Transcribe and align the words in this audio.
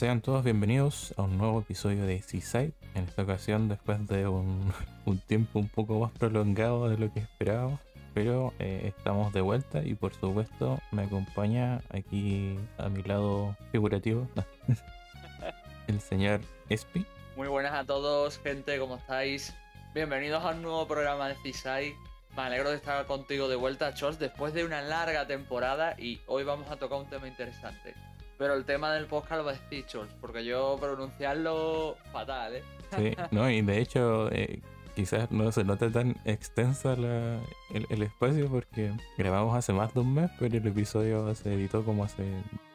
Sean 0.00 0.22
todos 0.22 0.42
bienvenidos 0.42 1.12
a 1.18 1.22
un 1.24 1.36
nuevo 1.36 1.60
episodio 1.60 2.06
de 2.06 2.22
Seaside. 2.22 2.72
En 2.94 3.04
esta 3.04 3.20
ocasión, 3.20 3.68
después 3.68 4.06
de 4.06 4.26
un, 4.26 4.72
un 5.04 5.18
tiempo 5.18 5.58
un 5.58 5.68
poco 5.68 6.00
más 6.00 6.10
prolongado 6.12 6.88
de 6.88 6.96
lo 6.96 7.12
que 7.12 7.20
esperábamos, 7.20 7.78
pero 8.14 8.54
eh, 8.60 8.94
estamos 8.96 9.30
de 9.34 9.42
vuelta 9.42 9.82
y 9.84 9.94
por 9.94 10.14
supuesto 10.14 10.78
me 10.90 11.02
acompaña 11.02 11.82
aquí 11.90 12.58
a 12.78 12.88
mi 12.88 13.02
lado 13.02 13.54
figurativo 13.72 14.26
el 15.86 16.00
señor 16.00 16.40
Espi. 16.70 17.04
Muy 17.36 17.48
buenas 17.48 17.74
a 17.74 17.84
todos, 17.84 18.38
gente, 18.38 18.78
¿cómo 18.78 18.96
estáis? 18.96 19.54
Bienvenidos 19.92 20.42
a 20.42 20.52
un 20.52 20.62
nuevo 20.62 20.88
programa 20.88 21.28
de 21.28 21.34
Cisai. 21.42 21.94
Me 22.34 22.40
alegro 22.44 22.70
de 22.70 22.76
estar 22.76 23.04
contigo 23.04 23.48
de 23.48 23.56
vuelta, 23.56 23.92
Chols, 23.92 24.18
después 24.18 24.54
de 24.54 24.64
una 24.64 24.80
larga 24.80 25.26
temporada 25.26 25.94
y 25.98 26.22
hoy 26.26 26.42
vamos 26.42 26.70
a 26.70 26.76
tocar 26.76 26.98
un 26.98 27.06
tema 27.10 27.28
interesante. 27.28 27.94
Pero 28.40 28.54
el 28.54 28.64
tema 28.64 28.90
del 28.94 29.04
podcast 29.04 29.42
lo 29.42 29.50
decir 29.50 29.84
Chols, 29.84 30.14
porque 30.18 30.42
yo 30.42 30.78
pronunciarlo 30.80 31.98
fatal, 32.10 32.56
¿eh? 32.56 32.62
Sí, 32.96 33.14
no, 33.30 33.50
y 33.50 33.60
de 33.60 33.78
hecho 33.78 34.32
eh, 34.32 34.60
quizás 34.96 35.30
no 35.30 35.52
se 35.52 35.62
note 35.62 35.90
tan 35.90 36.16
extensa 36.24 36.96
la, 36.96 37.38
el, 37.74 37.86
el 37.90 38.02
espacio 38.02 38.48
porque 38.48 38.92
grabamos 39.18 39.54
hace 39.54 39.74
más 39.74 39.92
de 39.92 40.00
un 40.00 40.14
mes, 40.14 40.30
pero 40.38 40.56
el 40.56 40.66
episodio 40.66 41.34
se 41.34 41.52
editó 41.52 41.84
como 41.84 42.02
hace 42.02 42.24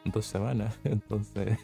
dos 0.04 0.24
semanas, 0.24 0.78
entonces... 0.84 1.58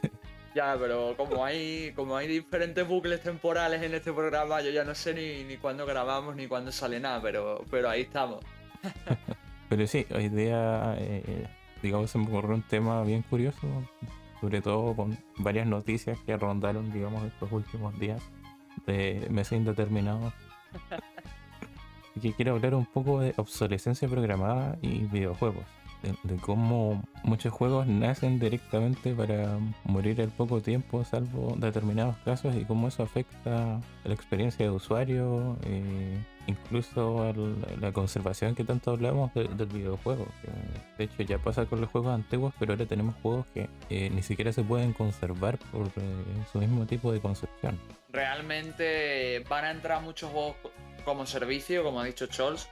Ya, 0.53 0.77
pero 0.77 1.15
como 1.17 1.45
hay, 1.45 1.93
como 1.95 2.17
hay 2.17 2.27
diferentes 2.27 2.85
bucles 2.87 3.21
temporales 3.21 3.81
en 3.83 3.95
este 3.95 4.13
programa, 4.13 4.61
yo 4.63 4.71
ya 4.73 4.83
no 4.83 4.97
sé 4.97 5.15
ni, 5.15 5.45
ni 5.45 5.59
cuándo 5.59 5.87
grabamos 5.87 6.35
ni 6.35 6.49
cuándo 6.49 6.73
sale 6.73 6.99
nada, 6.99 7.23
pero, 7.23 7.65
pero 7.71 7.89
ahí 7.89 8.01
estamos. 8.01 8.45
Pero 9.69 9.87
sí, 9.87 10.05
hoy 10.15 10.29
día, 10.29 10.97
eh, 10.99 11.49
digamos, 11.83 12.11
se 12.11 12.19
me 12.19 12.27
ocurrió 12.27 12.55
un 12.55 12.63
tema 12.63 13.03
bien 13.03 13.23
curioso, 13.23 13.67
sobre 14.41 14.61
todo 14.63 14.95
con 14.95 15.19
varias 15.39 15.67
noticias 15.67 16.19
que 16.25 16.37
rondaron, 16.37 16.93
digamos, 16.93 17.25
estos 17.25 17.51
últimos 17.53 17.99
días 17.99 18.23
de 18.87 19.27
meses 19.31 19.59
indeterminados. 19.59 20.33
y 22.15 22.21
que 22.21 22.33
quiero 22.33 22.55
hablar 22.55 22.75
un 22.75 22.87
poco 22.87 23.21
de 23.21 23.35
obsolescencia 23.37 24.09
programada 24.09 24.79
y 24.81 25.05
videojuegos. 25.05 25.65
De, 26.03 26.17
de 26.25 26.41
cómo 26.41 27.05
muchos 27.23 27.53
juegos 27.53 27.87
nacen 27.87 28.41
directamente 28.41 29.15
para 29.15 29.57
morir 29.85 30.21
al 30.21 30.31
poco 30.31 30.61
tiempo, 30.61 31.05
salvo 31.05 31.55
determinados 31.57 32.17
casos, 32.25 32.57
y 32.57 32.65
cómo 32.65 32.89
eso 32.89 33.05
afecta 33.05 33.81
la 34.03 34.15
experiencia 34.15 34.67
de 34.67 34.73
usuario, 34.73 35.57
eh, 35.63 36.19
incluso 36.47 37.33
la 37.81 37.93
conservación 37.93 38.55
que 38.55 38.65
tanto 38.65 38.91
hablamos 38.91 39.33
de- 39.35 39.49
del 39.49 39.67
videojuego. 39.69 40.27
de 40.99 41.05
hecho, 41.05 41.23
ya 41.23 41.39
pasa 41.39 41.67
con 41.67 41.81
los 41.81 41.91
juegos 41.91 42.15
antiguos, 42.15 42.53
pero 42.59 42.73
ahora 42.73 42.87
tenemos 42.87 43.15
juegos 43.23 43.47
que 43.55 43.69
eh, 43.91 44.11
ni 44.11 44.23
siquiera 44.23 44.53
se 44.53 44.63
pueden 44.63 44.93
conservar 44.93 45.59
por 45.71 45.87
eh, 45.87 45.91
su 46.53 46.59
mismo 46.59 46.87
tipo 46.87 47.13
de 47.13 47.21
concepción. 47.21 47.79
Realmente 48.11 49.45
van 49.49 49.65
a 49.65 49.71
entrar 49.71 50.03
muchos 50.03 50.31
juegos 50.31 50.57
como 51.05 51.27
servicio, 51.27 51.83
como 51.83 52.01
ha 52.01 52.05
dicho 52.05 52.27
Chols, 52.27 52.69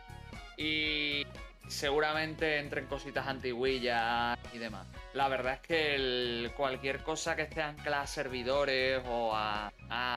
y 0.57 1.25
seguramente 1.69 2.59
entren 2.59 2.87
cositas 2.87 3.27
antiguillas 3.27 4.39
y 4.53 4.59
demás. 4.59 4.87
La 5.15 5.29
verdad 5.29 5.55
es 5.55 5.61
que 5.61 5.95
el- 5.95 6.53
cualquier 6.57 7.03
cosa 7.03 7.35
que 7.37 7.43
esté 7.43 7.63
anclada 7.63 8.03
a 8.03 8.07
servidores 8.07 9.03
o 9.09 9.33
a, 9.35 9.73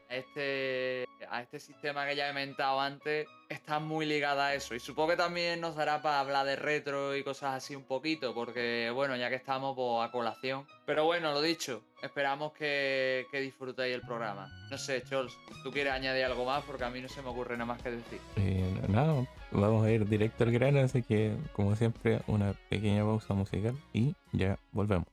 este, 0.10 1.06
a 1.30 1.42
este 1.42 1.60
sistema 1.60 2.06
que 2.06 2.16
ya 2.16 2.30
he 2.30 2.34
mentado 2.34 2.80
antes 2.80 3.28
está 3.50 3.80
muy 3.80 4.06
ligada 4.06 4.48
a 4.48 4.54
eso. 4.56 4.76
Y 4.76 4.80
supongo 4.80 5.10
que 5.12 5.18
también 5.18 5.62
nos 5.62 5.76
dará 5.76 6.02
para 6.02 6.20
hablar 6.20 6.46
de 6.46 6.56
retro 6.56 7.16
y 7.16 7.24
cosas 7.24 7.56
así 7.56 7.76
un 7.76 7.84
poquito, 7.84 8.34
porque 8.34 8.92
bueno, 8.94 9.16
ya 9.16 9.30
que 9.30 9.36
estamos 9.36 9.76
pues, 9.76 10.08
a 10.08 10.12
colación. 10.12 10.68
Pero 10.86 11.06
bueno, 11.06 11.32
lo 11.34 11.42
dicho, 11.42 11.84
esperamos 12.02 12.54
que, 12.54 13.26
que 13.32 13.40
disfrutéis 13.40 13.96
el 13.96 14.02
programa. 14.02 14.48
No 14.70 14.78
sé, 14.78 15.04
Chols, 15.04 15.34
¿tú 15.64 15.72
quieres 15.72 15.94
añadir 15.94 16.26
algo 16.26 16.46
más? 16.46 16.64
Porque 16.66 16.84
a 16.84 16.90
mí 16.90 17.02
no 17.02 17.10
se 17.10 17.22
me 17.22 17.30
ocurre 17.30 17.54
nada 17.58 17.66
más 17.66 17.82
que 17.82 17.92
decir. 17.92 18.20
Eh, 18.38 18.64
nada, 18.90 19.26
vamos 19.54 19.86
a 19.86 19.92
ir 19.92 20.08
directo 20.08 20.44
al 20.44 20.52
grano, 20.52 20.80
así 20.80 21.04
que 21.04 21.36
como 21.54 21.76
siempre 21.76 22.22
una 22.28 22.54
pequeña 22.70 23.04
pausa 23.04 23.34
musical 23.34 23.76
y 23.94 24.16
ya 24.32 24.58
volvemos. 24.72 25.13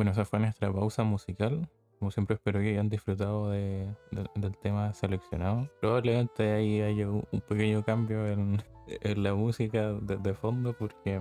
Bueno, 0.00 0.12
esa 0.12 0.24
fue 0.24 0.38
nuestra 0.38 0.72
pausa 0.72 1.02
musical. 1.04 1.68
Como 1.98 2.10
siempre 2.10 2.36
espero 2.36 2.58
que 2.60 2.70
hayan 2.70 2.88
disfrutado 2.88 3.50
de- 3.50 3.86
de- 4.12 4.30
del 4.34 4.56
tema 4.56 4.94
seleccionado. 4.94 5.68
Probablemente 5.82 6.50
ahí 6.54 6.80
haya 6.80 7.06
un 7.10 7.22
pequeño 7.46 7.84
cambio 7.84 8.26
en, 8.26 8.62
en 9.02 9.22
la 9.22 9.34
música 9.34 9.92
de, 9.92 10.16
de 10.16 10.32
fondo 10.32 10.72
porque 10.72 11.20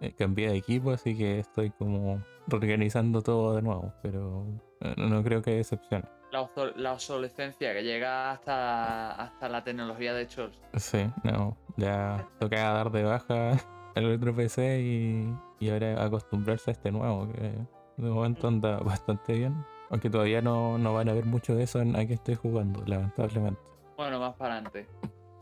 eh, 0.00 0.12
cambié 0.18 0.48
de 0.50 0.56
equipo, 0.56 0.90
así 0.90 1.16
que 1.16 1.38
estoy 1.38 1.70
como 1.70 2.20
reorganizando 2.48 3.22
todo 3.22 3.54
de 3.54 3.62
nuevo, 3.62 3.92
pero 4.02 4.44
eh, 4.80 4.92
no, 4.96 5.06
no 5.08 5.22
creo 5.22 5.40
que 5.40 5.50
haya 5.52 5.60
excepciones. 5.60 6.10
La, 6.32 6.50
la 6.74 6.94
obsolescencia 6.94 7.72
que 7.74 7.84
llega 7.84 8.32
hasta, 8.32 9.12
hasta 9.12 9.48
la 9.48 9.62
tecnología 9.62 10.12
de 10.14 10.26
Chols. 10.26 10.60
Sí, 10.74 11.08
no, 11.22 11.56
ya 11.76 12.26
toca 12.40 12.56
dar 12.72 12.90
de 12.90 13.04
baja 13.04 13.52
el 13.94 14.12
otro 14.12 14.34
PC 14.34 14.80
y, 14.80 15.32
y 15.64 15.70
ahora 15.70 16.02
acostumbrarse 16.04 16.72
a 16.72 16.72
este 16.72 16.90
nuevo, 16.90 17.28
que 17.32 17.52
de 17.96 18.10
momento 18.10 18.48
anda 18.48 18.78
bastante 18.84 19.34
bien. 19.34 19.64
Aunque 19.90 20.10
todavía 20.10 20.42
no, 20.42 20.78
no 20.78 20.94
van 20.94 21.08
a 21.08 21.12
ver 21.12 21.26
mucho 21.26 21.54
de 21.54 21.62
eso 21.62 21.80
en 21.80 21.94
a 21.94 22.04
que 22.06 22.14
estoy 22.14 22.34
jugando, 22.34 22.82
lamentablemente. 22.86 23.60
Bueno, 23.96 24.18
más 24.18 24.34
para 24.34 24.54
adelante. 24.54 24.86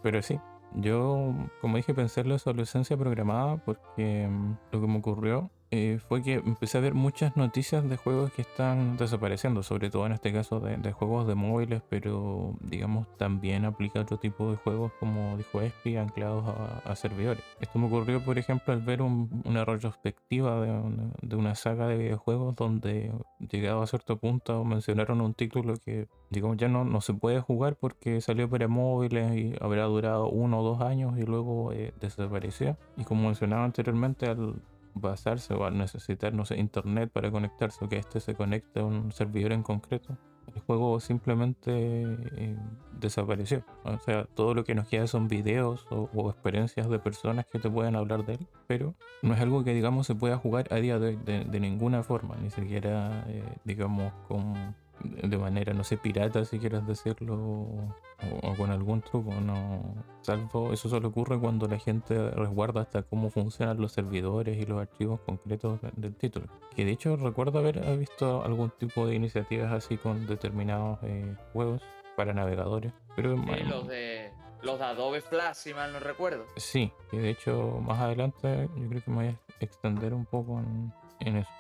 Pero 0.03 0.21
sí, 0.21 0.39
yo, 0.75 1.33
como 1.61 1.79
dije, 1.79 1.95
pensé 1.95 2.21
en 2.21 2.29
la 2.29 2.35
obsolescencia 2.35 2.97
programada 2.97 3.57
porque 3.57 4.29
mm, 4.29 4.57
lo 4.73 4.81
que 4.81 4.87
me 4.87 4.99
ocurrió 4.99 5.51
eh, 5.71 5.99
fue 6.09 6.23
que 6.23 6.35
empecé 6.35 6.79
a 6.79 6.81
ver 6.81 6.95
muchas 6.95 7.37
noticias 7.37 7.89
de 7.89 7.97
juegos 7.97 8.33
que 8.33 8.43
están 8.43 8.97
desapareciendo, 8.97 9.63
sobre 9.63 9.91
todo 9.91 10.07
en 10.07 10.13
este 10.13 10.33
caso 10.33 10.61
de, 10.61 10.93
juegos 10.93 11.27
de 11.27 11.35
móviles, 11.35 11.83
pero 11.89 12.55
digamos 12.61 13.07
también 13.17 13.65
aplica 13.65 14.01
otro 14.01 14.19
tipo 14.19 14.51
de 14.51 14.57
juegos 14.57 14.93
como 15.01 15.37
dijo 15.37 15.61
Espi, 15.61 15.97
anclados 15.97 16.45
a, 16.85 16.95
servidores. 16.95 17.43
Esto 17.61 17.79
me 17.79 17.87
ocurrió, 17.87 18.25
por 18.25 18.39
ejemplo, 18.39 18.73
al 18.73 18.81
ver 18.81 19.03
un- 19.03 19.43
una 19.45 19.65
retrospectiva 19.65 20.61
de 20.61 20.71
una, 20.71 21.11
de 21.21 21.37
una 21.37 21.55
saga 21.55 21.89
de 21.89 21.97
videojuegos 21.97 22.55
donde 22.55 23.13
llegado 23.51 23.83
a 23.83 23.87
cierto 23.87 24.17
punto 24.19 24.65
mencionaron 24.65 25.21
un 25.21 25.35
título 25.35 25.75
que 25.85 26.07
digamos 26.31 26.57
ya 26.57 26.69
no, 26.69 26.85
no 26.85 27.01
se 27.01 27.15
puede 27.15 27.41
jugar 27.41 27.77
porque 27.77 28.21
salió 28.21 28.49
para 28.49 28.69
móviles 28.69 29.35
y 29.37 29.55
habrá 29.61 29.85
durado 29.85 30.29
uno 30.29 30.61
o 30.61 30.63
dos 30.63 30.81
años 30.81 31.19
y 31.19 31.23
luego 31.23 31.73
eh, 31.73 31.93
desapareció. 32.01 32.77
Y 32.97 33.05
como 33.05 33.27
mencionaba 33.27 33.65
anteriormente, 33.65 34.27
al 34.27 34.55
basarse 34.95 35.55
o 35.55 35.65
al 35.65 35.77
necesitar, 35.77 36.33
no 36.33 36.45
sé, 36.45 36.57
internet 36.59 37.11
para 37.13 37.31
conectarse 37.31 37.85
o 37.85 37.89
que 37.89 37.99
este 37.99 38.21
se 38.21 38.35
conecte 38.35 38.81
a 38.81 38.85
un 38.85 39.13
servidor 39.13 39.53
en 39.53 39.63
concreto, 39.63 40.17
el 40.55 40.61
juego 40.63 41.01
simplemente 41.01 41.71
eh, 41.73 42.57
desapareció. 43.01 43.65
O 43.85 43.99
sea, 43.99 44.25
todo 44.35 44.55
lo 44.55 44.65
que 44.65 44.75
nos 44.75 44.89
queda 44.89 45.07
son 45.07 45.29
videos 45.29 45.87
o, 45.91 46.31
experiencias 46.31 46.89
de 46.89 46.99
personas 46.99 47.47
que 47.47 47.59
te 47.59 47.71
pueden 47.71 47.97
hablar 47.97 48.25
de 48.25 48.35
él, 48.35 48.47
pero 48.67 48.95
no 49.23 49.35
es 49.35 49.41
algo 49.41 49.65
que, 49.65 49.75
digamos, 49.75 50.07
se 50.07 50.15
pueda 50.15 50.37
jugar 50.37 50.69
a 50.71 50.77
día 50.77 50.99
de 50.99 51.09
hoy 51.09 51.19
de, 51.25 51.61
ninguna 51.61 52.03
forma, 52.03 52.37
ni 52.37 52.51
siquiera, 52.51 53.25
eh, 53.29 53.43
digamos, 53.65 54.13
con 54.29 54.75
de 55.03 55.39
manera, 55.39 55.73
no 55.75 55.85
sé, 55.85 55.97
pirata, 55.97 56.45
si 56.45 56.59
quieres 56.59 56.87
decirlo, 56.87 57.35
o, 57.35 58.55
con 58.57 58.71
algún 58.71 59.03
truco, 59.03 59.33
no. 59.35 59.83
Salvo, 60.23 60.73
eso 60.73 60.89
solo 60.89 61.09
ocurre 61.09 61.39
cuando 61.39 61.67
la 61.67 61.79
gente 61.79 62.31
resguarda 62.31 62.83
hasta 62.83 63.03
cómo 63.03 63.31
funcionan 63.31 63.81
los 63.81 63.93
servidores 63.93 64.57
y 64.57 64.67
los 64.67 64.81
archivos 64.81 65.21
concretos 65.21 65.81
del 65.97 66.15
título. 66.15 66.47
Que 66.75 66.85
de 66.85 66.93
hecho 66.93 67.17
recuerdo 67.17 67.59
haber 67.59 67.81
visto 67.99 68.45
algún 68.45 68.71
tipo 68.71 69.07
de 69.07 69.15
iniciativas 69.15 69.73
así 69.73 69.97
con 69.97 70.27
determinados 70.27 70.99
eh, 71.03 71.37
juegos 71.53 71.83
para 72.17 72.33
navegadores. 72.33 72.93
Pero 73.17 73.37
los 73.37 73.89
de 73.89 74.33
los 74.63 74.79
de 74.79 74.85
Adobe 74.85 75.21
Flash, 75.21 75.57
si 75.57 75.75
mal 75.75 75.93
no 75.93 76.01
recuerdo. 76.01 76.47
Sí, 76.57 76.91
y 77.13 77.19
de 77.19 77.31
hecho 77.31 77.81
más 77.83 78.01
adelante 78.01 78.69
yo 78.77 78.89
creo 78.89 79.03
que 79.03 79.11
me 79.11 79.17
voy 79.17 79.27
a 79.27 79.39
extender 79.61 80.15
un 80.15 80.25
poco 80.25 80.61
en, 80.61 80.93
en 81.21 81.37
eso. 81.39 81.51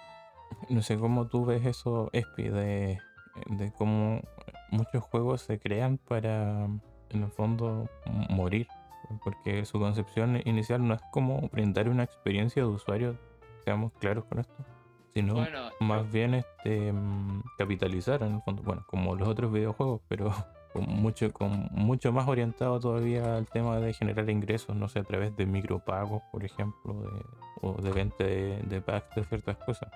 No 0.71 0.81
sé 0.81 0.99
cómo 0.99 1.27
tú 1.27 1.45
ves 1.45 1.67
eso, 1.67 2.09
Espi, 2.13 2.45
de 2.45 2.99
de 3.47 3.73
cómo 3.73 4.21
muchos 4.71 5.03
juegos 5.05 5.43
se 5.43 5.59
crean 5.59 5.99
para, 5.99 6.65
en 7.11 7.23
el 7.23 7.31
fondo, 7.31 7.89
morir. 8.31 8.69
Porque 9.23 9.65
su 9.65 9.79
concepción 9.79 10.41
inicial 10.45 10.87
no 10.87 10.95
es 10.95 11.03
como 11.13 11.49
brindar 11.51 11.89
una 11.89 12.05
experiencia 12.05 12.63
de 12.63 12.69
usuario, 12.69 13.17
seamos 13.65 13.93
claros 13.99 14.25
con 14.25 14.41
esto, 14.41 14.55
sino 15.13 15.47
más 15.81 16.11
bien 16.11 16.35
este 16.35 16.93
mm, 16.93 17.43
capitalizar 17.59 18.23
en 18.23 18.37
el 18.37 18.43
fondo, 18.43 18.63
bueno, 18.63 18.85
como 18.87 19.15
los 19.15 19.29
otros 19.29 19.53
videojuegos, 19.53 20.01
pero 20.09 20.33
con 20.73 20.87
mucho, 20.87 21.33
con 21.33 21.69
mucho 21.73 22.13
más 22.13 22.27
orientado 22.27 22.81
todavía 22.81 23.37
al 23.37 23.47
tema 23.47 23.79
de 23.79 23.93
generar 23.93 24.29
ingresos, 24.31 24.75
no 24.75 24.89
sé, 24.89 25.01
a 25.01 25.05
través 25.05 25.37
de 25.37 25.45
micropagos, 25.45 26.23
por 26.33 26.43
ejemplo, 26.43 27.23
o 27.61 27.81
de 27.81 27.93
venta 27.93 28.25
de, 28.25 28.59
de 28.63 28.81
packs 28.81 29.15
de 29.15 29.25
ciertas 29.25 29.57
cosas. 29.59 29.93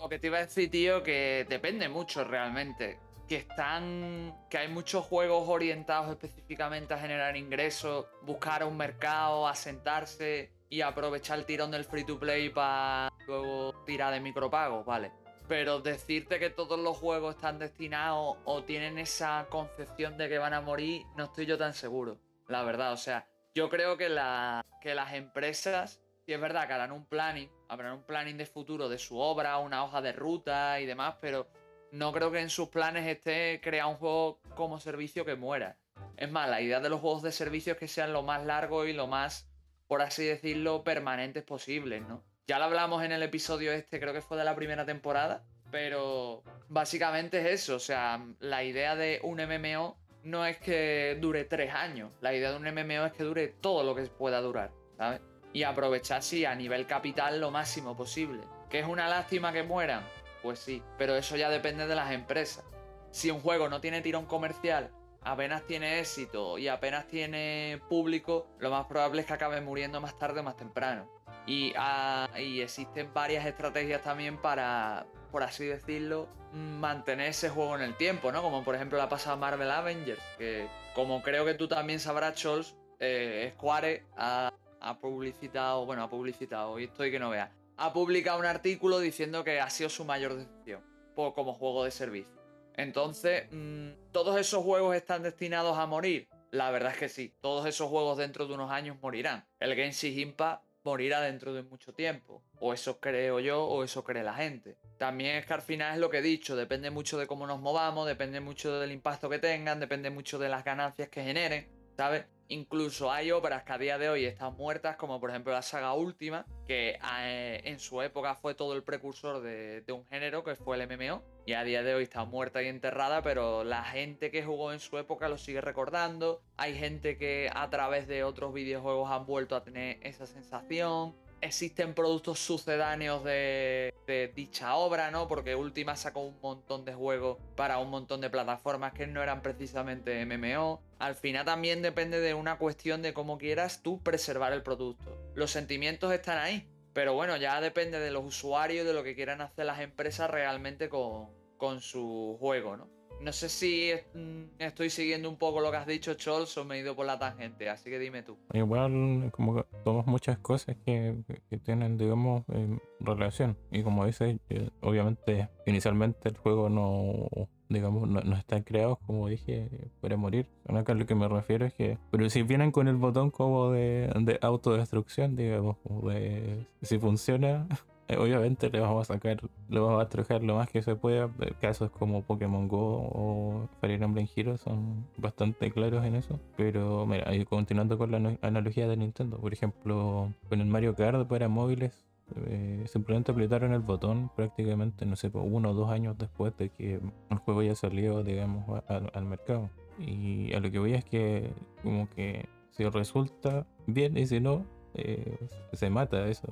Lo 0.00 0.08
que 0.08 0.18
te 0.18 0.26
iba 0.26 0.38
a 0.38 0.40
decir, 0.40 0.70
tío, 0.70 1.02
que 1.02 1.46
depende 1.48 1.88
mucho 1.88 2.24
realmente. 2.24 2.98
Que 3.28 3.36
están. 3.36 4.34
que 4.50 4.58
hay 4.58 4.68
muchos 4.68 5.04
juegos 5.04 5.48
orientados 5.48 6.10
específicamente 6.10 6.94
a 6.94 6.98
generar 6.98 7.36
ingresos, 7.36 8.06
buscar 8.22 8.64
un 8.64 8.76
mercado, 8.76 9.46
asentarse 9.46 10.50
y 10.68 10.80
aprovechar 10.80 11.38
el 11.38 11.46
tirón 11.46 11.70
del 11.70 11.84
free 11.84 12.04
to 12.04 12.18
play 12.18 12.48
para 12.50 13.08
luego 13.26 13.72
tirar 13.86 14.12
de 14.12 14.20
micropagos, 14.20 14.84
¿vale? 14.84 15.12
Pero 15.46 15.80
decirte 15.80 16.38
que 16.38 16.50
todos 16.50 16.78
los 16.78 16.96
juegos 16.96 17.36
están 17.36 17.58
destinados 17.58 18.36
o 18.44 18.64
tienen 18.64 18.98
esa 18.98 19.46
concepción 19.48 20.18
de 20.18 20.28
que 20.28 20.38
van 20.38 20.54
a 20.54 20.60
morir, 20.60 21.02
no 21.16 21.24
estoy 21.24 21.46
yo 21.46 21.56
tan 21.56 21.72
seguro. 21.72 22.18
La 22.48 22.62
verdad, 22.62 22.92
o 22.92 22.96
sea, 22.96 23.26
yo 23.54 23.70
creo 23.70 23.96
que, 23.96 24.08
la, 24.08 24.64
que 24.82 24.94
las 24.94 25.14
empresas 25.14 26.03
y 26.26 26.32
es 26.32 26.40
verdad 26.40 26.66
que 26.66 26.72
harán 26.72 26.92
un 26.92 27.06
planning, 27.06 27.50
habrán 27.68 27.92
un 27.92 28.02
planning 28.02 28.36
de 28.36 28.46
futuro 28.46 28.88
de 28.88 28.98
su 28.98 29.18
obra, 29.18 29.58
una 29.58 29.84
hoja 29.84 30.00
de 30.00 30.12
ruta 30.12 30.80
y 30.80 30.86
demás, 30.86 31.16
pero 31.20 31.48
no 31.92 32.12
creo 32.12 32.30
que 32.30 32.40
en 32.40 32.50
sus 32.50 32.68
planes 32.68 33.06
esté 33.06 33.60
crear 33.62 33.86
un 33.86 33.96
juego 33.96 34.40
como 34.54 34.80
servicio 34.80 35.24
que 35.24 35.36
muera. 35.36 35.76
Es 36.16 36.30
más, 36.30 36.48
la 36.48 36.60
idea 36.60 36.80
de 36.80 36.88
los 36.88 37.00
juegos 37.00 37.22
de 37.22 37.32
servicio 37.32 37.74
es 37.74 37.78
que 37.78 37.88
sean 37.88 38.12
lo 38.12 38.22
más 38.22 38.44
largos 38.44 38.88
y 38.88 38.92
lo 38.92 39.06
más, 39.06 39.48
por 39.86 40.02
así 40.02 40.24
decirlo, 40.24 40.82
permanentes 40.82 41.44
posibles, 41.44 42.02
¿no? 42.02 42.24
Ya 42.46 42.58
lo 42.58 42.64
hablamos 42.66 43.02
en 43.04 43.12
el 43.12 43.22
episodio 43.22 43.72
este, 43.72 44.00
creo 44.00 44.12
que 44.12 44.20
fue 44.20 44.36
de 44.36 44.44
la 44.44 44.54
primera 44.54 44.84
temporada, 44.84 45.44
pero 45.70 46.42
básicamente 46.68 47.40
es 47.40 47.62
eso, 47.62 47.76
o 47.76 47.80
sea, 47.80 48.24
la 48.38 48.64
idea 48.64 48.96
de 48.96 49.20
un 49.22 49.38
MMO 49.38 49.98
no 50.24 50.46
es 50.46 50.58
que 50.58 51.16
dure 51.20 51.44
tres 51.44 51.72
años, 51.72 52.12
la 52.20 52.34
idea 52.34 52.50
de 52.50 52.56
un 52.56 52.64
MMO 52.64 53.06
es 53.06 53.12
que 53.12 53.24
dure 53.24 53.48
todo 53.48 53.82
lo 53.82 53.94
que 53.94 54.02
pueda 54.02 54.40
durar, 54.40 54.72
¿sabes? 54.96 55.20
Y 55.54 55.62
aprovechar, 55.62 56.22
sí, 56.22 56.44
a 56.44 56.54
nivel 56.54 56.86
capital 56.86 57.40
lo 57.40 57.52
máximo 57.52 57.96
posible. 57.96 58.42
¿Que 58.68 58.80
es 58.80 58.86
una 58.86 59.08
lástima 59.08 59.52
que 59.52 59.62
mueran? 59.62 60.04
Pues 60.42 60.58
sí, 60.58 60.82
pero 60.98 61.14
eso 61.14 61.36
ya 61.36 61.48
depende 61.48 61.86
de 61.86 61.94
las 61.94 62.10
empresas. 62.10 62.64
Si 63.12 63.30
un 63.30 63.40
juego 63.40 63.68
no 63.68 63.80
tiene 63.80 64.02
tirón 64.02 64.26
comercial, 64.26 64.90
apenas 65.22 65.64
tiene 65.64 66.00
éxito 66.00 66.58
y 66.58 66.66
apenas 66.66 67.06
tiene 67.06 67.80
público, 67.88 68.48
lo 68.58 68.70
más 68.70 68.86
probable 68.86 69.20
es 69.20 69.28
que 69.28 69.32
acabe 69.32 69.60
muriendo 69.60 70.00
más 70.00 70.18
tarde 70.18 70.40
o 70.40 70.42
más 70.42 70.56
temprano. 70.56 71.08
Y, 71.46 71.72
ah, 71.76 72.28
existen 72.34 73.14
varias 73.14 73.46
estrategias 73.46 74.02
también 74.02 74.38
para, 74.38 75.06
por 75.30 75.44
así 75.44 75.66
decirlo, 75.66 76.28
mantener 76.52 77.28
ese 77.28 77.48
juego 77.48 77.76
en 77.76 77.82
el 77.82 77.96
tiempo, 77.96 78.32
¿no? 78.32 78.42
Como 78.42 78.64
por 78.64 78.74
ejemplo 78.74 78.98
la 78.98 79.08
pasada 79.08 79.36
Marvel 79.36 79.70
Avengers, 79.70 80.22
que 80.36 80.66
como 80.94 81.22
creo 81.22 81.44
que 81.44 81.54
tú 81.54 81.68
también 81.68 82.00
sabrás, 82.00 82.34
Chols, 82.34 82.74
eh, 82.98 83.52
Square 83.56 84.06
ha 84.16 84.52
ha 84.84 84.98
publicitado, 84.98 85.86
bueno, 85.86 86.02
ha 86.02 86.10
publicitado, 86.10 86.78
y 86.78 86.84
estoy 86.84 87.10
que 87.10 87.18
no 87.18 87.30
vea, 87.30 87.50
ha 87.76 87.92
publicado 87.92 88.38
un 88.38 88.46
artículo 88.46 89.00
diciendo 89.00 89.42
que 89.42 89.60
ha 89.60 89.70
sido 89.70 89.88
su 89.88 90.04
mayor 90.04 90.34
decepción 90.34 90.82
como 91.14 91.54
juego 91.54 91.84
de 91.84 91.90
servicio. 91.90 92.42
Entonces, 92.76 93.46
mm, 93.50 94.10
¿todos 94.12 94.38
esos 94.38 94.62
juegos 94.62 94.96
están 94.96 95.22
destinados 95.22 95.78
a 95.78 95.86
morir? 95.86 96.28
La 96.50 96.70
verdad 96.70 96.92
es 96.92 96.98
que 96.98 97.08
sí, 97.08 97.34
todos 97.40 97.66
esos 97.66 97.88
juegos 97.88 98.18
dentro 98.18 98.46
de 98.46 98.54
unos 98.54 98.70
años 98.70 98.96
morirán. 99.00 99.46
El 99.58 99.74
Genshin 99.74 100.18
Impact 100.18 100.62
morirá 100.84 101.20
dentro 101.20 101.54
de 101.54 101.62
mucho 101.62 101.94
tiempo. 101.94 102.42
O 102.60 102.74
eso 102.74 103.00
creo 103.00 103.40
yo, 103.40 103.64
o 103.64 103.84
eso 103.84 104.04
cree 104.04 104.22
la 104.22 104.34
gente. 104.34 104.76
También 104.98 105.36
es 105.36 105.46
que 105.46 105.54
al 105.54 105.62
final 105.62 105.94
es 105.94 106.00
lo 106.00 106.10
que 106.10 106.18
he 106.18 106.22
dicho, 106.22 106.56
depende 106.56 106.90
mucho 106.90 107.18
de 107.18 107.26
cómo 107.26 107.46
nos 107.46 107.60
movamos, 107.60 108.06
depende 108.06 108.40
mucho 108.40 108.78
del 108.78 108.92
impacto 108.92 109.28
que 109.28 109.38
tengan, 109.38 109.80
depende 109.80 110.10
mucho 110.10 110.38
de 110.38 110.48
las 110.48 110.64
ganancias 110.64 111.08
que 111.08 111.22
generen, 111.22 111.68
¿sabes? 111.96 112.26
Incluso 112.48 113.10
hay 113.10 113.30
obras 113.30 113.64
que 113.64 113.72
a 113.72 113.78
día 113.78 113.98
de 113.98 114.08
hoy 114.08 114.24
están 114.26 114.56
muertas, 114.56 114.96
como 114.96 115.18
por 115.20 115.30
ejemplo 115.30 115.52
la 115.52 115.62
saga 115.62 115.94
Última, 115.94 116.44
que 116.66 116.98
eh, 117.20 117.60
en 117.64 117.78
su 117.78 118.02
época 118.02 118.34
fue 118.34 118.54
todo 118.54 118.74
el 118.74 118.82
precursor 118.82 119.40
de, 119.40 119.84
un 119.90 120.04
género 120.06 120.44
que 120.44 120.54
fue 120.54 120.80
el 120.80 120.86
MMO, 120.86 121.22
y 121.46 121.54
a 121.54 121.64
día 121.64 121.82
de 121.82 121.94
hoy 121.94 122.04
está 122.04 122.24
muerta 122.24 122.62
y 122.62 122.68
enterrada, 122.68 123.22
pero 123.22 123.64
la 123.64 123.84
gente 123.84 124.30
que 124.30 124.44
jugó 124.44 124.72
en 124.72 124.80
su 124.80 124.98
época 124.98 125.28
lo 125.28 125.38
sigue 125.38 125.60
recordando. 125.60 126.42
Hay 126.56 126.76
gente 126.76 127.16
que 127.16 127.50
a 127.54 127.68
través 127.70 128.06
de 128.06 128.24
otros 128.24 128.52
videojuegos 128.52 129.10
han 129.10 129.26
vuelto 129.26 129.56
a 129.56 129.64
tener 129.64 129.98
esa 130.02 130.26
sensación 130.26 131.14
existen 131.44 131.94
productos 131.94 132.38
sucedáneos 132.38 133.22
de, 133.24 133.92
dicha 134.34 134.74
obra, 134.76 135.10
¿no? 135.10 135.28
Porque 135.28 135.54
Ultima 135.54 135.96
sacó 135.96 136.20
un 136.20 136.36
montón 136.42 136.84
de 136.84 136.94
juegos 136.94 137.38
para 137.56 137.78
un 137.78 137.90
montón 137.90 138.20
de 138.20 138.30
plataformas 138.30 138.92
que 138.92 139.06
no 139.06 139.22
eran 139.22 139.42
precisamente 139.42 140.24
MMO. 140.24 140.82
Al 140.98 141.14
final 141.14 141.44
también 141.44 141.82
depende 141.82 142.20
de 142.20 142.34
una 142.34 142.58
cuestión 142.58 143.02
de 143.02 143.14
cómo 143.14 143.38
quieras 143.38 143.82
tú 143.82 144.02
preservar 144.02 144.52
el 144.52 144.62
producto. 144.62 145.18
Los 145.34 145.50
sentimientos 145.50 146.12
están 146.12 146.38
ahí, 146.38 146.68
pero 146.92 147.14
bueno, 147.14 147.36
ya 147.36 147.60
depende 147.60 148.00
de 148.00 148.10
los 148.10 148.24
usuarios, 148.24 148.86
de 148.86 148.94
lo 148.94 149.02
que 149.02 149.14
quieran 149.14 149.40
hacer 149.40 149.66
las 149.66 149.80
empresas 149.80 150.30
realmente 150.30 150.88
con, 150.88 151.28
con 151.56 151.80
su 151.80 152.36
juego, 152.40 152.76
¿no? 152.76 152.93
No 153.24 153.32
sé 153.32 153.48
si 153.48 153.90
mm, 154.12 154.42
estoy 154.58 154.90
siguiendo 154.90 155.30
un 155.30 155.36
poco 155.36 155.60
lo 155.60 155.70
que 155.70 155.78
has 155.78 155.86
dicho, 155.86 156.12
Chols, 156.12 156.58
o 156.58 156.64
me 156.66 156.76
he 156.76 156.80
ido 156.80 156.94
por 156.94 157.06
la 157.06 157.18
tangente, 157.18 157.70
así 157.70 157.88
que 157.88 157.98
dime 157.98 158.22
tú. 158.22 158.36
Igual, 158.52 159.30
como 159.32 159.54
que 159.54 159.64
muchas 160.04 160.36
cosas 160.40 160.76
que, 160.84 161.16
tienen, 161.64 161.96
digamos, 161.96 162.44
eh, 162.52 162.78
relación. 163.00 163.56
Y 163.70 163.82
como 163.82 164.04
dices, 164.04 164.36
eh, 164.50 164.68
obviamente, 164.82 165.48
inicialmente 165.64 166.28
el 166.28 166.36
juego 166.36 166.68
no, 166.68 167.48
digamos, 167.70 168.06
no, 168.06 168.36
está 168.36 168.62
creado, 168.62 168.96
como 169.06 169.26
dije, 169.28 169.70
para 170.02 170.18
morir. 170.18 170.46
Acá 170.68 170.92
lo 170.92 171.06
que 171.06 171.14
me 171.14 171.26
refiero 171.26 171.64
es 171.64 171.72
que, 171.72 171.96
pero 172.10 172.28
si 172.28 172.42
vienen 172.42 172.72
con 172.72 172.88
el 172.88 172.96
botón 172.96 173.30
como 173.30 173.70
de, 173.70 174.12
de 174.20 174.38
autodestrucción, 174.42 175.34
digamos, 175.34 175.78
de 176.04 176.66
si 176.82 176.98
funciona, 176.98 177.66
eh, 177.70 177.74
obviamente 178.18 178.70
le 178.70 178.80
vamos 178.80 179.08
a 179.08 179.14
sacar, 179.14 179.38
le 179.68 179.80
vamos 179.80 180.02
a 180.02 180.08
trojar 180.08 180.42
lo 180.42 180.56
más 180.56 180.68
que 180.68 180.82
se 180.82 180.96
pueda. 180.96 181.30
Casos 181.60 181.90
como 181.90 182.22
Pokémon 182.22 182.68
Go 182.68 182.78
o 182.78 183.68
Fire 183.80 184.02
Emblem 184.02 184.28
Heroes 184.34 184.60
son 184.60 185.06
bastante 185.16 185.70
claros 185.70 186.04
en 186.04 186.16
eso. 186.16 186.40
Pero 186.56 187.06
mira, 187.06 187.26
continuando 187.46 187.98
con 187.98 188.10
la 188.10 188.38
analogía 188.42 188.88
de 188.88 188.96
Nintendo, 188.96 189.38
por 189.38 189.52
ejemplo, 189.52 190.32
con 190.48 190.60
el 190.60 190.66
Mario 190.66 190.94
Kart 190.94 191.26
para 191.28 191.48
móviles. 191.48 192.04
Eh, 192.46 192.84
simplemente 192.86 193.32
apretaron 193.32 193.74
el 193.74 193.80
botón 193.80 194.30
prácticamente, 194.34 195.04
no 195.04 195.14
sé, 195.14 195.30
uno 195.34 195.70
o 195.70 195.74
dos 195.74 195.90
años 195.90 196.16
después 196.16 196.56
de 196.56 196.70
que 196.70 196.94
el 197.30 197.38
juego 197.38 197.62
ya 197.62 197.74
salió, 197.74 198.22
digamos, 198.22 198.82
al 198.88 199.24
mercado. 199.26 199.68
Y 199.98 200.52
a 200.54 200.60
lo 200.60 200.70
que 200.70 200.78
voy 200.78 200.94
es 200.94 201.04
que, 201.04 201.52
como 201.82 202.08
que 202.10 202.48
si 202.70 202.84
resulta 202.88 203.66
bien 203.86 204.16
y 204.16 204.26
si 204.26 204.40
no, 204.40 204.64
eh, 204.94 205.36
se 205.72 205.90
mata 205.90 206.26
eso. 206.28 206.48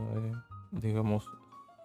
digamos, 0.70 1.28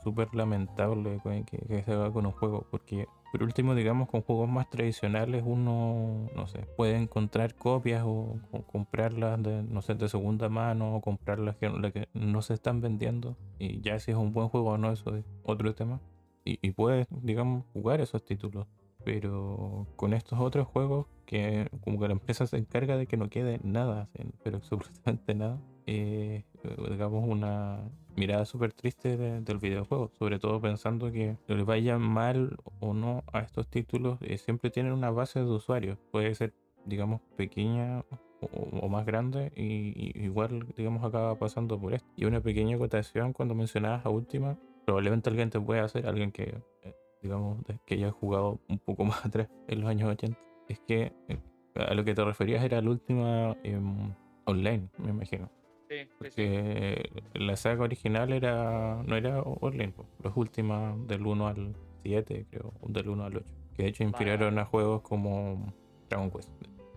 súper 0.07 0.33
lamentable 0.33 1.19
que, 1.51 1.83
se 1.83 1.91
haga 1.91 2.09
con 2.13 2.25
un 2.25 2.31
juego, 2.31 2.65
porque 2.71 3.07
por 3.29 3.43
último, 3.43 3.75
digamos, 3.75 4.07
con 4.07 4.21
juegos 4.21 4.47
más 4.47 4.69
tradicionales 4.69 5.43
uno, 5.45 6.29
no 6.33 6.47
sé, 6.47 6.59
puede 6.77 6.95
encontrar 6.95 7.55
copias 7.55 8.03
o, 8.05 8.39
comprarlas 8.71 9.43
de, 9.43 9.63
no 9.63 9.81
sé, 9.81 9.95
de 9.95 10.07
segunda 10.07 10.47
mano 10.47 10.95
o 10.95 11.01
comprarlas 11.01 11.57
que, 11.57 11.69
que 11.91 12.07
no 12.13 12.41
se 12.41 12.53
están 12.53 12.79
vendiendo 12.79 13.35
y 13.59 13.81
ya 13.81 13.99
si 13.99 14.11
es 14.11 14.17
un 14.17 14.31
buen 14.31 14.47
juego 14.47 14.69
o 14.69 14.77
no, 14.77 14.93
eso 14.93 15.13
es 15.13 15.25
otro 15.43 15.75
tema. 15.75 15.99
Y, 16.45 16.57
y 16.61 16.71
puedes, 16.71 17.05
digamos, 17.09 17.65
jugar 17.73 17.99
esos 17.99 18.23
títulos. 18.23 18.65
Pero 19.03 19.87
con 19.97 20.13
estos 20.13 20.39
otros 20.39 20.67
juegos, 20.67 21.07
que 21.25 21.69
como 21.83 21.99
que 21.99 22.07
la 22.07 22.13
empresa 22.13 22.47
se 22.47 22.55
encarga 22.55 22.95
de 22.95 23.07
que 23.07 23.17
no 23.17 23.29
quede 23.29 23.59
nada, 23.61 24.09
pero 24.41 24.57
absolutamente 24.63 25.35
nada, 25.35 25.59
eh, 25.87 26.43
digamos 26.89 27.27
una 27.27 27.79
mirada 28.15 28.45
súper 28.45 28.73
triste 28.73 29.15
del 29.17 29.57
videojuego, 29.57 30.11
sobre 30.19 30.39
todo 30.39 30.59
pensando 30.59 31.11
que 31.11 31.37
les 31.47 31.65
vaya 31.65 31.97
mal 31.97 32.57
o 32.79 32.93
no 32.93 33.23
a 33.31 33.39
estos 33.39 33.67
títulos, 33.67 34.17
eh, 34.21 34.37
siempre 34.37 34.69
tienen 34.69 34.91
una 34.91 35.11
base 35.11 35.39
de 35.39 35.45
usuarios, 35.45 35.97
puede 36.11 36.33
ser 36.35 36.53
digamos 36.85 37.21
pequeña 37.35 38.03
o, 38.41 38.87
más 38.87 39.05
grande 39.05 39.51
y, 39.55 40.11
igual 40.23 40.65
digamos 40.75 41.03
acaba 41.03 41.37
pasando 41.37 41.79
por 41.79 41.93
esto. 41.93 42.07
Y 42.15 42.25
una 42.25 42.41
pequeña 42.41 42.75
acotación 42.75 43.33
cuando 43.33 43.55
mencionabas 43.55 44.05
a 44.05 44.09
última, 44.09 44.57
probablemente 44.85 45.29
alguien 45.29 45.49
te 45.49 45.59
puede 45.59 45.81
hacer, 45.81 46.07
alguien 46.07 46.31
que 46.31 46.55
eh, 46.83 46.95
digamos 47.21 47.57
que 47.85 47.95
haya 47.95 48.11
jugado 48.11 48.59
un 48.69 48.79
poco 48.79 49.05
más 49.05 49.25
atrás 49.25 49.49
en 49.67 49.81
los 49.81 49.89
años 49.89 50.09
80, 50.09 50.37
es 50.69 50.79
que 50.79 51.13
eh, 51.27 51.39
a 51.75 51.93
lo 51.93 52.03
que 52.03 52.13
te 52.13 52.23
referías 52.23 52.63
era 52.63 52.81
la 52.81 52.89
última 52.89 53.55
em, 53.63 54.13
online, 54.45 54.89
me 54.97 55.09
imagino. 55.09 55.49
Sí, 55.89 56.07
Porque 56.17 57.23
la 57.33 57.55
saga 57.55 57.83
original 57.83 58.33
era 58.33 59.01
no 59.05 59.15
era 59.15 59.41
online, 59.41 59.93
las 60.23 60.35
últimas 60.35 61.07
del 61.07 61.25
1 61.25 61.47
al 61.47 61.75
7, 62.03 62.45
creo, 62.49 62.73
del 62.87 63.09
1 63.09 63.23
al 63.23 63.37
8. 63.37 63.45
Que 63.75 63.83
de 63.83 63.89
hecho 63.89 64.03
inspiraron 64.03 64.59
a 64.59 64.65
juegos 64.65 65.01
como 65.01 65.73
Dragon 66.09 66.31
Quest. 66.31 66.49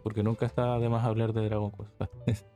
Porque 0.02 0.22
nunca 0.22 0.46
está 0.46 0.78
de 0.78 0.88
más 0.88 1.04
hablar 1.04 1.32
de 1.32 1.42
Dragon 1.42 1.72
Quest. 1.72 2.02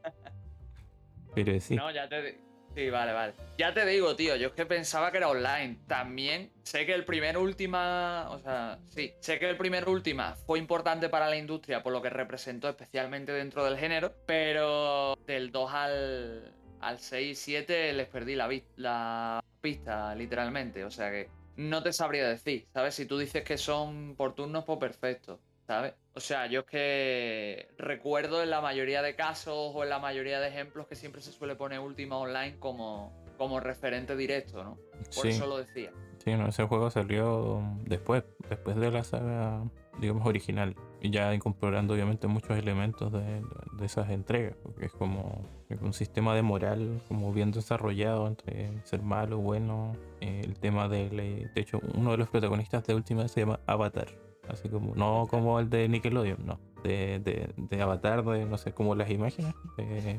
Pero 1.34 1.60
sí. 1.60 1.76
No, 1.76 1.90
ya 1.90 2.08
te, 2.08 2.40
Sí, 2.74 2.90
vale, 2.90 3.12
vale. 3.12 3.34
Ya 3.56 3.72
te 3.72 3.86
digo, 3.86 4.16
tío, 4.16 4.34
yo 4.34 4.48
es 4.48 4.52
que 4.54 4.66
pensaba 4.66 5.12
que 5.12 5.18
era 5.18 5.28
online. 5.28 5.78
También 5.86 6.50
sé 6.64 6.84
que 6.86 6.94
el 6.94 7.04
primer 7.04 7.38
última, 7.38 8.28
o 8.30 8.38
sea, 8.40 8.78
sí, 8.88 9.12
sé 9.20 9.38
que 9.38 9.48
el 9.48 9.56
primer 9.56 9.88
última 9.88 10.34
fue 10.46 10.58
importante 10.58 11.08
para 11.08 11.28
la 11.28 11.36
industria 11.36 11.82
por 11.82 11.92
lo 11.92 12.02
que 12.02 12.10
representó 12.10 12.68
especialmente 12.68 13.32
dentro 13.32 13.64
del 13.64 13.78
género, 13.78 14.12
pero 14.26 15.16
del 15.26 15.52
2 15.52 15.72
al, 15.72 16.52
al 16.80 16.98
6 16.98 17.30
y 17.30 17.34
7 17.34 17.92
les 17.92 18.08
perdí 18.08 18.34
la, 18.34 18.50
la 18.76 19.44
pista, 19.60 20.14
literalmente. 20.16 20.84
O 20.84 20.90
sea 20.90 21.10
que 21.10 21.28
no 21.56 21.82
te 21.82 21.92
sabría 21.92 22.28
decir, 22.28 22.66
¿sabes? 22.72 22.96
Si 22.96 23.06
tú 23.06 23.18
dices 23.18 23.44
que 23.44 23.56
son 23.56 24.16
por 24.16 24.34
turnos, 24.34 24.64
pues 24.64 24.78
perfecto. 24.80 25.38
¿sabes? 25.66 25.94
O 26.16 26.20
sea, 26.20 26.46
yo 26.46 26.60
es 26.60 26.66
que 26.66 27.68
recuerdo 27.76 28.42
en 28.42 28.50
la 28.50 28.60
mayoría 28.60 29.02
de 29.02 29.16
casos 29.16 29.72
o 29.74 29.82
en 29.82 29.90
la 29.90 29.98
mayoría 29.98 30.38
de 30.38 30.48
ejemplos 30.48 30.86
que 30.86 30.94
siempre 30.94 31.20
se 31.20 31.32
suele 31.32 31.56
poner 31.56 31.80
Última 31.80 32.16
Online 32.18 32.56
como, 32.60 33.12
como 33.36 33.58
referente 33.58 34.14
directo, 34.14 34.62
¿no? 34.62 34.78
Por 35.14 35.26
eso 35.26 35.46
lo 35.46 35.58
decía. 35.58 35.90
Sí, 36.18 36.32
no, 36.34 36.48
ese 36.48 36.64
juego 36.64 36.88
salió 36.90 37.62
después, 37.84 38.22
después 38.48 38.76
de 38.76 38.92
la 38.92 39.02
saga, 39.02 39.64
digamos, 39.98 40.24
original. 40.24 40.76
Y 41.02 41.10
ya 41.10 41.34
incorporando 41.34 41.94
obviamente 41.94 42.28
muchos 42.28 42.56
elementos 42.56 43.12
de, 43.12 43.42
esas 43.84 44.08
entregas, 44.08 44.56
porque 44.62 44.86
es 44.86 44.92
como 44.92 45.44
un 45.80 45.92
sistema 45.92 46.34
de 46.36 46.42
moral 46.42 47.02
como 47.08 47.32
bien 47.32 47.50
desarrollado 47.50 48.28
entre 48.28 48.70
ser 48.84 49.02
malo, 49.02 49.38
bueno. 49.38 49.96
Eh, 50.20 50.42
el 50.44 50.60
tema 50.60 50.88
del... 50.88 51.16
De 51.16 51.60
hecho, 51.60 51.80
uno 51.94 52.12
de 52.12 52.18
los 52.18 52.28
protagonistas 52.28 52.86
de 52.86 52.94
Última 52.94 53.26
se 53.26 53.40
llama 53.40 53.58
Avatar 53.66 54.06
Así 54.48 54.68
como, 54.68 54.94
no 54.94 55.26
como 55.28 55.58
el 55.60 55.70
de 55.70 55.88
Nickelodeon, 55.88 56.44
no. 56.44 56.60
De, 56.82 57.18
de, 57.18 57.50
de 57.56 57.82
Avatar, 57.82 58.24
de 58.24 58.44
no 58.44 58.58
sé, 58.58 58.72
como 58.72 58.94
las 58.94 59.10
imágenes. 59.10 59.54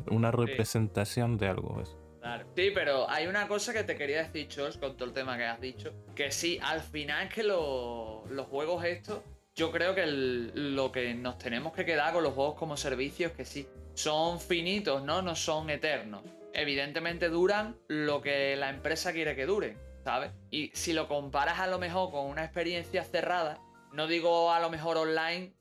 una 0.09 0.31
representación 0.31 1.37
de 1.37 1.47
algo, 1.47 1.79
eso. 1.81 1.99
Claro. 2.21 2.47
Sí, 2.55 2.71
pero 2.73 3.07
hay 3.07 3.27
una 3.27 3.47
cosa 3.47 3.71
que 3.71 3.83
te 3.83 3.95
quería 3.95 4.23
decir, 4.23 4.47
Chos, 4.47 4.77
con 4.77 4.97
todo 4.97 5.07
el 5.07 5.13
tema 5.13 5.37
que 5.37 5.45
has 5.45 5.61
dicho. 5.61 5.93
Que 6.15 6.31
sí, 6.31 6.57
al 6.63 6.81
final 6.81 7.27
es 7.27 7.33
que 7.33 7.43
los 7.43 8.47
juegos 8.49 8.83
estos, 8.83 9.19
yo 9.53 9.71
creo 9.71 9.93
que 9.93 10.07
lo 10.07 10.91
que 10.91 11.13
nos 11.13 11.37
tenemos 11.37 11.73
que 11.73 11.85
quedar 11.85 12.13
con 12.13 12.23
los 12.23 12.33
juegos 12.33 12.55
como 12.55 12.77
servicios, 12.77 13.31
que 13.33 13.45
sí, 13.45 13.67
son 13.93 14.39
finitos, 14.39 15.03
¿no? 15.03 15.21
No 15.21 15.35
son 15.35 15.69
eternos. 15.69 16.23
Evidentemente 16.53 17.29
duran 17.29 17.77
lo 17.87 18.21
que 18.21 18.55
la 18.55 18.69
empresa 18.69 19.13
quiere 19.13 19.35
que 19.35 19.45
duren, 19.45 19.77
¿sabes? 20.03 20.31
Y 20.49 20.71
si 20.73 20.93
lo 20.93 21.07
comparas 21.07 21.59
a 21.59 21.67
lo 21.67 21.77
mejor 21.77 22.09
con 22.09 22.25
una 22.25 22.43
experiencia 22.43 23.03
cerrada, 23.03 23.59
no 23.95 24.07
digo 24.07 24.51
a 24.51 24.59
lo 24.59 24.69
mejor 24.69 24.97
online, 24.97 25.53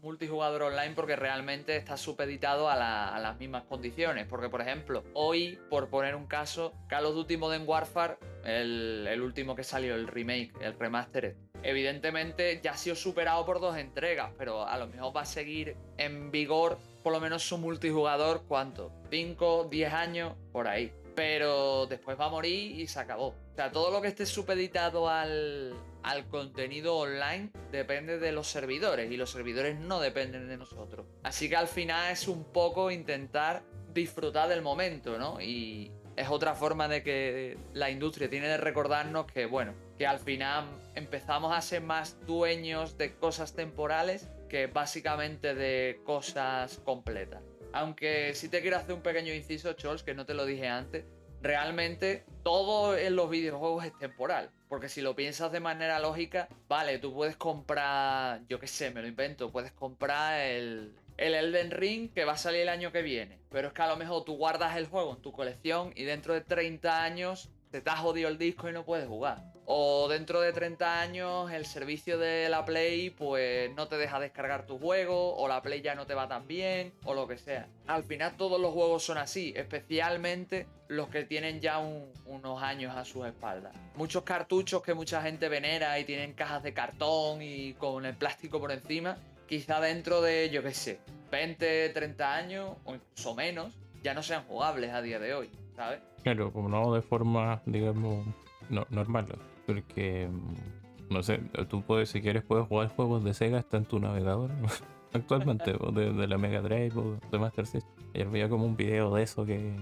multijugador 0.00 0.62
online, 0.62 0.94
porque 0.94 1.14
realmente 1.14 1.76
está 1.76 1.98
supeditado 1.98 2.70
a, 2.70 2.76
las 2.76 3.38
mismas 3.38 3.64
condiciones. 3.64 4.26
Porque, 4.26 4.48
por 4.48 4.62
ejemplo, 4.62 5.04
hoy, 5.12 5.58
por 5.68 5.90
poner 5.90 6.14
un 6.14 6.26
caso, 6.26 6.72
Call 6.88 7.04
of 7.04 7.14
Duty 7.14 7.36
Modern 7.36 7.64
Warfare, 7.68 8.16
el, 8.44 9.20
último 9.20 9.54
que 9.54 9.62
salió, 9.62 9.94
el 9.94 10.08
remake, 10.08 10.52
el 10.62 10.78
remastered, 10.78 11.36
evidentemente 11.62 12.60
ya 12.62 12.72
ha 12.72 12.76
sido 12.76 12.96
superado 12.96 13.44
por 13.44 13.60
dos 13.60 13.76
entregas, 13.76 14.32
pero 14.38 14.66
a 14.66 14.78
lo 14.78 14.86
mejor 14.86 15.14
va 15.14 15.20
a 15.20 15.26
seguir 15.26 15.76
en 15.98 16.30
vigor 16.30 16.78
por 17.02 17.12
lo 17.12 17.20
menos 17.20 17.42
su 17.42 17.58
multijugador, 17.58 18.44
¿cuánto? 18.48 18.90
¿5, 19.10 19.68
10 19.68 19.92
años? 19.92 20.34
Por 20.52 20.66
ahí. 20.66 20.92
Pero 21.14 21.86
después 21.86 22.18
va 22.18 22.26
a 22.26 22.30
morir 22.30 22.80
y 22.80 22.86
se 22.86 23.00
acabó. 23.00 23.28
O 23.28 23.54
sea, 23.54 23.70
todo 23.70 23.90
lo 23.90 24.00
que 24.00 24.08
esté 24.08 24.24
supeditado 24.26 25.08
al, 25.08 25.74
al 26.02 26.26
contenido 26.28 26.96
online 26.96 27.50
depende 27.70 28.18
de 28.18 28.32
los 28.32 28.48
servidores 28.48 29.10
y 29.10 29.16
los 29.16 29.30
servidores 29.30 29.78
no 29.78 30.00
dependen 30.00 30.48
de 30.48 30.56
nosotros. 30.56 31.06
Así 31.22 31.48
que 31.48 31.56
al 31.56 31.68
final 31.68 32.12
es 32.12 32.28
un 32.28 32.44
poco 32.44 32.90
intentar 32.90 33.62
disfrutar 33.92 34.48
del 34.48 34.62
momento, 34.62 35.18
¿no? 35.18 35.40
Y 35.40 35.92
es 36.16 36.28
otra 36.28 36.54
forma 36.54 36.88
de 36.88 37.02
que 37.02 37.56
la 37.72 37.90
industria 37.90 38.28
tiene 38.28 38.48
de 38.48 38.56
recordarnos 38.56 39.26
que, 39.26 39.46
bueno, 39.46 39.74
que 39.98 40.06
al 40.06 40.18
final 40.18 40.64
empezamos 40.94 41.56
a 41.56 41.60
ser 41.60 41.82
más 41.82 42.18
dueños 42.26 42.98
de 42.98 43.14
cosas 43.16 43.54
temporales 43.54 44.28
que 44.48 44.66
básicamente 44.66 45.54
de 45.54 46.00
cosas 46.04 46.78
completas. 46.84 47.42
Aunque 47.72 48.34
sí 48.34 48.48
te 48.48 48.60
quiero 48.60 48.76
hacer 48.76 48.94
un 48.94 49.02
pequeño 49.02 49.32
inciso, 49.32 49.72
Chols, 49.72 50.02
que 50.02 50.14
no 50.14 50.26
te 50.26 50.34
lo 50.34 50.44
dije 50.44 50.68
antes, 50.68 51.04
realmente 51.40 52.24
todo 52.42 52.96
en 52.96 53.16
los 53.16 53.30
videojuegos 53.30 53.84
es 53.84 53.98
temporal. 53.98 54.50
Porque 54.68 54.88
si 54.88 55.02
lo 55.02 55.14
piensas 55.14 55.52
de 55.52 55.60
manera 55.60 55.98
lógica, 55.98 56.48
vale, 56.68 56.98
tú 56.98 57.12
puedes 57.12 57.36
comprar, 57.36 58.40
yo 58.48 58.58
qué 58.58 58.66
sé, 58.66 58.90
me 58.90 59.02
lo 59.02 59.08
invento, 59.08 59.50
puedes 59.50 59.72
comprar 59.72 60.40
el, 60.40 60.94
el 61.16 61.34
Elden 61.34 61.70
Ring 61.70 62.12
que 62.12 62.24
va 62.24 62.32
a 62.32 62.38
salir 62.38 62.62
el 62.62 62.68
año 62.68 62.92
que 62.92 63.02
viene. 63.02 63.38
Pero 63.50 63.68
es 63.68 63.74
que 63.74 63.82
a 63.82 63.88
lo 63.88 63.96
mejor 63.96 64.24
tú 64.24 64.36
guardas 64.36 64.76
el 64.76 64.86
juego 64.86 65.14
en 65.14 65.22
tu 65.22 65.32
colección 65.32 65.92
y 65.94 66.04
dentro 66.04 66.34
de 66.34 66.40
30 66.40 67.02
años 67.02 67.50
te 67.70 67.82
has 67.84 68.00
jodido 68.00 68.28
el 68.28 68.38
disco 68.38 68.68
y 68.68 68.72
no 68.72 68.84
puedes 68.84 69.08
jugar. 69.08 69.51
O 69.66 70.08
dentro 70.08 70.40
de 70.40 70.52
30 70.52 71.00
años 71.00 71.52
el 71.52 71.66
servicio 71.66 72.18
de 72.18 72.48
la 72.48 72.64
Play 72.64 73.10
pues 73.10 73.72
no 73.74 73.86
te 73.86 73.96
deja 73.96 74.18
descargar 74.18 74.66
tu 74.66 74.78
juego, 74.78 75.36
o 75.36 75.48
la 75.48 75.62
Play 75.62 75.82
ya 75.82 75.94
no 75.94 76.06
te 76.06 76.14
va 76.14 76.28
tan 76.28 76.46
bien, 76.48 76.92
o 77.04 77.14
lo 77.14 77.28
que 77.28 77.38
sea. 77.38 77.68
Al 77.86 78.04
final 78.04 78.36
todos 78.36 78.60
los 78.60 78.72
juegos 78.72 79.04
son 79.04 79.18
así, 79.18 79.52
especialmente 79.56 80.66
los 80.88 81.08
que 81.08 81.24
tienen 81.24 81.60
ya 81.60 81.78
unos 81.78 82.62
años 82.62 82.94
a 82.96 83.04
sus 83.04 83.26
espaldas. 83.26 83.72
Muchos 83.96 84.24
cartuchos 84.24 84.82
que 84.82 84.94
mucha 84.94 85.22
gente 85.22 85.48
venera 85.48 85.98
y 85.98 86.04
tienen 86.04 86.34
cajas 86.34 86.62
de 86.62 86.74
cartón 86.74 87.40
y 87.40 87.74
con 87.74 88.04
el 88.04 88.14
plástico 88.14 88.60
por 88.60 88.72
encima, 88.72 89.16
quizá 89.46 89.80
dentro 89.80 90.20
de, 90.20 90.50
yo 90.50 90.62
qué 90.62 90.74
sé, 90.74 91.00
20, 91.30 91.88
30 91.90 92.34
años 92.34 92.76
o 92.84 92.94
incluso 92.94 93.34
menos, 93.34 93.74
ya 94.02 94.12
no 94.12 94.22
sean 94.22 94.44
jugables 94.44 94.92
a 94.92 95.00
día 95.00 95.18
de 95.18 95.34
hoy, 95.34 95.50
¿sabes? 95.76 96.00
Claro, 96.22 96.52
como 96.52 96.68
no 96.68 96.94
de 96.94 97.02
forma, 97.02 97.62
digamos, 97.64 98.26
no, 98.68 98.86
normal. 98.90 99.26
Porque, 99.74 100.28
mm, 100.28 101.12
no 101.12 101.22
sé, 101.22 101.38
tú 101.68 101.82
puedes, 101.82 102.10
si 102.10 102.20
quieres, 102.20 102.42
puedes 102.42 102.66
jugar 102.66 102.88
juegos 102.88 103.24
de 103.24 103.34
Sega 103.34 103.58
hasta 103.58 103.76
en 103.76 103.84
tu 103.84 103.98
navegador. 103.98 104.50
Actualmente, 105.12 105.72
de, 105.92 106.26
la 106.26 106.38
Mega 106.38 106.60
Drive 106.60 106.92
o 106.96 107.18
de 107.30 107.38
Master 107.38 107.66
System. 107.66 107.92
Y 108.14 108.22
había 108.22 108.48
como 108.48 108.64
un 108.64 108.76
video 108.76 109.14
de 109.14 109.22
eso 109.22 109.44
que 109.44 109.74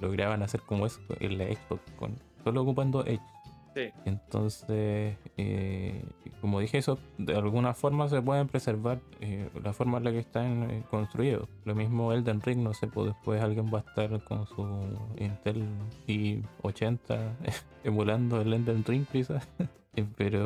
lograban 0.00 0.42
hacer 0.42 0.60
como 0.60 0.86
eso 0.86 1.00
en 1.20 1.38
la 1.38 1.46
Xbox, 1.46 1.82
con, 1.96 2.16
solo 2.42 2.62
ocupando 2.62 3.04
Edge. 3.06 3.20
Entonces, 4.04 5.16
eh, 5.36 6.04
como 6.40 6.60
dije, 6.60 6.78
eso 6.78 6.98
de 7.18 7.34
alguna 7.34 7.74
forma 7.74 8.08
se 8.08 8.20
pueden 8.22 8.48
preservar 8.48 9.00
eh, 9.20 9.48
la 9.62 9.72
forma 9.72 9.98
en 9.98 10.04
la 10.04 10.12
que 10.12 10.18
están 10.18 10.70
eh, 10.70 10.82
construidos. 10.90 11.48
Lo 11.64 11.74
mismo 11.74 12.12
Elden 12.12 12.40
Ring, 12.40 12.60
no 12.60 12.74
sé, 12.74 12.86
pues 12.86 13.08
después 13.08 13.42
alguien 13.42 13.70
va 13.72 13.78
a 13.78 13.82
estar 13.82 14.22
con 14.24 14.46
su 14.46 14.62
Intel 15.18 15.64
i80 16.06 17.18
emulando 17.84 18.40
el 18.40 18.52
Elden 18.52 18.84
Ring, 18.84 19.06
quizás. 19.10 19.48
Pero, 20.16 20.44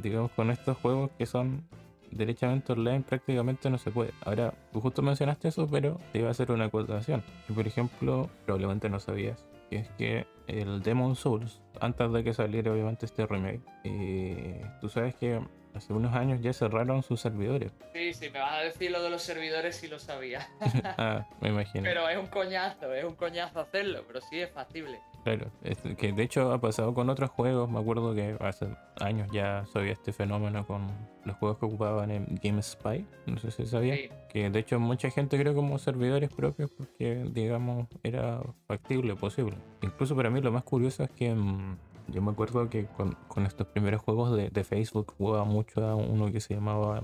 digamos, 0.00 0.30
con 0.32 0.50
estos 0.50 0.76
juegos 0.76 1.10
que 1.18 1.26
son 1.26 1.64
derechamente 2.12 2.72
online 2.72 3.00
prácticamente 3.00 3.68
no 3.70 3.78
se 3.78 3.90
puede. 3.90 4.12
Ahora, 4.24 4.54
tú 4.72 4.80
justo 4.80 5.02
mencionaste 5.02 5.48
eso, 5.48 5.66
pero 5.66 5.98
te 6.12 6.20
iba 6.20 6.28
a 6.28 6.30
hacer 6.30 6.52
una 6.52 6.66
acotación. 6.66 7.22
Yo, 7.48 7.54
por 7.54 7.66
ejemplo, 7.66 8.28
probablemente 8.44 8.88
no 8.88 9.00
sabías, 9.00 9.44
que 9.72 9.78
es 9.78 9.88
que 9.96 10.26
el 10.48 10.82
Demon 10.82 11.16
Souls, 11.16 11.62
antes 11.80 12.12
de 12.12 12.22
que 12.22 12.34
saliera 12.34 12.70
obviamente 12.70 13.06
este 13.06 13.24
remake, 13.24 13.62
eh, 13.84 14.62
tú 14.82 14.90
sabes 14.90 15.14
que 15.14 15.40
hace 15.74 15.94
unos 15.94 16.14
años 16.14 16.42
ya 16.42 16.52
cerraron 16.52 17.02
sus 17.02 17.20
servidores. 17.22 17.72
Sí, 17.94 18.12
sí, 18.12 18.28
me 18.28 18.38
vas 18.38 18.52
a 18.52 18.58
decir 18.58 18.90
lo 18.90 19.02
de 19.02 19.08
los 19.08 19.22
servidores 19.22 19.76
si 19.76 19.88
lo 19.88 19.98
sabía. 19.98 20.46
ah, 20.98 21.26
me 21.40 21.48
imagino. 21.48 21.84
Pero 21.84 22.06
es 22.06 22.18
un 22.18 22.26
coñazo, 22.26 22.92
es 22.92 23.04
un 23.04 23.14
coñazo 23.14 23.60
hacerlo, 23.60 24.04
pero 24.06 24.20
sí 24.20 24.40
es 24.40 24.50
factible. 24.50 25.00
Claro, 25.24 25.52
que 25.98 26.12
de 26.12 26.22
hecho 26.22 26.52
ha 26.52 26.60
pasado 26.60 26.94
con 26.94 27.08
otros 27.08 27.30
juegos. 27.30 27.70
Me 27.70 27.78
acuerdo 27.78 28.14
que 28.14 28.36
hace 28.40 28.66
años 29.00 29.28
ya 29.32 29.64
sabía 29.72 29.92
este 29.92 30.12
fenómeno 30.12 30.66
con 30.66 30.88
los 31.24 31.36
juegos 31.36 31.58
que 31.58 31.66
ocupaban 31.66 32.10
en 32.10 32.26
GameSpy. 32.42 33.06
No 33.26 33.38
sé 33.38 33.52
si 33.52 33.66
sabía. 33.66 33.96
Que 34.28 34.50
de 34.50 34.58
hecho 34.58 34.80
mucha 34.80 35.10
gente 35.10 35.38
creo 35.38 35.54
como 35.54 35.78
servidores 35.78 36.30
propios 36.30 36.70
porque, 36.70 37.24
digamos, 37.32 37.86
era 38.02 38.42
factible, 38.66 39.14
posible. 39.14 39.56
Incluso 39.82 40.16
para 40.16 40.28
mí 40.28 40.40
lo 40.40 40.50
más 40.50 40.64
curioso 40.64 41.04
es 41.04 41.10
que 41.10 41.32
mm, 41.32 41.76
yo 42.08 42.20
me 42.20 42.32
acuerdo 42.32 42.68
que 42.68 42.86
con, 42.86 43.46
estos 43.46 43.68
primeros 43.68 44.02
juegos 44.02 44.36
de, 44.36 44.50
de, 44.50 44.64
Facebook 44.64 45.14
jugaba 45.16 45.44
mucho 45.44 45.86
a 45.86 45.94
uno 45.94 46.32
que 46.32 46.40
se 46.40 46.54
llamaba 46.54 47.00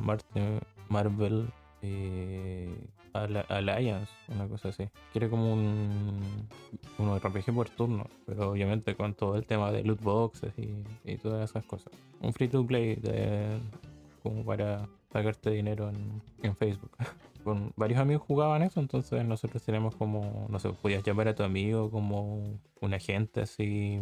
Marvel 0.89 1.53
eh, 1.83 2.75
Alliance, 3.13 4.13
una 4.29 4.49
cosa 4.49 4.69
así. 4.69 4.89
Quiere 5.13 5.29
como 5.29 5.53
un, 5.53 6.49
un 6.99 7.19
RPG 7.19 7.55
por 7.55 7.69
turno, 7.71 8.07
pero 8.27 8.51
obviamente 8.51 8.95
con 8.95 9.15
todo 9.15 9.37
el 9.37 9.47
tema 9.47 9.73
de 9.73 9.85
loot 9.85 10.01
boxes 10.03 10.53
y, 10.57 11.17
todas 11.17 11.51
esas 11.51 11.65
cosas. 11.65 11.93
Un 12.21 12.33
free 12.33 12.49
to 12.49 12.67
play 12.67 12.97
de, 12.97 13.59
como 14.23 14.45
para 14.45 14.89
sacarte 15.13 15.51
dinero 15.51 15.89
en, 15.89 16.23
en 16.43 16.57
Facebook. 16.57 16.91
con 17.45 17.73
varios 17.77 18.01
amigos 18.01 18.25
jugaban 18.27 18.63
eso, 18.63 18.79
entonces 18.81 19.25
nosotros 19.25 19.63
tenemos 19.63 19.97
como, 19.97 20.47
no 20.51 20.59
sé, 20.59 20.71
podías 20.71 21.03
llamar 21.03 21.29
a 21.29 21.35
tu 21.35 21.45
amigo 21.45 21.91
como 21.91 22.61
un 22.81 22.95
agente 22.95 23.41
así 23.41 24.01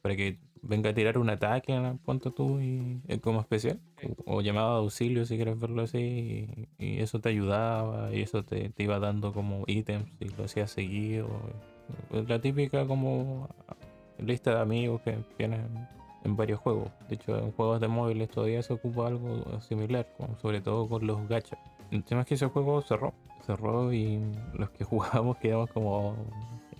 para 0.00 0.16
que 0.16 0.38
venga 0.62 0.90
a 0.90 0.94
tirar 0.94 1.18
un 1.18 1.30
ataque, 1.30 1.74
en 1.74 1.98
punto 1.98 2.30
tú, 2.30 2.60
y 2.60 3.00
como 3.20 3.40
especial. 3.40 3.80
O, 4.26 4.40
llamado 4.40 4.70
a 4.70 4.76
auxilio 4.78 5.26
si 5.26 5.36
quieres 5.36 5.58
verlo 5.58 5.82
así. 5.82 6.48
Y, 6.78 7.00
eso 7.00 7.20
te 7.20 7.30
ayudaba 7.30 8.14
y 8.14 8.22
eso 8.22 8.44
te, 8.44 8.72
iba 8.78 8.98
dando 8.98 9.32
como 9.32 9.64
ítems 9.66 10.10
y 10.20 10.28
lo 10.28 10.44
hacías 10.44 10.70
seguido. 10.70 11.28
La 12.10 12.40
típica 12.40 12.86
como 12.86 13.48
lista 14.18 14.54
de 14.54 14.60
amigos 14.60 15.00
que 15.02 15.18
tienes 15.36 15.60
en 16.24 16.36
varios 16.36 16.60
juegos. 16.60 16.90
De 17.08 17.14
hecho, 17.14 17.38
en 17.38 17.52
juegos 17.52 17.80
de 17.80 17.88
móviles 17.88 18.28
todavía 18.28 18.62
se 18.62 18.72
ocupa 18.72 19.06
algo 19.06 19.60
similar, 19.60 20.06
sobre 20.40 20.60
todo 20.60 20.88
con 20.88 21.06
los 21.06 21.28
gachas. 21.28 21.58
El 21.90 22.04
tema 22.04 22.22
es 22.22 22.26
que 22.26 22.34
ese 22.34 22.46
juego 22.46 22.82
cerró. 22.82 23.14
Cerró 23.46 23.92
y 23.92 24.20
los 24.54 24.70
que 24.70 24.84
jugábamos 24.84 25.36
quedamos 25.38 25.70
como 25.70 26.16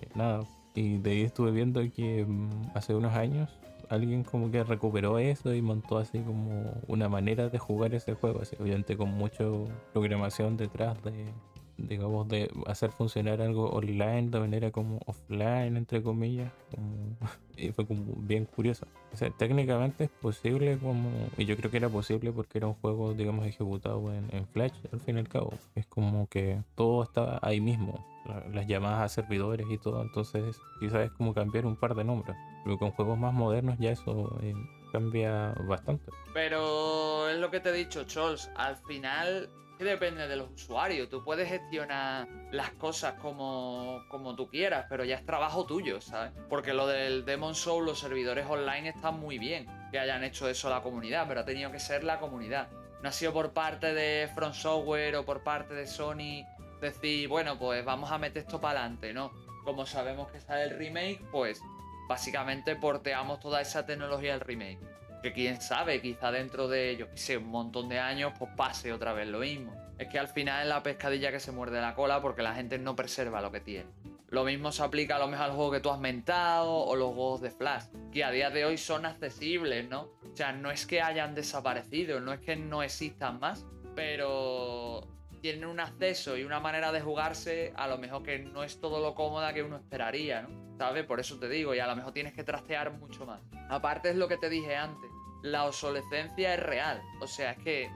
eh, 0.00 0.08
nada. 0.14 0.44
Y 0.74 0.98
de 0.98 1.10
ahí 1.10 1.22
estuve 1.22 1.50
viendo 1.50 1.80
que 1.92 2.24
mm, 2.24 2.72
hace 2.74 2.94
unos 2.94 3.14
años 3.14 3.50
alguien 3.88 4.24
como 4.24 4.50
que 4.50 4.64
recuperó 4.64 5.18
eso 5.18 5.54
y 5.54 5.62
montó 5.62 5.98
así 5.98 6.20
como 6.20 6.74
una 6.86 7.08
manera 7.08 7.48
de 7.48 7.58
jugar 7.58 7.94
ese 7.94 8.14
juego, 8.14 8.40
así 8.42 8.56
obviamente 8.60 8.96
con 8.96 9.10
mucha 9.10 9.44
programación 9.92 10.56
detrás 10.56 11.02
de, 11.02 11.32
digamos, 11.76 12.28
de 12.28 12.50
hacer 12.66 12.90
funcionar 12.90 13.40
algo 13.40 13.70
online 13.70 14.30
de 14.30 14.40
manera 14.40 14.70
como 14.70 15.00
offline, 15.06 15.76
entre 15.76 16.02
comillas, 16.02 16.52
y 17.56 17.70
fue 17.72 17.86
como 17.86 18.04
bien 18.18 18.44
curioso. 18.44 18.86
O 19.12 19.16
sea, 19.16 19.30
técnicamente 19.30 20.04
es 20.04 20.10
posible 20.10 20.78
como, 20.78 21.08
y 21.36 21.44
yo 21.44 21.56
creo 21.56 21.70
que 21.70 21.78
era 21.78 21.88
posible 21.88 22.32
porque 22.32 22.58
era 22.58 22.66
un 22.66 22.74
juego, 22.74 23.14
digamos, 23.14 23.46
ejecutado 23.46 24.12
en, 24.12 24.26
en 24.30 24.46
Flash, 24.46 24.74
al 24.92 25.00
fin 25.00 25.16
y 25.16 25.20
al 25.20 25.28
cabo. 25.28 25.52
Es 25.74 25.86
como 25.86 26.26
que 26.28 26.60
todo 26.74 27.02
estaba 27.02 27.38
ahí 27.42 27.60
mismo 27.60 28.04
las 28.52 28.66
llamadas 28.66 29.00
a 29.00 29.08
servidores 29.08 29.66
y 29.70 29.78
todo, 29.78 30.02
entonces 30.02 30.60
quizás 30.80 31.06
es 31.06 31.10
como 31.12 31.34
cambiar 31.34 31.66
un 31.66 31.76
par 31.76 31.94
de 31.94 32.04
nombres. 32.04 32.36
Pero 32.64 32.78
con 32.78 32.90
juegos 32.92 33.18
más 33.18 33.32
modernos 33.32 33.76
ya 33.78 33.90
eso 33.90 34.38
eh, 34.42 34.54
cambia 34.92 35.54
bastante. 35.66 36.10
Pero 36.34 37.28
es 37.28 37.38
lo 37.38 37.50
que 37.50 37.60
te 37.60 37.70
he 37.70 37.72
dicho, 37.72 38.04
Chols, 38.04 38.50
al 38.56 38.76
final 38.76 39.48
depende 39.84 40.26
de 40.26 40.36
los 40.36 40.50
usuarios. 40.50 41.08
Tú 41.08 41.22
puedes 41.24 41.48
gestionar 41.48 42.28
las 42.50 42.70
cosas 42.72 43.14
como, 43.14 44.02
como 44.08 44.34
tú 44.34 44.48
quieras, 44.48 44.86
pero 44.88 45.04
ya 45.04 45.16
es 45.16 45.24
trabajo 45.24 45.66
tuyo, 45.66 46.00
¿sabes? 46.00 46.32
Porque 46.48 46.74
lo 46.74 46.86
del 46.86 47.24
Demon 47.24 47.54
Soul, 47.54 47.86
los 47.86 47.98
servidores 47.98 48.46
online 48.48 48.88
están 48.88 49.18
muy 49.20 49.38
bien 49.38 49.66
que 49.90 49.98
hayan 49.98 50.24
hecho 50.24 50.48
eso 50.48 50.68
la 50.68 50.82
comunidad, 50.82 51.26
pero 51.28 51.40
ha 51.40 51.44
tenido 51.44 51.70
que 51.70 51.78
ser 51.78 52.04
la 52.04 52.18
comunidad. 52.18 52.68
No 53.02 53.08
ha 53.08 53.12
sido 53.12 53.32
por 53.32 53.52
parte 53.52 53.94
de 53.94 54.28
Front 54.34 54.54
Software 54.54 55.16
o 55.16 55.24
por 55.24 55.42
parte 55.44 55.74
de 55.74 55.86
Sony 55.86 56.44
decir, 56.80 57.28
bueno, 57.28 57.58
pues 57.58 57.84
vamos 57.84 58.10
a 58.10 58.18
meter 58.18 58.42
esto 58.42 58.60
para 58.60 58.80
adelante, 58.80 59.12
¿no? 59.12 59.32
Como 59.64 59.86
sabemos 59.86 60.30
que 60.30 60.40
sale 60.40 60.64
el 60.64 60.78
remake, 60.78 61.20
pues 61.30 61.60
básicamente 62.08 62.74
porteamos 62.76 63.40
toda 63.40 63.60
esa 63.60 63.86
tecnología 63.86 64.34
al 64.34 64.40
remake. 64.40 64.80
Que 65.22 65.32
quién 65.32 65.60
sabe, 65.60 66.00
quizá 66.00 66.30
dentro 66.30 66.68
de, 66.68 66.96
yo 66.96 67.10
qué 67.10 67.16
sé, 67.16 67.36
un 67.36 67.48
montón 67.48 67.88
de 67.88 67.98
años, 67.98 68.32
pues 68.38 68.50
pase 68.56 68.92
otra 68.92 69.12
vez 69.12 69.28
lo 69.28 69.40
mismo. 69.40 69.74
Es 69.98 70.08
que 70.08 70.18
al 70.18 70.28
final 70.28 70.62
es 70.62 70.68
la 70.68 70.82
pescadilla 70.82 71.32
que 71.32 71.40
se 71.40 71.50
muerde 71.50 71.80
la 71.80 71.94
cola 71.94 72.22
porque 72.22 72.42
la 72.42 72.54
gente 72.54 72.78
no 72.78 72.94
preserva 72.94 73.40
lo 73.40 73.50
que 73.50 73.60
tiene. 73.60 73.90
Lo 74.30 74.44
mismo 74.44 74.72
se 74.72 74.82
aplica 74.82 75.16
a 75.16 75.18
lo 75.18 75.26
mejor 75.26 75.46
al 75.46 75.52
juego 75.52 75.70
que 75.72 75.80
tú 75.80 75.90
has 75.90 75.98
mentado 75.98 76.72
o 76.72 76.94
los 76.96 77.14
juegos 77.14 77.40
de 77.40 77.50
Flash, 77.50 77.84
que 78.12 78.22
a 78.24 78.30
día 78.30 78.50
de 78.50 78.64
hoy 78.64 78.76
son 78.76 79.06
accesibles, 79.06 79.88
¿no? 79.88 80.02
O 80.02 80.36
sea, 80.36 80.52
no 80.52 80.70
es 80.70 80.86
que 80.86 81.00
hayan 81.00 81.34
desaparecido, 81.34 82.20
no 82.20 82.32
es 82.32 82.40
que 82.40 82.54
no 82.54 82.82
existan 82.82 83.40
más, 83.40 83.66
pero 83.94 85.00
tienen 85.40 85.66
un 85.66 85.80
acceso 85.80 86.36
y 86.36 86.44
una 86.44 86.60
manera 86.60 86.92
de 86.92 87.00
jugarse 87.00 87.72
a 87.76 87.86
lo 87.88 87.98
mejor 87.98 88.22
que 88.22 88.38
no 88.38 88.62
es 88.62 88.80
todo 88.80 89.00
lo 89.00 89.14
cómoda 89.14 89.52
que 89.52 89.62
uno 89.62 89.76
esperaría, 89.76 90.42
¿no? 90.42 90.76
¿Sabes? 90.78 91.04
Por 91.04 91.20
eso 91.20 91.38
te 91.38 91.48
digo, 91.48 91.74
y 91.74 91.80
a 91.80 91.86
lo 91.86 91.96
mejor 91.96 92.12
tienes 92.12 92.32
que 92.32 92.44
trastear 92.44 92.92
mucho 92.92 93.26
más. 93.26 93.40
Aparte 93.68 94.10
es 94.10 94.16
lo 94.16 94.28
que 94.28 94.36
te 94.36 94.48
dije 94.48 94.76
antes, 94.76 95.10
la 95.42 95.64
obsolescencia 95.64 96.54
es 96.54 96.60
real, 96.60 97.02
o 97.20 97.26
sea, 97.26 97.52
es 97.52 97.58
que 97.58 97.90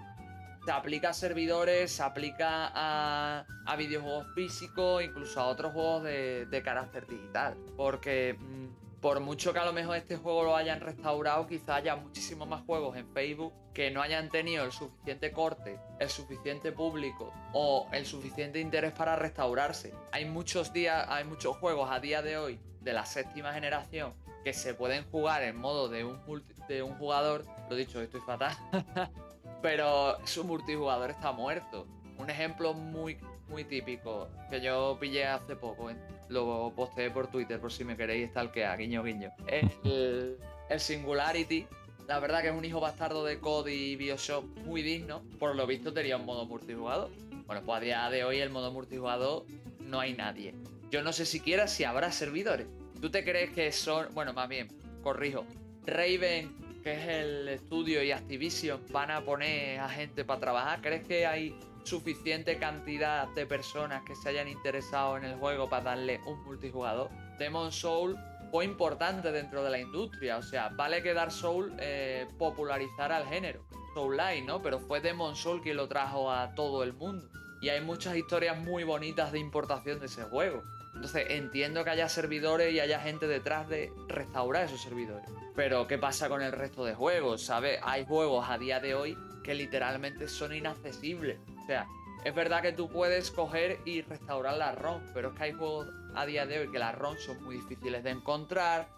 se 0.64 0.70
aplica 0.70 1.10
a 1.10 1.12
servidores, 1.12 1.92
se 1.92 2.02
aplica 2.02 2.70
a, 2.72 3.44
a 3.66 3.76
videojuegos 3.76 4.26
físicos, 4.34 5.02
incluso 5.02 5.40
a 5.40 5.46
otros 5.46 5.72
juegos 5.72 6.04
de, 6.04 6.46
de 6.46 6.62
carácter 6.62 7.06
digital, 7.06 7.56
porque... 7.76 8.36
Mm, 8.38 8.81
por 9.02 9.18
mucho 9.18 9.52
que 9.52 9.58
a 9.58 9.64
lo 9.64 9.72
mejor 9.72 9.96
este 9.96 10.16
juego 10.16 10.44
lo 10.44 10.56
hayan 10.56 10.80
restaurado, 10.80 11.48
quizá 11.48 11.74
haya 11.74 11.96
muchísimos 11.96 12.46
más 12.46 12.64
juegos 12.64 12.96
en 12.96 13.12
Facebook 13.12 13.52
que 13.74 13.90
no 13.90 14.00
hayan 14.00 14.30
tenido 14.30 14.64
el 14.64 14.70
suficiente 14.70 15.32
corte, 15.32 15.80
el 15.98 16.08
suficiente 16.08 16.70
público 16.70 17.34
o 17.52 17.88
el 17.92 18.06
suficiente 18.06 18.60
interés 18.60 18.92
para 18.92 19.16
restaurarse. 19.16 19.92
Hay 20.12 20.24
muchos 20.24 20.72
días, 20.72 21.04
hay 21.08 21.24
muchos 21.24 21.56
juegos 21.56 21.90
a 21.90 21.98
día 21.98 22.22
de 22.22 22.38
hoy 22.38 22.60
de 22.80 22.92
la 22.92 23.04
séptima 23.04 23.52
generación 23.52 24.14
que 24.44 24.52
se 24.52 24.72
pueden 24.72 25.04
jugar 25.10 25.42
en 25.42 25.56
modo 25.56 25.88
de 25.88 26.04
un, 26.04 26.20
de 26.68 26.82
un 26.84 26.94
jugador. 26.94 27.44
Lo 27.68 27.74
dicho, 27.74 28.00
estoy 28.00 28.20
fatal. 28.20 28.56
pero 29.62 30.24
su 30.26 30.44
multijugador 30.44 31.10
está 31.10 31.32
muerto. 31.32 31.88
Un 32.18 32.30
ejemplo 32.30 32.72
muy, 32.72 33.18
muy 33.52 33.64
típico 33.64 34.28
que 34.50 34.60
yo 34.60 34.96
pillé 34.98 35.26
hace 35.26 35.54
poco 35.54 35.90
lo 36.28 36.72
posteé 36.74 37.10
por 37.10 37.30
Twitter 37.30 37.60
por 37.60 37.70
si 37.70 37.84
me 37.84 37.96
queréis 37.96 38.30
stalkear, 38.30 38.78
guiño 38.78 39.02
guiño. 39.04 39.30
El, 39.46 40.38
el 40.70 40.80
Singularity, 40.80 41.66
la 42.08 42.18
verdad 42.18 42.40
que 42.40 42.48
es 42.48 42.54
un 42.54 42.64
hijo 42.64 42.80
bastardo 42.80 43.24
de 43.24 43.38
COD 43.38 43.68
y 43.68 43.96
Bioshock 43.96 44.44
muy 44.64 44.82
digno. 44.82 45.22
Por 45.38 45.54
lo 45.54 45.66
visto 45.66 45.92
tenía 45.92 46.16
un 46.16 46.24
modo 46.24 46.46
multijugador. 46.46 47.10
Bueno, 47.46 47.62
pues 47.64 47.76
a 47.76 47.80
día 47.80 48.10
de 48.10 48.24
hoy 48.24 48.38
el 48.38 48.48
modo 48.48 48.72
multijugador 48.72 49.44
no 49.80 50.00
hay 50.00 50.14
nadie. 50.14 50.54
Yo 50.90 51.02
no 51.02 51.12
sé 51.12 51.26
siquiera 51.26 51.68
si 51.68 51.84
habrá 51.84 52.10
servidores. 52.12 52.66
¿Tú 53.00 53.10
te 53.10 53.24
crees 53.24 53.50
que 53.50 53.70
son, 53.72 54.08
bueno, 54.14 54.32
más 54.32 54.48
bien, 54.48 54.68
corrijo, 55.02 55.44
Raven, 55.84 56.80
que 56.82 56.92
es 56.92 57.08
el 57.08 57.48
estudio 57.48 58.02
y 58.02 58.12
Activision, 58.12 58.80
van 58.90 59.10
a 59.10 59.20
poner 59.22 59.80
a 59.80 59.88
gente 59.88 60.24
para 60.24 60.40
trabajar? 60.40 60.80
¿Crees 60.80 61.06
que 61.06 61.26
hay 61.26 61.58
suficiente 61.84 62.58
cantidad 62.58 63.28
de 63.28 63.46
personas 63.46 64.02
que 64.04 64.14
se 64.14 64.28
hayan 64.28 64.48
interesado 64.48 65.16
en 65.16 65.24
el 65.24 65.36
juego 65.36 65.68
para 65.68 65.84
darle 65.84 66.20
un 66.26 66.42
multijugador. 66.44 67.10
Demon 67.38 67.72
Soul 67.72 68.16
fue 68.50 68.64
importante 68.64 69.32
dentro 69.32 69.64
de 69.64 69.70
la 69.70 69.78
industria, 69.78 70.36
o 70.36 70.42
sea, 70.42 70.68
vale 70.68 71.02
que 71.02 71.14
Dark 71.14 71.32
Soul 71.32 71.74
eh, 71.78 72.26
popularizara 72.38 73.18
el 73.18 73.26
género, 73.26 73.64
Soul 73.94 74.16
Light, 74.16 74.44
¿no? 74.44 74.60
Pero 74.62 74.78
fue 74.78 75.00
Demon 75.00 75.34
Soul 75.36 75.62
quien 75.62 75.76
lo 75.76 75.88
trajo 75.88 76.30
a 76.30 76.54
todo 76.54 76.82
el 76.82 76.92
mundo. 76.92 77.28
Y 77.62 77.68
hay 77.68 77.80
muchas 77.80 78.16
historias 78.16 78.58
muy 78.58 78.84
bonitas 78.84 79.32
de 79.32 79.38
importación 79.38 80.00
de 80.00 80.06
ese 80.06 80.24
juego. 80.24 80.62
Entonces 80.94 81.26
entiendo 81.30 81.84
que 81.84 81.90
haya 81.90 82.08
servidores 82.08 82.72
y 82.74 82.80
haya 82.80 83.00
gente 83.00 83.26
detrás 83.26 83.68
de 83.68 83.92
restaurar 84.08 84.64
esos 84.64 84.82
servidores. 84.82 85.28
Pero 85.54 85.86
¿qué 85.86 85.96
pasa 85.96 86.28
con 86.28 86.42
el 86.42 86.52
resto 86.52 86.84
de 86.84 86.94
juegos? 86.94 87.42
¿Sabes? 87.42 87.78
Hay 87.82 88.04
juegos 88.04 88.46
a 88.48 88.58
día 88.58 88.80
de 88.80 88.94
hoy 88.94 89.16
que 89.42 89.54
literalmente 89.54 90.28
son 90.28 90.54
inaccesibles. 90.54 91.38
O 91.62 91.66
sea, 91.66 91.86
es 92.24 92.34
verdad 92.34 92.62
que 92.62 92.72
tú 92.72 92.88
puedes 92.88 93.30
coger 93.30 93.80
y 93.84 94.02
restaurar 94.02 94.56
la 94.56 94.72
ROM, 94.72 95.00
pero 95.14 95.30
es 95.30 95.34
que 95.34 95.44
hay 95.44 95.52
juegos 95.52 95.88
a 96.14 96.26
día 96.26 96.46
de 96.46 96.60
hoy 96.60 96.70
que 96.70 96.78
las 96.78 96.94
ROM 96.94 97.16
son 97.16 97.42
muy 97.42 97.56
difíciles 97.56 98.02
de 98.04 98.10
encontrar, 98.10 98.88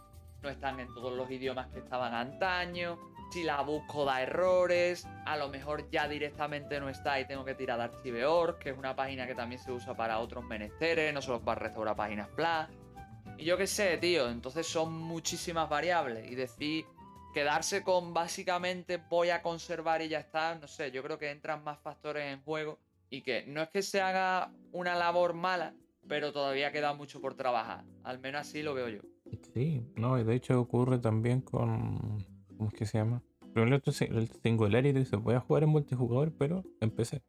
no 0.42 0.48
están 0.48 0.80
en 0.80 0.88
todos 0.88 1.12
los 1.14 1.30
idiomas 1.30 1.68
que 1.68 1.78
estaban 1.78 2.14
antaño, 2.14 2.98
si 3.30 3.42
la 3.42 3.62
busco 3.62 4.04
da 4.04 4.22
errores, 4.22 5.08
a 5.24 5.36
lo 5.36 5.48
mejor 5.48 5.90
ya 5.90 6.06
directamente 6.06 6.78
no 6.78 6.88
está 6.88 7.18
y 7.18 7.26
tengo 7.26 7.44
que 7.44 7.54
tirar 7.54 7.78
de 7.78 7.84
Archive.org, 7.84 8.58
que 8.58 8.70
es 8.70 8.78
una 8.78 8.94
página 8.94 9.26
que 9.26 9.34
también 9.34 9.60
se 9.60 9.72
usa 9.72 9.94
para 9.94 10.20
otros 10.20 10.44
menesteres, 10.44 11.12
no 11.12 11.20
solo 11.20 11.40
para 11.40 11.60
restaurar 11.60 11.96
páginas 11.96 12.28
Flash. 12.30 12.68
Y 13.36 13.44
yo 13.44 13.56
qué 13.56 13.66
sé, 13.66 13.98
tío, 13.98 14.28
entonces 14.28 14.66
son 14.66 14.92
muchísimas 14.92 15.68
variables. 15.68 16.30
Y 16.30 16.36
decir 16.36 16.86
quedarse 17.34 17.82
con 17.82 18.14
básicamente 18.14 19.02
voy 19.10 19.30
a 19.30 19.42
conservar 19.42 20.00
y 20.00 20.08
ya 20.08 20.20
está, 20.20 20.54
no 20.54 20.68
sé, 20.68 20.92
yo 20.92 21.02
creo 21.02 21.18
que 21.18 21.30
entran 21.30 21.64
más 21.64 21.80
factores 21.80 22.32
en 22.32 22.40
juego 22.42 22.78
y 23.10 23.22
que 23.22 23.44
no 23.46 23.60
es 23.60 23.68
que 23.68 23.82
se 23.82 24.00
haga 24.00 24.52
una 24.72 24.94
labor 24.94 25.34
mala, 25.34 25.74
pero 26.08 26.32
todavía 26.32 26.72
queda 26.72 26.94
mucho 26.94 27.20
por 27.20 27.34
trabajar, 27.34 27.84
al 28.04 28.20
menos 28.20 28.42
así 28.42 28.62
lo 28.62 28.72
veo 28.72 28.88
yo. 28.88 29.00
Sí, 29.52 29.82
no, 29.96 30.18
y 30.18 30.24
de 30.24 30.34
hecho 30.34 30.60
ocurre 30.60 30.98
también 30.98 31.40
con. 31.40 32.18
¿Cómo 32.56 32.68
es 32.68 32.74
que 32.74 32.86
se 32.86 32.98
llama? 32.98 33.22
Primero 33.52 33.76
el 33.76 34.30
Singularity 34.42 35.04
se 35.04 35.18
puede 35.18 35.38
jugar 35.38 35.64
en 35.64 35.70
multijugador, 35.70 36.32
pero 36.36 36.64
en 36.80 36.90
PC. 36.90 37.22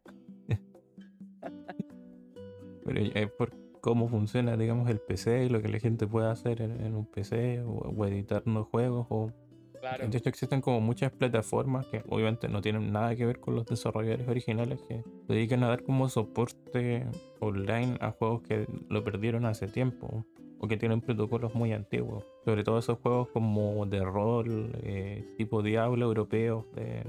pero 2.84 3.00
es 3.00 3.32
por 3.32 3.54
cómo 3.82 4.10
funciona, 4.10 4.58
digamos, 4.58 4.90
el 4.90 5.00
PC 5.00 5.46
y 5.46 5.50
lo 5.50 5.62
que 5.62 5.68
la 5.68 5.80
gente 5.80 6.08
puede 6.08 6.28
hacer 6.28 6.62
en, 6.62 6.96
un 6.96 7.06
PC 7.06 7.62
o, 7.64 8.06
editar 8.06 8.44
unos 8.46 8.68
juegos. 8.68 9.06
O... 9.10 9.32
De 10.10 10.18
hecho, 10.18 10.30
existen 10.30 10.62
como 10.62 10.82
muchas 10.82 11.12
plataformas 11.12 11.86
que 11.88 12.04
obviamente 12.10 12.50
no 12.50 12.62
tienen 12.62 12.92
nada 12.92 13.16
que 13.16 13.26
ver 13.26 13.40
con 13.40 13.56
los 13.56 13.66
desarrolladores 13.66 14.28
originales 14.28 14.82
que 14.88 15.04
se 15.28 15.34
dedican 15.34 15.64
a 15.64 15.68
dar 15.68 15.84
como 15.84 16.10
soporte 16.10 17.06
online 17.40 17.98
a 18.02 18.12
juegos 18.12 18.42
que 18.42 18.68
lo 18.90 19.04
perdieron 19.04 19.46
hace 19.46 19.68
tiempo 19.68 20.26
o 20.60 20.68
que 20.68 20.78
tienen 20.78 21.02
protocolos 21.02 21.54
muy 21.54 21.74
antiguos. 21.74 22.26
Sobre 22.44 22.64
todo 22.64 22.80
esos 22.80 23.00
juegos 23.00 23.30
como 23.30 23.86
de 23.86 24.04
rol, 24.04 24.72
eh, 24.84 25.24
tipo 25.38 25.62
Diablo 25.62 26.06
europeos 26.06 26.66
de, 26.74 27.04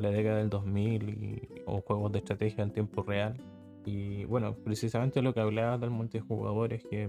la 0.00 0.10
década 0.10 0.38
del 0.38 0.50
2000 0.50 1.62
o 1.66 1.80
juegos 1.80 2.12
de 2.12 2.18
estrategia 2.18 2.64
en 2.64 2.72
tiempo 2.72 3.02
real. 3.02 3.36
Y 3.84 4.24
bueno, 4.24 4.54
precisamente 4.64 5.22
lo 5.22 5.32
que 5.32 5.40
hablaba 5.40 5.78
del 5.78 5.90
multijugador 5.90 6.72
es 6.72 6.84
que 6.84 7.08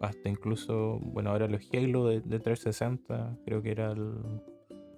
hasta 0.00 0.28
incluso, 0.28 0.98
bueno, 1.00 1.30
ahora 1.30 1.48
los 1.48 1.68
Halo 1.72 2.06
de, 2.06 2.20
360, 2.20 3.38
creo 3.44 3.62
que 3.62 3.70
era 3.70 3.92
el, 3.92 4.14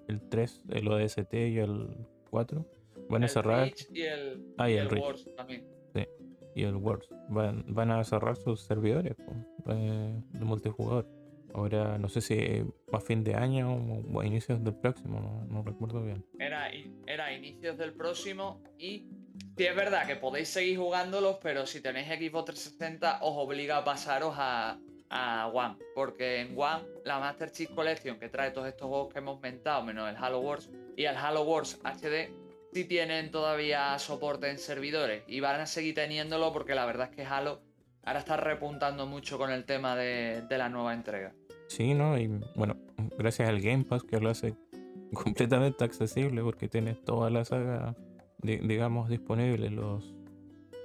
el 0.09 0.21
3, 0.29 0.65
el 0.71 0.89
ODST 0.89 1.35
y 1.35 1.59
el 1.59 1.89
4, 2.31 2.67
van 3.09 3.25
a 3.25 3.29
cerrar. 3.29 3.73
y 3.93 4.03
el, 4.03 4.55
ah, 4.59 4.71
y 4.71 4.75
el, 4.75 4.99
Wars 4.99 5.27
también. 5.37 5.67
Sí, 5.95 6.07
y 6.55 6.63
el 6.63 6.77
Wars. 6.77 7.09
Van, 7.29 7.65
van 7.69 7.91
a 7.91 8.05
cerrar 8.05 8.37
sus 8.37 8.63
servidores 8.63 9.17
de 9.65 10.45
multijugador. 10.45 11.07
Ahora 11.53 11.99
no 11.99 12.09
sé 12.09 12.21
si 12.21 12.63
a 12.93 13.01
fin 13.01 13.25
de 13.25 13.35
año 13.35 13.75
o 14.13 14.21
a 14.21 14.27
inicios 14.27 14.63
del 14.63 14.75
próximo, 14.75 15.47
no, 15.49 15.63
recuerdo 15.63 16.03
bien. 16.03 16.25
Era, 16.39 16.71
era 17.07 17.33
inicios 17.33 17.77
del 17.77 17.93
próximo 17.93 18.63
y 18.79 19.09
sí 19.57 19.65
es 19.65 19.75
verdad 19.75 20.07
que 20.07 20.17
podéis 20.17 20.49
seguir 20.49 20.79
jugándolos, 20.79 21.39
pero 21.43 21.67
si 21.67 21.81
tenéis 21.81 22.07
Xbox 22.07 22.45
360 22.47 23.19
os 23.23 23.35
obliga 23.37 23.79
a 23.79 23.85
pasaros 23.85 24.35
a, 24.37 24.79
a 25.11 25.49
One. 25.49 25.77
Porque 25.95 26.41
en 26.41 26.55
One 26.57 26.85
la 27.05 27.19
Master 27.19 27.51
Chief 27.51 27.71
Collection 27.71 28.19
que 28.19 28.29
trae 28.29 28.53
todos 28.53 28.69
estos 28.69 28.89
juegos 28.89 29.13
que 29.13 29.19
hemos 29.19 29.41
mentado, 29.41 29.83
menos 29.83 30.09
el 30.09 30.17
Halo 30.17 30.41
Wars 30.41 30.71
y 30.97 31.05
el 31.05 31.17
Halo 31.17 31.43
Wars 31.43 31.79
HD, 31.85 32.33
sí 32.73 32.85
tienen 32.85 33.31
todavía 33.31 33.99
soporte 33.99 34.49
en 34.49 34.59
servidores 34.59 35.25
y 35.27 35.41
van 35.41 35.61
a 35.61 35.67
seguir 35.67 35.95
teniéndolo 35.95 36.53
porque 36.53 36.75
la 36.75 36.87
verdad 36.87 37.09
es 37.11 37.17
que 37.17 37.25
Halo 37.25 37.61
ahora 38.05 38.21
está 38.21 38.37
repuntando 38.37 39.07
mucho 39.07 39.39
con 39.39 39.51
el 39.51 39.65
tema 39.65 39.97
de, 39.97 40.45
la 40.51 40.69
nueva 40.69 40.95
entrega. 40.95 41.35
Sí, 41.69 41.95
¿no? 41.95 42.19
Y 42.19 42.29
bueno, 42.55 42.77
gracias 43.19 43.49
al 43.49 43.61
Game 43.61 43.85
Pass 43.85 44.03
que 44.03 44.21
lo 44.21 44.31
hace 44.31 44.55
completamente 45.13 45.85
accesible 45.85 46.43
porque 46.43 46.69
tienes 46.69 47.03
toda 47.05 47.31
la 47.31 47.45
saga, 47.45 47.95
digamos, 48.43 49.09
disponible. 49.09 49.71
Los. 49.71 50.15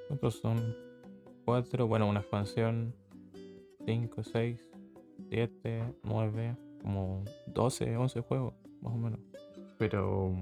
¿Cuántos 0.07 0.39
son? 0.39 0.75
Cuatro, 1.45 1.87
bueno, 1.87 2.07
una 2.07 2.21
expansión. 2.21 2.95
Cinco, 3.85 4.23
seis, 4.23 4.59
siete, 5.29 5.83
nueve, 6.03 6.55
como 6.81 7.23
12, 7.47 7.97
11 7.97 8.21
juegos, 8.21 8.53
más 8.81 8.93
o 8.93 8.97
menos. 8.97 9.19
Pero, 9.77 10.33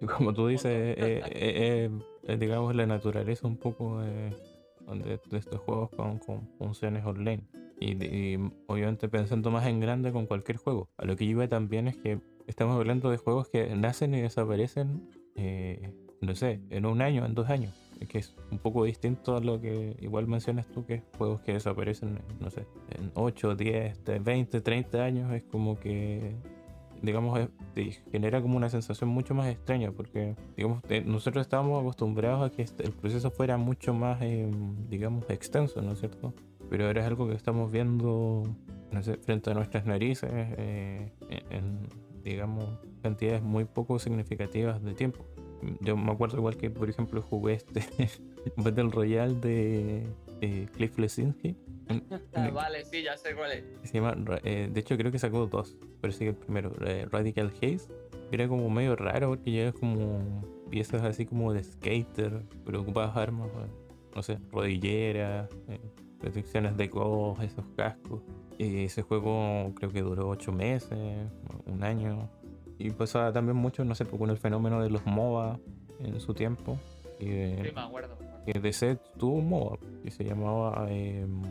como 0.16 0.34
tú 0.34 0.46
dices, 0.48 0.72
eh, 0.72 1.22
eh, 1.26 1.90
eh, 2.24 2.36
digamos, 2.36 2.74
la 2.74 2.86
naturaleza 2.86 3.46
un 3.46 3.56
poco 3.56 4.00
de 4.00 4.32
de, 5.00 5.38
estos 5.38 5.60
juegos 5.60 5.90
con, 5.90 6.20
funciones 6.58 7.04
online. 7.04 7.42
Y, 7.80 8.36
obviamente 8.66 9.08
pensando 9.08 9.50
más 9.50 9.66
en 9.66 9.80
grande 9.80 10.12
con 10.12 10.26
cualquier 10.26 10.56
juego. 10.56 10.88
A 10.96 11.04
lo 11.04 11.16
que 11.16 11.24
yo 11.24 11.32
iba 11.32 11.48
también 11.48 11.88
es 11.88 11.96
que 11.96 12.20
estamos 12.46 12.76
hablando 12.76 13.10
de 13.10 13.16
juegos 13.16 13.48
que 13.48 13.74
nacen 13.74 14.14
y 14.14 14.20
desaparecen, 14.20 15.08
eh, 15.34 15.92
no 16.20 16.34
sé, 16.34 16.60
en 16.70 16.86
un 16.86 17.02
año, 17.02 17.26
en 17.26 17.34
dos 17.34 17.48
años. 17.50 17.74
Que 18.06 18.18
es 18.18 18.34
un 18.50 18.58
poco 18.58 18.84
distinto 18.84 19.36
a 19.36 19.40
lo 19.40 19.60
que 19.60 19.96
igual 20.00 20.26
mencionas 20.26 20.66
tú, 20.66 20.84
que 20.84 20.94
es 20.94 21.02
juegos 21.16 21.40
que 21.42 21.52
desaparecen, 21.54 22.20
no 22.40 22.50
sé, 22.50 22.66
en 22.90 23.10
8, 23.14 23.54
10, 23.54 24.00
20, 24.22 24.60
30 24.60 25.04
años. 25.04 25.32
Es 25.32 25.42
como 25.44 25.78
que 25.78 26.34
digamos, 27.02 27.48
genera 28.10 28.40
como 28.40 28.56
una 28.56 28.68
sensación 28.68 29.10
mucho 29.10 29.34
más 29.34 29.48
extraña, 29.48 29.90
porque, 29.90 30.36
digamos, 30.56 30.82
nosotros 31.04 31.42
estábamos 31.42 31.80
acostumbrados 31.80 32.48
a 32.48 32.54
que 32.54 32.62
este, 32.62 32.84
el 32.84 32.92
proceso 32.92 33.30
fuera 33.30 33.56
mucho 33.56 33.92
más, 33.92 34.22
em, 34.22 34.88
digamos, 34.88 35.28
extenso, 35.28 35.82
¿no 35.82 35.92
es 35.92 35.98
cierto? 35.98 36.32
Pero 36.70 36.86
ahora 36.86 37.00
es 37.02 37.06
algo 37.06 37.28
que 37.28 37.34
estamos 37.34 37.70
viendo, 37.72 38.44
frente 39.22 39.50
a 39.50 39.54
nuestras 39.54 39.84
narices, 39.84 40.30
eh, 40.32 41.12
en, 41.50 41.88
digamos, 42.22 42.64
cantidades 43.02 43.42
muy 43.42 43.64
poco 43.64 43.98
significativas 43.98 44.82
de 44.82 44.94
tiempo. 44.94 45.26
Yo 45.80 45.96
me 45.96 46.12
acuerdo 46.12 46.38
igual 46.38 46.56
que, 46.56 46.70
por 46.70 46.88
ejemplo, 46.90 47.22
jugué 47.22 47.54
este 47.54 47.82
Battle 48.56 48.90
Royale 48.90 49.34
de 49.34 50.06
eh, 50.40 50.66
Cliff 50.74 50.98
Lesinski 50.98 51.56
vale, 52.52 52.84
sí, 52.84 53.02
ya 53.02 53.16
sé 53.16 53.34
cuál 53.34 53.52
es. 53.52 53.64
Se 53.84 53.94
llama, 53.94 54.16
eh, 54.44 54.68
de 54.72 54.80
hecho, 54.80 54.96
creo 54.96 55.10
que 55.12 55.18
sacó 55.18 55.46
dos. 55.46 55.76
Pero 56.00 56.12
sí 56.12 56.20
que 56.20 56.30
el 56.30 56.36
primero, 56.36 56.72
eh, 56.84 57.06
Radical 57.10 57.52
Haze. 57.56 57.88
Era 58.30 58.48
como 58.48 58.70
medio 58.70 58.96
raro 58.96 59.28
porque 59.28 59.50
llevas 59.50 59.74
como 59.74 60.42
piezas 60.70 61.02
así 61.02 61.26
como 61.26 61.52
de 61.52 61.62
skater, 61.62 62.42
pero 62.64 62.80
ocupadas 62.80 63.14
armas, 63.14 63.50
no 64.14 64.22
sé, 64.22 64.38
rodilleras, 64.50 65.50
protecciones 66.18 66.74
de 66.78 66.88
codos, 66.88 67.38
esos 67.42 67.66
cascos. 67.76 68.22
Ese 68.58 69.02
juego 69.02 69.74
creo 69.74 69.90
que 69.90 70.00
duró 70.00 70.28
ocho 70.28 70.50
meses, 70.50 70.98
un 71.66 71.84
año. 71.84 72.30
Y 72.82 72.90
pasaba 72.90 73.32
también 73.32 73.56
mucho, 73.56 73.84
no 73.84 73.94
sé, 73.94 74.04
con 74.04 74.28
el 74.28 74.36
fenómeno 74.36 74.82
de 74.82 74.90
los 74.90 75.06
MOBA 75.06 75.60
en 76.00 76.18
su 76.20 76.34
tiempo. 76.34 76.80
Y 77.20 77.26
sí, 77.26 77.70
me 77.72 77.80
acuerdo. 77.80 78.16
Que 78.44 78.58
DC 78.58 78.98
tuvo 79.18 79.36
un 79.36 79.48
MOBA 79.50 79.78
que 80.02 80.10
se 80.10 80.24
llamaba 80.24 80.88
em, 80.90 81.42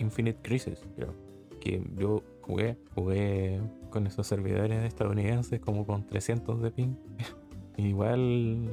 Infinite 0.00 0.40
Crisis, 0.42 0.84
creo. 0.96 1.14
Que 1.60 1.80
yo 1.96 2.24
jugué, 2.40 2.76
jugué 2.96 3.60
con 3.90 4.08
esos 4.08 4.26
servidores 4.26 4.82
estadounidenses 4.82 5.60
como 5.60 5.86
con 5.86 6.04
300 6.04 6.60
de 6.60 6.72
ping. 6.72 6.96
igual, 7.76 8.68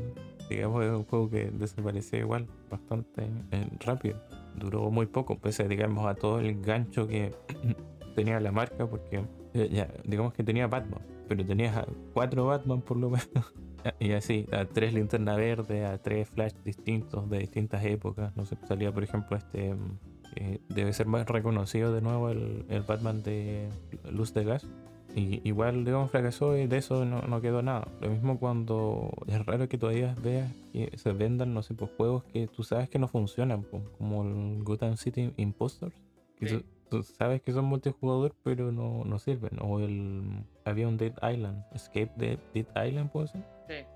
digamos, 0.50 0.84
es 0.86 0.92
un 0.92 1.04
juego 1.04 1.30
que 1.30 1.52
desapareció 1.52 2.18
igual 2.18 2.48
bastante 2.72 3.30
eh, 3.52 3.68
rápido. 3.82 4.20
Duró 4.56 4.90
muy 4.90 5.06
poco, 5.06 5.38
pese, 5.38 5.68
digamos, 5.68 6.08
a 6.08 6.16
todo 6.16 6.40
el 6.40 6.60
gancho 6.60 7.08
que 7.08 7.36
tenía 8.16 8.40
la 8.40 8.52
marca, 8.52 8.88
porque 8.88 9.24
eh, 9.54 9.70
ya, 9.72 9.88
digamos 10.06 10.34
que 10.34 10.44
tenía 10.44 10.66
Batman, 10.66 11.02
pero 11.30 11.46
tenías 11.46 11.86
cuatro 12.14 12.48
Batman 12.48 12.82
por 12.82 12.98
lo 12.98 13.10
menos. 13.10 13.54
Y 13.98 14.12
así, 14.12 14.46
a 14.52 14.66
tres 14.66 14.94
linternas 14.94 15.38
verdes, 15.38 15.90
a 15.90 15.98
tres 16.00 16.28
flash 16.28 16.52
distintos 16.66 17.30
de 17.30 17.40
distintas 17.40 17.82
épocas. 17.86 18.36
No 18.36 18.46
sé, 18.46 18.58
salía 18.68 18.92
por 18.92 19.06
ejemplo 19.06 19.38
este 19.38 19.74
mm, 19.74 19.98
eh, 20.36 20.60
debe 20.68 20.92
ser 20.92 21.08
más 21.08 21.26
reconocido 21.26 21.94
de 21.94 22.02
nuevo 22.02 22.30
el, 22.30 22.66
Batman 22.86 23.24
de 23.24 23.70
Luz 24.12 24.34
de 24.34 24.44
Gas. 24.44 24.68
Y 25.16 25.40
igual, 25.48 25.86
digamos, 25.86 26.12
fracasó 26.12 26.58
y 26.58 26.68
de 26.68 26.78
eso 26.78 27.06
no, 27.06 27.42
quedó 27.42 27.62
nada. 27.62 27.88
Lo 28.02 28.10
mismo 28.10 28.38
cuando 28.38 29.12
es 29.28 29.46
raro 29.46 29.70
que 29.70 29.78
todavía 29.78 30.14
veas 30.22 30.52
que 30.74 30.92
se 30.98 31.14
vendan, 31.14 31.54
no 31.54 31.64
sé, 31.64 31.74
pues 31.74 31.90
juegos 31.96 32.26
que 32.26 32.48
tú 32.48 32.64
sabes 32.64 32.90
que 32.90 33.00
no 33.00 33.08
funcionan, 33.08 33.66
como 33.98 34.24
el 34.24 34.62
Gotham 34.64 34.98
City 34.98 35.32
Impostors. 35.38 35.96
Que 36.38 36.48
tú, 36.48 36.64
sabes 37.04 37.42
que 37.42 37.52
son 37.52 37.66
multijugador, 37.66 38.36
pero 38.44 38.72
no, 38.72 39.04
no 39.06 39.20
sirven. 39.20 39.58
O 39.62 39.80
el. 39.80 40.44
Había 40.66 40.88
un 40.88 40.98
Dead 40.98 41.14
Island, 41.22 41.64
Escape 41.74 42.12
de 42.16 42.38
Dead 42.54 42.88
Island, 42.88 43.12
puede 43.12 43.28
ser. 43.28 43.44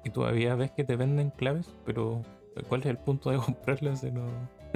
Y 0.03 0.09
todavía 0.11 0.55
ves 0.55 0.71
que 0.71 0.83
te 0.83 0.95
venden 0.95 1.31
claves, 1.31 1.73
pero 1.85 2.21
¿cuál 2.69 2.81
es 2.81 2.87
el 2.87 2.97
punto 2.97 3.31
de 3.31 3.37
comprarlas 3.45 4.01
si 4.01 4.11
no, 4.11 4.27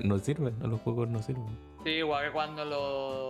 no 0.04 0.20
sirven, 0.20 0.56
los 0.62 0.82
juegos 0.82 1.10
no 1.10 1.22
sirven. 1.22 1.58
Sí, 1.84 1.92
igual 1.92 2.26
que 2.26 2.32
cuando 2.32 2.66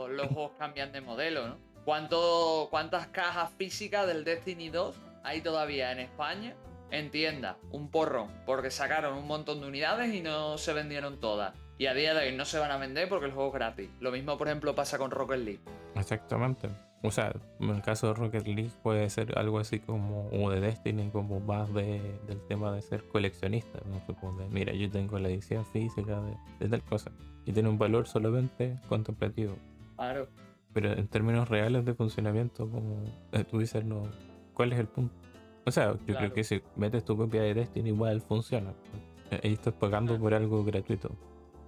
los 0.07 0.27
juegos 0.27 0.51
cambian 0.57 0.91
de 0.91 1.01
modelo, 1.01 1.47
¿no? 1.47 1.57
¿Cuánto, 1.85 2.67
¿Cuántas 2.69 3.07
cajas 3.07 3.51
físicas 3.57 4.07
del 4.07 4.25
Destiny 4.25 4.69
2 4.69 4.95
hay 5.23 5.41
todavía 5.41 5.91
en 5.91 5.99
España? 5.99 6.55
En 6.89 7.11
tienda, 7.11 7.57
un 7.71 7.89
porrón, 7.89 8.29
porque 8.45 8.71
sacaron 8.71 9.17
un 9.17 9.27
montón 9.27 9.61
de 9.61 9.67
unidades 9.67 10.13
y 10.13 10.21
no 10.21 10.57
se 10.57 10.73
vendieron 10.73 11.19
todas. 11.19 11.53
Y 11.79 11.85
a 11.85 11.93
día 11.93 12.15
de 12.15 12.27
hoy 12.27 12.35
no 12.35 12.43
se 12.45 12.57
van 12.57 12.71
a 12.71 12.77
vender 12.77 13.07
porque 13.07 13.27
el 13.27 13.31
juego 13.31 13.49
es 13.49 13.53
gratis. 13.53 13.89
Lo 13.99 14.11
mismo, 14.11 14.37
por 14.37 14.47
ejemplo, 14.47 14.73
pasa 14.73 14.97
con 14.97 15.11
Rocket 15.11 15.39
League. 15.39 15.59
Exactamente. 15.95 16.69
O 17.03 17.11
sea, 17.11 17.31
en 17.59 17.69
el 17.69 17.81
caso 17.83 18.07
de 18.07 18.13
Rocket 18.15 18.47
League 18.47 18.71
puede 18.81 19.07
ser 19.11 19.37
algo 19.37 19.59
así 19.59 19.79
como, 19.79 20.27
o 20.29 20.49
de 20.49 20.59
Destiny, 20.59 21.11
como 21.11 21.39
más 21.39 21.71
de, 21.73 22.01
del 22.25 22.41
tema 22.47 22.71
de 22.71 22.81
ser 22.81 23.03
coleccionista. 23.03 23.79
¿no? 23.85 24.49
mira, 24.49 24.73
yo 24.73 24.89
tengo 24.89 25.19
la 25.19 25.29
edición 25.29 25.65
física 25.67 26.19
de, 26.59 26.69
tal 26.69 26.83
cosa. 26.83 27.11
Y 27.45 27.51
tiene 27.51 27.69
un 27.69 27.77
valor 27.77 28.07
solamente 28.07 28.79
contemplativo. 28.89 29.55
Claro. 29.95 30.27
Pero 30.73 30.93
en 30.93 31.07
términos 31.07 31.47
reales 31.47 31.85
de 31.85 31.93
funcionamiento, 31.93 32.69
como 32.69 33.03
eh, 33.31 33.43
tú 33.43 33.59
dices, 33.59 33.85
no, 33.85 34.03
¿cuál 34.53 34.73
es 34.73 34.79
el 34.79 34.87
punto? 34.87 35.13
O 35.65 35.71
sea, 35.71 35.95
yo 36.07 36.15
creo 36.15 36.33
que 36.33 36.43
si 36.43 36.61
metes 36.75 37.05
tu 37.05 37.15
copia 37.15 37.41
de 37.43 37.53
Destiny 37.53 37.89
igual 37.89 38.21
funciona. 38.21 38.73
Ahí 39.43 39.53
estás 39.53 39.73
pagando 39.73 40.17
por 40.17 40.33
algo 40.33 40.63
gratuito. 40.63 41.11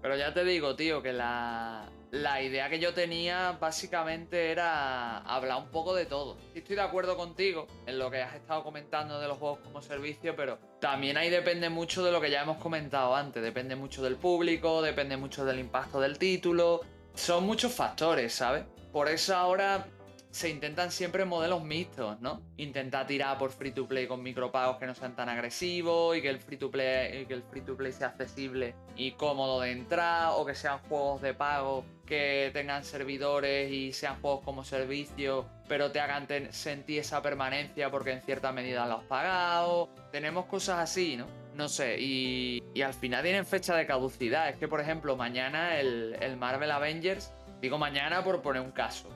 Pero 0.02 0.16
ya 0.16 0.34
te 0.34 0.44
digo, 0.44 0.76
tío, 0.76 1.02
que 1.02 1.12
la, 1.12 1.90
la 2.12 2.42
idea 2.42 2.70
que 2.70 2.80
yo 2.80 2.94
tenía 2.94 3.58
básicamente 3.60 4.52
era 4.52 5.18
hablar 5.20 5.58
un 5.58 5.70
poco 5.70 5.94
de 5.94 6.06
todo. 6.06 6.38
Estoy 6.56 6.76
de 6.78 6.82
acuerdo 6.82 7.18
contigo 7.18 7.68
en 7.86 8.00
lo 8.00 8.10
que 8.10 8.22
has 8.22 8.36
estado 8.36 8.64
comentando 8.64 9.20
de 9.20 9.28
los 9.28 9.38
juegos 9.38 9.60
como 9.60 9.82
servicio, 9.82 10.36
pero 10.36 10.58
también 10.80 11.18
ahí 11.18 11.30
depende 11.30 11.70
mucho 11.70 12.04
de 12.04 12.12
lo 12.12 12.22
que 12.22 12.32
ya 12.32 12.44
hemos 12.44 12.58
comentado 12.58 13.16
antes. 13.16 13.44
Depende 13.44 13.76
mucho 13.76 14.02
del 14.02 14.16
público, 14.16 14.82
depende 14.82 15.18
mucho 15.18 15.44
del 15.46 15.60
impacto 15.60 16.00
del 16.00 16.18
título. 16.18 16.82
Son 17.14 17.46
muchos 17.46 17.74
factores, 17.74 18.34
¿sabes? 18.34 18.64
Por 18.92 19.10
eso 19.10 19.36
ahora 19.36 19.86
se 20.32 20.50
intentan 20.50 20.92
siempre 20.92 21.26
modelos 21.26 21.64
mixtos, 21.64 22.22
¿no? 22.22 22.42
Intenta 22.58 23.06
tirar 23.08 23.38
por 23.38 23.52
free 23.52 23.72
to 23.72 23.88
play 23.88 24.06
con 24.08 24.22
micropagos 24.22 24.78
que 24.78 24.86
no 24.86 24.94
sean 24.94 25.16
tan 25.16 25.28
agresivos 25.28 26.16
y 26.16 26.22
que 26.22 26.30
el 26.30 26.40
free 26.40 26.58
to 26.58 26.70
play, 26.70 27.26
que 27.26 27.34
el 27.34 27.44
free 27.44 27.62
to 27.62 27.76
play 27.76 27.92
sea 27.92 28.08
accesible 28.08 28.76
y 28.96 29.12
cómodo 29.14 29.62
de 29.62 29.72
entrar, 29.72 30.32
o 30.36 30.46
que 30.46 30.54
sean 30.54 30.80
juegos 30.88 31.22
de 31.22 31.34
pago 31.34 31.84
que 32.06 32.50
tengan 32.54 32.84
servidores 32.84 33.72
y 33.72 33.92
sean 33.92 34.20
juegos 34.22 34.44
como 34.44 34.64
servicio, 34.64 35.48
pero 35.68 35.92
te 35.92 36.00
hagan 36.00 36.28
sentir 36.52 37.00
esa 37.00 37.22
permanencia 37.22 37.92
porque 37.92 38.12
en 38.12 38.22
cierta 38.22 38.52
medida 38.52 38.88
lo 38.88 38.98
has 38.98 39.04
pagado. 39.06 39.90
Tenemos 40.12 40.46
cosas 40.46 40.80
así, 40.80 41.18
¿no? 41.18 41.28
No 41.56 41.68
sé, 41.68 41.98
y, 42.00 42.64
al 42.82 42.94
final 42.94 43.24
tienen 43.24 43.46
fecha 43.46 43.76
de 43.76 43.86
caducidad. 43.86 44.50
Es 44.50 44.58
que, 44.58 44.68
por 44.68 44.80
ejemplo, 44.80 45.18
mañana 45.18 45.80
el 45.80 46.38
Marvel 46.38 46.72
Avengers, 46.72 47.34
digo 47.62 47.78
mañana 47.78 48.24
por 48.24 48.42
poner 48.42 48.62
un 48.62 48.72
caso, 48.72 49.10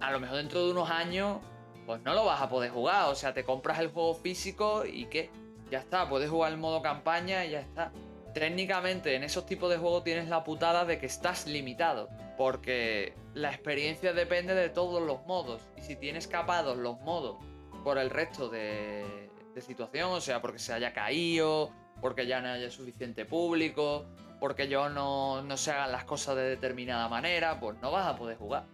a 0.00 0.10
lo 0.10 0.20
mejor 0.20 0.36
dentro 0.36 0.64
de 0.64 0.70
unos 0.70 0.90
años, 0.90 1.38
pues 1.86 2.02
no 2.02 2.14
lo 2.14 2.24
vas 2.24 2.40
a 2.40 2.48
poder 2.48 2.70
jugar. 2.70 3.08
O 3.08 3.14
sea, 3.14 3.32
te 3.32 3.44
compras 3.44 3.78
el 3.78 3.88
juego 3.88 4.14
físico 4.14 4.84
y 4.84 5.06
¿qué? 5.06 5.30
Ya 5.70 5.78
está, 5.78 6.08
puedes 6.08 6.30
jugar 6.30 6.52
el 6.52 6.58
modo 6.58 6.82
campaña 6.82 7.44
y 7.44 7.50
ya 7.50 7.60
está. 7.60 7.92
Técnicamente 8.34 9.14
en 9.14 9.24
esos 9.24 9.46
tipos 9.46 9.70
de 9.70 9.78
juegos 9.78 10.04
tienes 10.04 10.28
la 10.28 10.44
putada 10.44 10.84
de 10.84 10.98
que 10.98 11.06
estás 11.06 11.46
limitado. 11.46 12.08
Porque 12.36 13.14
la 13.34 13.50
experiencia 13.50 14.12
depende 14.12 14.54
de 14.54 14.68
todos 14.68 15.02
los 15.02 15.24
modos. 15.26 15.62
Y 15.76 15.82
si 15.82 15.96
tienes 15.96 16.26
capados 16.26 16.76
los 16.76 17.00
modos 17.00 17.36
por 17.82 17.98
el 17.98 18.10
resto 18.10 18.48
de, 18.48 19.30
de 19.54 19.60
situación, 19.62 20.12
o 20.12 20.20
sea, 20.20 20.42
porque 20.42 20.58
se 20.58 20.72
haya 20.72 20.92
caído, 20.92 21.72
porque 22.00 22.26
ya 22.26 22.40
no 22.40 22.48
haya 22.48 22.70
suficiente 22.70 23.24
público, 23.24 24.04
porque 24.40 24.68
yo 24.68 24.88
no, 24.88 25.42
no 25.42 25.56
se 25.56 25.70
hagan 25.70 25.92
las 25.92 26.04
cosas 26.04 26.36
de 26.36 26.42
determinada 26.42 27.08
manera, 27.08 27.58
pues 27.58 27.78
no 27.80 27.90
vas 27.90 28.06
a 28.06 28.16
poder 28.16 28.36
jugar, 28.36 28.66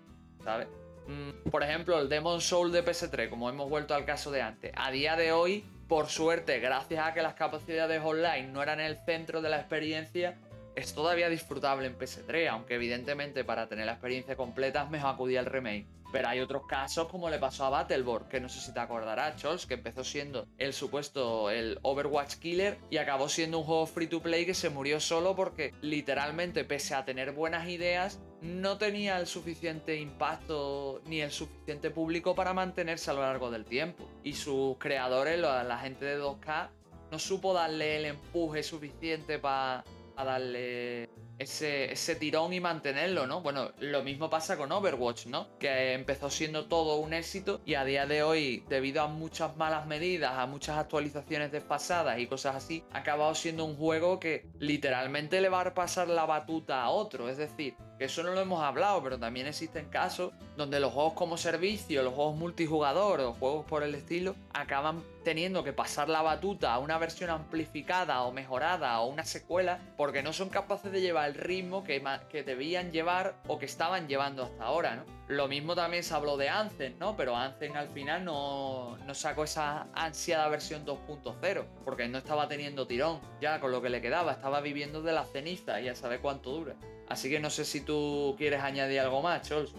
¿sabes? 0.42 0.68
Mm, 1.06 1.50
por 1.50 1.62
ejemplo, 1.62 1.98
el 2.00 2.08
Demon 2.08 2.40
Soul 2.40 2.72
de 2.72 2.84
PS3, 2.84 3.28
como 3.28 3.48
hemos 3.48 3.68
vuelto 3.68 3.94
al 3.94 4.04
caso 4.04 4.30
de 4.30 4.42
antes, 4.42 4.72
a 4.76 4.90
día 4.90 5.16
de 5.16 5.32
hoy, 5.32 5.64
por 5.88 6.08
suerte, 6.08 6.58
gracias 6.60 7.06
a 7.06 7.12
que 7.12 7.22
las 7.22 7.34
capacidades 7.34 8.00
online 8.02 8.48
no 8.48 8.62
eran 8.62 8.80
el 8.80 8.96
centro 9.04 9.42
de 9.42 9.50
la 9.50 9.58
experiencia, 9.58 10.38
es 10.74 10.94
todavía 10.94 11.28
disfrutable 11.28 11.86
en 11.86 11.98
PS3, 11.98 12.48
aunque 12.48 12.74
evidentemente 12.76 13.44
para 13.44 13.68
tener 13.68 13.86
la 13.86 13.92
experiencia 13.92 14.36
completa 14.36 14.84
es 14.84 14.90
mejor 14.90 15.14
acudir 15.14 15.38
al 15.38 15.46
remake. 15.46 15.86
Pero 16.12 16.28
hay 16.28 16.40
otros 16.40 16.66
casos 16.66 17.08
como 17.08 17.30
le 17.30 17.38
pasó 17.38 17.64
a 17.64 17.70
Battleborn, 17.70 18.28
que 18.28 18.40
no 18.40 18.48
sé 18.48 18.60
si 18.60 18.72
te 18.72 18.80
acordarás, 18.80 19.36
Chols, 19.36 19.66
que 19.66 19.74
empezó 19.74 20.04
siendo 20.04 20.46
el 20.58 20.72
supuesto 20.72 21.50
el 21.50 21.78
Overwatch 21.82 22.34
Killer 22.36 22.78
y 22.90 22.98
acabó 22.98 23.28
siendo 23.28 23.58
un 23.58 23.64
juego 23.64 23.86
free 23.86 24.06
to 24.06 24.20
play 24.20 24.44
que 24.44 24.54
se 24.54 24.70
murió 24.70 25.00
solo 25.00 25.34
porque 25.34 25.74
literalmente, 25.80 26.64
pese 26.64 26.94
a 26.94 27.04
tener 27.04 27.32
buenas 27.32 27.68
ideas, 27.68 28.20
no 28.42 28.76
tenía 28.76 29.18
el 29.18 29.26
suficiente 29.26 29.96
impacto 29.96 31.00
ni 31.06 31.20
el 31.20 31.30
suficiente 31.30 31.90
público 31.90 32.34
para 32.34 32.52
mantenerse 32.52 33.10
a 33.10 33.14
lo 33.14 33.20
largo 33.20 33.50
del 33.50 33.64
tiempo. 33.64 34.08
Y 34.24 34.34
sus 34.34 34.76
creadores, 34.78 35.38
la, 35.38 35.78
gente 35.78 36.04
de 36.04 36.20
2K, 36.20 36.70
no 37.10 37.18
supo 37.18 37.54
darle 37.54 37.98
el 37.98 38.04
empuje 38.06 38.62
suficiente 38.62 39.38
para 39.38 39.84
darle 40.16 41.08
ese, 41.38 42.16
tirón 42.16 42.52
y 42.52 42.60
mantenerlo, 42.60 43.26
¿no? 43.26 43.40
Bueno, 43.40 43.72
lo 43.78 44.02
mismo 44.02 44.30
pasa 44.30 44.56
con 44.56 44.70
Overwatch, 44.72 45.26
¿no? 45.26 45.58
Que 45.58 45.94
empezó 45.94 46.30
siendo 46.30 46.66
todo 46.66 46.96
un 46.96 47.12
éxito 47.12 47.60
y 47.64 47.74
a 47.74 47.84
día 47.84 48.06
de 48.06 48.22
hoy, 48.22 48.64
debido 48.68 49.02
a 49.02 49.08
muchas 49.08 49.56
malas 49.56 49.86
medidas, 49.86 50.32
a 50.36 50.46
muchas 50.46 50.78
actualizaciones 50.78 51.50
desfasadas 51.52 52.18
y 52.18 52.26
cosas 52.26 52.56
así, 52.56 52.84
ha 52.92 52.98
acabado 52.98 53.34
siendo 53.34 53.64
un 53.64 53.76
juego 53.76 54.20
que 54.20 54.46
literalmente 54.58 55.40
le 55.40 55.48
va 55.48 55.62
a 55.62 55.74
pasar 55.74 56.08
la 56.08 56.26
batuta 56.26 56.82
a 56.82 56.90
otro. 56.90 57.28
Es 57.28 57.38
decir, 57.38 57.74
eso 58.04 58.22
no 58.22 58.32
lo 58.32 58.40
hemos 58.40 58.62
hablado, 58.62 59.02
pero 59.02 59.18
también 59.18 59.46
existen 59.46 59.88
casos 59.88 60.32
donde 60.56 60.80
los 60.80 60.92
juegos 60.92 61.14
como 61.14 61.36
servicio, 61.36 62.02
los 62.02 62.14
juegos 62.14 62.36
multijugador 62.36 63.20
o 63.20 63.32
juegos 63.34 63.64
por 63.66 63.82
el 63.82 63.94
estilo, 63.94 64.34
acaban 64.52 65.02
teniendo 65.24 65.64
que 65.64 65.72
pasar 65.72 66.08
la 66.08 66.22
batuta 66.22 66.74
a 66.74 66.78
una 66.78 66.98
versión 66.98 67.30
amplificada 67.30 68.22
o 68.22 68.32
mejorada 68.32 69.00
o 69.00 69.06
una 69.06 69.24
secuela 69.24 69.78
porque 69.96 70.22
no 70.22 70.32
son 70.32 70.48
capaces 70.48 70.90
de 70.90 71.00
llevar 71.00 71.28
el 71.28 71.34
ritmo 71.34 71.84
que, 71.84 72.02
que 72.30 72.42
debían 72.42 72.90
llevar 72.90 73.34
o 73.46 73.58
que 73.58 73.66
estaban 73.66 74.08
llevando 74.08 74.44
hasta 74.44 74.64
ahora, 74.64 74.96
¿no? 74.96 75.04
Lo 75.28 75.48
mismo 75.48 75.74
también 75.74 76.02
se 76.02 76.12
habló 76.12 76.36
de 76.36 76.50
Anzen, 76.50 76.98
¿no? 76.98 77.16
Pero 77.16 77.36
Anzen 77.36 77.76
al 77.76 77.88
final 77.88 78.24
no, 78.24 78.98
no 78.98 79.14
sacó 79.14 79.44
esa 79.44 79.86
ansiada 79.94 80.48
versión 80.48 80.84
2.0 80.84 81.64
porque 81.84 82.08
no 82.08 82.18
estaba 82.18 82.48
teniendo 82.48 82.86
tirón 82.86 83.20
ya 83.40 83.60
con 83.60 83.70
lo 83.70 83.80
que 83.80 83.88
le 83.88 84.02
quedaba, 84.02 84.32
estaba 84.32 84.60
viviendo 84.60 85.00
de 85.00 85.12
la 85.12 85.24
ceniza 85.24 85.80
y 85.80 85.84
ya 85.84 85.94
sabe 85.94 86.18
cuánto 86.18 86.50
dura. 86.50 86.74
Así 87.12 87.28
que 87.28 87.38
no 87.38 87.50
sé 87.50 87.66
si 87.66 87.82
tú 87.82 88.34
quieres 88.38 88.62
añadir 88.62 89.00
algo 89.00 89.20
más, 89.20 89.42
Chols. 89.42 89.74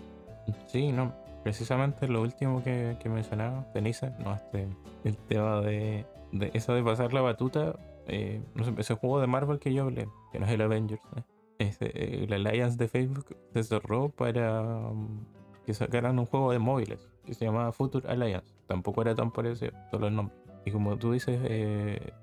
Sí, 0.68 0.92
no. 0.92 1.16
Precisamente 1.44 2.08
lo 2.08 2.22
último 2.22 2.64
que, 2.64 2.96
mencionaba, 3.06 3.66
ceniza, 3.74 4.12
no, 4.20 4.36
este, 4.36 4.68
el 5.04 5.18
tema 5.18 5.62
de, 5.62 6.06
eso 6.54 6.76
de 6.76 6.84
pasar 6.84 7.12
la 7.12 7.22
batuta, 7.22 7.76
eh, 8.08 8.40
no 8.54 8.64
sé, 8.64 8.74
ese 8.78 8.94
juego 8.94 9.20
de 9.20 9.26
Marvel 9.26 9.58
que 9.58 9.74
yo 9.74 9.84
hablé, 9.84 10.08
que 10.32 10.40
no 10.40 10.46
es 10.46 10.52
el 10.52 10.62
Avengers, 10.62 11.02
¿eh? 11.18 11.24
este, 11.58 12.24
el 12.24 12.32
Alliance 12.32 12.78
de 12.78 12.88
Facebook 12.88 13.36
se 13.52 13.64
cerró 13.64 14.10
para 14.10 14.62
um, 14.62 15.26
que 15.66 15.74
sacaran 15.74 16.20
un 16.20 16.28
juego 16.28 16.52
de 16.52 16.60
móviles 16.60 17.10
que 17.26 17.34
se 17.34 17.46
llamaba 17.46 17.72
Future 17.72 18.08
Alliance. 18.08 18.54
Tampoco 18.68 19.02
era 19.02 19.16
tan 19.16 19.32
parecido, 19.32 19.74
solo 19.90 20.08
el 20.08 20.16
nombre. 20.16 20.36
Y 20.66 20.72
como 20.72 20.98
tú 20.98 21.12
dices, 21.12 21.40
eh, 21.44 22.14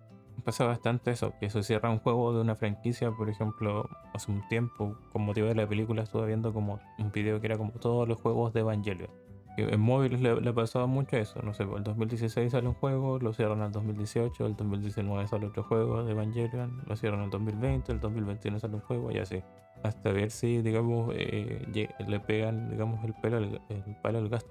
pasa 0.41 0.65
bastante 0.65 1.11
eso, 1.11 1.33
que 1.41 1.51
se 1.51 1.63
cierra 1.63 1.91
un 1.91 1.99
juego 1.99 2.33
de 2.33 2.41
una 2.41 2.55
franquicia, 2.55 3.11
por 3.11 3.29
ejemplo, 3.29 3.89
hace 4.15 4.31
un 4.31 4.47
tiempo, 4.49 4.97
con 5.13 5.23
motivo 5.23 5.49
de 5.49 5.55
la 5.55 5.67
película, 5.67 6.03
estuve 6.03 6.27
viendo 6.27 6.53
como 6.53 6.81
un 6.99 7.13
video 7.13 7.41
que 7.41 7.47
era 7.47 7.59
como 7.59 7.73
todos 7.73 8.09
los 8.09 8.21
juegos 8.21 8.53
de 8.53 8.61
Evangelion. 8.61 9.11
En 9.57 9.81
móviles 9.81 10.21
le, 10.21 10.41
le 10.41 10.53
pasaba 10.53 10.87
mucho 10.87 11.17
eso, 11.17 11.43
no 11.43 11.53
sé, 11.53 11.65
el 11.65 11.83
2016 11.83 12.53
sale 12.53 12.69
un 12.69 12.75
juego, 12.75 13.19
lo 13.19 13.33
cierran 13.33 13.61
al 13.61 13.73
2018, 13.73 14.47
el 14.47 14.57
2019 14.57 15.27
sale 15.27 15.47
otro 15.47 15.65
juego 15.65 16.05
de 16.05 16.13
Evangelion, 16.13 16.83
lo 16.87 16.97
cierran 16.97 17.21
al 17.21 17.31
2020, 17.31 17.93
el 17.93 18.01
2021 18.01 18.59
sale 18.59 18.75
un 18.75 18.81
juego 18.81 19.11
y 19.11 19.19
así. 19.19 19.43
Hasta 19.83 20.13
ver 20.13 20.31
si, 20.31 20.63
digamos, 20.63 21.13
eh, 21.17 21.89
le 22.07 22.21
pegan, 22.21 22.71
digamos, 22.71 23.03
el, 23.05 23.15
pelo, 23.15 23.39
el, 23.39 23.61
palo 24.03 24.19
al 24.19 24.29
gasto. 24.29 24.51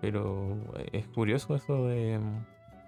Pero 0.00 0.56
es 0.92 1.06
curioso 1.08 1.54
eso 1.54 1.86
de, 1.86 2.18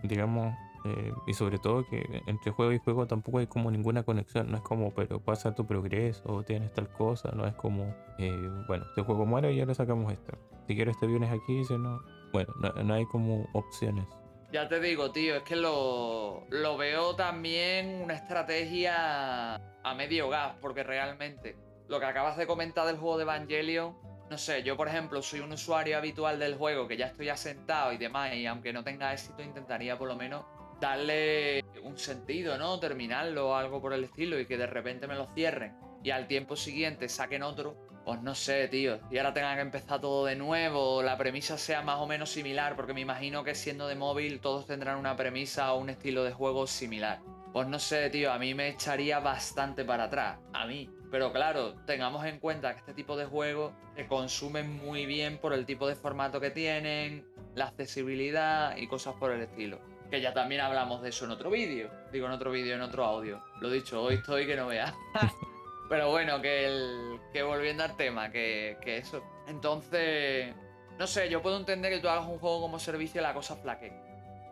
digamos, 0.03 0.55
eh, 0.85 1.13
y 1.27 1.35
sobre 1.35 1.59
todo 1.59 1.85
que 1.87 2.23
entre 2.27 2.53
juego 2.53 2.73
y 2.73 2.79
juego 2.79 3.07
tampoco 3.07 3.39
hay 3.39 3.47
como 3.47 3.71
ninguna 3.71 4.03
conexión. 4.03 4.51
No 4.51 4.57
es 4.57 4.63
como, 4.63 4.95
pero 4.95 5.21
pasa 5.21 5.55
tu 5.55 5.67
progreso 5.67 6.43
tienes 6.45 6.73
tal 6.73 6.89
cosa. 6.89 7.31
No 7.35 7.47
es 7.47 7.55
como, 7.55 7.95
eh, 8.19 8.51
bueno, 8.67 8.85
este 8.87 9.03
juego 9.03 9.27
muere 9.27 9.53
y 9.53 9.65
le 9.65 9.75
sacamos 9.75 10.13
esto. 10.13 10.33
Si 10.67 10.75
quieres 10.75 10.99
te 10.99 11.07
vienes 11.07 11.31
aquí, 11.31 11.65
si 11.65 11.77
no. 11.77 12.01
Bueno, 12.33 12.53
no, 12.85 12.95
hay 12.95 13.05
como 13.07 13.49
opciones. 13.53 14.07
Ya 14.53 14.69
te 14.69 14.81
digo, 14.81 15.13
tío, 15.13 15.37
es 15.37 15.43
que 15.43 15.57
lo, 15.57 16.45
lo 16.49 16.77
veo 16.77 17.15
también 17.15 18.03
una 18.03 18.15
estrategia 18.15 19.55
a 19.57 19.95
medio 19.97 20.29
gas, 20.29 20.57
porque 20.61 20.83
realmente 20.83 21.57
lo 21.89 22.01
que 22.01 22.07
acabas 22.07 22.37
de 22.37 22.47
comentar 22.47 22.87
del 22.87 22.99
juego 22.99 23.17
de 23.17 23.23
Evangelion 23.25 23.95
no 24.31 24.39
sé, 24.39 24.63
yo 24.63 24.77
por 24.77 24.87
ejemplo 24.87 25.21
soy 25.23 25.41
un 25.41 25.53
usuario 25.53 25.99
habitual 25.99 26.39
del 26.39 26.55
juego 26.55 26.87
que 26.87 26.97
ya 26.97 27.07
estoy 27.07 27.29
asentado 27.29 27.93
y 27.93 27.99
demás, 27.99 28.33
y 28.35 28.47
aunque 28.47 28.73
no 28.73 28.85
tenga 28.85 29.13
éxito, 29.13 29.43
intentaría 29.43 29.99
por 29.99 30.07
lo 30.07 30.15
menos 30.15 30.45
darle 30.81 31.65
un 31.83 31.99
sentido, 31.99 32.57
¿no? 32.59 32.79
Terminarlo 32.81 33.51
o 33.51 33.55
algo 33.55 33.81
por 33.81 33.93
el 33.93 34.05
estilo 34.05 34.39
y 34.41 34.47
que 34.47 34.57
de 34.57 34.67
repente 34.67 35.07
me 35.07 35.15
lo 35.15 35.27
cierren 35.35 35.75
y 36.03 36.11
al 36.11 36.27
tiempo 36.27 36.57
siguiente 36.57 37.09
saquen 37.09 37.43
otro, 37.43 37.77
pues 38.05 38.23
no 38.23 38.35
sé, 38.35 38.69
tío. 38.69 39.01
Y 39.11 39.19
ahora 39.19 39.35
tengan 39.35 39.57
que 39.57 39.63
empezar 39.63 40.01
todo 40.01 40.25
de 40.25 40.37
nuevo, 40.37 41.03
la 41.03 41.19
premisa 41.19 41.59
sea 41.59 41.83
más 41.83 41.99
o 41.99 42.07
menos 42.07 42.31
similar, 42.31 42.77
porque 42.77 42.95
me 42.95 43.03
imagino 43.03 43.45
que 43.45 43.55
siendo 43.55 43.87
de 43.87 43.95
móvil 43.95 44.41
todos 44.41 44.67
tendrán 44.67 44.99
una 44.99 45.17
premisa 45.17 45.73
o 45.73 45.79
un 45.79 45.91
estilo 45.91 46.25
de 46.25 46.33
juego 46.33 46.67
similar. 46.67 47.21
Pues 47.53 47.67
no 47.67 47.79
sé, 47.79 48.09
tío, 48.11 48.33
a 48.33 48.39
mí 48.39 48.55
me 48.55 48.69
echaría 48.69 49.19
bastante 49.19 49.85
para 49.85 50.05
atrás, 50.05 50.39
a 50.53 50.67
mí. 50.67 50.89
Pero 51.11 51.33
claro, 51.33 51.75
tengamos 51.85 52.25
en 52.25 52.39
cuenta 52.39 52.73
que 52.73 52.79
este 52.79 52.95
tipo 52.95 53.17
de 53.17 53.27
juegos 53.27 53.73
se 53.97 54.07
consumen 54.07 54.77
muy 54.77 55.05
bien 55.05 55.39
por 55.39 55.53
el 55.53 55.67
tipo 55.67 55.89
de 55.89 55.97
formato 55.97 56.41
que 56.41 56.51
tienen, 56.51 57.27
la 57.57 57.67
accesibilidad 57.67 58.77
y 58.77 58.87
cosas 58.87 59.15
por 59.17 59.33
el 59.33 59.43
estilo 59.43 59.81
que 60.11 60.21
ya 60.21 60.35
también 60.35 60.61
hablamos 60.61 61.03
de 61.03 61.11
eso 61.11 61.25
en 61.25 61.31
otro 61.31 61.51
vídeo. 61.51 61.91
Digo, 62.13 62.27
en 62.27 62.33
otro 62.33 62.51
vídeo, 62.51 62.75
en 62.75 62.83
otro 62.83 63.05
audio. 63.05 63.43
Lo 63.61 63.71
dicho, 63.71 64.03
hoy 64.03 64.15
estoy 64.15 64.47
que 64.47 64.57
no 64.57 64.67
vea. 64.67 64.95
Pero 65.89 66.11
bueno, 66.11 66.41
que, 66.41 66.67
el, 66.67 67.21
que 67.33 67.43
volviendo 67.43 67.83
al 67.83 67.97
tema, 67.97 68.31
que, 68.31 68.77
que, 68.81 68.99
eso. 68.99 69.23
Entonces, 69.49 70.55
no 70.99 71.07
sé, 71.07 71.29
yo 71.29 71.43
puedo 71.43 71.57
entender 71.57 71.93
que 71.93 72.01
tú 72.01 72.09
hagas 72.09 72.27
un 72.27 72.39
juego 72.39 72.61
como 72.61 72.79
servicio 72.79 73.21
y 73.21 73.25
la 73.25 73.35
cosa 73.35 73.57
flaque, 73.57 73.93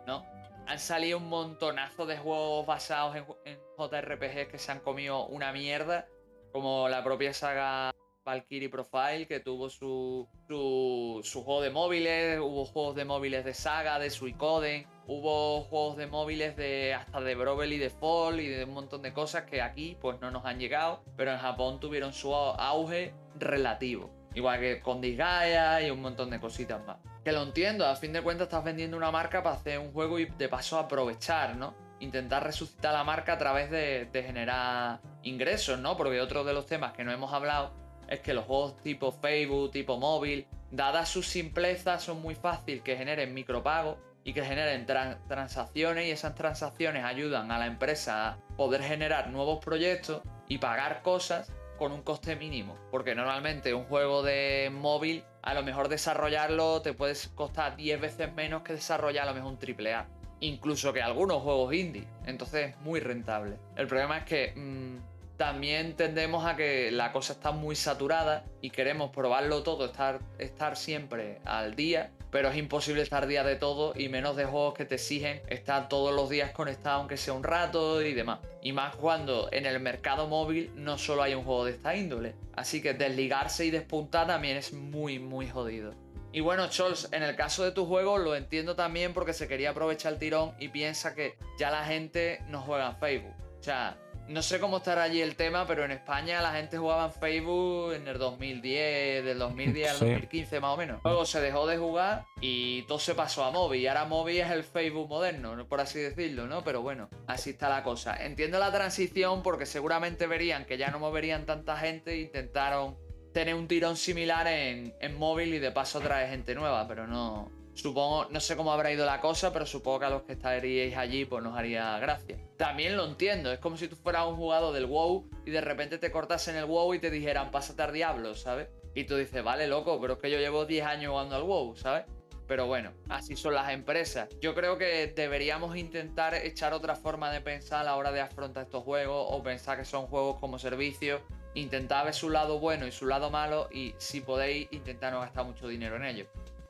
¿no? 0.05 0.25
Han 0.67 0.79
salido 0.79 1.17
un 1.17 1.29
montonazo 1.29 2.05
de 2.05 2.17
juegos 2.17 2.65
basados 2.65 3.15
en, 3.15 3.25
en 3.45 3.59
JRPGs 3.77 4.47
que 4.49 4.57
se 4.57 4.71
han 4.71 4.79
comido 4.79 5.25
una 5.27 5.51
mierda 5.51 6.07
como 6.51 6.89
la 6.89 7.03
propia 7.03 7.33
saga 7.33 7.93
Valkyrie 8.25 8.69
Profile, 8.69 9.27
que 9.27 9.39
tuvo 9.39 9.69
su, 9.69 10.27
su, 10.47 11.43
juego 11.43 11.61
de 11.61 11.69
móviles, 11.69 12.39
hubo 12.39 12.65
juegos 12.65 12.95
de 12.95 13.05
móviles 13.05 13.45
de 13.45 13.53
saga, 13.53 13.97
de 13.99 14.09
Suicoden, 14.09 14.87
hubo 15.09 15.63
juegos 15.63 15.97
de 15.97 16.05
móviles 16.05 16.55
de 16.55 16.93
hasta 16.93 17.19
de 17.19 17.33
Brovely 17.33 17.79
de 17.79 17.89
Fall 17.89 18.39
y 18.39 18.47
de 18.47 18.65
un 18.65 18.75
montón 18.75 19.01
de 19.01 19.11
cosas 19.11 19.43
que 19.45 19.59
aquí 19.59 19.97
pues 19.99 20.21
no 20.21 20.29
nos 20.29 20.45
han 20.45 20.59
llegado, 20.59 21.03
pero 21.17 21.31
en 21.31 21.39
Japón 21.39 21.79
tuvieron 21.79 22.13
su 22.13 22.33
auge 22.33 23.11
relativo. 23.35 24.11
Igual 24.35 24.59
que 24.59 24.81
con 24.81 25.01
Disgaea 25.01 25.81
y 25.81 25.89
un 25.89 26.01
montón 26.01 26.29
de 26.29 26.39
cositas 26.39 26.85
más. 26.85 26.97
Que 27.23 27.31
lo 27.31 27.41
entiendo, 27.41 27.87
a 27.87 27.95
fin 27.95 28.13
de 28.13 28.21
cuentas 28.21 28.45
estás 28.49 28.63
vendiendo 28.63 28.95
una 28.95 29.09
marca 29.09 29.41
para 29.41 29.55
hacer 29.55 29.79
un 29.79 29.91
juego 29.91 30.19
y 30.19 30.25
de 30.25 30.47
paso 30.47 30.77
aprovechar, 30.77 31.55
¿no? 31.55 31.73
Intentar 31.99 32.43
resucitar 32.43 32.93
la 32.93 33.03
marca 33.03 33.33
a 33.33 33.37
través 33.39 33.71
de, 33.71 34.07
generar 34.13 34.99
ingresos, 35.23 35.79
¿no? 35.79 35.97
Porque 35.97 36.21
otro 36.21 36.43
de 36.43 36.53
los 36.53 36.67
temas 36.67 36.93
que 36.93 37.03
no 37.03 37.11
hemos 37.11 37.33
hablado 37.33 37.73
es 38.07 38.19
que 38.19 38.35
los 38.35 38.45
juegos 38.45 38.79
tipo 38.81 39.11
Facebook, 39.11 39.71
tipo 39.71 39.97
móvil, 39.97 40.45
dadas 40.69 41.09
su 41.09 41.23
simpleza, 41.23 41.97
son 41.97 42.21
muy 42.21 42.35
fácil 42.35 42.83
que 42.83 42.95
generen 42.95 43.33
micropagos 43.33 43.97
y 44.29 44.33
que 44.33 44.45
generen 44.45 44.85
transacciones 45.27 46.05
y 46.05 46.11
esas 46.11 46.35
transacciones 46.35 47.03
ayudan 47.03 47.51
a 47.51 47.57
la 47.57 47.65
empresa 47.65 48.27
a 48.27 48.37
poder 48.57 48.83
generar 48.83 49.31
nuevos 49.31 49.57
proyectos 49.57 50.21
y 50.47 50.59
pagar 50.59 51.01
cosas 51.01 51.51
con 51.79 51.91
un 51.91 52.03
coste 52.03 52.35
mínimo. 52.35 52.77
Porque 52.91 53.15
normalmente 53.15 53.73
un 53.73 53.85
juego 53.85 54.21
de 54.21 54.69
móvil, 54.71 55.23
a 55.41 55.55
lo 55.55 55.63
mejor 55.63 55.87
desarrollarlo 55.87 56.83
te 56.83 56.93
puede 56.93 57.15
costar 57.33 57.75
10 57.75 57.99
veces 57.99 58.31
menos 58.35 58.61
que 58.61 58.73
desarrollar 58.73 59.23
a 59.27 59.31
lo 59.31 59.33
mejor 59.33 59.53
un 59.53 59.87
AAA. 59.87 60.05
Incluso 60.41 60.93
que 60.93 61.01
algunos 61.01 61.41
juegos 61.41 61.73
indie. 61.73 62.07
Entonces 62.27 62.69
es 62.69 62.77
muy 62.81 62.99
rentable. 62.99 63.57
El 63.77 63.87
problema 63.87 64.19
es 64.19 64.25
que 64.25 64.53
mm, 64.55 65.37
también 65.37 65.95
tendemos 65.95 66.45
a 66.45 66.55
que 66.55 66.91
la 66.91 67.11
cosa 67.11 67.33
está 67.33 67.51
muy 67.51 67.75
saturada 67.75 68.45
y 68.61 68.69
queremos 68.69 69.09
probarlo 69.09 69.63
todo, 69.63 69.85
estar, 69.85 70.19
estar 70.37 70.77
siempre 70.77 71.41
al 71.45 71.75
día, 71.75 72.11
pero 72.31 72.49
es 72.49 72.57
imposible 72.57 73.01
estar 73.01 73.27
día 73.27 73.43
de 73.43 73.55
todo 73.55 73.93
y 73.95 74.09
menos 74.09 74.35
de 74.35 74.45
juegos 74.45 74.73
que 74.73 74.85
te 74.85 74.95
exigen 74.95 75.41
estar 75.47 75.89
todos 75.89 76.13
los 76.15 76.29
días 76.29 76.51
conectado 76.51 76.99
aunque 76.99 77.17
sea 77.17 77.33
un 77.33 77.43
rato 77.43 78.01
y 78.01 78.13
demás. 78.13 78.39
Y 78.61 78.71
más 78.73 78.95
cuando 78.95 79.49
en 79.51 79.65
el 79.65 79.79
mercado 79.79 80.27
móvil 80.27 80.71
no 80.75 80.97
solo 80.97 81.23
hay 81.23 81.33
un 81.33 81.43
juego 81.43 81.65
de 81.65 81.71
esta 81.71 81.95
índole. 81.95 82.35
Así 82.55 82.81
que 82.81 82.93
desligarse 82.93 83.65
y 83.65 83.71
despuntar 83.71 84.27
también 84.27 84.57
es 84.57 84.73
muy 84.73 85.19
muy 85.19 85.49
jodido. 85.49 85.93
Y 86.31 86.41
bueno, 86.41 86.67
Chols, 86.69 87.09
en 87.11 87.23
el 87.23 87.35
caso 87.35 87.63
de 87.63 87.71
tu 87.71 87.85
juego 87.85 88.19
lo 88.19 88.35
entiendo 88.35 88.75
también 88.75 89.13
porque 89.13 89.33
se 89.33 89.47
quería 89.47 89.71
aprovechar 89.71 90.13
el 90.13 90.19
tirón 90.19 90.53
y 90.59 90.67
piensa 90.67 91.15
que 91.15 91.35
ya 91.57 91.71
la 91.71 91.83
gente 91.83 92.43
no 92.47 92.61
juega 92.61 92.89
en 92.89 92.97
Facebook. 92.97 93.33
O 93.59 93.63
sea, 93.63 93.97
no 94.29 94.43
sé 94.43 94.59
cómo 94.59 94.77
estará 94.77 95.03
allí 95.03 95.21
el 95.21 95.35
tema, 95.35 95.65
pero 95.65 95.83
en 95.83 95.91
España 95.91 96.39
la 96.41 96.51
gente 96.53 96.77
jugaba 96.77 97.05
en 97.05 97.13
Facebook 97.13 97.93
en 97.93 98.07
el 98.07 98.19
2010, 98.19 99.25
del 99.25 99.39
2010 99.39 99.91
al 99.91 99.99
2015 99.99 100.59
más 100.59 100.73
o 100.75 100.77
menos. 100.77 101.01
Luego 101.03 101.25
se 101.25 101.41
dejó 101.41 101.65
de 101.65 101.77
jugar 101.77 102.25
y 102.39 102.83
todo 102.83 102.99
se 102.99 103.15
pasó 103.15 103.43
a 103.43 103.51
móvil. 103.51 103.81
Y 103.81 103.87
ahora 103.87 104.05
móvil 104.05 104.37
es 104.37 104.51
el 104.51 104.63
Facebook 104.63 105.09
moderno, 105.09 105.67
por 105.67 105.81
así 105.81 105.99
decirlo, 105.99 106.45
¿no? 106.45 106.63
Pero 106.63 106.83
bueno, 106.83 107.09
así 107.25 107.49
está 107.51 107.69
la 107.69 107.83
cosa. 107.83 108.23
Entiendo 108.23 108.59
la 108.59 108.71
transición 108.71 109.41
porque 109.41 109.65
seguramente 109.65 110.27
verían 110.27 110.65
que 110.65 110.77
ya 110.77 110.91
no 110.91 110.99
moverían 110.99 111.47
tanta 111.47 111.77
gente 111.77 112.11
e 112.11 112.21
intentaron 112.21 112.97
tener 113.33 113.55
un 113.55 113.67
tirón 113.67 113.97
similar 113.97 114.45
en, 114.47 114.93
en 114.99 115.17
móvil 115.17 115.55
y 115.55 115.59
de 115.59 115.71
paso 115.71 115.99
traer 115.99 116.29
gente 116.29 116.53
nueva, 116.53 116.87
pero 116.87 117.07
no, 117.07 117.51
Supongo, 117.81 118.27
no 118.29 118.41
sé 118.41 118.57
cómo 118.57 118.73
habrá 118.73 118.91
ido 118.91 119.05
la 119.05 119.21
cosa, 119.21 119.53
pero 119.53 119.65
supongo 119.65 119.99
que 119.99 120.05
a 120.05 120.09
los 120.09 120.23
que 120.23 120.33
estaríais 120.33 120.97
allí 120.97 121.23
pues 121.23 121.41
nos 121.41 121.57
haría 121.57 121.97
gracia. 121.99 122.37
También 122.57 122.97
lo 122.97 123.05
entiendo, 123.05 123.53
es 123.53 123.59
como 123.59 123.77
si 123.77 123.87
tú 123.87 123.95
fueras 123.95 124.27
un 124.27 124.35
jugador 124.35 124.73
del 124.73 124.85
WoW 124.85 125.29
y 125.45 125.51
de 125.51 125.61
repente 125.61 125.97
te 125.97 126.11
cortas 126.11 126.45
en 126.49 126.57
el 126.57 126.65
WoW 126.65 126.95
y 126.95 126.99
te 126.99 127.09
dijeran 127.09 127.51
pásate 127.51 127.81
al 127.81 127.93
diablo, 127.93 128.35
¿sabes? 128.35 128.67
Y 128.95 129.05
tú 129.05 129.15
dices, 129.15 129.41
vale, 129.45 129.65
loco, 129.67 129.97
pero 130.01 130.15
es 130.15 130.19
que 130.19 130.29
yo 130.29 130.39
llevo 130.39 130.65
10 130.65 130.85
años 130.85 131.11
jugando 131.11 131.37
al 131.37 131.43
WoW, 131.43 131.77
¿sabes? 131.77 132.03
Pero 132.49 132.67
bueno, 132.67 132.91
así 133.07 133.37
son 133.37 133.53
las 133.53 133.71
empresas. 133.71 134.27
Yo 134.41 134.53
creo 134.53 134.77
que 134.77 135.07
deberíamos 135.15 135.77
intentar 135.77 136.33
echar 136.33 136.73
otra 136.73 136.97
forma 136.97 137.31
de 137.31 137.39
pensar 137.39 137.79
a 137.79 137.83
la 137.85 137.95
hora 137.95 138.11
de 138.11 138.19
afrontar 138.19 138.63
estos 138.63 138.83
juegos 138.83 139.25
o 139.29 139.41
pensar 139.41 139.77
que 139.77 139.85
son 139.85 140.07
juegos 140.07 140.37
como 140.41 140.59
servicio. 140.59 141.21
Intentar 141.53 142.03
ver 142.03 142.13
su 142.13 142.29
lado 142.29 142.59
bueno 142.59 142.85
y 142.87 142.91
su 142.91 143.07
lado 143.07 143.29
malo 143.29 143.69
y 143.71 143.95
si 143.99 144.19
podéis 144.19 144.67
intentar 144.71 145.13
no 145.13 145.21
gastar 145.21 145.45
mucho 145.45 145.69
dinero 145.69 145.95
en 145.95 146.03
ello 146.03 146.27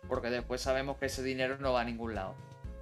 porque 0.09 0.29
después 0.29 0.59
sabemos 0.59 0.97
que 0.97 1.05
ese 1.05 1.23
dinero 1.23 1.57
no 1.59 1.71
va 1.71 1.81
a 1.81 1.85
ningún 1.85 2.15
lado. 2.15 2.35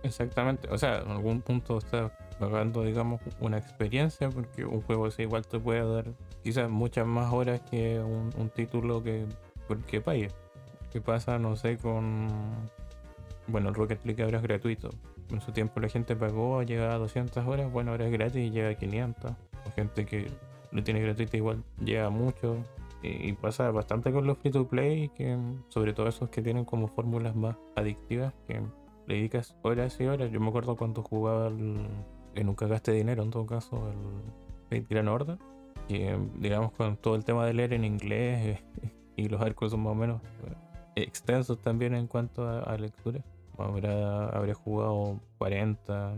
Exactamente, 0.04 0.68
o 0.72 0.78
sea, 0.78 1.00
en 1.00 1.12
algún 1.12 1.42
punto 1.42 1.78
está 1.78 2.12
pagando, 2.40 2.84
digamos, 2.84 3.20
una 3.40 3.58
experiencia, 3.58 4.30
porque 4.30 4.64
un 4.64 4.82
juego 4.82 5.08
así 5.08 5.24
igual 5.24 5.46
te 5.46 5.60
puede 5.60 5.86
dar 5.88 6.06
quizás 6.44 6.70
muchas 6.70 7.06
más 7.06 7.34
horas 7.34 7.62
que 7.70 8.00
un, 8.00 8.50
título 8.50 9.04
que, 9.04 9.26
que 9.88 10.02
pague. 10.02 10.32
¿Qué 10.92 11.02
pasa, 11.02 11.38
no 11.38 11.56
sé, 11.56 11.78
con. 11.78 12.30
Bueno, 13.48 13.70
el 13.70 13.76
Rocket 13.76 14.04
League 14.06 14.24
ahora 14.24 14.38
es 14.38 14.44
gratuito. 14.44 14.90
En 15.30 15.42
su 15.42 15.52
tiempo 15.52 15.80
la 15.80 15.90
gente 15.90 16.16
pagó, 16.16 16.64
llega 16.64 16.94
a 16.94 16.98
200 16.98 17.46
horas, 17.46 17.72
bueno, 17.72 17.92
ahora 17.92 18.06
es 18.06 18.12
gratis 18.12 18.48
y 18.48 18.52
llega 18.52 18.70
a 18.70 18.76
500. 18.76 19.32
La 19.66 19.72
gente 19.72 20.06
que 20.06 20.32
lo 20.72 20.84
tiene 20.84 21.02
gratuito 21.02 21.36
igual 21.36 21.64
llega 21.84 22.10
mucho 22.10 22.64
y 23.04 23.34
pasa 23.34 23.70
bastante 23.72 24.12
con 24.12 24.26
los 24.26 24.38
free 24.40 24.52
to 24.52 24.68
play, 24.68 25.10
que 25.10 25.38
sobre 25.70 25.94
todo 25.94 26.08
esos 26.08 26.30
que 26.30 26.42
tienen 26.42 26.66
como 26.66 26.88
fórmulas 26.88 27.36
más 27.36 27.56
adictivas, 27.76 28.34
que 28.48 28.62
le 29.08 29.16
dedicas 29.16 29.56
horas 29.62 30.00
y 30.00 30.06
horas. 30.06 30.32
Yo 30.32 30.40
me 30.40 30.50
acuerdo 30.50 30.76
cuando 30.76 31.04
jugaba 31.04 31.48
el, 31.48 31.88
que 32.34 32.44
nunca 32.44 32.68
gasté 32.68 32.92
dinero, 32.92 33.24
en 33.24 33.32
todo 33.32 33.46
caso, 33.46 33.92
el 34.70 34.86
Gran 34.88 35.08
Order, 35.08 35.38
que 35.88 36.18
digamos 36.36 36.72
con 36.74 36.98
todo 36.98 37.16
el 37.16 37.24
tema 37.24 37.46
de 37.46 37.54
leer 37.54 37.74
en 37.74 37.86
inglés 37.86 38.60
y 39.16 39.30
los 39.30 39.42
arcos 39.42 39.72
son 39.72 39.82
más 39.82 39.92
o 39.92 39.96
menos 39.96 40.22
eh, 40.96 41.04
extensos 41.04 41.60
también 41.62 41.96
en 41.96 42.08
cuanto 42.08 42.48
a, 42.48 42.78
lectura. 42.78 43.24
Habrá, 43.58 44.30
habría 44.30 44.54
jugado 44.54 45.20
40, 45.40 46.16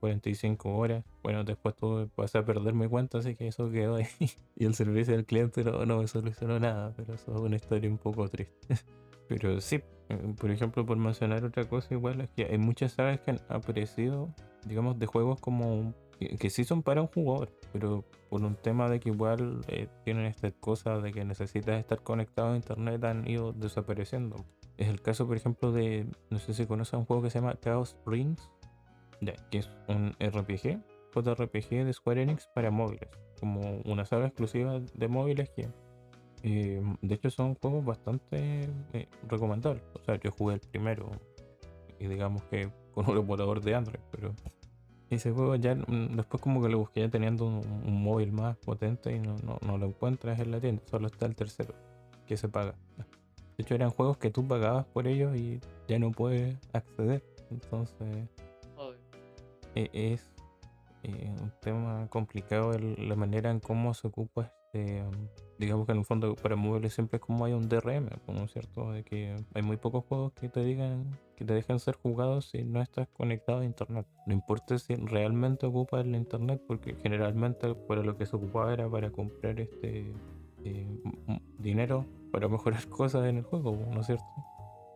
45 0.00 0.76
horas. 0.76 1.04
Bueno, 1.22 1.44
después 1.44 1.74
tuve, 1.76 2.06
pasé 2.06 2.38
a 2.38 2.44
perder 2.44 2.74
mi 2.74 2.88
cuenta, 2.88 3.18
así 3.18 3.34
que 3.36 3.48
eso 3.48 3.70
quedó 3.70 3.96
ahí. 3.96 4.06
y 4.56 4.64
el 4.64 4.74
servicio 4.74 5.14
del 5.14 5.26
cliente 5.26 5.64
no, 5.64 5.84
no 5.84 5.98
me 5.98 6.08
solucionó 6.08 6.58
nada, 6.58 6.92
pero 6.96 7.14
eso 7.14 7.34
es 7.34 7.40
una 7.40 7.56
historia 7.56 7.90
un 7.90 7.98
poco 7.98 8.28
triste. 8.28 8.54
pero 9.28 9.60
sí, 9.60 9.82
eh, 10.08 10.34
por 10.38 10.50
ejemplo, 10.50 10.84
por 10.84 10.96
mencionar 10.96 11.44
otra 11.44 11.64
cosa, 11.68 11.94
igual 11.94 12.20
es 12.20 12.30
que 12.30 12.44
hay 12.44 12.58
muchas 12.58 12.92
sagas 12.92 13.20
que 13.20 13.32
han 13.32 13.40
aparecido, 13.48 14.34
digamos, 14.66 14.98
de 14.98 15.06
juegos 15.06 15.40
como 15.40 15.94
que, 16.18 16.50
sí 16.50 16.64
son 16.64 16.82
para 16.82 17.00
un 17.00 17.06
jugador, 17.06 17.50
pero 17.72 18.04
por 18.28 18.42
un 18.42 18.54
tema 18.56 18.90
de 18.90 19.00
que 19.00 19.08
igual 19.08 19.64
eh, 19.68 19.88
tienen 20.04 20.26
esta 20.26 20.50
cosa 20.50 20.98
de 20.98 21.12
que 21.12 21.24
necesitas 21.24 21.78
estar 21.78 22.02
conectado 22.02 22.52
a 22.52 22.56
internet 22.56 23.02
han 23.04 23.26
ido 23.26 23.52
desapareciendo. 23.52 24.44
Es 24.76 24.88
el 24.88 25.00
caso, 25.00 25.26
por 25.26 25.36
ejemplo, 25.36 25.72
de, 25.72 26.06
no 26.28 26.38
sé 26.38 26.52
si 26.52 26.66
conoces 26.66 26.94
un 26.94 27.04
juego 27.04 27.22
que 27.22 27.30
se 27.30 27.38
llama 27.38 27.58
Chaos 27.60 27.96
Rings, 28.06 28.50
que 29.50 29.58
es 29.58 29.70
un 29.88 30.14
RPG, 30.18 30.80
JRPG 31.14 31.84
de 31.84 31.92
Square 31.92 32.22
Enix 32.22 32.48
para 32.54 32.70
móviles, 32.70 33.08
como 33.40 33.80
una 33.84 34.04
saga 34.04 34.26
exclusiva 34.26 34.80
de 34.94 35.08
móviles 35.08 35.50
que 35.50 35.68
eh, 36.42 36.82
de 37.02 37.14
hecho 37.14 37.30
son 37.30 37.54
juegos 37.54 37.84
bastante 37.84 38.68
eh, 38.92 39.08
recomendables. 39.28 39.82
O 39.94 40.04
sea, 40.04 40.18
yo 40.18 40.30
jugué 40.30 40.54
el 40.54 40.60
primero 40.60 41.10
y 41.98 42.06
digamos 42.06 42.42
que 42.44 42.70
con 42.94 43.08
un 43.08 43.18
emulador 43.18 43.60
de 43.60 43.74
Android, 43.74 44.00
pero 44.10 44.34
ese 45.10 45.32
juego 45.32 45.56
ya 45.56 45.74
mm, 45.74 46.16
después 46.16 46.42
como 46.42 46.62
que 46.62 46.68
lo 46.68 46.78
busqué 46.78 47.00
ya 47.00 47.08
teniendo 47.08 47.46
un, 47.46 48.02
móvil 48.02 48.32
más 48.32 48.56
potente 48.56 49.14
y 49.14 49.18
no, 49.18 49.36
no, 49.66 49.78
lo 49.78 49.86
encuentras 49.86 50.38
en 50.40 50.50
la 50.50 50.60
tienda, 50.60 50.82
solo 50.86 51.08
está 51.08 51.26
el 51.26 51.34
tercero 51.34 51.74
que 52.26 52.36
se 52.36 52.48
paga. 52.48 52.74
De 52.96 53.62
hecho 53.64 53.74
eran 53.74 53.90
juegos 53.90 54.16
que 54.16 54.30
tú 54.30 54.46
pagabas 54.46 54.86
por 54.86 55.06
ellos 55.06 55.36
y 55.36 55.60
ya 55.88 55.98
no 55.98 56.12
puedes 56.12 56.56
acceder. 56.72 57.22
Entonces 57.50 58.28
e-, 59.74 59.90
es 59.92 60.30
eh, 61.02 61.34
un 61.40 61.52
tema 61.60 62.06
complicado 62.08 62.72
la 62.78 63.16
manera 63.16 63.50
en 63.50 63.60
cómo 63.60 63.94
se 63.94 64.08
ocupa 64.08 64.52
este, 64.72 65.02
um, 65.02 65.28
digamos 65.58 65.86
que 65.86 65.92
en 65.92 65.98
el 65.98 66.04
fondo 66.04 66.36
para 66.36 66.54
móviles 66.54 66.94
siempre 66.94 67.16
es 67.16 67.22
como 67.22 67.44
hay 67.44 67.52
un 67.52 67.68
DRM, 67.68 68.08
¿no 68.28 68.44
es 68.44 68.52
cierto? 68.52 68.92
De 68.92 69.02
que 69.02 69.36
hay 69.54 69.62
muy 69.62 69.76
pocos 69.76 70.04
juegos 70.04 70.32
que 70.32 70.48
te 70.48 70.62
digan 70.62 71.18
que 71.36 71.44
te 71.44 71.54
dejan 71.54 71.80
ser 71.80 71.96
jugados 71.96 72.50
si 72.50 72.62
no 72.62 72.80
estás 72.80 73.08
conectado 73.08 73.60
a 73.60 73.64
internet. 73.64 74.06
No 74.26 74.34
importa 74.34 74.78
si 74.78 74.94
realmente 74.94 75.66
ocupas 75.66 76.04
el 76.04 76.14
internet, 76.14 76.62
porque 76.66 76.94
generalmente 77.02 77.74
para 77.74 78.02
lo 78.02 78.16
que 78.16 78.26
se 78.26 78.36
ocupaba 78.36 78.72
era 78.72 78.88
para 78.88 79.10
comprar 79.10 79.58
este 79.58 80.12
eh, 80.64 81.00
dinero 81.58 82.06
para 82.30 82.46
mejorar 82.48 82.86
cosas 82.88 83.26
en 83.26 83.38
el 83.38 83.42
juego, 83.42 83.76
¿no 83.92 84.00
es 84.00 84.06
cierto? 84.06 84.24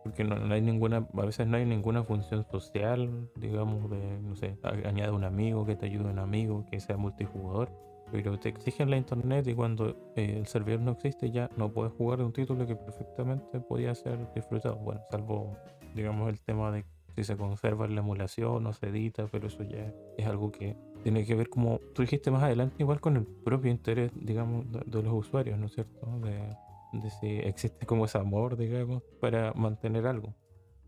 Porque 0.05 0.23
no, 0.23 0.53
hay 0.53 0.61
ninguna, 0.61 1.07
a 1.17 1.25
veces 1.25 1.47
no 1.47 1.57
hay 1.57 1.65
ninguna 1.65 2.03
función 2.03 2.45
social, 2.51 3.27
digamos, 3.37 3.89
de, 3.89 4.19
no 4.21 4.35
sé, 4.35 4.55
añade 4.61 5.09
un 5.09 5.23
amigo, 5.23 5.65
que 5.65 5.75
te 5.75 5.87
ayude 5.87 6.11
un 6.11 6.19
amigo, 6.19 6.63
que 6.69 6.79
sea 6.79 6.95
multijugador, 6.95 7.71
pero 8.11 8.37
te 8.37 8.49
exigen 8.49 8.91
la 8.91 8.97
internet 8.97 9.47
y 9.47 9.55
cuando 9.55 10.13
eh, 10.15 10.35
el 10.37 10.45
servidor 10.45 10.81
no 10.81 10.91
existe 10.91 11.31
ya 11.31 11.49
no 11.57 11.73
puedes 11.73 11.91
jugar 11.93 12.19
de 12.19 12.25
un 12.25 12.33
título 12.33 12.67
que 12.67 12.75
perfectamente 12.75 13.59
podía 13.61 13.95
ser 13.95 14.31
disfrutado, 14.35 14.75
bueno, 14.75 15.01
salvo, 15.09 15.57
digamos, 15.95 16.29
el 16.29 16.39
tema 16.39 16.71
de 16.71 16.85
si 17.15 17.23
se 17.23 17.35
conserva 17.35 17.87
la 17.87 18.01
emulación 18.01 18.67
o 18.67 18.73
se 18.73 18.89
edita, 18.89 19.25
pero 19.31 19.47
eso 19.47 19.63
ya 19.63 19.91
es 20.19 20.27
algo 20.27 20.51
que 20.51 20.77
tiene 21.01 21.25
que 21.25 21.33
ver 21.33 21.49
como 21.49 21.79
tú 21.95 22.03
dijiste 22.03 22.29
más 22.29 22.43
adelante, 22.43 22.75
igual 22.77 23.01
con 23.01 23.17
el 23.17 23.25
propio 23.25 23.71
interés, 23.71 24.11
digamos, 24.13 24.65
de, 24.71 25.01
los 25.01 25.13
usuarios, 25.13 25.57
¿no 25.57 25.65
es 25.65 25.73
cierto? 25.73 26.05
De, 26.19 26.55
de 27.01 27.09
si 27.09 27.39
existe 27.39 27.85
como 27.85 28.05
ese 28.05 28.17
amor, 28.17 28.57
digamos, 28.57 29.03
para 29.19 29.53
mantener 29.53 30.07
algo. 30.07 30.33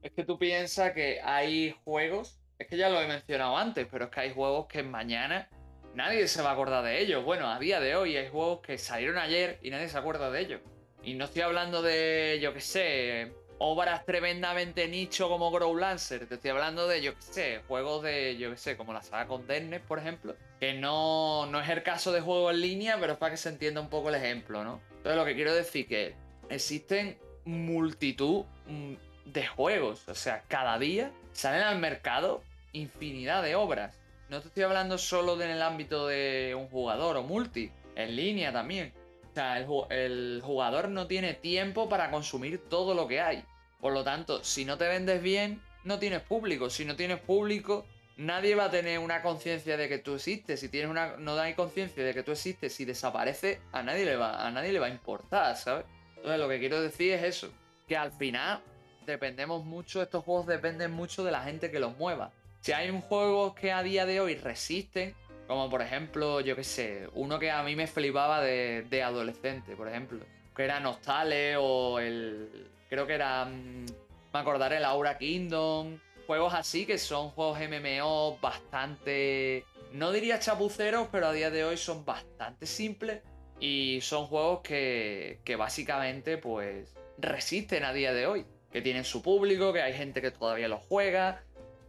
Es 0.02 0.12
que 0.12 0.24
tú 0.24 0.38
piensas 0.38 0.94
que 0.94 1.20
hay 1.22 1.76
juegos, 1.84 2.40
es 2.60 2.68
que 2.68 2.78
ya 2.78 2.90
lo 2.90 3.02
he 3.02 3.08
mencionado 3.08 3.58
antes, 3.58 3.88
pero 3.92 4.06
es 4.06 4.12
que 4.12 4.20
hay 4.20 4.34
juegos 4.34 4.68
que 4.68 4.84
mañana 4.84 5.50
nadie 5.94 6.28
se 6.28 6.42
va 6.42 6.52
a 6.52 6.54
acordar 6.54 6.84
de 6.84 7.02
ellos. 7.02 7.26
Bueno, 7.26 7.50
a 7.50 7.60
día 7.60 7.80
de 7.80 7.96
hoy 7.96 8.16
hay 8.16 8.30
juegos 8.30 8.62
que 8.62 8.78
salieron 8.78 9.18
ayer 9.18 9.60
y 9.62 9.72
nadie 9.72 9.90
se 9.90 9.98
acuerda 9.98 10.30
de 10.30 10.42
ellos. 10.42 10.62
Y 11.04 11.16
no 11.16 11.26
estoy 11.26 11.42
hablando 11.42 11.82
de, 11.82 12.40
yo 12.42 12.54
qué 12.54 12.62
sé, 12.62 13.34
obras 13.60 14.06
tremendamente 14.06 14.88
nicho 14.88 15.30
como 15.30 15.52
Grow 15.52 15.76
Lancer. 15.76 16.28
Te 16.28 16.36
estoy 16.36 16.52
hablando 16.52 16.88
de, 16.88 17.02
yo 17.02 17.16
qué 17.16 17.22
sé, 17.22 17.62
juegos 17.68 18.04
de, 18.04 18.38
yo 18.38 18.52
qué 18.52 18.58
sé, 18.58 18.78
como 18.78 18.94
la 18.94 19.02
saga 19.02 19.28
con 19.28 19.46
por 19.88 20.00
ejemplo. 20.00 20.36
Que 20.60 20.74
no, 20.74 21.46
no 21.46 21.60
es 21.62 21.70
el 21.70 21.84
caso 21.84 22.12
de 22.12 22.22
juegos 22.22 22.54
en 22.54 22.62
línea, 22.62 22.98
pero 23.00 23.14
es 23.14 23.20
para 23.20 23.32
que 23.32 23.38
se 23.38 23.50
entienda 23.50 23.80
un 23.80 23.90
poco 23.90 24.10
el 24.10 24.16
ejemplo, 24.16 24.64
¿no? 24.64 24.82
Entonces 24.98 25.16
lo 25.16 25.26
que 25.26 25.36
quiero 25.36 25.54
decir 25.54 25.88
que 25.88 26.16
existen 26.50 27.18
multitud 27.46 28.46
mm, 28.68 28.94
de 29.26 29.48
juegos. 29.48 30.08
O 30.08 30.16
sea, 30.16 30.44
cada 30.48 30.78
día 30.80 31.12
salen 31.34 31.62
al 31.62 31.80
mercado 31.80 32.44
infinidad 32.74 33.44
de 33.44 33.56
obras. 33.56 34.00
No 34.30 34.42
te 34.42 34.48
estoy 34.48 34.64
hablando 34.64 34.98
solo 34.98 35.42
en 35.42 35.50
el 35.50 35.62
ámbito 35.62 36.08
de 36.08 36.56
un 36.58 36.68
jugador 36.68 37.18
o 37.18 37.24
multi, 37.24 37.72
en 37.96 38.16
línea 38.16 38.52
también. 38.52 38.94
O 39.32 39.34
sea, 39.34 39.60
el, 39.60 40.42
jugador 40.44 40.90
no 40.90 41.08
tiene 41.08 41.34
tiempo 41.34 41.88
para 41.90 42.12
consumir 42.12 42.68
todo 42.70 42.94
lo 42.94 43.08
que 43.08 43.22
hay. 43.22 43.44
Por 43.80 43.94
lo 43.94 44.04
tanto, 44.04 44.44
si 44.44 44.66
no 44.66 44.78
te 44.78 44.88
vendes 44.88 45.22
bien, 45.22 45.62
no 45.84 46.00
tienes 46.00 46.22
público. 46.22 46.70
Si 46.70 46.84
no 46.84 46.96
tienes 46.96 47.20
público, 47.20 47.86
nadie 48.18 48.56
va 48.56 48.66
a 48.66 48.72
tener 48.72 49.00
una 49.00 49.22
conciencia 49.22 49.78
de 49.78 49.88
que 49.88 50.00
tú 50.00 50.16
existes. 50.16 50.60
Si 50.60 50.70
tienes 50.70 50.90
una, 50.90 51.18
no 51.18 51.38
hay 51.40 51.54
conciencia 51.54 52.04
de 52.04 52.14
que 52.14 52.24
tú 52.24 52.32
existes, 52.32 52.74
si 52.74 52.86
desaparece, 52.86 53.62
a 53.72 53.84
nadie 53.84 54.06
le 54.06 54.16
va, 54.16 54.46
a 54.46 54.52
nadie 54.52 54.74
le 54.74 54.80
va 54.80 54.88
a 54.88 54.90
importar, 54.90 55.56
¿sabes? 55.56 55.86
Entonces 56.16 56.40
lo 56.40 56.50
que 56.50 56.60
quiero 56.60 56.82
decir 56.82 57.14
es 57.14 57.24
eso, 57.24 57.54
que 57.88 57.96
al 57.96 58.12
final 58.12 58.62
dependemos 59.06 59.64
mucho, 59.64 60.02
estos 60.02 60.24
juegos 60.24 60.48
dependen 60.48 60.92
mucho 60.92 61.24
de 61.24 61.32
la 61.32 61.42
gente 61.44 61.72
que 61.72 61.80
los 61.80 61.98
mueva. 61.98 62.32
Si 62.62 62.74
hay 62.74 62.90
un 62.90 63.02
juego 63.02 63.56
que 63.56 63.72
a 63.72 63.84
día 63.84 64.06
de 64.06 64.20
hoy 64.20 64.36
resisten, 64.36 65.16
como 65.48 65.70
por 65.70 65.82
ejemplo, 65.82 66.42
yo 66.42 66.56
qué 66.56 66.64
sé, 66.64 67.08
uno 67.14 67.40
que 67.40 67.50
a 67.50 67.64
mí 67.64 67.76
me 67.76 67.88
flipaba 67.88 68.42
de, 68.42 69.04
adolescente, 69.04 69.76
por 69.76 69.88
ejemplo, 69.88 70.20
que 70.56 70.64
era 70.64 70.80
Nostale 70.80 71.56
o 71.56 72.00
el. 72.00 72.68
Creo 72.90 73.08
que 73.08 73.14
era. 73.14 73.46
Mm, 73.46 73.86
me 74.34 74.40
acordaré, 74.40 74.78
el 74.78 74.86
Aura 74.86 75.18
Kingdom. 75.18 75.98
Juegos 76.28 76.54
así 76.54 76.86
que 76.86 76.98
son 76.98 77.30
juegos 77.30 77.60
MMO 77.60 78.38
bastante. 78.40 79.66
No 79.94 80.12
diría 80.12 80.40
chapuceros, 80.40 81.08
pero 81.12 81.28
a 81.28 81.34
día 81.34 81.50
de 81.50 81.64
hoy 81.64 81.78
son 81.78 82.06
bastante 82.06 82.66
simples. 82.66 83.22
Y 83.60 84.00
son 84.02 84.28
juegos 84.28 84.60
que, 84.62 85.40
que 85.44 85.56
básicamente, 85.56 86.38
pues, 86.38 86.96
resisten 87.18 87.84
a 87.86 87.94
día 87.94 88.14
de 88.14 88.28
hoy. 88.28 88.46
Que 88.72 88.82
tienen 88.82 89.06
su 89.06 89.24
público, 89.24 89.74
que 89.74 89.82
hay 89.82 89.94
gente 89.94 90.22
que 90.22 90.30
todavía 90.30 90.68
los 90.68 90.82
juega, 90.82 91.42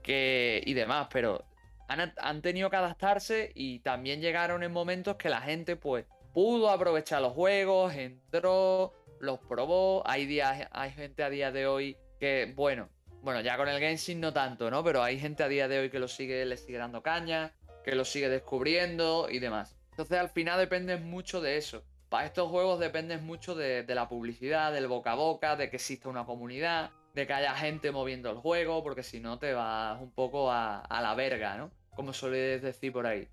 y 0.09 0.75
demás, 0.75 1.09
pero 1.13 1.45
han, 1.89 2.43
tenido 2.43 2.71
que 2.71 2.77
adaptarse 2.77 3.53
y 3.55 3.81
también 3.81 4.21
llegaron 4.21 4.63
en 4.63 4.73
momentos 4.73 5.17
que 5.17 5.29
la 5.29 5.41
gente 5.41 5.77
pues 5.77 6.07
pudo 6.33 6.71
aprovechar 6.71 7.21
los 7.23 7.33
juegos, 7.33 7.95
entró, 7.95 8.93
los 9.21 9.39
probó, 9.41 10.03
hay, 10.07 10.27
días, 10.27 10.69
hay 10.71 10.91
gente 10.93 11.23
a 11.23 11.31
día 11.31 11.53
de 11.53 11.67
hoy 11.67 11.97
que, 12.21 12.53
bueno, 12.57 12.89
bueno, 13.23 13.41
ya 13.41 13.57
con 13.57 13.69
el 13.69 13.79
Genshin 13.79 14.21
no 14.21 14.33
tanto, 14.33 14.71
¿no? 14.71 14.85
Pero 14.85 15.03
hay 15.03 15.19
gente 15.19 15.43
a 15.43 15.49
día 15.49 15.69
de 15.69 15.81
hoy 15.81 15.91
que 15.91 15.99
lo 15.99 16.09
sigue, 16.09 16.45
le 16.45 16.57
sigue 16.57 16.79
dando 16.79 17.03
caña, 17.03 17.53
que 17.85 17.95
lo 17.95 18.05
sigue 18.05 18.29
descubriendo 18.29 19.29
y 19.31 19.39
demás. 19.39 19.77
Entonces 19.91 20.19
al 20.19 20.29
final 20.31 20.59
depende 20.59 20.97
mucho 20.97 21.41
de 21.41 21.57
eso. 21.57 21.83
Para 22.09 22.27
estos 22.27 22.49
juegos 22.49 22.81
depende 22.81 23.19
mucho 23.19 23.55
de, 23.55 23.85
la 23.89 24.09
publicidad, 24.09 24.73
del 24.73 24.87
boca 24.87 25.13
a 25.13 25.15
boca, 25.15 25.57
de 25.57 25.69
que 25.69 25.77
exista 25.77 26.09
una 26.09 26.25
comunidad, 26.25 26.91
de 27.15 27.27
que 27.27 27.33
haya 27.33 27.55
gente 27.55 27.91
moviendo 27.91 28.31
el 28.31 28.39
juego, 28.39 28.83
porque 28.83 29.03
si 29.03 29.21
no 29.21 29.39
te 29.39 29.53
vas 29.53 30.01
un 30.01 30.13
poco 30.13 30.51
a, 30.51 30.87
la 30.89 31.15
verga, 31.15 31.57
¿no? 31.57 31.71
Como 31.95 32.13
suele 32.13 32.61
decir 32.61 32.93
por 32.93 33.07
ahí. 33.07 33.29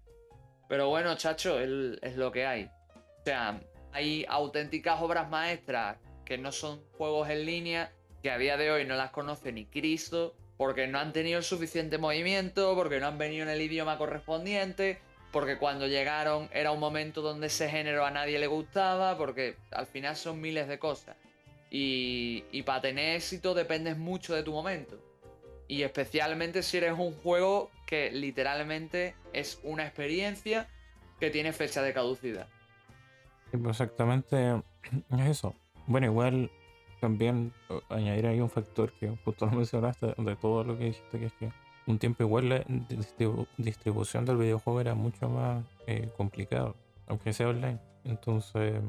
Pero 0.68 0.90
bueno, 0.90 1.16
chacho, 1.16 1.60
es 1.60 2.18
lo 2.18 2.32
que 2.32 2.46
hay. 2.46 2.66
O 2.66 3.24
sea, 3.24 3.62
hay 3.94 4.26
auténticas 4.28 5.02
obras 5.02 5.30
maestras 5.30 5.98
que 6.26 6.38
no 6.38 6.52
son 6.52 6.84
juegos 6.98 7.30
en 7.30 7.46
línea, 7.46 7.94
que 8.26 8.32
a 8.32 8.40
día 8.40 8.58
de 8.58 8.72
hoy 8.72 8.86
no 8.86 8.96
las 8.96 9.12
conoce 9.12 9.52
ni 9.52 9.66
Cristo, 9.66 10.34
porque 10.58 10.88
no 10.88 10.98
han 10.98 11.14
tenido 11.14 11.44
suficiente 11.44 12.00
movimiento, 12.00 12.74
porque 12.74 13.00
no 13.00 13.06
han 13.06 13.20
venido 13.20 13.44
en 13.44 13.50
el 13.50 13.62
idioma 13.62 14.00
correspondiente, 14.00 14.98
porque 15.32 15.60
cuando 15.60 15.86
llegaron 15.86 16.50
era 16.52 16.72
un 16.72 16.80
momento 16.80 17.22
donde 17.22 17.46
ese 17.46 17.70
género 17.70 18.04
a 18.04 18.10
nadie 18.10 18.40
le 18.40 18.48
gustaba, 18.48 19.16
porque 19.16 19.58
al 19.70 19.86
final 19.86 20.16
son 20.16 20.42
miles 20.42 20.68
de 20.68 20.80
cosas. 20.80 21.16
Y, 21.70 22.42
para 22.64 22.82
tener 22.82 23.16
éxito 23.16 23.54
dependes 23.54 23.96
mucho 23.96 24.34
de 24.34 24.42
tu 24.42 24.54
momento. 24.54 24.98
Y 25.68 25.84
especialmente 25.84 26.64
si 26.64 26.78
eres 26.78 26.94
un 26.98 27.14
juego 27.14 27.70
que 27.86 28.10
literalmente 28.10 29.14
es 29.34 29.60
una 29.62 29.86
experiencia 29.86 30.68
que 31.20 31.30
tiene 31.30 31.54
fecha 31.54 31.84
de 31.84 31.94
caducidad. 31.94 32.48
Pues 33.52 33.68
exactamente 33.68 34.64
es 35.12 35.30
eso. 35.30 35.54
Bueno, 35.86 36.08
igual 36.08 36.50
también 37.06 37.54
eh, 37.70 37.80
añadir 37.90 38.26
ahí 38.26 38.42
un 38.42 38.50
factor 38.50 38.92
que 38.94 39.16
justo 39.24 39.46
no 39.46 39.52
mencionaste 39.58 40.16
de 40.18 40.36
todo 40.38 40.64
lo 40.64 40.76
que 40.76 40.86
dijiste, 40.86 41.20
que 41.20 41.26
es 41.28 41.34
que 41.34 41.52
un 41.86 42.00
tiempo 42.00 42.24
igual 42.24 42.50
la 42.50 42.66
distribución 43.60 44.26
del 44.26 44.38
videojuego 44.38 44.82
era 44.82 44.96
mucho 44.96 45.30
más 45.30 45.64
eh, 45.86 46.10
complicado, 46.18 46.76
aunque 47.06 47.32
sea 47.32 47.50
online. 47.50 47.78
Entonces 48.06 48.82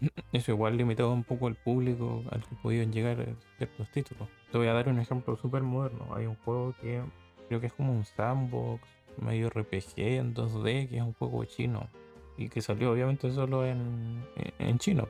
eso 0.32 0.52
igual 0.52 0.76
limitaba 0.76 1.10
un 1.10 1.24
poco 1.24 1.48
el 1.48 1.56
público 1.56 2.22
al 2.30 2.44
que 2.44 2.54
podían 2.62 2.92
llegar 2.92 3.26
ciertos 3.58 3.90
títulos. 3.90 4.28
Te 4.52 4.58
voy 4.58 4.68
a 4.68 4.72
dar 4.72 4.88
un 4.88 5.00
ejemplo 5.00 5.36
súper 5.36 5.64
moderno. 5.64 6.14
Hay 6.14 6.26
un 6.26 6.36
juego 6.44 6.76
que 6.80 7.02
creo 7.48 7.60
que 7.60 7.66
es 7.66 7.72
como 7.72 7.92
un 7.92 8.04
sandbox, 8.04 8.82
medio 9.20 9.50
RPG 9.50 9.94
en 9.96 10.32
2D, 10.32 10.88
que 10.90 10.98
es 10.98 11.02
un 11.02 11.14
juego 11.14 11.44
chino. 11.44 11.88
Y 12.36 12.48
que 12.48 12.62
salió 12.62 12.92
obviamente 12.92 13.32
solo 13.32 13.66
en, 13.66 14.24
en 14.60 14.78
chino, 14.78 15.08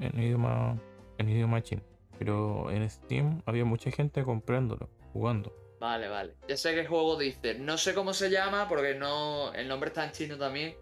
en 0.00 0.18
idioma, 0.18 0.78
en 1.18 1.28
idioma 1.28 1.62
chino. 1.62 1.82
Pero 2.20 2.70
en 2.70 2.88
Steam 2.90 3.40
había 3.46 3.64
mucha 3.64 3.90
gente 3.90 4.22
comprándolo, 4.22 4.90
jugando. 5.14 5.56
Vale, 5.80 6.06
vale. 6.08 6.34
Ya 6.46 6.56
sé 6.58 6.74
qué 6.74 6.84
juego 6.84 7.16
dice. 7.18 7.58
No 7.58 7.78
sé 7.78 7.94
cómo 7.94 8.12
se 8.12 8.28
llama 8.28 8.68
porque 8.68 8.94
no. 8.94 9.54
El 9.54 9.68
nombre 9.68 9.88
está 9.88 10.04
en 10.04 10.12
chino 10.12 10.36
también. 10.36 10.74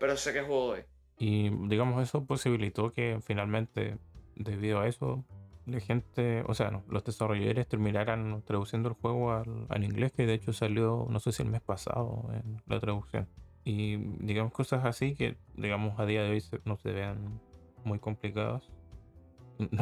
Pero 0.00 0.16
sé 0.16 0.32
qué 0.32 0.40
juego 0.40 0.74
es. 0.76 0.86
Y 1.18 1.50
digamos, 1.68 2.02
eso 2.02 2.24
posibilitó 2.24 2.92
que 2.92 3.20
finalmente, 3.22 3.98
debido 4.36 4.80
a 4.80 4.88
eso, 4.88 5.22
la 5.66 5.80
gente, 5.80 6.42
o 6.46 6.54
sea, 6.54 6.70
no, 6.70 6.82
los 6.88 7.04
desarrolladores 7.04 7.68
terminaran 7.68 8.42
traduciendo 8.46 8.88
el 8.88 8.94
juego 8.94 9.32
al, 9.32 9.84
inglés, 9.84 10.12
que 10.12 10.24
de 10.24 10.32
hecho 10.32 10.54
salió, 10.54 11.06
no 11.10 11.20
sé 11.20 11.30
si 11.32 11.42
el 11.42 11.50
mes 11.50 11.60
pasado, 11.60 12.30
en 12.32 12.62
la 12.66 12.80
traducción. 12.80 13.28
Y 13.64 13.98
digamos, 14.24 14.50
cosas 14.54 14.86
así 14.86 15.14
que, 15.14 15.36
digamos, 15.56 16.00
a 16.00 16.06
día 16.06 16.22
de 16.22 16.30
hoy 16.30 16.42
no 16.64 16.78
se 16.78 16.90
vean 16.92 17.38
muy 17.84 17.98
complicadas. 17.98 18.70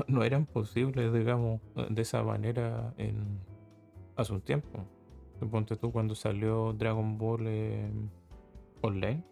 No, 0.07 0.23
eran 0.23 0.47
posibles, 0.47 1.13
digamos, 1.13 1.61
de 1.89 2.03
esa 2.03 2.23
manera 2.23 2.95
en, 2.97 3.41
hace 4.17 4.33
un 4.33 4.41
tiempo. 4.41 4.87
Suponte 5.41 5.77
tú 5.77 5.91
cuando 5.91 6.15
salió 6.15 6.73
Dragon 6.73 7.19
Ball 7.19 7.47
eh, 7.47 7.91
Online. 8.83 9.23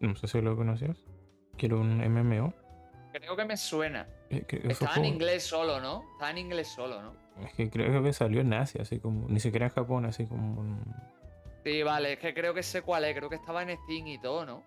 No 0.00 0.16
sé 0.16 0.26
si 0.26 0.40
lo 0.40 0.56
conocías. 0.56 1.04
Quiero 1.56 1.80
un 1.80 1.98
MMO. 1.98 2.52
Creo 3.12 3.36
que 3.36 3.44
me 3.44 3.56
suena. 3.56 4.08
Eh, 4.30 4.44
Está 4.68 4.94
en 4.96 5.04
inglés 5.04 5.44
solo, 5.44 5.80
¿no? 5.80 6.02
Está 6.14 6.30
en 6.30 6.38
inglés 6.38 6.68
solo, 6.68 7.00
¿no? 7.00 7.12
Es 7.44 7.52
que 7.54 7.70
creo 7.70 8.02
que 8.02 8.12
salió 8.12 8.40
en 8.40 8.52
Asia, 8.52 8.82
así 8.82 8.98
como. 8.98 9.28
Ni 9.28 9.38
siquiera 9.38 9.66
en 9.66 9.72
Japón, 9.72 10.04
así 10.04 10.26
como. 10.26 10.78
Sí, 11.64 11.82
vale, 11.82 12.14
es 12.14 12.18
que 12.18 12.34
creo 12.34 12.52
que 12.54 12.62
sé 12.62 12.82
cuál 12.82 13.04
es. 13.04 13.16
Creo 13.16 13.30
que 13.30 13.36
estaba 13.36 13.62
en 13.62 13.76
Steam 13.84 14.06
y 14.08 14.20
todo, 14.20 14.44
¿no? 14.44 14.62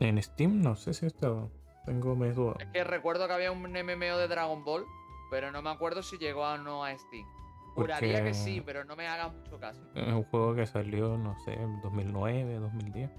En 0.00 0.20
Steam 0.22 0.62
no 0.62 0.76
sé 0.76 0.94
si 0.94 1.06
estaba. 1.06 1.48
Tengo 1.90 2.14
mis 2.14 2.36
dudas. 2.36 2.56
Es 2.60 2.68
que 2.68 2.84
recuerdo 2.84 3.26
que 3.26 3.32
había 3.32 3.50
un 3.50 3.62
MMO 3.62 4.16
de 4.16 4.28
Dragon 4.28 4.64
Ball, 4.64 4.84
pero 5.28 5.50
no 5.50 5.60
me 5.60 5.70
acuerdo 5.70 6.04
si 6.04 6.18
llegó 6.18 6.42
o 6.42 6.56
no 6.56 6.84
a 6.84 6.96
Steam. 6.96 7.26
Juraría 7.74 8.22
que 8.22 8.32
sí, 8.32 8.62
pero 8.64 8.84
no 8.84 8.94
me 8.94 9.08
hagas 9.08 9.32
mucho 9.34 9.58
caso. 9.58 9.82
Es 9.96 10.06
un 10.06 10.22
juego 10.22 10.54
que 10.54 10.66
salió, 10.66 11.18
no 11.18 11.36
sé, 11.40 11.54
en 11.54 11.80
2009, 11.80 12.60
2010. 12.60 13.10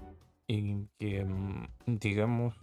Y 0.46 0.86
que, 0.98 1.22
mm, 1.22 1.66
digamos, 1.84 2.54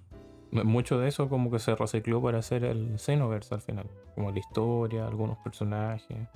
mucho 0.51 0.97
de 0.97 1.09
eso 1.09 1.29
como 1.29 1.51
que 1.51 1.59
se 1.59 1.75
recicló 1.75 2.23
para 2.23 2.39
hacer 2.39 2.63
el 2.63 2.97
Xenoverse 2.97 3.53
al 3.53 3.61
final. 3.61 3.87
Como 4.15 4.31
la 4.31 4.39
historia, 4.39 5.05
algunos 5.05 5.37
personajes. 5.39 6.27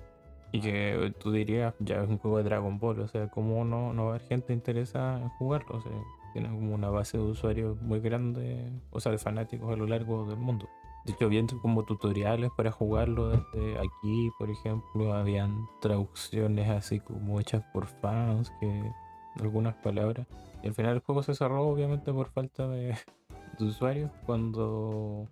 Y 0.52 0.62
que 0.62 1.16
tú 1.20 1.32
dirías, 1.32 1.74
ya 1.80 2.04
es 2.04 2.08
un 2.08 2.20
juego 2.20 2.38
de 2.38 2.44
Dragon 2.44 2.78
Ball, 2.78 3.00
o 3.00 3.08
sea, 3.08 3.28
como 3.28 3.66
no, 3.66 3.92
no 3.92 4.06
va 4.06 4.12
a 4.12 4.16
haber 4.16 4.28
gente 4.28 4.54
interesada 4.54 5.20
en 5.20 5.30
jugarlo? 5.30 5.78
O 5.78 5.82
sea, 5.82 5.92
tiene 6.34 6.50
como 6.50 6.74
una 6.74 6.90
base 6.90 7.18
de 7.18 7.24
usuarios 7.24 7.80
muy 7.82 8.00
grande, 8.00 8.72
o 8.92 9.00
sea, 9.00 9.12
de 9.12 9.18
fanáticos 9.18 9.72
a 9.72 9.78
lo 9.78 9.86
largo 9.86 10.26
del 10.26 10.38
mundo. 10.38 10.68
De 11.06 11.14
hecho, 11.14 11.30
viendo 11.30 11.60
como 11.60 11.84
tutoriales 11.84 12.50
para 12.56 12.72
jugarlo 12.72 13.30
desde 13.30 13.78
aquí, 13.78 14.32
por 14.40 14.50
ejemplo, 14.50 15.14
habían 15.14 15.68
traducciones 15.82 16.70
así 16.70 17.00
como 17.00 17.40
hechas 17.40 17.64
por 17.74 17.88
fans 17.88 18.52
que 18.60 18.92
algunas 19.40 19.76
palabras. 19.76 20.28
Y 20.62 20.68
al 20.68 20.74
final 20.74 20.94
el 20.94 21.00
juego 21.00 21.24
se 21.24 21.36
cerró 21.36 21.68
obviamente 21.68 22.14
por 22.14 22.30
falta 22.30 22.68
de, 22.68 22.96
usuarios 23.60 24.12
cuando 24.26 25.28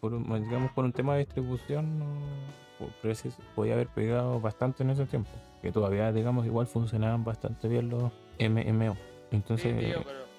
por 0.00 0.12
digamos 0.40 0.70
por 0.72 0.84
un 0.84 0.92
tema 0.92 1.14
de 1.14 1.20
distribución 1.20 1.98
no, 1.98 2.06
podía 3.54 3.74
haber 3.74 3.88
pegado 3.88 4.40
bastante 4.40 4.82
en 4.82 4.90
ese 4.90 5.06
tiempo 5.06 5.30
que 5.62 5.72
todavía 5.72 6.12
digamos 6.12 6.44
igual 6.46 6.66
funcionaban 6.66 7.24
bastante 7.24 7.66
bien 7.66 7.88
los 7.88 8.12
MMO 8.38 8.96
entonces 9.30 9.96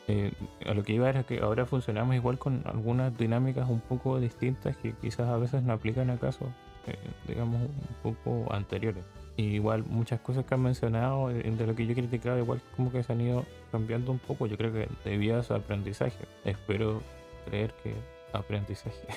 eh, 0.08 0.32
a 0.66 0.74
lo 0.74 0.84
que 0.84 0.94
iba 0.94 1.10
era 1.10 1.24
que 1.24 1.39
ahora 1.39 1.66
funcionamos 1.66 2.16
igual 2.16 2.38
con 2.38 2.64
algunas 2.66 3.18
dinámicas 3.18 3.70
un 3.70 3.82
poco 3.82 4.20
distintas 4.20 4.76
que 4.78 4.94
quizás 4.94 5.28
a 5.30 5.38
veces 5.38 5.64
no 5.64 5.74
aplican 5.74 6.10
a 6.10 6.18
casos 6.18 6.50
eh, 6.88 6.96
digamos 7.28 7.62
un 7.62 8.16
poco 8.16 8.54
anteriores. 8.54 9.04
Igual 9.38 9.84
muchas 9.86 10.20
cosas 10.20 10.46
que 10.46 10.54
han 10.54 10.64
mencionado 10.64 11.30
eh, 11.30 11.44
de 11.44 11.68
lo 11.68 11.76
que 11.76 11.86
yo 11.86 11.94
he 11.94 11.96
criticado 11.96 12.39
igual 12.39 12.62
como 12.76 12.92
que 12.92 13.04
se 13.04 13.14
han 13.14 13.22
ido 13.22 13.46
cambiando 13.72 14.12
un 14.12 14.20
poco 14.20 14.48
yo 14.48 14.58
creo 14.58 14.74
que 14.74 14.88
debido 15.06 15.39
a 15.39 15.44
su 15.44 15.54
aprendizaje. 15.54 16.26
Espero 16.44 17.02
creer 17.46 17.74
que 17.84 17.94
aprendizaje. 18.34 19.08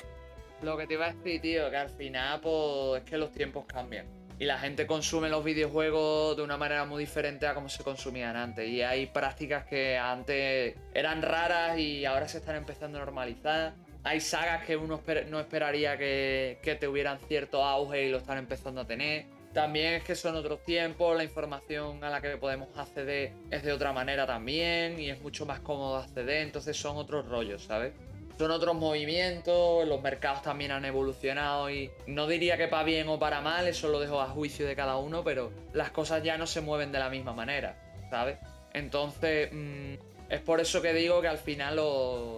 Lo 0.61 0.77
que 0.77 0.87
te 0.87 0.93
iba 0.93 1.07
a 1.07 1.13
decir 1.13 1.41
tío 1.41 1.69
que 1.69 1.77
al 1.77 1.89
final 1.89 2.39
pues 2.41 3.03
es 3.03 3.09
que 3.09 3.17
los 3.17 3.31
tiempos 3.31 3.65
cambian 3.65 4.05
y 4.37 4.45
la 4.45 4.57
gente 4.57 4.85
consume 4.85 5.29
los 5.29 5.43
videojuegos 5.43 6.35
de 6.35 6.43
una 6.43 6.57
manera 6.57 6.85
muy 6.85 7.03
diferente 7.03 7.47
a 7.47 7.53
como 7.53 7.69
se 7.69 7.83
consumían 7.83 8.35
antes. 8.35 8.67
Y 8.67 8.81
hay 8.81 9.05
prácticas 9.07 9.65
que 9.65 9.97
antes 9.97 10.75
eran 10.93 11.21
raras 11.21 11.77
y 11.79 12.05
ahora 12.05 12.27
se 12.27 12.39
están 12.39 12.55
empezando 12.55 12.97
a 12.97 13.01
normalizar. 13.01 13.73
Hay 14.03 14.19
sagas 14.19 14.65
que 14.65 14.75
uno 14.75 15.01
no 15.29 15.39
esperaría 15.39 15.97
que, 15.97 16.59
que 16.61 16.75
tuvieran 16.75 17.19
cierto 17.27 17.63
auge 17.63 18.05
y 18.05 18.11
lo 18.11 18.17
están 18.17 18.37
empezando 18.37 18.81
a 18.81 18.85
tener. 18.85 19.25
También 19.53 19.93
es 19.93 20.03
que 20.03 20.15
son 20.15 20.35
otros 20.35 20.61
tiempos, 20.65 21.15
la 21.15 21.23
información 21.23 22.03
a 22.03 22.09
la 22.09 22.21
que 22.21 22.35
podemos 22.35 22.67
acceder 22.77 23.31
es 23.49 23.63
de 23.63 23.71
otra 23.71 23.93
manera 23.93 24.27
también 24.27 24.99
y 24.99 25.09
es 25.09 25.21
mucho 25.21 25.45
más 25.45 25.61
cómodo 25.61 25.95
acceder, 25.95 26.41
entonces 26.41 26.75
son 26.75 26.97
otros 26.97 27.25
rollos, 27.29 27.63
¿sabes? 27.63 27.93
Son 28.37 28.51
otros 28.51 28.75
movimientos, 28.75 29.87
los 29.87 30.01
mercados 30.01 30.41
también 30.41 30.71
han 30.71 30.83
evolucionado 30.83 31.69
y 31.69 31.89
no 32.05 32.27
diría 32.27 32.57
que 32.57 32.67
para 32.67 32.83
bien 32.83 33.07
o 33.07 33.17
para 33.17 33.39
mal, 33.39 33.67
eso 33.67 33.87
lo 33.87 33.99
dejo 33.99 34.19
a 34.19 34.27
juicio 34.27 34.67
de 34.67 34.75
cada 34.75 34.97
uno, 34.97 35.23
pero 35.23 35.51
las 35.73 35.91
cosas 35.91 36.21
ya 36.21 36.37
no 36.37 36.45
se 36.45 36.59
mueven 36.59 36.91
de 36.91 36.99
la 36.99 37.09
misma 37.09 37.33
manera, 37.33 37.77
¿sabes? 38.09 38.37
Entonces, 38.73 39.49
mm, 39.53 39.93
es 40.29 40.41
por 40.41 40.59
eso 40.59 40.81
que 40.81 40.93
digo 40.93 41.21
que 41.21 41.29
al 41.29 41.37
final 41.37 41.79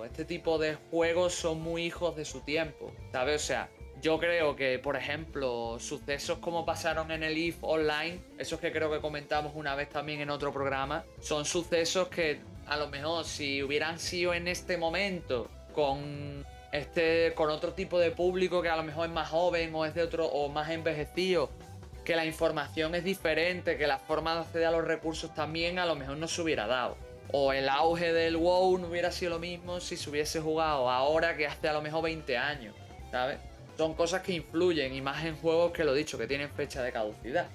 este 0.06 0.24
tipo 0.24 0.60
de 0.60 0.76
juegos 0.91 1.34
son 1.34 1.62
muy 1.62 1.86
hijos 1.86 2.16
de 2.16 2.26
su 2.26 2.41
tiempo, 2.41 2.93
¿sabes? 3.12 3.43
O 3.43 3.45
sea, 3.45 3.70
yo 4.02 4.20
creo 4.20 4.56
que, 4.56 4.78
por 4.78 4.95
ejemplo, 4.95 5.78
sucesos 5.80 6.38
como 6.38 6.66
pasaron 6.66 7.12
en 7.12 7.24
el 7.24 7.38
IF 7.38 7.64
Online, 7.64 8.20
esos 8.38 8.60
que 8.60 8.72
creo 8.72 8.91
que 8.91 9.00
comentamos 9.00 9.54
una 9.56 9.74
vez 9.74 9.89
también 9.89 10.22
en 10.22 10.30
otro 10.30 10.54
programa, 10.54 11.06
son 11.22 11.45
sucesos 11.45 12.08
que 12.10 12.39
a 12.68 12.78
lo 12.78 12.89
mejor 12.89 13.26
si 13.26 13.64
hubieran 13.64 13.98
sido 13.98 14.34
en 14.34 14.48
este 14.48 14.78
momento 14.78 15.50
con 15.78 16.43
este 16.71 17.34
con 17.36 17.51
otro 17.51 17.73
tipo 17.73 17.99
de 17.99 18.09
público 18.09 18.63
que 18.63 18.69
a 18.69 18.75
lo 18.75 18.82
mejor 18.82 19.05
es 19.05 19.13
más 19.13 19.30
joven 19.30 19.75
o 19.75 19.86
es 19.86 19.93
de 19.93 20.01
otro 20.01 20.25
o 20.25 20.49
más 20.49 20.71
envejecido, 20.71 21.51
que 22.03 22.15
la 22.15 22.25
información 22.25 22.95
es 22.95 23.03
diferente, 23.03 23.78
que 23.78 23.86
la 23.86 23.99
forma 23.99 24.34
de 24.34 24.39
acceder 24.39 24.65
a 24.65 24.71
los 24.71 24.84
recursos 24.84 25.36
también 25.36 25.78
a 25.78 25.86
lo 25.86 25.95
mejor 25.95 26.17
no 26.17 26.28
se 26.28 26.41
hubiera 26.41 26.65
dado. 26.65 26.97
O 27.32 27.53
el 27.53 27.69
auge 27.69 28.11
del 28.11 28.38
WoW 28.38 28.80
no 28.80 28.88
hubiera 28.88 29.11
sido 29.11 29.34
lo 29.34 29.39
mismo 29.39 29.80
si 29.80 29.97
se 29.97 30.09
hubiese 30.09 30.41
jugado 30.41 30.89
ahora 30.89 31.38
que 31.38 31.45
hace 31.45 31.69
a 31.69 31.73
lo 31.73 31.84
mejor 31.84 32.01
20 32.01 32.36
años, 32.36 32.73
¿sabes? 33.11 33.38
son 33.78 33.93
cosas 33.93 34.23
que 34.23 34.34
influyen 34.34 34.95
y 34.95 35.01
más 35.01 35.23
en 35.25 35.36
juegos 35.36 35.73
que 35.73 35.84
lo 35.84 35.93
dicho, 35.93 36.17
que 36.17 36.25
tienen 36.25 36.49
fecha 36.49 36.82
de 36.82 36.91
caducidad. 36.91 37.45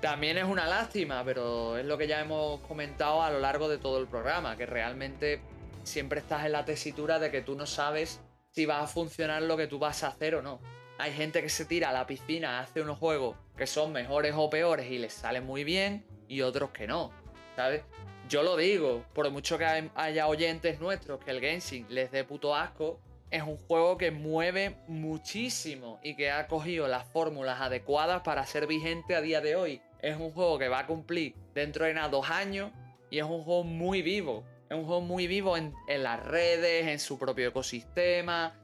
También 0.00 0.38
es 0.38 0.44
una 0.44 0.68
lástima, 0.68 1.24
pero 1.24 1.76
es 1.76 1.84
lo 1.84 1.98
que 1.98 2.06
ya 2.06 2.20
hemos 2.20 2.60
comentado 2.60 3.22
a 3.22 3.30
lo 3.30 3.40
largo 3.40 3.68
de 3.68 3.78
todo 3.78 3.98
el 3.98 4.06
programa, 4.06 4.56
que 4.56 4.66
realmente 4.66 5.40
siempre 5.82 6.20
estás 6.20 6.46
en 6.46 6.52
la 6.52 6.64
tesitura 6.64 7.18
de 7.18 7.30
que 7.30 7.42
tú 7.42 7.54
no 7.54 7.66
sabes 7.66 8.20
si 8.50 8.66
va 8.66 8.80
a 8.80 8.86
funcionar 8.86 9.42
lo 9.42 9.56
que 9.56 9.66
tú 9.66 9.78
vas 9.78 10.04
a 10.04 10.08
hacer 10.08 10.34
o 10.34 10.42
no. 10.42 10.60
Hay 10.98 11.12
gente 11.12 11.42
que 11.42 11.48
se 11.48 11.64
tira 11.64 11.90
a 11.90 11.92
la 11.92 12.06
piscina, 12.06 12.60
hace 12.60 12.80
unos 12.80 12.98
juegos 12.98 13.36
que 13.56 13.66
son 13.66 13.92
mejores 13.92 14.34
o 14.36 14.50
peores 14.50 14.90
y 14.90 14.98
les 14.98 15.12
sale 15.12 15.40
muy 15.40 15.64
bien 15.64 16.06
y 16.28 16.42
otros 16.42 16.70
que 16.70 16.86
no, 16.86 17.10
¿sabes? 17.56 17.82
Yo 18.28 18.42
lo 18.42 18.56
digo, 18.56 19.04
por 19.14 19.28
mucho 19.30 19.58
que 19.58 19.90
haya 19.94 20.26
oyentes 20.26 20.80
nuestros 20.80 21.22
que 21.24 21.32
el 21.32 21.40
Genshin 21.40 21.86
les 21.88 22.10
dé 22.10 22.24
puto 22.24 22.54
asco, 22.54 23.00
es 23.30 23.42
un 23.42 23.56
juego 23.56 23.96
que 23.96 24.10
mueve 24.10 24.76
muchísimo 24.88 25.98
y 26.02 26.14
que 26.16 26.30
ha 26.30 26.46
cogido 26.46 26.86
las 26.86 27.08
fórmulas 27.08 27.60
adecuadas 27.60 28.20
para 28.22 28.46
ser 28.46 28.66
vigente 28.66 29.16
a 29.16 29.22
día 29.22 29.40
de 29.40 29.56
hoy. 29.56 29.80
Es 30.00 30.16
un 30.18 30.32
juego 30.32 30.58
que 30.58 30.68
va 30.68 30.80
a 30.80 30.86
cumplir 30.86 31.34
dentro 31.54 31.86
de 31.86 31.94
nada 31.94 32.08
dos 32.08 32.28
años 32.28 32.70
y 33.10 33.18
es 33.18 33.24
un 33.24 33.42
juego 33.42 33.64
muy 33.64 34.02
vivo. 34.02 34.44
Es 34.72 34.78
un 34.78 34.86
juego 34.86 35.02
muy 35.02 35.26
vivo 35.26 35.58
en, 35.58 35.74
las 35.86 36.24
redes, 36.24 36.86
en 36.86 36.98
su 36.98 37.18
propio 37.18 37.48
ecosistema, 37.48 38.58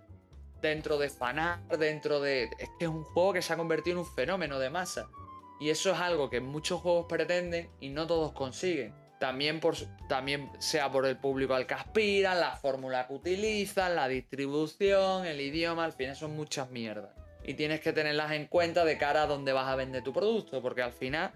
dentro 0.63 0.97
de 0.97 1.11
fanar, 1.11 1.61
dentro 1.79 2.19
de... 2.19 2.45
Es 2.45 2.71
que 2.79 2.87
es 2.87 2.89
un 2.89 3.05
juego 3.05 3.35
que 3.35 3.43
se 3.43 3.53
ha 3.53 3.59
convertido 3.59 3.97
en 3.97 4.07
un 4.07 4.15
fenómeno 4.15 4.59
de 4.59 4.71
masa. 4.71 5.11
Y 5.61 5.69
eso 5.69 5.93
es 5.93 5.99
algo 5.99 6.31
que 6.31 6.41
muchos 6.41 6.81
juegos 6.81 7.05
pretenden 7.11 7.69
y 7.79 7.91
no 7.91 8.07
todos 8.07 8.33
consiguen. 8.33 8.95
También, 9.21 9.61
por, 9.61 9.75
también 10.09 10.51
sea 10.61 10.91
por 10.91 11.05
el 11.05 11.19
público 11.19 11.53
al 11.53 11.67
que 11.67 11.75
aspiran, 11.75 12.41
la 12.41 12.57
fórmula 12.57 13.07
que 13.07 13.13
utilizan, 13.13 13.95
la 13.95 14.09
distribución, 14.09 15.27
el 15.27 15.43
idioma, 15.43 15.85
al 15.85 15.93
final 15.93 16.17
son 16.17 16.35
muchas 16.35 16.71
mierdas. 16.71 17.11
Y 17.45 17.53
tienes 17.53 17.83
que 17.83 17.93
tenerlas 17.93 18.33
en 18.33 18.47
cuenta 18.47 18.87
de 18.87 18.97
cara 18.97 19.25
a 19.25 19.27
dónde 19.27 19.53
vas 19.53 19.69
a 19.69 19.77
vender 19.77 20.03
tu 20.03 20.15
producto, 20.15 20.63
porque 20.63 20.81
al 20.81 20.93
final, 20.93 21.33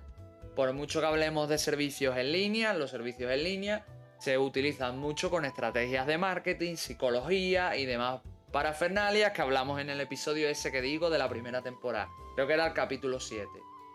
por 0.57 0.73
mucho 0.73 1.01
que 1.01 1.07
hablemos 1.09 1.51
de 1.51 1.59
servicios 1.59 2.17
en 2.17 2.33
línea, 2.33 2.73
los 2.73 2.91
servicios 2.91 3.31
en 3.31 3.45
línea 3.45 3.85
se 4.23 4.39
utilizan 4.39 4.99
mucho 4.99 5.31
con 5.31 5.45
estrategias 5.45 6.07
de 6.07 6.17
marketing, 6.17 6.77
psicología 6.77 7.77
y 7.77 7.87
demás 7.87 8.21
parafernalias 8.53 9.33
que 9.33 9.43
hablamos 9.43 9.81
en 9.81 9.91
el 9.91 10.01
episodio 10.01 10.49
ese 10.49 10.71
que 10.71 10.81
digo 10.81 11.11
de 11.11 11.19
la 11.19 11.29
primera 11.29 11.61
temporada. 11.61 12.09
Creo 12.37 12.47
que 12.47 12.53
era 12.53 12.69
el 12.69 12.73
capítulo 12.73 13.19
7. 13.19 13.49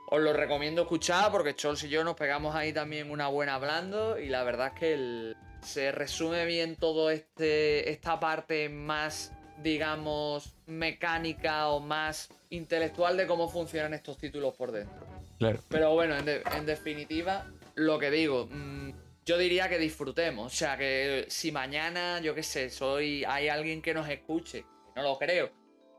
Os 0.10 0.20
lo 0.20 0.34
recomiendo 0.34 0.82
escuchar 0.82 1.32
porque 1.32 1.56
Chols 1.56 1.82
y 1.86 1.90
yo 1.90 2.04
nos 2.04 2.16
pegamos 2.16 2.56
ahí 2.56 2.74
también 2.74 3.10
una 3.10 3.30
buena 3.30 3.56
hablando 3.56 4.20
y 4.20 4.28
la 4.28 4.44
verdad 4.44 4.74
es 4.74 4.80
que 4.80 5.34
se 5.62 5.94
resume 5.94 6.46
bien 6.46 6.76
todo 6.76 7.10
este 7.10 7.90
esta 7.90 8.20
parte 8.20 8.68
más 8.68 9.32
digamos 9.64 10.58
mecánica 10.66 11.70
o 11.70 11.80
más 11.80 12.28
intelectual 12.50 13.16
de 13.16 13.28
cómo 13.28 13.48
funcionan 13.48 13.94
estos 13.94 14.18
títulos 14.18 14.54
por 14.56 14.74
dentro. 14.74 15.08
Claro. 15.40 15.60
Pero 15.70 15.94
bueno, 15.94 16.16
en, 16.18 16.66
definitiva, 16.66 17.46
lo 17.76 18.00
que 18.00 18.10
digo, 18.10 18.48
mm, 18.50 18.87
yo 19.28 19.38
diría 19.38 19.68
que 19.68 19.78
disfrutemos. 19.78 20.54
O 20.54 20.56
sea, 20.56 20.78
que 20.78 21.26
si 21.28 21.52
mañana, 21.52 22.20
yo 22.22 22.34
qué 22.34 22.44
sé, 22.44 22.70
soy. 22.70 23.26
hay 23.26 23.50
alguien 23.50 23.82
que 23.82 23.94
nos 23.94 24.10
escuche, 24.10 24.66
no 24.96 25.04
lo 25.04 25.20
creo, 25.20 25.52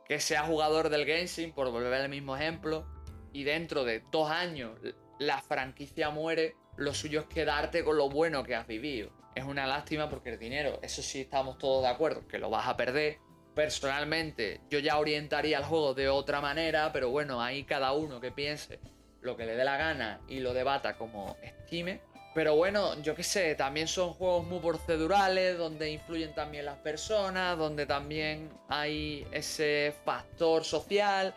que 0.07 0.19
sea 0.19 0.45
jugador 0.45 0.89
del 0.89 1.05
Genshin, 1.05 1.53
por 1.53 1.71
volver 1.71 1.93
al 1.93 2.09
mismo 2.09 2.35
ejemplo, 2.35 2.87
y 3.33 3.45
dentro 3.45 3.85
de 3.85 4.03
dos 4.11 4.31
años 4.31 4.81
la 5.19 5.43
franquicia 5.43 6.09
muere, 6.09 6.57
lo 6.77 6.95
suyo 6.95 7.21
es 7.21 7.27
quedarte 7.27 7.85
con 7.85 7.99
lo 7.99 8.09
bueno 8.09 8.43
que 8.45 8.55
has 8.55 8.67
vivido. 8.67 9.11
Es 9.35 9.45
una 9.45 9.67
lástima 9.67 10.09
porque 10.09 10.31
el 10.31 10.39
dinero, 10.39 10.79
eso 10.83 11.03
sí 11.03 11.21
estamos 11.21 11.59
todos 11.59 11.83
de 11.83 11.91
acuerdo, 11.91 12.27
que 12.27 12.39
lo 12.39 12.49
vas 12.49 12.67
a 12.67 12.79
perder. 12.79 13.19
Personalmente, 13.55 14.63
yo 14.71 14.79
ya 14.79 14.99
orientaría 14.99 15.59
el 15.59 15.65
juego 15.65 15.93
de 15.93 16.09
otra 16.09 16.41
manera, 16.41 16.93
pero 16.93 17.11
bueno, 17.11 17.43
ahí 17.43 17.65
cada 17.65 17.93
uno 17.93 18.21
que 18.21 18.33
piense 18.33 18.81
lo 19.21 19.37
que 19.37 19.45
le 19.45 19.57
dé 19.57 19.65
la 19.65 19.77
gana 19.77 20.21
y 20.29 20.41
lo 20.41 20.55
debata 20.55 20.97
como 20.97 21.37
estime. 21.43 22.01
Pero 22.35 22.55
bueno, 22.55 23.01
yo 23.03 23.15
qué 23.15 23.23
sé, 23.25 23.55
también 23.55 23.89
son 23.89 24.13
juegos 24.13 24.47
muy 24.47 24.61
procedurales, 24.61 25.59
donde 25.59 25.91
influyen 25.91 26.35
también 26.35 26.67
las 26.67 26.79
personas, 26.79 27.59
donde 27.59 27.87
también 27.87 28.51
hay 28.69 29.27
ese 29.33 29.95
factor 30.05 30.65
social 30.65 31.35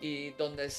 y 0.00 0.30
donde 0.32 0.70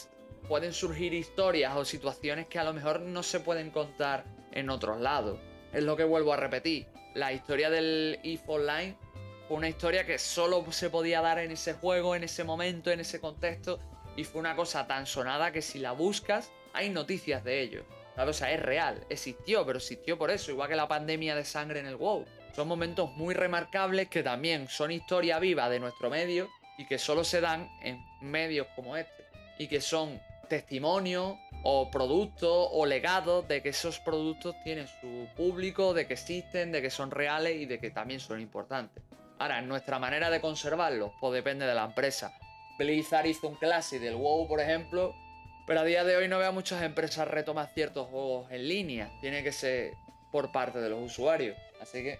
pueden 0.47 0.71
surgir 0.71 1.13
historias 1.13 1.75
o 1.75 1.83
situaciones 1.83 2.47
que 2.47 2.59
a 2.59 2.63
lo 2.63 2.73
mejor 2.73 3.01
no 3.01 3.23
se 3.23 3.39
pueden 3.39 3.71
contar 3.71 4.23
en 4.51 4.69
otros 4.69 5.01
lados. 5.01 5.39
Es 5.73 5.83
lo 5.83 5.97
que 5.97 6.03
vuelvo 6.03 6.33
a 6.33 6.37
repetir. 6.37 6.87
La 7.13 7.33
historia 7.33 7.69
del 7.69 8.19
EVE 8.23 8.41
Online 8.47 8.95
fue 9.47 9.57
una 9.57 9.69
historia 9.69 10.05
que 10.05 10.17
solo 10.19 10.65
se 10.71 10.89
podía 10.89 11.21
dar 11.21 11.39
en 11.39 11.51
ese 11.51 11.73
juego, 11.73 12.15
en 12.15 12.23
ese 12.23 12.43
momento, 12.43 12.91
en 12.91 12.99
ese 12.99 13.19
contexto. 13.19 13.79
Y 14.15 14.23
fue 14.23 14.39
una 14.39 14.55
cosa 14.55 14.87
tan 14.87 15.05
sonada 15.05 15.51
que 15.51 15.61
si 15.61 15.79
la 15.79 15.91
buscas, 15.91 16.51
hay 16.73 16.89
noticias 16.89 17.43
de 17.43 17.61
ello. 17.61 17.85
O 18.17 18.33
sea, 18.33 18.51
es 18.51 18.61
real, 18.61 19.05
existió, 19.09 19.65
pero 19.65 19.77
existió 19.77 20.17
por 20.17 20.31
eso, 20.31 20.51
igual 20.51 20.69
que 20.69 20.75
la 20.75 20.87
pandemia 20.87 21.35
de 21.35 21.43
sangre 21.43 21.79
en 21.79 21.87
el 21.87 21.95
WoW. 21.95 22.25
Son 22.55 22.67
momentos 22.67 23.11
muy 23.11 23.33
remarcables 23.33 24.07
que 24.07 24.23
también 24.23 24.69
son 24.69 24.91
historia 24.91 25.39
viva 25.39 25.69
de 25.69 25.79
nuestro 25.79 26.09
medio 26.09 26.49
y 26.77 26.85
que 26.85 26.97
solo 26.97 27.23
se 27.23 27.41
dan 27.41 27.69
en 27.81 28.01
medios 28.21 28.67
como 28.75 28.95
este. 28.95 29.25
Y 29.59 29.67
que 29.67 29.81
son 29.81 30.21
testimonio 30.47 31.37
o 31.63 31.89
productos 31.91 32.69
o 32.71 32.85
legados 32.85 33.47
de 33.47 33.61
que 33.61 33.69
esos 33.69 33.99
productos 33.99 34.55
tienen 34.63 34.87
su 34.87 35.27
público, 35.35 35.93
de 35.93 36.07
que 36.07 36.13
existen, 36.13 36.71
de 36.71 36.81
que 36.81 36.89
son 36.89 37.11
reales 37.11 37.57
y 37.57 37.65
de 37.65 37.79
que 37.79 37.91
también 37.91 38.19
son 38.19 38.39
importantes. 38.39 39.03
Ahora, 39.39 39.61
nuestra 39.61 39.99
manera 39.99 40.29
de 40.29 40.39
conservarlos, 40.39 41.11
pues 41.19 41.33
depende 41.33 41.65
de 41.65 41.73
la 41.73 41.85
empresa. 41.85 42.37
Blizzard 42.77 43.25
hizo 43.25 43.49
un 43.49 43.55
classic 43.55 43.99
del 43.99 44.15
WoW, 44.15 44.47
por 44.47 44.61
ejemplo, 44.61 45.13
pero 45.65 45.79
a 45.79 45.83
día 45.83 46.03
de 46.03 46.15
hoy 46.15 46.27
no 46.27 46.37
veo 46.37 46.49
a 46.49 46.51
muchas 46.51 46.83
empresas 46.83 47.27
retomar 47.27 47.69
ciertos 47.73 48.07
juegos 48.07 48.51
en 48.51 48.67
línea. 48.67 49.11
Tiene 49.21 49.43
que 49.43 49.51
ser 49.51 49.93
por 50.31 50.51
parte 50.51 50.79
de 50.79 50.89
los 50.89 51.01
usuarios. 51.01 51.57
Así 51.81 52.03
que... 52.03 52.19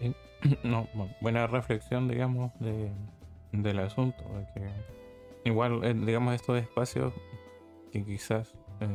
No, 0.62 0.88
buena 1.20 1.46
reflexión, 1.46 2.08
digamos, 2.08 2.50
de, 2.60 2.90
del 3.52 3.78
asunto. 3.78 4.24
que 4.54 4.70
igual, 5.44 5.84
eh, 5.84 5.94
digamos, 5.94 6.34
estos 6.34 6.58
espacios 6.58 7.12
que 7.92 8.04
quizás 8.04 8.54
eh, 8.80 8.86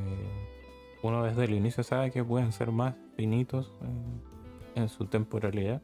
uno 1.03 1.23
desde 1.23 1.43
el 1.43 1.53
inicio 1.53 1.83
sabe 1.83 2.11
que 2.11 2.23
pueden 2.23 2.51
ser 2.51 2.71
más 2.71 2.95
finitos 3.15 3.71
en, 4.75 4.89
su 4.89 5.05
temporalidad, 5.05 5.81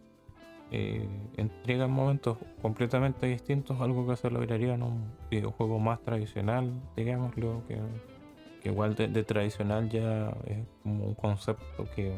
eh, 0.71 1.05
entregan 1.37 1.91
momentos 1.91 2.37
completamente 2.61 3.27
distintos, 3.27 3.79
algo 3.81 4.07
que 4.07 4.15
se 4.15 4.29
lograría 4.29 4.73
en 4.73 4.83
un 4.83 5.03
videojuego 5.29 5.79
más 5.79 6.01
tradicional, 6.01 6.71
digámoslo, 6.95 7.63
que, 7.67 7.77
que 8.61 8.69
igual 8.69 8.95
de, 8.95 9.23
tradicional 9.23 9.89
ya 9.89 10.29
es 10.45 10.59
como 10.83 11.05
un 11.05 11.15
concepto 11.15 11.85
que 11.95 12.13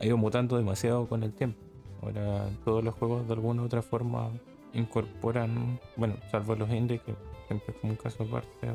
ha 0.00 0.06
ido 0.06 0.16
mutando 0.16 0.56
demasiado 0.56 1.06
con 1.08 1.22
el 1.22 1.32
tiempo. 1.32 1.60
Ahora 2.02 2.48
todos 2.64 2.82
los 2.82 2.94
juegos 2.94 3.26
de 3.26 3.34
alguna 3.34 3.62
u 3.62 3.66
otra 3.66 3.82
forma 3.82 4.30
incorporan, 4.74 5.78
bueno, 5.96 6.16
salvo 6.30 6.56
los 6.56 6.70
indies, 6.70 7.00
que 7.02 7.14
siempre 7.46 7.74
es 7.74 7.80
como 7.80 7.92
un 7.92 7.96
caso 7.96 8.24
aparte, 8.24 8.68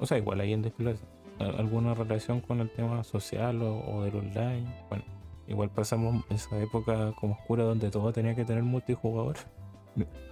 o 0.00 0.06
sea, 0.06 0.18
igual 0.18 0.40
hay 0.40 0.52
indies 0.52 0.74
que 0.74 0.96
alguna 1.38 1.94
relación 1.94 2.40
con 2.40 2.60
el 2.60 2.70
tema 2.70 3.04
social 3.04 3.60
o, 3.62 4.02
del 4.02 4.16
online. 4.16 4.66
Bueno, 4.88 5.04
igual 5.48 5.70
pasamos 5.70 6.24
esa 6.30 6.60
época 6.60 7.12
como 7.18 7.34
oscura 7.34 7.64
donde 7.64 7.90
todo 7.90 8.12
tenía 8.12 8.34
que 8.34 8.44
tener 8.44 8.62
multijugador. 8.62 9.36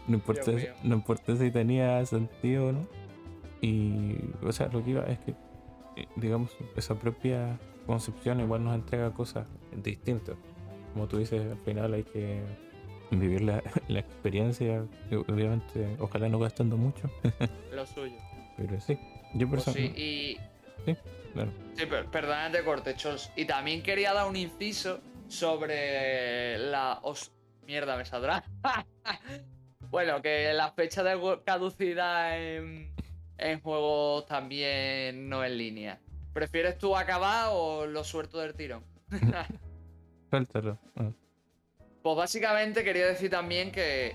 No, 0.07 0.15
importa, 0.15 0.53
no 0.85 0.95
importa 0.95 1.37
si 1.37 1.51
tenía 1.51 2.05
sentido 2.07 2.69
o 2.69 2.73
no. 2.73 2.87
Y, 3.61 4.17
o 4.43 4.53
sea, 4.53 4.69
lo 4.69 4.85
que 4.85 4.91
iba 4.91 5.05
es 5.07 5.19
que, 5.21 5.33
eh, 5.97 6.07
digamos, 6.17 6.57
esa 6.77 6.95
propia 6.95 7.59
concepción 7.87 8.41
igual 8.41 8.63
nos 8.63 8.75
entrega 8.75 9.13
cosas 9.13 9.49
distintas. 9.83 10.37
Como 10.93 11.09
tú 11.09 11.19
dices, 11.19 11.51
al 11.51 11.59
final 11.59 11.95
hay 11.95 12.05
que 12.05 12.43
vivir 13.11 13.43
la, 13.43 13.63
la 13.89 14.01
experiencia, 14.01 14.85
obviamente, 15.29 15.97
ojalá 15.99 16.29
no 16.29 16.39
gastando 16.39 16.77
mucho. 16.77 17.11
Lo 17.75 17.87
suyo. 17.87 18.17
Pero 18.57 18.81
sí, 18.81 18.99
yo 19.35 19.49
por 19.49 19.63
pues 19.63 19.77
y 19.77 20.39
Sí, 20.85 20.97
claro. 21.33 21.51
Sí, 21.77 21.87
corte, 22.65 22.95
Y 23.37 23.45
también 23.45 23.83
quería 23.83 24.13
dar 24.13 24.29
un 24.29 24.37
inciso 24.37 25.01
sobre 25.29 26.59
la. 26.59 27.01
Mierda, 27.67 27.97
me 27.97 28.05
saldrá. 28.05 28.45
bueno, 29.91 30.23
que 30.23 30.53
la 30.53 30.71
fecha 30.71 31.03
de 31.03 31.41
caducidad 31.45 32.41
en, 32.41 32.95
en 33.39 33.61
juegos 33.61 34.27
también 34.27 35.29
no 35.29 35.45
en 35.45 35.59
línea. 35.59 35.99
¿Prefieres 36.33 36.79
tú 36.79 36.97
acabar 36.97 37.49
o 37.51 37.87
lo 37.87 38.05
suelto 38.05 38.39
del 38.39 38.55
tirón? 38.55 38.85
Suéltalo. 40.31 40.79
Ah. 40.97 41.11
Pues 42.03 42.17
básicamente 42.17 42.85
quería 42.85 43.07
decir 43.07 43.31
también 43.31 43.73
que 43.73 44.15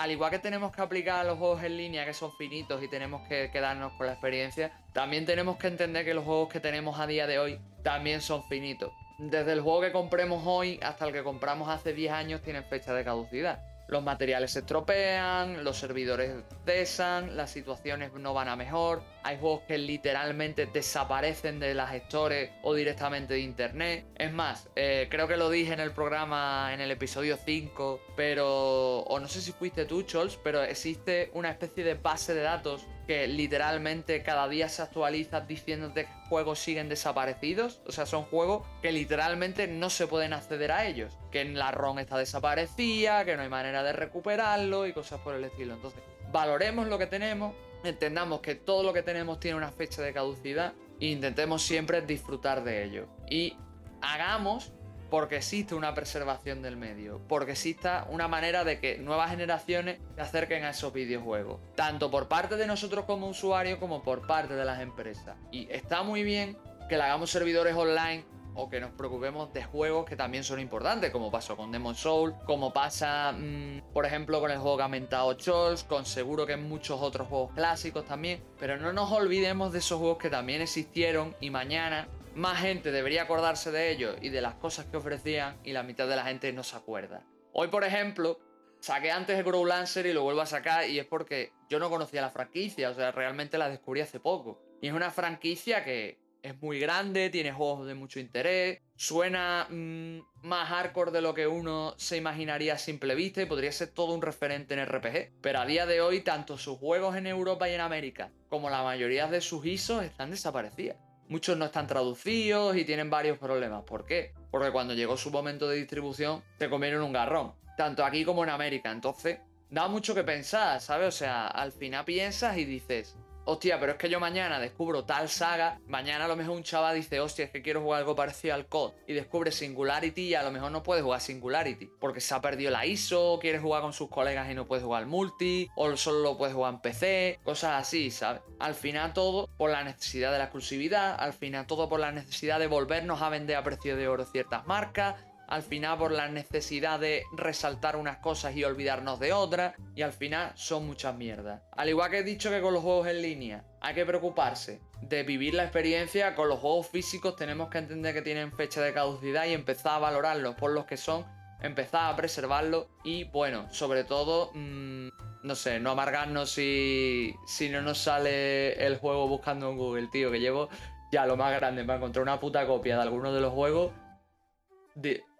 al 0.00 0.10
igual 0.10 0.30
que 0.30 0.38
tenemos 0.38 0.72
que 0.72 0.80
aplicar 0.80 1.20
a 1.20 1.24
los 1.24 1.36
juegos 1.36 1.62
en 1.62 1.76
línea 1.76 2.06
que 2.06 2.14
son 2.14 2.32
finitos 2.32 2.82
y 2.82 2.88
tenemos 2.88 3.28
que 3.28 3.50
quedarnos 3.50 3.92
con 3.98 4.06
la 4.06 4.12
experiencia, 4.12 4.72
también 4.94 5.26
tenemos 5.26 5.58
que 5.58 5.66
entender 5.66 6.06
que 6.06 6.14
los 6.14 6.24
juegos 6.24 6.48
que 6.48 6.58
tenemos 6.58 6.98
a 6.98 7.06
día 7.06 7.26
de 7.26 7.38
hoy 7.38 7.60
también 7.82 8.22
son 8.22 8.42
finitos. 8.44 8.92
Desde 9.18 9.52
el 9.52 9.60
juego 9.60 9.82
que 9.82 9.92
compremos 9.92 10.42
hoy 10.46 10.80
hasta 10.82 11.06
el 11.06 11.12
que 11.12 11.22
compramos 11.22 11.68
hace 11.68 11.92
10 11.92 12.12
años 12.12 12.40
tienen 12.40 12.64
fecha 12.64 12.94
de 12.94 13.04
caducidad 13.04 13.69
los 13.90 14.02
materiales 14.04 14.52
se 14.52 14.60
estropean, 14.60 15.64
los 15.64 15.76
servidores 15.76 16.44
cesan, 16.64 17.36
las 17.36 17.50
situaciones 17.50 18.12
no 18.14 18.32
van 18.32 18.48
a 18.48 18.56
mejor, 18.56 19.02
hay 19.24 19.36
juegos 19.38 19.62
que 19.66 19.78
literalmente 19.78 20.66
desaparecen 20.66 21.58
de 21.58 21.74
las 21.74 21.90
gestores 21.90 22.50
o 22.62 22.74
directamente 22.74 23.34
de 23.34 23.40
internet. 23.40 24.06
Es 24.16 24.32
más, 24.32 24.68
eh, 24.76 25.08
creo 25.10 25.26
que 25.26 25.36
lo 25.36 25.50
dije 25.50 25.72
en 25.72 25.80
el 25.80 25.90
programa, 25.90 26.70
en 26.72 26.80
el 26.80 26.90
episodio 26.92 27.36
5, 27.44 28.00
pero, 28.16 29.00
o 29.00 29.18
no 29.18 29.26
sé 29.26 29.40
si 29.40 29.52
fuiste 29.52 29.84
tú, 29.84 30.04
Chols, 30.04 30.38
pero 30.42 30.62
existe 30.62 31.30
una 31.34 31.50
especie 31.50 31.82
de 31.82 31.94
base 31.94 32.32
de 32.32 32.42
datos 32.42 32.86
que 33.10 33.26
literalmente 33.26 34.22
cada 34.22 34.46
día 34.46 34.68
se 34.68 34.82
actualiza 34.82 35.40
diciéndote 35.40 36.04
que 36.04 36.12
juegos 36.28 36.60
siguen 36.60 36.88
desaparecidos. 36.88 37.80
O 37.84 37.90
sea, 37.90 38.06
son 38.06 38.22
juegos 38.22 38.64
que 38.82 38.92
literalmente 38.92 39.66
no 39.66 39.90
se 39.90 40.06
pueden 40.06 40.32
acceder 40.32 40.70
a 40.70 40.86
ellos. 40.86 41.18
Que 41.32 41.40
en 41.40 41.58
la 41.58 41.72
ROM 41.72 41.98
está 41.98 42.18
desaparecida, 42.18 43.24
que 43.24 43.34
no 43.34 43.42
hay 43.42 43.48
manera 43.48 43.82
de 43.82 43.92
recuperarlo 43.94 44.86
y 44.86 44.92
cosas 44.92 45.18
por 45.22 45.34
el 45.34 45.42
estilo. 45.42 45.74
Entonces, 45.74 46.00
valoremos 46.30 46.86
lo 46.86 46.98
que 46.98 47.08
tenemos, 47.08 47.52
entendamos 47.82 48.42
que 48.42 48.54
todo 48.54 48.84
lo 48.84 48.92
que 48.92 49.02
tenemos 49.02 49.40
tiene 49.40 49.56
una 49.56 49.72
fecha 49.72 50.02
de 50.02 50.12
caducidad 50.12 50.72
e 51.00 51.06
intentemos 51.06 51.62
siempre 51.62 52.02
disfrutar 52.02 52.62
de 52.62 52.84
ello. 52.84 53.08
Y 53.28 53.56
hagamos 54.02 54.72
porque 55.10 55.36
existe 55.36 55.74
una 55.74 55.94
preservación 55.94 56.62
del 56.62 56.76
medio, 56.76 57.20
porque 57.28 57.52
exista 57.52 58.06
una 58.08 58.28
manera 58.28 58.64
de 58.64 58.78
que 58.78 58.98
nuevas 58.98 59.30
generaciones 59.30 59.98
se 60.14 60.20
acerquen 60.20 60.64
a 60.64 60.70
esos 60.70 60.92
videojuegos, 60.92 61.60
tanto 61.74 62.10
por 62.10 62.28
parte 62.28 62.56
de 62.56 62.66
nosotros 62.66 63.04
como 63.04 63.28
usuarios 63.28 63.78
como 63.78 64.02
por 64.02 64.26
parte 64.26 64.54
de 64.54 64.64
las 64.64 64.80
empresas. 64.80 65.36
Y 65.50 65.68
está 65.70 66.02
muy 66.02 66.22
bien 66.22 66.56
que 66.88 66.96
le 66.96 67.02
hagamos 67.02 67.30
servidores 67.30 67.74
online 67.74 68.24
o 68.54 68.68
que 68.68 68.80
nos 68.80 68.90
preocupemos 68.90 69.52
de 69.52 69.62
juegos 69.62 70.06
que 70.06 70.16
también 70.16 70.44
son 70.44 70.60
importantes, 70.60 71.10
como 71.10 71.30
pasó 71.30 71.56
con 71.56 71.70
Demon 71.70 71.94
Soul, 71.94 72.34
como 72.46 72.72
pasa, 72.72 73.32
mm, 73.32 73.92
por 73.92 74.06
ejemplo, 74.06 74.40
con 74.40 74.50
el 74.50 74.58
juego 74.58 74.76
que 74.76 74.82
ha 74.82 75.86
con 75.88 76.04
seguro 76.04 76.46
que 76.46 76.56
muchos 76.56 77.00
otros 77.00 77.28
juegos 77.28 77.52
clásicos 77.52 78.04
también, 78.04 78.42
pero 78.58 78.76
no 78.76 78.92
nos 78.92 79.10
olvidemos 79.12 79.72
de 79.72 79.78
esos 79.78 79.98
juegos 79.98 80.18
que 80.18 80.30
también 80.30 80.62
existieron 80.62 81.34
y 81.40 81.50
mañana 81.50 82.08
más 82.34 82.60
gente 82.60 82.92
debería 82.92 83.22
acordarse 83.22 83.70
de 83.70 83.90
ellos 83.90 84.16
y 84.20 84.28
de 84.28 84.40
las 84.40 84.54
cosas 84.54 84.86
que 84.86 84.96
ofrecían 84.96 85.58
y 85.64 85.72
la 85.72 85.82
mitad 85.82 86.08
de 86.08 86.16
la 86.16 86.24
gente 86.24 86.52
no 86.52 86.62
se 86.62 86.76
acuerda. 86.76 87.24
Hoy, 87.52 87.68
por 87.68 87.84
ejemplo, 87.84 88.38
saqué 88.80 89.10
antes 89.10 89.38
el 89.38 89.44
Grow 89.44 89.64
Lancer 89.64 90.06
y 90.06 90.12
lo 90.12 90.22
vuelvo 90.22 90.40
a 90.40 90.46
sacar 90.46 90.88
y 90.88 90.98
es 90.98 91.06
porque 91.06 91.52
yo 91.68 91.78
no 91.78 91.90
conocía 91.90 92.20
la 92.20 92.30
franquicia, 92.30 92.90
o 92.90 92.94
sea, 92.94 93.12
realmente 93.12 93.58
la 93.58 93.68
descubrí 93.68 94.00
hace 94.00 94.20
poco. 94.20 94.62
Y 94.80 94.88
es 94.88 94.94
una 94.94 95.10
franquicia 95.10 95.84
que 95.84 96.18
es 96.42 96.60
muy 96.62 96.78
grande, 96.78 97.28
tiene 97.28 97.52
juegos 97.52 97.86
de 97.86 97.94
mucho 97.94 98.18
interés, 98.18 98.80
suena 98.96 99.66
mm, 99.68 100.20
más 100.42 100.68
hardcore 100.68 101.10
de 101.10 101.20
lo 101.20 101.34
que 101.34 101.46
uno 101.46 101.94
se 101.98 102.16
imaginaría 102.16 102.74
a 102.74 102.78
simple 102.78 103.14
vista 103.14 103.42
y 103.42 103.46
podría 103.46 103.72
ser 103.72 103.88
todo 103.88 104.14
un 104.14 104.22
referente 104.22 104.74
en 104.74 104.86
RPG. 104.86 105.32
Pero 105.42 105.60
a 105.60 105.66
día 105.66 105.84
de 105.84 106.00
hoy, 106.00 106.22
tanto 106.22 106.56
sus 106.56 106.78
juegos 106.78 107.16
en 107.16 107.26
Europa 107.26 107.68
y 107.68 107.74
en 107.74 107.80
América 107.80 108.32
como 108.48 108.70
la 108.70 108.82
mayoría 108.82 109.26
de 109.26 109.40
sus 109.40 109.66
ISOs 109.66 110.04
están 110.04 110.30
desaparecidas. 110.30 110.96
Muchos 111.30 111.56
no 111.56 111.66
están 111.66 111.86
traducidos 111.86 112.76
y 112.76 112.84
tienen 112.84 113.08
varios 113.08 113.38
problemas. 113.38 113.84
¿Por 113.84 114.04
qué? 114.04 114.34
Porque 114.50 114.72
cuando 114.72 114.94
llegó 114.94 115.16
su 115.16 115.30
momento 115.30 115.68
de 115.68 115.76
distribución 115.76 116.42
se 116.58 116.68
comieron 116.68 117.04
un 117.04 117.12
garrón. 117.12 117.52
Tanto 117.76 118.04
aquí 118.04 118.24
como 118.24 118.42
en 118.42 118.50
América. 118.50 118.90
Entonces, 118.90 119.38
da 119.70 119.86
mucho 119.86 120.12
que 120.12 120.24
pensar, 120.24 120.80
¿sabes? 120.80 121.06
O 121.06 121.16
sea, 121.16 121.46
al 121.46 121.70
final 121.70 122.04
piensas 122.04 122.58
y 122.58 122.64
dices, 122.64 123.16
hostia, 123.44 123.78
pero 123.80 123.92
es 123.92 123.98
que 123.98 124.08
yo 124.08 124.20
mañana 124.20 124.58
descubro 124.58 125.04
tal 125.04 125.28
saga, 125.28 125.80
mañana 125.86 126.24
a 126.24 126.28
lo 126.28 126.36
mejor 126.36 126.56
un 126.56 126.62
chaval 126.62 126.96
dice, 126.96 127.20
hostia, 127.20 127.46
es 127.46 127.50
que 127.50 127.62
quiero 127.62 127.80
jugar 127.80 128.00
algo 128.00 128.14
parecido 128.14 128.54
al 128.54 128.66
COD 128.66 128.92
y 129.06 129.12
descubre 129.14 129.52
Singularity 129.52 130.28
y 130.28 130.34
a 130.34 130.42
lo 130.42 130.50
mejor 130.50 130.70
no 130.72 130.82
puede 130.82 131.02
jugar 131.02 131.20
Singularity 131.20 131.90
porque 132.00 132.20
se 132.20 132.34
ha 132.34 132.40
perdido 132.40 132.70
la 132.70 132.86
ISO, 132.86 133.38
quiere 133.40 133.58
jugar 133.58 133.82
con 133.82 133.92
sus 133.92 134.08
colegas 134.08 134.50
y 134.50 134.54
no 134.54 134.66
puede 134.66 134.82
jugar 134.82 135.06
multi, 135.06 135.68
o 135.76 135.96
solo 135.96 136.20
lo 136.20 136.38
puede 136.38 136.52
jugar 136.52 136.74
en 136.74 136.80
PC, 136.80 137.40
cosas 137.44 137.80
así, 137.80 138.10
¿sabes? 138.10 138.42
Al 138.58 138.74
final 138.74 139.12
todo 139.12 139.48
por 139.56 139.70
la 139.70 139.84
necesidad 139.84 140.32
de 140.32 140.38
la 140.38 140.44
exclusividad, 140.44 141.16
al 141.18 141.32
final 141.32 141.66
todo 141.66 141.88
por 141.88 142.00
la 142.00 142.12
necesidad 142.12 142.58
de 142.58 142.66
volvernos 142.66 143.22
a 143.22 143.28
vender 143.28 143.56
a 143.56 143.64
precio 143.64 143.96
de 143.96 144.08
oro 144.08 144.24
ciertas 144.24 144.66
marcas, 144.66 145.16
al 145.50 145.62
final 145.62 145.98
por 145.98 146.12
la 146.12 146.28
necesidad 146.28 147.00
de 147.00 147.24
resaltar 147.32 147.96
unas 147.96 148.18
cosas 148.18 148.54
y 148.56 148.64
olvidarnos 148.64 149.18
de 149.18 149.32
otras, 149.32 149.74
y 149.96 150.02
al 150.02 150.12
final 150.12 150.52
son 150.54 150.86
muchas 150.86 151.16
mierdas. 151.16 151.62
Al 151.72 151.88
igual 151.88 152.10
que 152.10 152.18
he 152.18 152.22
dicho 152.22 152.50
que 152.50 152.60
con 152.60 152.72
los 152.72 152.82
juegos 152.82 153.08
en 153.08 153.20
línea 153.20 153.64
hay 153.80 153.94
que 153.94 154.06
preocuparse 154.06 154.80
de 155.02 155.24
vivir 155.24 155.54
la 155.54 155.64
experiencia, 155.64 156.34
con 156.34 156.48
los 156.48 156.60
juegos 156.60 156.86
físicos 156.88 157.34
tenemos 157.36 157.68
que 157.68 157.78
entender 157.78 158.14
que 158.14 158.22
tienen 158.22 158.52
fecha 158.52 158.80
de 158.80 158.94
caducidad 158.94 159.46
y 159.46 159.52
empezar 159.52 159.96
a 159.96 159.98
valorarlos 159.98 160.54
por 160.54 160.70
los 160.70 160.84
que 160.86 160.96
son, 160.96 161.26
empezar 161.60 162.12
a 162.12 162.16
preservarlos 162.16 162.86
y 163.04 163.24
bueno, 163.24 163.70
sobre 163.72 164.04
todo... 164.04 164.52
Mm, 164.54 165.08
no 165.42 165.54
sé, 165.54 165.80
no 165.80 165.92
amargarnos 165.92 166.50
si, 166.50 167.34
si 167.46 167.70
no 167.70 167.80
nos 167.80 167.96
sale 167.96 168.74
el 168.84 168.98
juego 168.98 169.26
buscando 169.26 169.70
en 169.70 169.78
Google, 169.78 170.08
tío, 170.08 170.30
que 170.30 170.38
llevo 170.38 170.68
ya 171.10 171.24
lo 171.24 171.38
más 171.38 171.50
grande 171.54 171.82
para 171.82 171.96
encontrar 171.96 172.22
una 172.22 172.38
puta 172.38 172.66
copia 172.66 172.96
de 172.96 173.02
alguno 173.02 173.32
de 173.32 173.40
los 173.40 173.50
juegos 173.50 173.90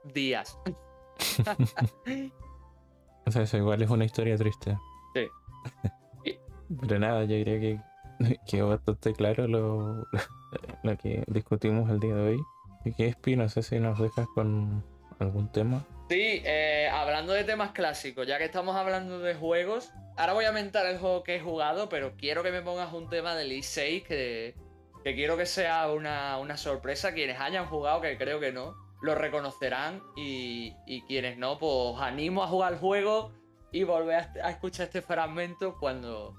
días. 0.05 0.59
o 3.27 3.31
sea, 3.31 3.43
eso 3.43 3.57
igual 3.57 3.83
es 3.83 3.91
una 3.91 4.05
historia 4.05 4.37
triste. 4.37 4.77
Sí. 5.15 5.29
Pero 6.81 6.99
nada, 6.99 7.25
yo 7.25 7.35
diría 7.37 7.61
que 7.61 7.81
quedó 8.47 8.69
bastante 8.69 9.13
claro 9.13 9.49
lo, 9.49 10.07
lo 10.83 10.99
que 10.99 11.25
discutimos 11.27 11.91
el 11.91 12.01
día 12.01 12.15
de 12.15 12.29
hoy. 12.29 12.41
¿Y 12.85 12.93
qué 12.93 13.09
es, 13.09 13.37
No 13.37 13.49
sé 13.49 13.63
si 13.63 13.79
nos 13.79 13.99
dejas 13.99 14.27
con 14.35 14.85
algún 15.19 15.51
tema. 15.53 15.85
Sí, 16.09 16.43
eh, 16.45 16.89
hablando 16.93 17.33
de 17.33 17.45
temas 17.45 17.73
clásicos, 17.73 18.27
ya 18.27 18.39
que 18.39 18.45
estamos 18.45 18.75
hablando 18.75 19.19
de 19.21 19.35
juegos, 19.35 19.93
ahora 20.17 20.33
voy 20.33 20.45
a 20.45 20.53
mentar 20.53 20.87
el 20.87 20.99
juego 20.99 21.23
que 21.23 21.37
he 21.37 21.41
jugado, 21.41 21.89
pero 21.89 22.17
quiero 22.17 22.43
que 22.43 22.51
me 22.51 22.63
pongas 22.63 22.93
un 22.93 23.09
tema 23.09 23.37
del 23.37 23.53
i6 23.53 24.03
que, 24.05 24.55
que 25.05 25.15
quiero 25.15 25.37
que 25.37 25.47
sea 25.47 25.91
una, 25.93 26.39
una 26.39 26.57
sorpresa. 26.57 27.13
Quienes 27.13 27.39
hayan 27.39 27.67
jugado, 27.67 28.01
que 28.01 28.17
creo 28.17 28.41
que 28.41 28.51
no, 28.51 28.75
lo 29.01 29.15
reconocerán 29.15 30.03
y, 30.17 30.75
y 30.87 31.03
quienes 31.03 31.39
no, 31.39 31.59
pues 31.59 32.01
animo 32.01 32.43
a 32.43 32.49
jugar 32.49 32.75
el 32.75 32.79
juego 32.79 33.33
y 33.73 33.85
volver 33.85 34.17
a, 34.17 34.47
a 34.47 34.51
escuchar 34.51 34.87
este 34.87 35.03
fragmento 35.03 35.77
cuando, 35.79 36.35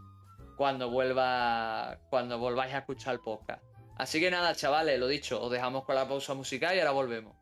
cuando 0.57 0.89
vuelva 0.89 1.97
cuando 2.09 2.37
volváis 2.37 2.73
a 2.73 2.79
escuchar 2.79 3.15
el 3.15 3.19
podcast. 3.21 3.63
Así 3.97 4.19
que 4.19 4.31
nada, 4.31 4.55
chavales, 4.55 4.99
lo 4.99 5.07
dicho, 5.07 5.41
os 5.41 5.51
dejamos 5.51 5.83
con 5.85 5.95
la 5.95 6.07
pausa 6.07 6.33
musical 6.33 6.75
y 6.75 6.79
ahora 6.79 6.91
volvemos. 6.91 7.40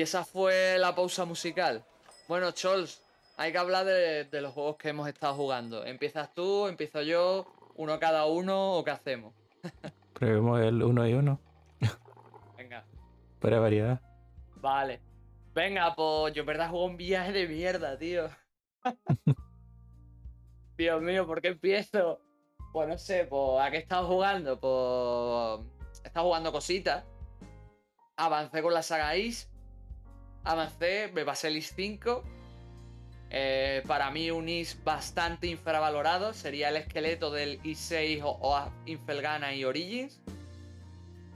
Y 0.00 0.02
esa 0.02 0.24
fue 0.24 0.78
la 0.78 0.94
pausa 0.94 1.26
musical. 1.26 1.84
Bueno, 2.26 2.52
Chols, 2.52 3.02
hay 3.36 3.52
que 3.52 3.58
hablar 3.58 3.84
de, 3.84 4.24
de 4.24 4.40
los 4.40 4.54
juegos 4.54 4.78
que 4.78 4.88
hemos 4.88 5.06
estado 5.06 5.34
jugando. 5.34 5.84
¿Empiezas 5.84 6.32
tú, 6.32 6.68
empiezo 6.68 7.02
yo, 7.02 7.44
uno 7.74 8.00
cada 8.00 8.24
uno 8.24 8.78
o 8.78 8.82
qué 8.82 8.92
hacemos? 8.92 9.34
Probemos 10.14 10.58
el 10.62 10.82
uno 10.82 11.06
y 11.06 11.12
uno. 11.12 11.38
Venga. 12.56 12.86
Para 13.40 13.60
variedad. 13.60 14.00
Vale. 14.54 15.02
Venga, 15.52 15.94
pues 15.94 16.32
yo 16.32 16.40
en 16.40 16.46
verdad 16.46 16.70
juego 16.70 16.86
un 16.86 16.96
viaje 16.96 17.32
de 17.32 17.46
mierda, 17.46 17.98
tío. 17.98 18.30
Dios 20.78 21.02
mío, 21.02 21.26
¿por 21.26 21.42
qué 21.42 21.48
empiezo? 21.48 22.22
Pues 22.72 22.88
no 22.88 22.96
sé, 22.96 23.26
pues 23.26 23.62
¿a 23.62 23.70
qué 23.70 23.76
he 23.76 23.80
estado 23.80 24.08
jugando? 24.08 24.58
Pues 24.58 26.02
he 26.04 26.06
estado 26.06 26.24
jugando 26.24 26.52
cositas. 26.52 27.04
Avancé 28.16 28.62
con 28.62 28.72
la 28.72 28.82
saga 28.82 29.14
Is. 29.14 29.49
Avancé, 30.44 31.10
me 31.12 31.24
pasé 31.24 31.48
el 31.48 31.56
Is 31.56 31.72
5. 31.74 32.22
Eh, 33.32 33.82
para 33.86 34.10
mí 34.10 34.30
un 34.30 34.48
Is 34.48 34.82
bastante 34.82 35.46
infravalorado. 35.46 36.32
Sería 36.32 36.68
el 36.68 36.76
esqueleto 36.76 37.30
del 37.30 37.60
Is 37.62 37.78
6 37.78 38.22
o, 38.24 38.38
o 38.40 38.72
Infelgana 38.86 39.54
y 39.54 39.64
Origins 39.64 40.20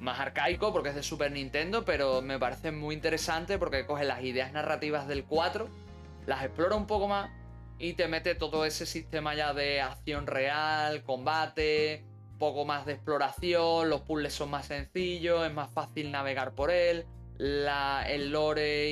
más 0.05 0.21
arcaico 0.21 0.73
porque 0.73 0.91
es 0.91 0.95
de 0.95 1.03
Super 1.03 1.33
Nintendo, 1.33 1.85
pero 1.85 2.23
me 2.23 2.39
parece 2.39 2.71
muy 2.71 2.95
interesante 2.95 3.59
porque 3.59 3.87
coge 3.87 4.05
las 4.05 4.23
ideas 4.23 4.53
narrativas 4.53 5.09
del 5.09 5.25
4, 5.25 5.69
las 6.27 6.45
explora 6.45 6.77
un 6.77 6.87
poco 6.87 7.09
más 7.09 7.31
y 7.79 7.95
te 7.95 8.07
mete 8.07 8.35
todo 8.35 8.65
ese 8.65 8.87
sistema 8.87 9.35
ya 9.35 9.53
de 9.53 9.81
acción 9.81 10.27
real, 10.27 11.03
combate, 11.03 12.05
poco 12.39 12.65
más 12.65 12.87
de 12.87 12.93
exploración, 12.93 13.91
los 13.91 14.03
puzzles 14.03 14.35
son 14.35 14.51
más 14.51 14.67
sencillos, 14.67 15.47
es 15.47 15.53
más 15.53 15.71
fácil 15.71 16.13
navegar 16.13 16.53
por 16.53 16.71
él, 16.71 17.07
la, 17.39 18.05
el 18.09 18.31
lore 18.31 18.91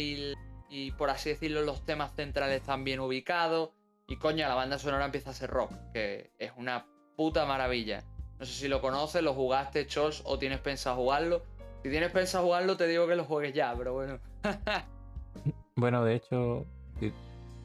y, 0.68 0.90
por 0.92 1.10
así 1.10 1.30
decirlo 1.30 1.62
los 1.62 1.84
temas 1.84 2.14
centrales 2.14 2.60
están 2.60 2.82
bien 2.82 3.00
ubicados 3.00 3.70
y 4.08 4.16
coño, 4.16 4.46
la 4.48 4.54
banda 4.54 4.78
sonora 4.78 5.04
empieza 5.04 5.30
a 5.30 5.34
ser 5.34 5.50
rock, 5.50 5.72
que 5.92 6.32
es 6.38 6.52
una 6.56 6.86
puta 7.16 7.46
maravilla. 7.46 8.04
No 8.38 8.44
sé 8.44 8.52
si 8.52 8.68
lo 8.68 8.80
conoces, 8.80 9.22
lo 9.22 9.32
jugaste, 9.32 9.86
Chols, 9.86 10.22
o 10.24 10.38
tienes 10.38 10.60
pensado 10.60 10.96
jugarlo. 10.96 11.42
Si 11.82 11.88
tienes 11.88 12.10
pensado 12.10 12.44
jugarlo, 12.44 12.76
te 12.76 12.86
digo 12.86 13.06
que 13.06 13.16
lo 13.16 13.24
juegues 13.24 13.54
ya, 13.54 13.74
pero 13.76 13.94
bueno. 13.94 14.18
Bueno, 15.74 16.04
de 16.04 16.16
hecho, 16.16 16.66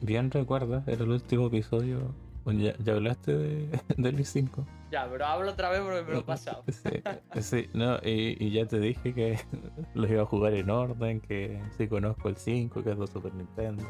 bien 0.00 0.30
recuerdas, 0.30 0.88
era 0.88 1.04
el 1.04 1.10
último 1.10 1.48
episodio. 1.48 2.14
Ya, 2.46 2.74
ya 2.78 2.94
hablaste 2.94 3.36
de, 3.36 3.80
del 3.98 4.18
i5. 4.18 4.64
Ya, 4.90 5.08
pero 5.10 5.26
hablo 5.26 5.50
otra 5.50 5.70
vez 5.70 5.80
porque 5.80 6.02
me 6.02 6.12
lo 6.12 6.18
he 6.20 6.24
pasado. 6.24 6.64
Sí, 7.34 7.42
sí, 7.42 7.70
no, 7.74 7.96
y, 8.02 8.36
y 8.44 8.50
ya 8.52 8.66
te 8.66 8.78
dije 8.80 9.14
que 9.14 9.38
los 9.94 10.10
iba 10.10 10.22
a 10.22 10.26
jugar 10.26 10.54
en 10.54 10.70
orden, 10.70 11.20
que 11.20 11.60
sí 11.76 11.88
conozco 11.88 12.28
el 12.28 12.36
5, 12.36 12.82
que 12.82 12.90
es 12.92 12.98
de 12.98 13.06
Super 13.06 13.34
Nintendo. 13.34 13.84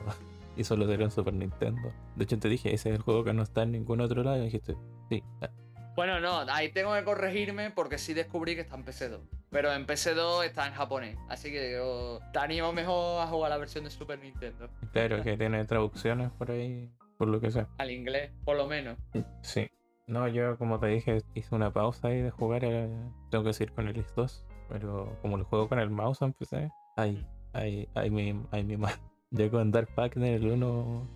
Y 0.56 0.64
solo 0.64 0.86
será 0.86 1.04
en 1.04 1.10
Super 1.12 1.34
Nintendo. 1.34 1.92
De 2.16 2.24
hecho, 2.24 2.36
te 2.38 2.48
dije, 2.48 2.74
ese 2.74 2.88
es 2.90 2.96
el 2.96 3.02
juego 3.02 3.22
que 3.22 3.32
no 3.32 3.42
está 3.44 3.62
en 3.62 3.70
ningún 3.72 4.00
otro 4.00 4.24
lado. 4.24 4.38
Y 4.38 4.46
dijiste, 4.46 4.74
sí. 5.08 5.22
ah, 5.40 5.50
Bueno, 5.94 6.18
no, 6.18 6.40
ahí 6.52 6.72
tengo 6.72 6.92
que 6.94 7.04
corregirme 7.04 7.70
porque 7.70 7.96
sí 7.96 8.12
descubrí 8.12 8.56
que 8.56 8.62
está 8.62 8.74
en 8.74 8.84
PS2. 8.84 9.20
Pero 9.50 9.72
en 9.72 9.86
PS2 9.86 10.44
está 10.44 10.66
en 10.66 10.74
japonés. 10.74 11.16
Así 11.28 11.52
que 11.52 11.72
yo 11.72 12.18
te 12.32 12.40
animo 12.40 12.72
mejor 12.72 13.22
a 13.22 13.28
jugar 13.28 13.50
la 13.50 13.56
versión 13.56 13.84
de 13.84 13.90
Super 13.90 14.18
Nintendo. 14.18 14.68
Claro 14.92 15.22
que 15.22 15.36
tiene 15.36 15.64
traducciones 15.64 16.30
por 16.32 16.50
ahí, 16.50 16.90
por 17.16 17.28
lo 17.28 17.40
que 17.40 17.52
sea. 17.52 17.68
Al 17.78 17.92
inglés, 17.92 18.32
por 18.44 18.56
lo 18.56 18.66
menos. 18.66 18.98
Sí. 19.42 19.70
No, 20.08 20.26
yo 20.26 20.56
como 20.56 20.80
te 20.80 20.86
dije, 20.86 21.22
hice 21.34 21.54
una 21.54 21.70
pausa 21.72 22.08
ahí 22.08 22.22
de 22.22 22.30
jugar. 22.30 22.64
eh, 22.64 22.88
tengo 23.30 23.44
que 23.44 23.52
seguir 23.52 23.72
con 23.74 23.86
el 23.86 23.94
X2. 23.94 24.42
Pero 24.68 25.16
como 25.22 25.38
lo 25.38 25.44
juego 25.44 25.68
con 25.68 25.78
el 25.78 25.90
mouse 25.90 26.22
empecé, 26.22 26.70
ahí, 26.96 27.26
ahí, 27.52 27.88
ahí 27.94 28.10
mi, 28.10 28.42
ahí 28.50 28.64
mi 28.64 28.76
mal. 28.76 28.94
Ya 29.30 29.50
con 29.50 29.70
Dark 29.70 29.94
Packner 29.94 30.34
el 30.34 30.50
1 30.50 31.08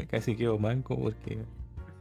casi 0.10 0.36
quedo 0.36 0.58
manco 0.58 0.96
porque 0.96 1.44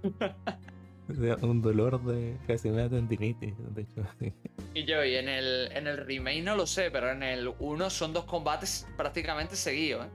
un 1.41 1.61
dolor 1.61 2.03
de 2.03 2.38
casi 2.47 2.69
me 2.69 2.78
da 2.84 2.89
tendinitis, 2.89 3.53
de 3.76 3.82
hecho. 3.82 4.03
sí. 4.19 4.34
Y 4.74 4.86
yo, 4.86 5.03
y 5.03 5.15
en 5.15 5.28
el, 5.28 5.72
en 5.72 5.88
el 5.88 5.97
remake 5.97 6.43
no 6.43 6.55
lo 6.55 6.65
sé, 6.67 6.89
pero 6.91 7.11
en 7.11 7.24
el 7.24 7.53
1 7.59 7.89
son 7.89 8.13
dos 8.13 8.26
combates 8.26 8.88
prácticamente 8.97 9.55
seguidos, 9.55 10.05
¿eh? 10.05 10.09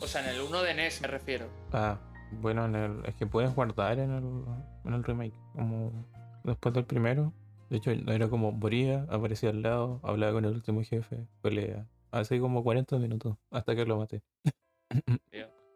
O 0.00 0.06
sea, 0.06 0.22
en 0.28 0.36
el 0.36 0.42
1 0.42 0.62
de 0.62 0.74
NES 0.74 1.00
me 1.00 1.08
refiero. 1.08 1.48
Ah, 1.72 1.98
bueno, 2.32 2.64
en 2.66 2.74
el, 2.74 3.04
es 3.04 3.14
que 3.14 3.26
puedes 3.26 3.54
guardar 3.54 3.98
en 3.98 4.10
el, 4.10 4.44
en 4.84 4.94
el 4.94 5.04
remake, 5.04 5.34
como 5.54 5.92
después 6.44 6.74
del 6.74 6.84
primero. 6.84 7.32
De 7.70 7.78
hecho, 7.78 7.90
era 7.90 8.28
como 8.28 8.52
moría, 8.52 9.06
aparecía 9.10 9.50
al 9.50 9.62
lado, 9.62 10.00
hablaba 10.02 10.32
con 10.32 10.44
el 10.44 10.52
último 10.52 10.82
jefe, 10.82 11.26
pelea. 11.42 11.86
Así 12.12 12.38
como 12.38 12.62
40 12.62 12.98
minutos, 12.98 13.36
hasta 13.50 13.74
que 13.74 13.84
lo 13.84 13.98
maté. 13.98 14.22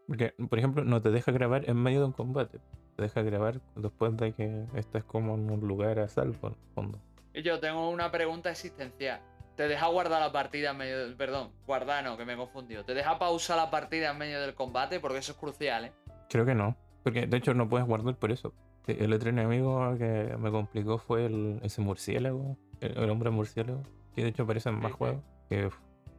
Porque, 0.07 0.35
por 0.49 0.59
ejemplo, 0.59 0.85
no 0.85 1.01
te 1.01 1.11
deja 1.11 1.31
grabar 1.33 1.69
en 1.69 1.77
medio 1.77 2.01
de 2.01 2.07
un 2.07 2.13
combate. 2.13 2.59
Te 2.97 3.03
deja 3.03 3.23
grabar 3.23 3.61
después 3.77 4.17
de 4.17 4.33
que 4.33 4.67
estás 4.75 5.05
como 5.05 5.35
en 5.35 5.51
un 5.51 5.61
lugar 5.61 5.99
a 5.99 6.09
salvo, 6.09 6.49
en 6.49 6.55
el 6.55 6.75
fondo. 6.75 6.99
Y 7.33 7.43
yo 7.43 7.61
tengo 7.61 7.89
una 7.91 8.11
pregunta 8.11 8.51
existencial. 8.51 9.21
¿Te 9.57 9.69
deja 9.69 9.87
guardar 9.89 10.21
la 10.21 10.33
partida 10.33 10.71
en 10.71 10.79
medio 10.79 10.99
del... 10.99 11.17
Perdón, 11.17 11.53
guardar 11.67 12.03
no, 12.03 12.17
que 12.17 12.25
me 12.25 12.33
he 12.33 12.37
confundido. 12.37 12.85
¿Te 12.85 12.95
deja 12.95 13.19
pausar 13.19 13.57
la 13.57 13.71
partida 13.71 14.11
en 14.11 14.19
medio 14.19 14.41
del 14.41 14.55
combate? 14.55 15.01
Porque 15.01 15.19
eso 15.19 15.33
es 15.33 15.39
crucial, 15.39 15.85
¿eh? 15.85 15.93
Creo 16.31 16.47
que 16.47 16.55
no. 16.55 16.77
Porque 17.03 17.27
de 17.27 17.37
hecho 17.37 17.53
no 17.55 17.69
puedes 17.69 17.87
guardar 17.87 18.17
por 18.17 18.31
eso. 18.31 18.55
El 18.87 19.13
otro 19.13 19.31
enemigo 19.31 19.97
que 19.99 20.35
me 20.39 20.51
complicó 20.51 20.99
fue 20.99 21.27
el, 21.27 21.61
ese 21.63 21.81
murciélago, 21.81 22.57
el, 22.81 22.97
el 22.97 23.11
hombre 23.11 23.31
murciélago, 23.31 23.83
que 24.15 24.23
de 24.23 24.29
hecho 24.31 24.45
aparece 24.45 24.69
en 24.71 24.81
más 24.81 24.93
juegos, 24.93 25.23
que 25.49 25.67
es 25.67 25.73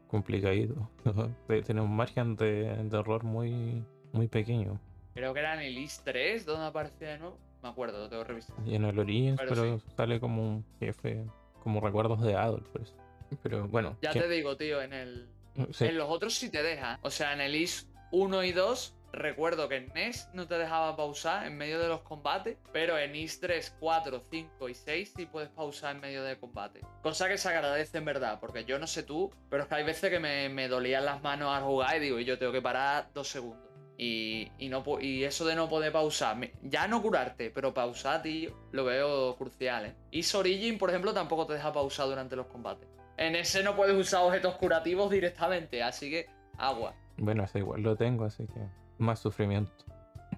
complicadito. 0.08 0.90
Tiene 1.66 1.82
un 1.82 1.96
margen 1.96 2.36
de, 2.36 2.76
de 2.84 3.00
error 3.00 3.24
muy, 3.24 3.84
muy 4.12 4.28
pequeño. 4.28 4.80
Creo 5.14 5.34
que 5.34 5.40
era 5.40 5.54
en 5.56 5.62
el 5.62 5.78
Is 5.78 6.02
3 6.04 6.46
donde 6.46 6.68
aparecía 6.68 7.10
de 7.10 7.18
nuevo. 7.20 7.38
Me 7.64 7.70
acuerdo, 7.70 8.00
lo 8.00 8.10
tengo 8.10 8.24
que 8.24 8.30
revisar. 8.30 8.56
Y 8.66 8.76
en 8.76 8.86
el 8.86 8.98
Origins, 8.98 9.40
Pero 9.40 9.50
pero, 9.50 9.80
sale 9.96 10.20
como 10.20 10.42
un 10.42 10.66
jefe, 10.80 11.26
como 11.64 11.80
recuerdos 11.80 12.22
de 12.22 12.36
Adolf, 12.36 12.68
por 12.70 12.82
eso. 12.82 12.96
Pero 13.44 13.68
bueno, 13.68 13.98
Ya 14.02 14.12
te 14.12 14.28
digo, 14.28 14.58
tío, 14.58 14.82
en 14.82 14.94
el... 14.94 15.30
sí, 15.72 15.86
En 15.86 15.98
los 15.98 16.10
otros 16.10 16.34
sí 16.36 16.50
te 16.50 16.64
deja. 16.64 17.00
O 17.04 17.10
sea, 17.10 17.34
en 17.34 17.42
el 17.42 17.56
Is 17.56 17.90
1 18.12 18.44
y 18.44 18.52
2 18.52 18.96
recuerdo 19.14 19.68
que 19.68 19.78
en 19.78 19.92
NES 19.94 20.30
no 20.34 20.48
te 20.48 20.58
dejaba 20.58 20.96
pausar 20.96 21.46
en 21.46 21.58
medio 21.58 21.80
de 21.80 21.88
los 21.88 22.02
combates, 22.02 22.58
pero 22.72 22.98
en 22.98 23.16
IS 23.16 23.40
3, 23.40 23.78
4, 23.80 24.22
5 24.30 24.70
y 24.70 24.74
6 24.74 25.14
sí 25.16 25.26
puedes 25.26 25.50
pausar 25.50 25.96
en 25.96 26.02
medio 26.02 26.24
de 26.24 26.38
combate. 26.38 26.82
Cosa 27.02 27.28
que 27.28 27.38
se 27.38 27.50
agradece 27.50 27.98
en 27.98 28.06
verdad, 28.06 28.40
porque 28.40 28.66
yo 28.66 28.80
no 28.80 28.88
sé 28.88 29.04
tú, 29.04 29.32
pero 29.50 29.64
es 29.64 29.70
que 29.70 29.76
hay 29.76 29.84
veces 29.84 30.10
que 30.10 30.20
me, 30.20 30.50
me 30.50 30.68
dolían 30.68 31.06
las 31.06 31.22
manos 31.22 31.56
al 31.56 31.64
jugar 31.64 31.98
y 31.98 32.00
digo, 32.00 32.20
y 32.20 32.26
yo 32.26 32.38
tengo 32.38 32.52
que 32.52 32.62
parar 32.62 33.10
dos 33.14 33.28
segundos. 33.28 33.70
Y, 33.98 34.52
y, 34.58 34.70
no, 34.70 34.84
y 35.00 35.26
eso 35.26 35.46
de 35.46 35.56
no 35.56 35.70
poder 35.70 35.92
pausar, 35.92 36.36
ya 36.64 36.88
no 36.88 37.04
curarte, 37.04 37.52
pero 37.52 37.72
pausar, 37.72 38.24
tío, 38.24 38.52
lo 38.72 38.84
veo 38.84 39.36
crucial, 39.36 39.86
¿eh? 39.86 39.96
Is 40.10 40.34
Origin, 40.34 40.80
por 40.80 40.90
ejemplo, 40.90 41.14
tampoco 41.14 41.46
te 41.46 41.54
deja 41.54 41.72
pausar 41.72 42.08
durante 42.08 42.36
los 42.36 42.48
combates. 42.48 42.88
En 43.18 43.36
ese 43.36 43.62
no 43.62 43.76
puedes 43.76 43.96
usar 43.96 44.24
objetos 44.24 44.56
curativos 44.56 45.12
directamente, 45.12 45.84
así 45.84 46.10
que 46.10 46.28
agua. 46.58 46.96
Bueno, 47.18 47.44
eso 47.44 47.60
igual 47.60 47.84
lo 47.84 47.96
tengo, 47.96 48.26
así 48.26 48.48
que 48.48 48.81
más 49.02 49.20
sufrimiento. 49.20 49.72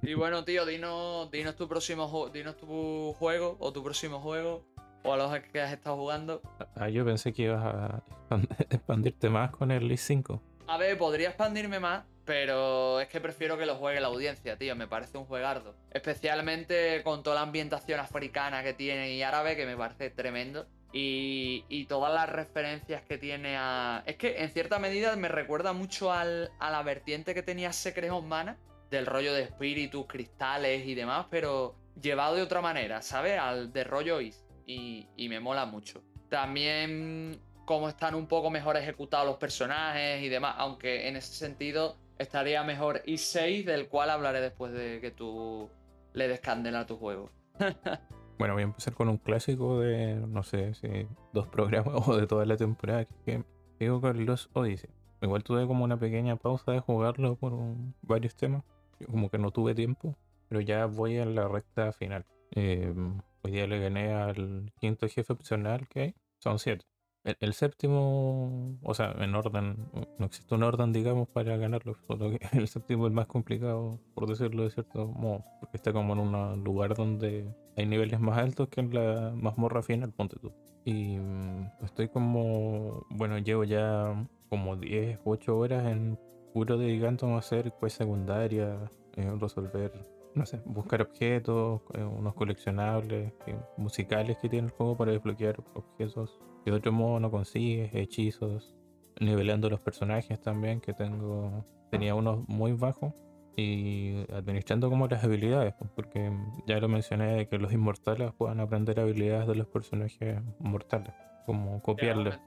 Y 0.01 0.15
bueno, 0.15 0.43
tío, 0.43 0.65
dinos, 0.65 1.31
dinos 1.31 1.55
tu 1.55 1.67
próximo 1.67 2.29
dinos 2.33 2.57
tu 2.57 3.13
juego 3.13 3.55
o 3.59 3.71
tu 3.71 3.83
próximo 3.83 4.19
juego 4.19 4.65
o 5.03 5.13
a 5.13 5.17
los 5.17 5.39
que 5.51 5.61
has 5.61 5.71
estado 5.71 5.97
jugando. 5.97 6.41
Ah, 6.75 6.89
yo 6.89 7.05
pensé 7.05 7.33
que 7.33 7.43
ibas 7.43 7.63
a 7.63 8.03
expandirte 8.69 9.29
más 9.29 9.51
con 9.51 9.71
el 9.71 9.87
Lee 9.87 9.97
5. 9.97 10.41
A 10.67 10.77
ver, 10.77 10.97
podría 10.97 11.29
expandirme 11.29 11.79
más, 11.79 12.05
pero 12.25 12.99
es 12.99 13.07
que 13.09 13.19
prefiero 13.19 13.57
que 13.57 13.65
lo 13.65 13.75
juegue 13.75 13.99
la 13.99 14.07
audiencia, 14.07 14.57
tío. 14.57 14.75
Me 14.75 14.87
parece 14.87 15.17
un 15.17 15.25
juegardo. 15.25 15.75
Especialmente 15.91 17.01
con 17.03 17.21
toda 17.21 17.35
la 17.35 17.41
ambientación 17.41 17.99
africana 17.99 18.63
que 18.63 18.73
tiene 18.73 19.13
y 19.13 19.23
árabe, 19.23 19.55
que 19.55 19.65
me 19.65 19.75
parece 19.75 20.09
tremendo. 20.09 20.67
Y, 20.95 21.85
todas 21.89 22.13
las 22.13 22.29
referencias 22.29 23.01
que 23.03 23.17
tiene 23.17 23.57
a. 23.57 24.03
Es 24.05 24.15
que 24.15 24.43
en 24.43 24.49
cierta 24.51 24.77
medida 24.77 25.15
me 25.15 25.27
recuerda 25.27 25.73
mucho 25.73 26.11
a 26.11 26.23
la 26.23 26.83
vertiente 26.83 27.33
que 27.33 27.41
tenía 27.41 27.73
Secret 27.73 28.11
of 28.11 28.23
Mana, 28.23 28.57
del 28.91 29.07
rollo 29.07 29.33
de 29.33 29.41
espíritus, 29.41 30.05
cristales 30.07 30.85
y 30.85 30.93
demás, 30.93 31.25
pero 31.31 31.75
llevado 31.99 32.35
de 32.35 32.43
otra 32.43 32.61
manera, 32.61 33.01
¿sabes? 33.01 33.39
Al 33.39 33.73
de 33.73 33.83
rollo 33.83 34.21
Is. 34.21 34.45
Y, 34.67 35.07
y 35.17 35.29
me 35.29 35.39
mola 35.39 35.65
mucho. 35.65 36.03
También 36.29 37.41
cómo 37.65 37.89
están 37.89 38.15
un 38.15 38.27
poco 38.27 38.49
mejor 38.49 38.77
ejecutados 38.77 39.25
los 39.25 39.37
personajes 39.37 40.21
y 40.21 40.29
demás, 40.29 40.55
aunque 40.57 41.07
en 41.07 41.15
ese 41.15 41.33
sentido 41.33 41.97
estaría 42.17 42.63
mejor 42.63 43.01
Is 43.05 43.21
6, 43.21 43.65
del 43.65 43.87
cual 43.87 44.09
hablaré 44.09 44.41
después 44.41 44.73
de 44.73 44.99
que 45.01 45.11
tú 45.11 45.69
le 46.13 46.27
des 46.27 46.39
candela 46.39 46.81
a 46.81 46.85
tu 46.85 46.97
juego. 46.97 47.31
Bueno, 48.37 48.55
voy 48.55 48.63
a 48.63 48.65
empezar 48.65 48.93
con 48.93 49.09
un 49.09 49.17
clásico 49.17 49.79
de, 49.79 50.15
no 50.15 50.43
sé 50.43 50.73
si 50.73 51.07
dos 51.33 51.47
programas 51.47 51.95
o 52.07 52.17
de 52.17 52.27
toda 52.27 52.45
la 52.45 52.57
temporada, 52.57 53.05
que 53.25 53.43
digo 53.79 54.01
con 54.01 54.25
los 54.25 54.49
Odyssey. 54.53 54.89
Igual 55.21 55.43
tuve 55.43 55.65
como 55.67 55.85
una 55.85 55.97
pequeña 55.97 56.35
pausa 56.35 56.71
de 56.73 56.79
jugarlo 56.79 57.35
por 57.35 57.53
varios 58.01 58.35
temas. 58.35 58.63
Yo 58.99 59.07
como 59.07 59.29
que 59.29 59.37
no 59.37 59.51
tuve 59.51 59.73
tiempo, 59.73 60.17
pero 60.49 60.59
ya 60.61 60.85
voy 60.85 61.17
a 61.17 61.25
la 61.25 61.47
recta 61.47 61.93
final. 61.93 62.25
Em, 62.51 63.21
hoy 63.41 63.51
día 63.51 63.67
le 63.67 63.79
gané 63.79 64.13
al 64.13 64.71
quinto 64.79 65.07
jefe 65.07 65.31
opcional 65.31 65.87
que 65.87 66.01
hay. 66.01 66.15
Son 66.39 66.59
siete. 66.59 66.85
El, 67.23 67.53
séptimo, 67.53 68.77
o 68.83 68.93
sea, 68.93 69.15
en 69.19 69.33
orden, 69.33 69.89
no 70.19 70.25
existe 70.25 70.55
un 70.55 70.63
orden, 70.63 70.91
digamos, 70.91 71.29
para 71.29 71.55
ganarlo, 71.55 71.95
solo 72.05 72.31
que 72.31 72.39
el 72.57 72.67
séptimo 72.67 73.05
es 73.05 73.11
el 73.11 73.15
más 73.15 73.27
complicado, 73.27 73.99
por 74.13 74.27
decirlo 74.27 74.63
de 74.63 74.71
cierto 74.71 75.07
modo, 75.07 75.45
porque 75.61 75.77
está 75.77 75.93
como 75.93 76.13
en 76.13 76.19
un 76.19 76.63
lugar 76.65 76.95
donde 76.95 77.49
hay 77.77 77.85
niveles 77.85 78.19
más 78.19 78.37
altos 78.37 78.67
que 78.67 78.81
en 78.81 78.93
la 78.93 79.31
mazmorra 79.35 79.81
final, 79.81 80.11
ponte 80.11 80.37
tú. 80.37 80.51
Y 80.83 81.17
mm, 81.17 81.71
estoy 81.85 82.09
como, 82.09 83.05
bueno, 83.09 83.37
llevo 83.37 83.63
ya 83.63 84.27
como 84.49 84.75
10, 84.75 85.19
8 85.23 85.57
horas 85.57 85.85
en 85.85 86.19
puro 86.53 86.77
dedicándome 86.77 87.35
a 87.35 87.37
hacer 87.37 87.73
pues 87.79 87.93
secundaria, 87.93 88.91
eh, 89.15 89.31
resolver 89.39 89.91
no 90.35 90.45
sé, 90.45 90.61
buscar 90.65 91.01
objetos, 91.01 91.81
eh, 91.93 92.03
unos 92.03 92.33
coleccionables 92.33 93.33
eh, 93.45 93.57
musicales 93.77 94.37
que 94.41 94.49
tiene 94.49 94.67
el 94.67 94.73
juego 94.73 94.97
para 94.97 95.11
desbloquear 95.11 95.63
objetos 95.73 96.39
que 96.63 96.71
de 96.71 96.77
otro 96.77 96.91
modo 96.91 97.19
no 97.19 97.29
consigues, 97.29 97.93
hechizos, 97.93 98.75
nivelando 99.19 99.69
los 99.69 99.79
personajes 99.81 100.39
también, 100.41 100.79
que 100.79 100.93
tengo, 100.93 101.63
tenía 101.91 102.15
unos 102.15 102.47
muy 102.47 102.73
bajos 102.73 103.13
y 103.55 104.25
administrando 104.33 104.89
como 104.89 105.07
las 105.07 105.23
habilidades, 105.23 105.73
pues, 105.77 105.91
porque 105.95 106.31
ya 106.65 106.79
lo 106.79 106.87
mencioné 106.87 107.35
de 107.35 107.47
que 107.47 107.57
los 107.57 107.71
inmortales 107.71 108.31
puedan 108.33 108.59
aprender 108.59 108.99
habilidades 108.99 109.47
de 109.47 109.55
los 109.55 109.67
personajes 109.67 110.41
mortales, 110.59 111.13
como 111.45 111.81
copiarlos. 111.81 112.39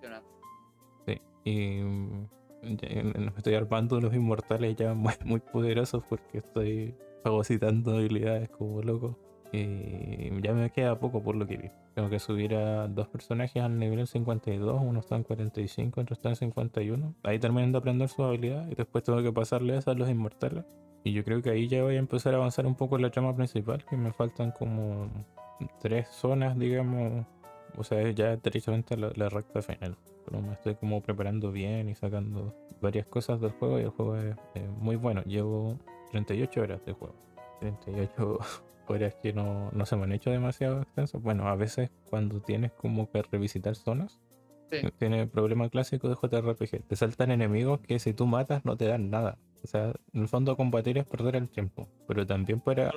Sí, 1.06 1.20
y 1.44 1.82
me 2.62 3.32
estoy 3.36 3.54
armando 3.54 4.00
los 4.00 4.14
inmortales 4.14 4.74
ya 4.76 4.94
muy, 4.94 5.12
muy 5.24 5.40
poderosos 5.40 6.02
porque 6.08 6.38
estoy 6.38 6.96
fagocitando 7.26 7.96
habilidades 7.96 8.48
como 8.50 8.80
loco. 8.82 9.18
Y 9.52 10.30
ya 10.42 10.52
me 10.52 10.70
queda 10.70 11.00
poco 11.00 11.24
por 11.24 11.34
lo 11.34 11.44
que 11.44 11.56
vi. 11.56 11.70
Tengo 11.94 12.08
que 12.08 12.20
subir 12.20 12.54
a 12.54 12.86
dos 12.86 13.08
personajes 13.08 13.60
al 13.62 13.78
nivel 13.80 14.06
52, 14.06 14.80
uno 14.80 15.00
está 15.00 15.16
en 15.16 15.24
45, 15.24 16.00
otro 16.00 16.14
está 16.14 16.28
en 16.28 16.36
51. 16.36 17.14
Ahí 17.24 17.40
terminan 17.40 17.72
de 17.72 17.78
aprender 17.78 18.08
su 18.08 18.22
habilidad 18.22 18.68
y 18.70 18.76
después 18.76 19.02
tengo 19.02 19.22
que 19.24 19.32
pasarle 19.32 19.80
a 19.84 19.94
los 19.94 20.08
inmortales. 20.08 20.64
Y 21.02 21.12
yo 21.12 21.24
creo 21.24 21.42
que 21.42 21.50
ahí 21.50 21.66
ya 21.66 21.82
voy 21.82 21.96
a 21.96 21.98
empezar 21.98 22.32
a 22.34 22.36
avanzar 22.36 22.64
un 22.64 22.76
poco 22.76 22.94
en 22.94 23.02
la 23.02 23.10
trama 23.10 23.34
principal, 23.34 23.84
que 23.84 23.96
me 23.96 24.12
faltan 24.12 24.52
como 24.52 25.08
tres 25.80 26.06
zonas, 26.08 26.56
digamos. 26.56 27.26
O 27.76 27.82
sea, 27.82 28.08
ya 28.10 28.36
directamente 28.36 28.96
la, 28.96 29.10
la 29.16 29.28
recta 29.28 29.62
final. 29.62 29.96
Pero 30.24 30.42
me 30.42 30.52
estoy 30.52 30.76
como 30.76 31.00
preparando 31.00 31.50
bien 31.50 31.88
y 31.88 31.96
sacando 31.96 32.54
varias 32.80 33.06
cosas 33.06 33.40
del 33.40 33.50
juego 33.50 33.80
y 33.80 33.82
el 33.82 33.90
juego 33.90 34.16
es 34.16 34.36
muy 34.78 34.94
bueno. 34.94 35.22
Llevo 35.22 35.76
38 36.16 36.60
horas 36.62 36.84
de 36.84 36.92
juego. 36.92 37.14
38 37.60 38.38
horas 38.88 39.14
que 39.22 39.32
no, 39.32 39.70
no 39.72 39.86
se 39.86 39.96
me 39.96 40.04
han 40.04 40.12
hecho 40.12 40.30
demasiado 40.30 40.82
extensos. 40.82 41.22
Bueno, 41.22 41.48
a 41.48 41.56
veces 41.56 41.90
cuando 42.08 42.40
tienes 42.40 42.72
como 42.72 43.10
que 43.10 43.22
revisitar 43.22 43.74
zonas, 43.74 44.18
tiene 44.98 45.22
el 45.22 45.28
problema 45.28 45.68
clásico 45.68 46.08
de 46.08 46.14
JRPG. 46.14 46.84
Te 46.86 46.96
saltan 46.96 47.30
enemigos 47.30 47.80
que 47.80 47.98
si 47.98 48.14
tú 48.14 48.26
matas 48.26 48.64
no 48.64 48.76
te 48.76 48.86
dan 48.86 49.10
nada. 49.10 49.38
O 49.62 49.66
sea, 49.66 49.92
en 50.12 50.22
el 50.22 50.28
fondo 50.28 50.56
combatir 50.56 50.98
es 50.98 51.04
perder 51.04 51.36
el 51.36 51.48
tiempo. 51.48 51.88
Pero 52.08 52.26
también 52.26 52.60
para, 52.60 52.92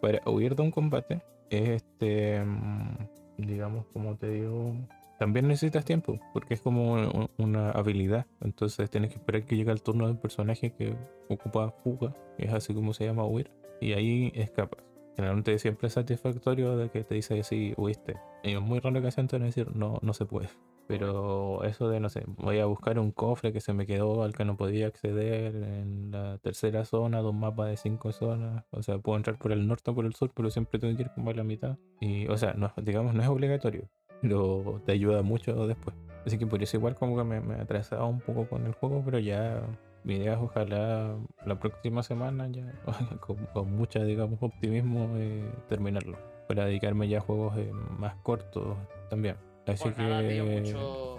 para 0.00 0.30
huir 0.30 0.54
de 0.54 0.62
un 0.62 0.70
combate 0.70 1.22
es 1.50 1.68
este, 1.68 2.42
mm, 2.44 2.96
digamos, 3.38 3.86
como 3.92 4.16
te 4.16 4.30
digo, 4.30 4.74
también 5.22 5.46
necesitas 5.46 5.84
tiempo, 5.84 6.18
porque 6.32 6.54
es 6.54 6.60
como 6.60 7.28
una 7.38 7.70
habilidad. 7.70 8.26
Entonces 8.40 8.90
tienes 8.90 9.10
que 9.10 9.18
esperar 9.18 9.44
que 9.44 9.54
llegue 9.54 9.70
el 9.70 9.80
turno 9.80 10.08
del 10.08 10.18
personaje 10.18 10.72
que 10.72 10.96
ocupa 11.28 11.70
fuga, 11.84 12.12
que 12.36 12.46
es 12.46 12.52
así 12.52 12.74
como 12.74 12.92
se 12.92 13.04
llama 13.04 13.24
huir, 13.24 13.48
y 13.80 13.92
ahí 13.92 14.32
escapas. 14.34 14.82
Generalmente 15.14 15.56
siempre 15.60 15.86
es 15.86 15.92
satisfactorio 15.92 16.76
de 16.76 16.90
que 16.90 17.04
te 17.04 17.14
dice 17.14 17.36
que 17.36 17.44
sí, 17.44 17.72
huiste. 17.76 18.16
Y 18.42 18.54
es 18.54 18.60
muy 18.60 18.80
raro 18.80 19.00
que 19.00 19.12
sea 19.12 19.22
decir, 19.22 19.68
no, 19.76 20.00
no 20.02 20.12
se 20.12 20.26
puede. 20.26 20.48
Pero 20.88 21.62
eso 21.62 21.88
de, 21.88 22.00
no 22.00 22.08
sé, 22.08 22.24
voy 22.26 22.58
a 22.58 22.66
buscar 22.66 22.98
un 22.98 23.12
cofre 23.12 23.52
que 23.52 23.60
se 23.60 23.72
me 23.72 23.86
quedó 23.86 24.24
al 24.24 24.32
que 24.32 24.44
no 24.44 24.56
podía 24.56 24.88
acceder 24.88 25.54
en 25.54 26.10
la 26.10 26.38
tercera 26.38 26.84
zona, 26.84 27.20
dos 27.20 27.32
mapas 27.32 27.68
de 27.68 27.76
cinco 27.76 28.10
zonas. 28.10 28.64
O 28.72 28.82
sea, 28.82 28.98
puedo 28.98 29.16
entrar 29.18 29.38
por 29.38 29.52
el 29.52 29.68
norte 29.68 29.92
o 29.92 29.94
por 29.94 30.04
el 30.04 30.16
sur, 30.16 30.32
pero 30.34 30.50
siempre 30.50 30.80
tengo 30.80 30.96
que 30.96 31.02
ir 31.02 31.10
como 31.14 31.30
a 31.30 31.34
la 31.34 31.44
mitad. 31.44 31.78
Y, 32.00 32.26
o 32.26 32.36
sea, 32.36 32.54
no, 32.54 32.72
digamos, 32.82 33.14
no 33.14 33.22
es 33.22 33.28
obligatorio 33.28 33.88
pero 34.22 34.80
te 34.86 34.92
ayuda 34.92 35.22
mucho 35.22 35.66
después. 35.66 35.94
Así 36.24 36.38
que 36.38 36.46
por 36.46 36.62
eso 36.62 36.76
igual 36.76 36.94
como 36.94 37.16
que 37.16 37.24
me, 37.24 37.40
me 37.40 37.56
atrasaba 37.56 38.06
un 38.06 38.20
poco 38.20 38.46
con 38.48 38.64
el 38.64 38.72
juego, 38.72 39.02
pero 39.04 39.18
ya 39.18 39.60
mi 40.04 40.16
idea 40.16 40.34
es 40.34 40.38
ojalá 40.40 41.16
la 41.44 41.58
próxima 41.58 42.02
semana 42.02 42.48
ya 42.48 42.72
con, 43.20 43.36
con 43.52 43.76
mucha 43.76 44.02
digamos 44.04 44.38
optimismo 44.40 45.10
eh, 45.16 45.44
terminarlo. 45.68 46.16
Para 46.48 46.66
dedicarme 46.66 47.08
ya 47.08 47.18
a 47.18 47.20
juegos 47.20 47.56
eh, 47.56 47.70
más 47.98 48.14
cortos 48.22 48.76
también. 49.10 49.36
Así 49.66 49.84
pues 49.84 49.94
que 49.94 50.72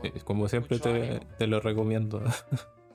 eh, 0.03 0.11
como 0.25 0.49
siempre 0.49 0.77
te, 0.79 1.21
te, 1.37 1.47
lo 1.47 1.61
recomiendo 1.61 2.21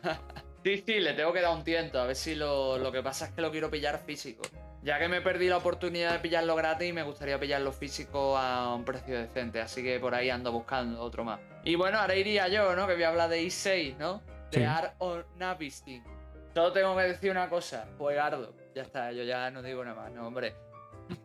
sí 0.64 0.82
sí 0.84 1.00
le 1.00 1.14
tengo 1.14 1.32
que 1.32 1.40
dar 1.40 1.54
un 1.54 1.64
tiento 1.64 2.00
a 2.00 2.06
ver 2.06 2.16
si 2.16 2.34
lo, 2.34 2.78
lo 2.78 2.92
que 2.92 3.02
pasa 3.02 3.26
es 3.26 3.32
que 3.32 3.40
lo 3.40 3.50
quiero 3.50 3.70
pillar 3.70 3.98
físico 3.98 4.42
ya 4.82 4.98
que 4.98 5.08
me 5.08 5.20
perdí 5.20 5.48
la 5.48 5.56
oportunidad 5.56 6.12
de 6.12 6.18
pillarlo 6.20 6.54
gratis, 6.54 6.94
me 6.94 7.02
gustaría 7.02 7.38
pillarlo 7.38 7.72
físico 7.72 8.36
a 8.36 8.74
un 8.74 8.84
precio 8.84 9.18
decente. 9.18 9.60
Así 9.60 9.82
que 9.82 9.98
por 9.98 10.14
ahí 10.14 10.30
ando 10.30 10.52
buscando 10.52 11.00
otro 11.00 11.24
más. 11.24 11.40
Y 11.64 11.74
bueno, 11.74 11.98
ahora 11.98 12.14
iría 12.14 12.48
yo, 12.48 12.74
¿no? 12.76 12.86
Que 12.86 12.94
voy 12.94 13.02
a 13.02 13.08
hablar 13.08 13.28
de 13.28 13.42
i6, 13.42 13.96
¿no? 13.96 14.22
De 14.50 14.64
Art 14.64 14.94
of 14.98 15.24
Navisting. 15.36 16.02
Solo 16.54 16.72
tengo 16.72 16.96
que 16.96 17.02
decir 17.02 17.30
una 17.30 17.48
cosa, 17.48 17.88
juegardo. 17.98 18.54
Ya 18.74 18.82
está, 18.82 19.12
yo 19.12 19.24
ya 19.24 19.50
no 19.50 19.62
digo 19.62 19.84
nada 19.84 20.02
más, 20.02 20.12
no, 20.12 20.26
hombre. 20.26 20.54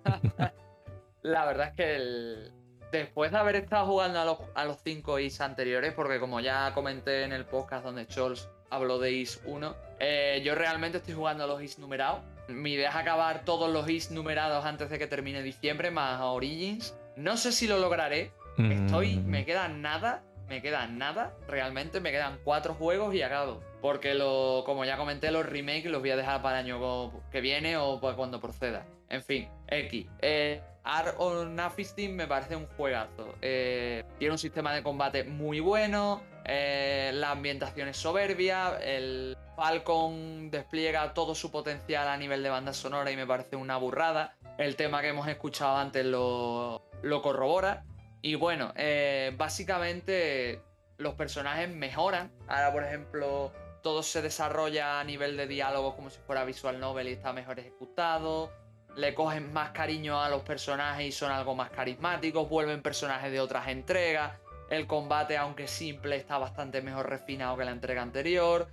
la 1.22 1.46
verdad 1.46 1.68
es 1.70 1.74
que 1.76 2.52
después 3.00 3.32
de 3.32 3.38
haber 3.38 3.56
estado 3.56 3.86
jugando 3.86 4.20
a 4.20 4.26
los, 4.26 4.38
a 4.56 4.66
los 4.66 4.78
cinco 4.84 5.20
Is 5.20 5.42
anteriores, 5.42 5.94
porque 5.94 6.20
como 6.20 6.40
ya 6.40 6.74
comenté 6.74 7.24
en 7.24 7.34
el 7.34 7.46
podcast 7.46 7.86
donde 7.86 8.06
Scholz 8.06 8.50
habló 8.70 9.00
de 9.00 9.12
Is 9.12 9.42
1, 9.46 9.76
eh, 10.00 10.42
yo 10.44 10.56
realmente 10.56 10.98
estoy 10.98 11.14
jugando 11.14 11.44
a 11.44 11.48
los 11.48 11.62
Is 11.62 11.80
numerados 11.80 12.22
mi 12.48 12.74
idea 12.74 12.90
es 12.90 12.96
acabar 12.96 13.46
todos 13.46 13.72
los 13.72 13.90
is 13.90 14.12
numerados 14.12 14.66
antes 14.66 14.90
de 14.90 15.00
que 15.00 15.08
termine 15.08 15.42
diciembre, 15.42 15.92
más 15.92 16.20
Origins. 16.22 16.96
No 17.16 17.38
sé 17.38 17.52
si 17.52 17.68
lo 17.68 17.80
lograré. 17.80 18.32
Estoy, 18.58 19.16
mm. 19.16 19.26
me 19.26 19.46
queda 19.46 19.68
nada 19.68 20.24
me 20.48 20.62
queda 20.62 20.86
nada, 20.88 21.34
realmente 21.48 22.00
me 22.00 22.12
quedan 22.12 22.38
cuatro 22.44 22.76
juegos 22.76 23.16
y 23.16 23.22
acabo. 23.22 23.62
Porque 23.82 24.14
lo, 24.14 24.64
como 24.66 24.86
ya 24.86 24.98
comenté, 24.98 25.32
los 25.32 25.46
remakes 25.46 25.86
los 25.86 26.02
voy 26.02 26.12
a 26.12 26.16
dejar 26.16 26.42
para 26.42 26.60
el 26.60 26.66
año 26.66 27.12
que 27.32 27.42
viene 27.42 27.78
o 27.78 28.00
para 28.00 28.16
cuando 28.16 28.40
proceda. 28.40 28.86
En 29.10 29.24
fin, 29.24 29.48
X. 29.68 30.06
Eh, 30.22 30.62
Art 30.84 31.16
of 31.18 31.48
Nafistin 31.48 32.16
me 32.16 32.28
parece 32.28 32.56
un 32.56 32.68
juegazo. 32.68 33.36
Eh, 33.42 34.04
tiene 34.20 34.34
un 34.34 34.38
sistema 34.38 34.74
de 34.74 34.84
combate 34.84 35.24
muy 35.24 35.60
bueno. 35.60 36.22
Eh, 36.46 37.12
la 37.14 37.32
ambientación 37.32 37.88
es 37.88 37.98
soberbia. 37.98 38.78
El 38.82 39.38
Falcon 39.56 40.52
despliega 40.52 41.14
todo 41.14 41.36
su 41.36 41.52
potencial 41.52 42.08
a 42.08 42.18
nivel 42.18 42.44
de 42.44 42.50
banda 42.50 42.74
sonora 42.74 43.12
y 43.12 43.16
me 43.16 43.26
parece 43.26 43.56
una 43.56 43.78
burrada. 43.78 44.36
El 44.58 44.76
tema 44.76 45.02
que 45.02 45.10
hemos 45.10 45.28
escuchado 45.28 45.78
antes 45.78 46.06
lo, 46.06 46.84
lo 47.02 47.22
corrobora. 47.22 47.86
Y 48.22 48.36
bueno, 48.36 48.74
eh, 48.76 49.34
básicamente 49.38 50.62
los 50.98 51.16
personajes 51.16 51.70
mejoran. 51.70 52.32
Ahora, 52.48 52.74
por 52.74 52.84
ejemplo, 52.84 53.52
todo 53.82 54.04
se 54.04 54.22
desarrolla 54.22 55.00
a 55.00 55.04
nivel 55.04 55.38
de 55.38 55.48
diálogo 55.48 55.96
como 55.96 56.10
si 56.10 56.20
fuera 56.20 56.46
visual 56.46 56.80
novel 56.80 57.08
y 57.08 57.14
está 57.14 57.34
mejor 57.34 57.60
ejecutado. 57.60 58.52
Le 58.96 59.14
cogen 59.14 59.52
más 59.54 59.72
cariño 59.72 60.22
a 60.22 60.30
los 60.30 60.44
personajes 60.44 61.08
y 61.08 61.12
son 61.12 61.32
algo 61.32 61.56
más 61.56 61.70
carismáticos. 61.72 62.48
Vuelven 62.50 62.82
personajes 62.82 63.32
de 63.32 63.40
otras 63.40 63.68
entregas. 63.68 64.40
El 64.70 64.88
combate, 64.88 65.38
aunque 65.38 65.68
simple, 65.68 66.16
está 66.16 66.38
bastante 66.38 66.82
mejor 66.82 67.10
refinado 67.10 67.58
que 67.58 67.66
la 67.66 67.72
entrega 67.72 68.02
anterior. 68.02 68.68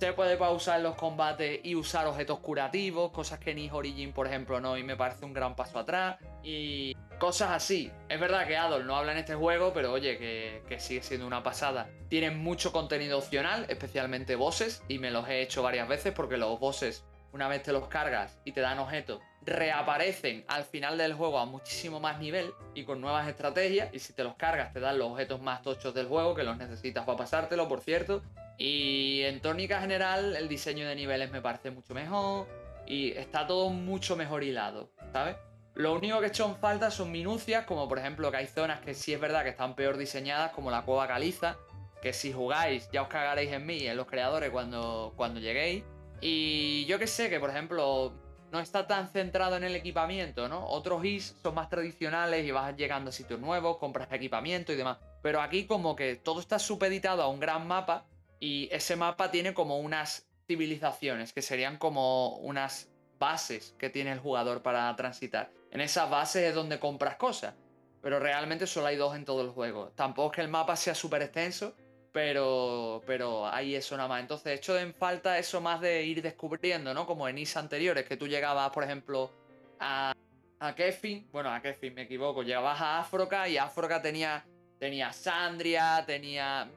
Se 0.00 0.12
puede 0.12 0.36
pausar 0.36 0.80
los 0.80 0.96
combates 0.96 1.60
y 1.62 1.74
usar 1.76 2.06
objetos 2.06 2.40
curativos, 2.40 3.12
cosas 3.12 3.38
que 3.38 3.54
ni 3.54 3.70
Origin, 3.70 4.12
por 4.12 4.26
ejemplo, 4.26 4.60
no, 4.60 4.76
y 4.76 4.82
me 4.82 4.96
parece 4.96 5.24
un 5.24 5.32
gran 5.32 5.54
paso 5.54 5.78
atrás. 5.78 6.18
Y 6.42 6.94
Cosas 7.18 7.50
así. 7.52 7.92
Es 8.08 8.20
verdad 8.20 8.46
que 8.46 8.56
Adol 8.56 8.86
no 8.86 8.96
habla 8.96 9.12
en 9.12 9.18
este 9.18 9.34
juego, 9.34 9.72
pero 9.72 9.92
oye, 9.92 10.18
que, 10.18 10.80
sigue 10.80 11.02
siendo 11.02 11.26
una 11.26 11.42
pasada. 11.42 11.88
Tienen 12.08 12.38
mucho 12.38 12.72
contenido 12.72 13.18
opcional, 13.18 13.66
especialmente 13.68 14.36
bosses, 14.36 14.82
y 14.88 14.98
me 14.98 15.10
los 15.10 15.28
he 15.28 15.40
hecho 15.40 15.62
varias 15.62 15.88
veces 15.88 16.12
porque 16.12 16.36
los 16.36 16.58
bosses, 16.58 17.04
una 17.34 17.48
vez 17.48 17.64
te 17.64 17.72
los 17.72 17.88
cargas 17.88 18.38
y 18.44 18.52
te 18.52 18.60
dan 18.60 18.78
objetos, 18.78 19.20
reaparecen 19.42 20.44
al 20.46 20.62
final 20.62 20.96
del 20.96 21.14
juego 21.14 21.40
a 21.40 21.46
muchísimo 21.46 21.98
más 21.98 22.20
nivel 22.20 22.52
y 22.74 22.84
con 22.84 23.00
nuevas 23.00 23.26
estrategias. 23.26 23.92
Y 23.92 23.98
si 23.98 24.12
te 24.12 24.22
los 24.22 24.36
cargas, 24.36 24.72
te 24.72 24.78
dan 24.78 24.98
los 24.98 25.10
objetos 25.10 25.40
más 25.40 25.60
tochos 25.60 25.92
del 25.94 26.06
juego, 26.06 26.36
que 26.36 26.44
los 26.44 26.56
necesitas 26.56 27.04
para 27.04 27.18
pasártelo, 27.18 27.68
por 27.68 27.80
cierto. 27.80 28.22
Y 28.56 29.22
en 29.22 29.40
tónica 29.40 29.80
general, 29.80 30.36
el 30.36 30.48
diseño 30.48 30.86
de 30.86 30.94
niveles 30.94 31.32
me 31.32 31.42
parece 31.42 31.72
mucho 31.72 31.92
mejor. 31.92 32.46
Y 32.86 33.10
está 33.12 33.48
todo 33.48 33.68
mucho 33.70 34.14
mejor 34.14 34.44
hilado, 34.44 34.92
¿sabes? 35.12 35.34
Lo 35.74 35.92
único 35.92 36.20
que 36.20 36.26
he 36.26 36.28
hecho 36.28 36.46
en 36.46 36.54
falta 36.54 36.92
son 36.92 37.10
minucias, 37.10 37.64
como 37.64 37.88
por 37.88 37.98
ejemplo 37.98 38.30
que 38.30 38.36
hay 38.36 38.46
zonas 38.46 38.80
que 38.80 38.94
sí 38.94 39.12
es 39.12 39.18
verdad 39.18 39.42
que 39.42 39.48
están 39.48 39.74
peor 39.74 39.96
diseñadas, 39.96 40.52
como 40.52 40.70
la 40.70 40.82
cueva 40.82 41.08
caliza, 41.08 41.56
que 42.00 42.12
si 42.12 42.32
jugáis 42.32 42.88
ya 42.92 43.02
os 43.02 43.08
cagaréis 43.08 43.50
en 43.50 43.66
mí, 43.66 43.88
en 43.88 43.96
los 43.96 44.06
creadores, 44.06 44.50
cuando, 44.50 45.14
cuando 45.16 45.40
lleguéis. 45.40 45.82
Y 46.20 46.84
yo 46.86 46.98
que 46.98 47.06
sé, 47.06 47.28
que 47.28 47.40
por 47.40 47.50
ejemplo 47.50 48.12
no 48.50 48.60
está 48.60 48.86
tan 48.86 49.08
centrado 49.08 49.56
en 49.56 49.64
el 49.64 49.74
equipamiento, 49.74 50.48
¿no? 50.48 50.64
Otros 50.68 51.04
is 51.04 51.36
son 51.42 51.54
más 51.56 51.68
tradicionales 51.68 52.46
y 52.46 52.52
vas 52.52 52.76
llegando 52.76 53.10
a 53.10 53.12
sitios 53.12 53.40
nuevos, 53.40 53.78
compras 53.78 54.08
equipamiento 54.12 54.72
y 54.72 54.76
demás. 54.76 54.98
Pero 55.22 55.40
aquí 55.40 55.66
como 55.66 55.96
que 55.96 56.14
todo 56.16 56.40
está 56.40 56.58
supeditado 56.58 57.22
a 57.22 57.28
un 57.28 57.40
gran 57.40 57.66
mapa 57.66 58.06
y 58.38 58.68
ese 58.70 58.94
mapa 58.94 59.30
tiene 59.30 59.54
como 59.54 59.78
unas 59.78 60.28
civilizaciones, 60.46 61.32
que 61.32 61.42
serían 61.42 61.78
como 61.78 62.36
unas 62.36 62.90
bases 63.18 63.74
que 63.78 63.90
tiene 63.90 64.12
el 64.12 64.20
jugador 64.20 64.62
para 64.62 64.94
transitar. 64.96 65.50
En 65.70 65.80
esas 65.80 66.08
bases 66.08 66.44
es 66.44 66.54
donde 66.54 66.78
compras 66.78 67.16
cosas, 67.16 67.54
pero 68.02 68.20
realmente 68.20 68.66
solo 68.66 68.86
hay 68.86 68.96
dos 68.96 69.16
en 69.16 69.24
todo 69.24 69.42
el 69.42 69.50
juego. 69.50 69.92
Tampoco 69.96 70.30
es 70.30 70.36
que 70.36 70.42
el 70.42 70.48
mapa 70.48 70.76
sea 70.76 70.94
súper 70.94 71.22
extenso, 71.22 71.74
pero, 72.14 73.02
pero 73.08 73.44
hay 73.48 73.74
eso 73.74 73.96
nada 73.96 74.08
más. 74.08 74.20
Entonces, 74.20 74.46
he 74.46 74.54
hecho 74.54 74.78
en 74.78 74.94
falta 74.94 75.36
eso 75.36 75.60
más 75.60 75.80
de 75.80 76.04
ir 76.04 76.22
descubriendo, 76.22 76.94
¿no? 76.94 77.06
Como 77.06 77.28
en 77.28 77.38
is 77.38 77.56
anteriores, 77.56 78.04
que 78.06 78.16
tú 78.16 78.28
llegabas, 78.28 78.70
por 78.70 78.84
ejemplo, 78.84 79.32
a, 79.80 80.14
a 80.60 80.74
Kefin, 80.76 81.26
bueno, 81.32 81.52
a 81.52 81.60
Kefin 81.60 81.92
me 81.92 82.02
equivoco, 82.02 82.44
llegabas 82.44 82.80
a 82.80 83.00
África 83.00 83.48
y 83.48 83.58
África 83.58 84.00
tenía, 84.00 84.46
tenía 84.78 85.12
Sandria, 85.12 86.04
tenía, 86.06 86.70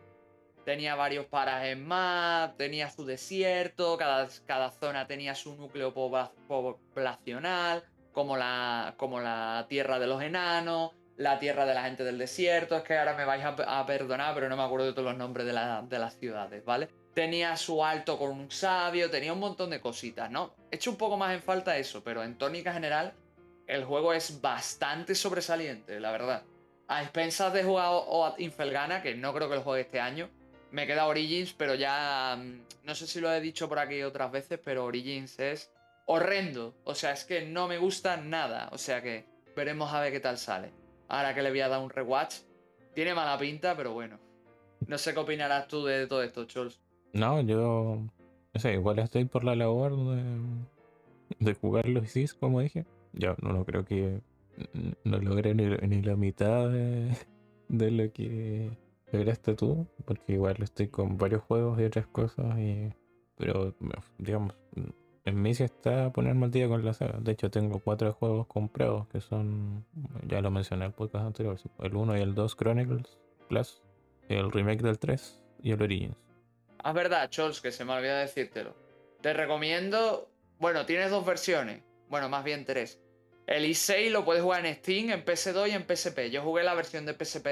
tenía 0.65 0.95
varios 0.95 1.27
parajes 1.27 1.77
más, 1.77 2.57
tenía 2.57 2.89
su 2.89 3.05
desierto, 3.05 3.95
cada, 3.95 4.27
cada 4.47 4.71
zona 4.71 5.05
tenía 5.05 5.35
su 5.35 5.55
núcleo 5.55 5.93
poblacional 5.93 7.83
como 8.11 8.38
la, 8.38 8.95
como 8.97 9.19
la 9.19 9.67
tierra 9.69 9.99
de 9.99 10.07
los 10.07 10.23
enanos, 10.23 10.93
la 11.18 11.39
tierra 11.39 11.65
de 11.65 11.74
la 11.74 11.84
gente 11.84 12.03
del 12.03 12.18
desierto. 12.18 12.78
Es 12.78 12.84
que 12.84 12.97
ahora 12.97 13.15
me 13.15 13.26
vais 13.26 13.43
a, 13.43 13.86
perdonar, 13.86 14.34
pero 14.34 14.49
no 14.49 14.55
me 14.55 14.63
acuerdo 14.63 14.88
de 14.88 14.93
todos 14.93 15.05
los 15.05 15.18
nombres 15.18 15.45
de, 15.45 15.53
de, 15.53 15.99
las 15.99 16.18
ciudades, 16.18 16.63
¿vale? 16.63 16.89
Tenía 17.13 17.57
su 17.57 17.84
alto 17.84 18.18
con 18.18 18.32
un 18.32 18.51
sabio, 18.51 19.09
tenía 19.09 19.34
un 19.34 19.39
montón 19.39 19.72
de 19.72 19.82
cositas, 19.82 20.30
¿no? 20.30 20.53
He 20.72 20.76
hecho 20.76 20.91
un 20.91 20.97
poco 20.97 21.18
más 21.18 21.34
en 21.34 21.41
falta 21.41 21.78
eso, 21.78 22.03
pero 22.03 22.24
en 22.24 22.38
tónica 22.38 22.72
general, 22.72 23.13
el 23.65 23.84
juego 23.86 24.13
es 24.13 24.39
bastante 24.39 25.15
sobresaliente, 25.15 25.99
la 25.99 26.11
verdad. 26.11 26.43
A 26.88 27.01
expensas 27.01 27.51
de 27.51 27.63
jugar 27.63 27.89
o 27.91 28.36
Infelgana, 28.38 29.01
que 29.01 29.15
no 29.15 29.34
creo 29.34 29.49
que 29.49 29.55
lo 29.55 29.61
juegue 29.61 29.82
este 29.82 29.99
año, 29.99 30.30
me 30.72 30.86
queda 30.86 31.07
Origins, 31.07 31.53
pero 31.53 31.76
ya. 31.76 32.38
Mm, 32.38 32.61
no 32.84 32.95
sé 32.95 33.07
si 33.07 33.20
lo 33.20 33.32
he 33.34 33.41
dicho 33.41 33.68
por 33.68 33.80
aquí 33.80 34.03
otras 34.03 34.32
veces, 34.32 34.59
pero 34.63 34.86
Origins 34.86 35.39
es 35.39 35.72
horrendo. 36.05 36.76
O 36.84 36.95
sea, 36.95 37.11
es 37.11 37.26
que 37.26 37.41
no 37.41 37.68
me 37.68 37.78
gusta 37.78 38.18
nada. 38.18 38.70
O 38.72 38.78
sea 38.78 39.01
que 39.01 39.26
veremos 39.55 39.93
a 39.93 40.01
ver 40.01 40.11
qué 40.11 40.20
tal 40.20 40.38
sale. 40.38 40.72
Ahora 41.08 41.34
que 41.34 41.41
le 41.41 41.49
voy 41.49 41.62
a 41.62 41.70
dar 41.70 41.82
un 41.82 41.89
rewatch. 41.89 42.36
Tiene 42.93 43.14
mala 43.14 43.38
pinta, 43.38 43.76
pero 43.76 43.93
bueno. 43.93 44.20
No 44.88 44.97
sé 44.97 45.14
qué 45.14 45.20
opinarás 45.20 45.68
tú 45.68 45.86
de 45.86 46.08
todo 46.08 46.24
esto, 46.24 46.45
Chols. 46.45 46.82
No, 47.14 47.41
yo. 47.41 47.99
No 48.53 48.60
sé, 48.60 48.74
igual 48.74 48.99
estoy 48.99 49.26
por 49.26 49.43
la 49.43 49.55
labor 49.55 49.95
de, 49.95 50.24
de 51.39 51.53
jugar 51.53 51.88
los 51.88 52.10
SIS, 52.10 52.34
como 52.34 52.62
dije. 52.62 52.86
Yo 53.14 53.36
no, 53.41 53.53
no 53.53 53.66
creo 53.66 53.86
que. 53.86 54.22
No 55.03 55.20
logré 55.20 55.53
ni, 55.53 56.01
la 56.01 56.16
mitad 56.16 56.70
de, 56.70 57.16
de 57.68 57.91
lo 57.91 58.12
que 58.12 58.72
lograste 59.12 59.53
tú, 59.53 59.88
porque 60.05 60.34
igual 60.34 60.55
estoy 60.62 60.88
con 60.88 61.18
varios 61.18 61.43
juegos 61.43 61.80
y 61.80 61.84
otras 61.84 62.08
cosas, 62.08 62.58
y, 62.58 62.91
pero 63.38 63.76
digamos, 64.18 64.55
en 65.28 65.41
mí 65.41 65.53
sí 65.53 65.63
está 65.63 66.09
ponerme 66.13 66.45
al 66.45 66.51
día 66.51 66.69
con 66.69 66.86
la 66.86 66.93
saga. 66.93 67.17
De 67.19 67.34
hecho, 67.34 67.51
tengo 67.51 67.80
cuatro 67.80 68.13
juegos 68.13 68.47
comprados 68.47 69.07
que 69.09 69.19
son, 69.19 69.86
ya 70.25 70.39
lo 70.39 70.51
mencioné 70.51 70.86
en 70.86 70.91
el 70.91 70.93
podcast 70.93 71.25
anterior, 71.25 71.59
el 71.84 71.95
1 71.95 72.17
y 72.17 72.21
el 72.21 72.34
2 72.34 72.55
Chronicles 72.55 73.17
Plus, 73.49 73.84
el 74.30 74.49
remake 74.49 74.82
del 74.82 74.97
3 74.97 75.41
y 75.63 75.71
el 75.71 75.82
Origins. 75.82 76.15
Ah, 76.82 76.91
es 76.91 76.95
verdad, 76.95 77.30
Chols, 77.30 77.59
que 77.59 77.73
se 77.73 77.84
me 77.84 77.91
olvidó 77.91 78.15
decírtelo. 78.15 78.73
Te 79.19 79.34
recomiendo, 79.34 80.32
bueno, 80.59 80.86
tienes 80.86 81.11
dos 81.11 81.25
versiones, 81.25 81.84
bueno, 82.07 82.30
más 82.30 82.45
bien 82.45 82.63
tres. 82.63 83.01
El 83.47 83.65
i6 83.65 84.11
lo 84.11 84.23
puedes 84.23 84.41
jugar 84.41 84.65
en 84.65 84.75
Steam, 84.75 85.09
en 85.09 85.25
PS2 85.25 85.69
y 85.69 85.71
en 85.71 85.84
PSP. 85.84 86.30
Yo 86.32 86.41
jugué 86.41 86.63
la 86.63 86.73
versión 86.73 87.05
de 87.05 87.13
PSP 87.13 87.47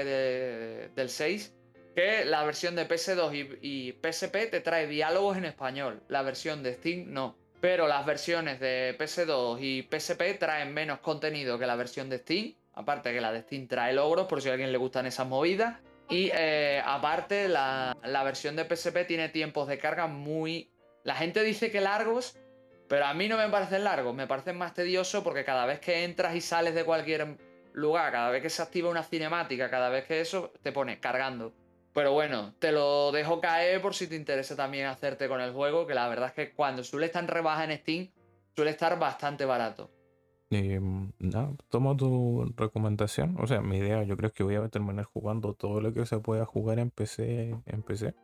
del 0.94 1.10
6, 1.10 1.54
que 1.94 2.24
la 2.24 2.42
versión 2.44 2.74
de 2.74 2.88
PS2 2.88 3.58
y, 3.60 3.88
y 3.88 3.92
PSP 3.92 4.50
te 4.50 4.60
trae 4.60 4.86
diálogos 4.86 5.36
en 5.36 5.44
español. 5.44 6.02
La 6.08 6.22
versión 6.22 6.62
de 6.62 6.72
Steam 6.72 7.12
no. 7.12 7.36
Pero 7.66 7.88
las 7.88 8.06
versiones 8.06 8.60
de 8.60 8.96
PS2 8.96 9.58
y 9.60 9.82
PSP 9.82 10.38
traen 10.38 10.72
menos 10.72 11.00
contenido 11.00 11.58
que 11.58 11.66
la 11.66 11.74
versión 11.74 12.08
de 12.08 12.18
Steam. 12.18 12.54
Aparte 12.74 13.12
que 13.12 13.20
la 13.20 13.32
de 13.32 13.42
Steam 13.42 13.66
trae 13.66 13.92
logros, 13.92 14.28
por 14.28 14.40
si 14.40 14.48
a 14.48 14.52
alguien 14.52 14.70
le 14.70 14.78
gustan 14.78 15.04
esas 15.04 15.26
movidas. 15.26 15.80
Y 16.08 16.30
eh, 16.32 16.80
aparte, 16.86 17.48
la, 17.48 18.22
versión 18.22 18.54
de 18.54 18.66
PSP 18.66 19.04
tiene 19.08 19.30
tiempos 19.30 19.66
de 19.66 19.80
carga 19.80 20.06
muy. 20.06 20.70
La 21.02 21.16
gente 21.16 21.42
dice 21.42 21.72
que 21.72 21.80
largos, 21.80 22.38
pero 22.86 23.06
a 23.06 23.14
mí 23.14 23.26
no 23.26 23.36
me 23.36 23.48
parecen 23.48 23.82
largos, 23.82 24.14
me 24.14 24.28
parecen 24.28 24.56
más 24.56 24.72
tediosos 24.72 25.24
porque 25.24 25.44
cada 25.44 25.66
vez 25.66 25.80
que 25.80 26.04
entras 26.04 26.36
y 26.36 26.42
sales 26.42 26.72
de 26.72 26.84
cualquier 26.84 27.36
lugar, 27.72 28.12
cada 28.12 28.30
vez 28.30 28.42
que 28.42 28.50
se 28.50 28.62
activa 28.62 28.90
una 28.90 29.02
cinemática, 29.02 29.68
cada 29.68 29.88
vez 29.88 30.04
que 30.04 30.20
eso, 30.20 30.52
te 30.62 30.70
pone 30.70 31.00
cargando. 31.00 31.52
Pero 31.96 32.12
bueno, 32.12 32.52
te 32.58 32.72
lo 32.72 33.10
dejo 33.10 33.40
caer 33.40 33.80
por 33.80 33.94
si 33.94 34.06
te 34.06 34.16
interesa 34.16 34.54
también 34.54 34.84
hacerte 34.84 35.28
con 35.28 35.40
el 35.40 35.54
juego, 35.54 35.86
que 35.86 35.94
la 35.94 36.06
verdad 36.08 36.28
es 36.28 36.34
que 36.34 36.52
cuando 36.52 36.84
suele 36.84 37.06
estar 37.06 37.22
en 37.22 37.28
rebaja 37.28 37.64
en 37.64 37.74
Steam, 37.78 38.08
suele 38.54 38.72
estar 38.72 38.98
bastante 38.98 39.46
barato. 39.46 39.88
Eh, 40.50 40.78
no, 40.78 41.56
tomo 41.70 41.96
tu 41.96 42.52
recomendación. 42.54 43.34
O 43.40 43.46
sea, 43.46 43.62
mi 43.62 43.78
idea 43.78 44.02
yo 44.02 44.14
creo 44.18 44.30
que 44.30 44.42
voy 44.42 44.56
a 44.56 44.68
terminar 44.68 45.06
jugando 45.06 45.54
todo 45.54 45.80
lo 45.80 45.94
que 45.94 46.04
se 46.04 46.18
pueda 46.18 46.44
jugar 46.44 46.80
en 46.80 46.90
PC. 46.90 47.56
En 47.64 47.82
PC. 47.82 48.14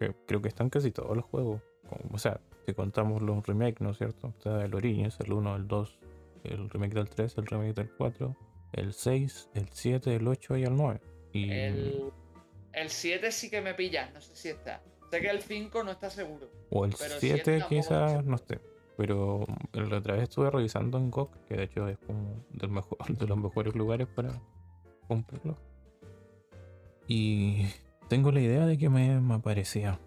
Que 0.00 0.12
creo 0.26 0.42
que 0.42 0.48
están 0.48 0.68
casi 0.68 0.90
todos 0.90 1.16
los 1.16 1.24
juegos. 1.24 1.62
O 2.10 2.18
sea, 2.18 2.40
si 2.66 2.74
contamos 2.74 3.22
los 3.22 3.46
remakes, 3.46 3.80
¿no 3.80 3.90
es 3.90 3.98
cierto? 3.98 4.34
Está 4.36 4.64
el 4.64 4.74
Origins, 4.74 5.20
el 5.20 5.32
1, 5.32 5.54
el 5.54 5.68
2, 5.68 5.98
el 6.42 6.68
remake 6.68 6.94
del 6.94 7.08
3, 7.08 7.38
el 7.38 7.46
remake 7.46 7.74
del 7.74 7.90
4, 7.96 8.36
el 8.72 8.92
6, 8.92 9.50
el 9.54 9.68
7, 9.70 10.16
el 10.16 10.26
8 10.26 10.56
y 10.56 10.62
el 10.64 10.74
9. 10.74 11.00
Y... 11.32 11.50
El 11.52 12.12
el 12.74 12.90
7 12.90 13.30
sí 13.32 13.50
que 13.50 13.60
me 13.60 13.74
pilla, 13.74 14.10
no 14.12 14.20
sé 14.20 14.34
si 14.34 14.48
está. 14.48 14.82
Sé 15.10 15.20
que 15.20 15.30
el 15.30 15.42
5 15.42 15.84
no 15.84 15.92
está 15.92 16.10
seguro. 16.10 16.50
O 16.70 16.84
el 16.84 16.94
7 16.94 17.64
quizás 17.68 18.24
no 18.24 18.36
esté. 18.36 18.60
Pero 18.96 19.44
la 19.72 19.98
otra 19.98 20.14
vez 20.14 20.24
estuve 20.24 20.50
revisando 20.50 20.98
en 20.98 21.10
GOG, 21.10 21.30
que 21.46 21.56
de 21.56 21.64
hecho 21.64 21.88
es 21.88 21.98
como 21.98 22.44
del 22.50 22.70
mejor, 22.70 22.98
de 23.08 23.26
los 23.26 23.38
mejores 23.38 23.74
lugares 23.74 24.06
para 24.08 24.40
comprarlo. 25.08 25.56
Y 27.06 27.66
tengo 28.08 28.30
la 28.32 28.40
idea 28.40 28.66
de 28.66 28.78
que 28.78 28.88
me, 28.88 29.20
me 29.20 29.34
aparecía. 29.34 29.98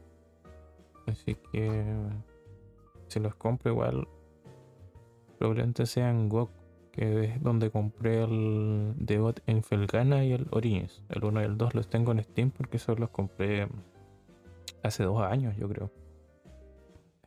Así 1.05 1.35
que 1.51 1.95
si 3.07 3.19
los 3.19 3.35
compro 3.35 3.71
igual, 3.71 4.07
probablemente 5.37 5.85
sean 5.85 6.29
GOG, 6.29 6.49
que 6.97 7.25
es 7.25 7.43
donde 7.43 7.69
compré 7.69 8.23
el 8.23 8.93
Debut 8.97 9.39
en 9.45 9.61
Felgana 9.63 10.25
y 10.25 10.33
el 10.33 10.47
Origins. 10.49 11.03
El 11.09 11.23
1 11.23 11.41
y 11.41 11.45
el 11.45 11.55
2 11.57 11.75
los 11.75 11.87
tengo 11.89 12.11
en 12.11 12.23
Steam 12.23 12.49
porque 12.49 12.79
solo 12.79 13.01
los 13.01 13.09
compré 13.11 13.67
hace 14.81 15.03
dos 15.03 15.21
años, 15.21 15.55
yo 15.57 15.69
creo. 15.69 15.91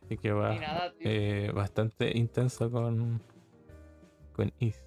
Así 0.03 0.17
que 0.17 0.33
va 0.33 0.53
nada, 0.59 0.93
eh, 0.99 1.51
bastante 1.55 2.17
intenso 2.17 2.69
con, 2.69 3.21
con 4.33 4.51
Is. 4.59 4.85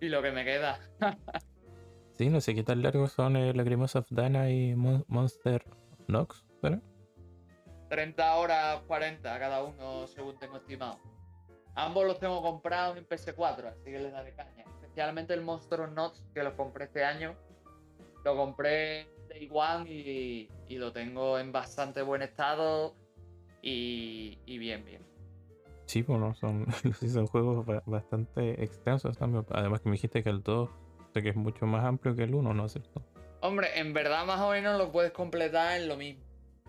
Y 0.00 0.08
lo 0.08 0.22
que 0.22 0.32
me 0.32 0.44
queda. 0.44 0.78
Sí, 2.14 2.30
no 2.30 2.40
sé 2.40 2.52
qué 2.52 2.64
tan 2.64 2.82
largos 2.82 3.12
son 3.12 3.36
eh, 3.36 3.54
Lacrimosa 3.54 4.00
of 4.00 4.08
Dana 4.10 4.50
y 4.50 4.74
Mon- 4.74 5.04
Monster 5.06 5.62
Nox, 6.08 6.44
¿pero? 6.60 6.80
30 7.90 8.34
horas 8.34 8.80
40 8.88 9.38
cada 9.38 9.62
uno 9.62 10.04
según 10.08 10.36
tengo 10.36 10.56
estimado. 10.56 10.98
Ambos 11.78 12.04
los 12.06 12.18
tengo 12.18 12.42
comprados 12.42 12.96
en 12.96 13.06
PS4, 13.06 13.66
así 13.68 13.84
que 13.84 13.98
les 14.00 14.12
daré 14.12 14.34
caña. 14.34 14.64
Especialmente 14.82 15.32
el 15.32 15.42
Monster 15.42 15.88
Knots, 15.88 16.24
que 16.34 16.42
lo 16.42 16.56
compré 16.56 16.86
este 16.86 17.04
año. 17.04 17.36
Lo 18.24 18.36
compré 18.36 19.06
Day 19.28 19.48
One 19.52 19.88
y, 19.88 20.50
y 20.68 20.76
lo 20.76 20.92
tengo 20.92 21.38
en 21.38 21.52
bastante 21.52 22.02
buen 22.02 22.22
estado 22.22 22.96
y, 23.62 24.38
y 24.44 24.58
bien, 24.58 24.84
bien. 24.84 25.02
Sí, 25.86 26.02
bueno, 26.02 26.34
son, 26.34 26.66
sí 26.98 27.08
son 27.08 27.26
juegos 27.28 27.64
ba- 27.64 27.82
bastante 27.86 28.62
extensos 28.62 29.16
también. 29.16 29.46
Además 29.50 29.80
que 29.80 29.88
me 29.88 29.94
dijiste 29.94 30.22
que 30.24 30.30
el 30.30 30.42
2 30.42 30.68
sé 31.14 31.22
que 31.22 31.28
es 31.28 31.36
mucho 31.36 31.64
más 31.66 31.84
amplio 31.84 32.16
que 32.16 32.24
el 32.24 32.34
1, 32.34 32.54
¿no 32.54 32.66
es 32.66 32.72
cierto? 32.72 33.02
Hombre, 33.40 33.78
en 33.78 33.92
verdad 33.92 34.26
más 34.26 34.40
o 34.40 34.50
menos 34.50 34.76
lo 34.78 34.90
puedes 34.90 35.12
completar 35.12 35.80
en 35.80 35.86
lo 35.88 35.96
mismo. 35.96 36.24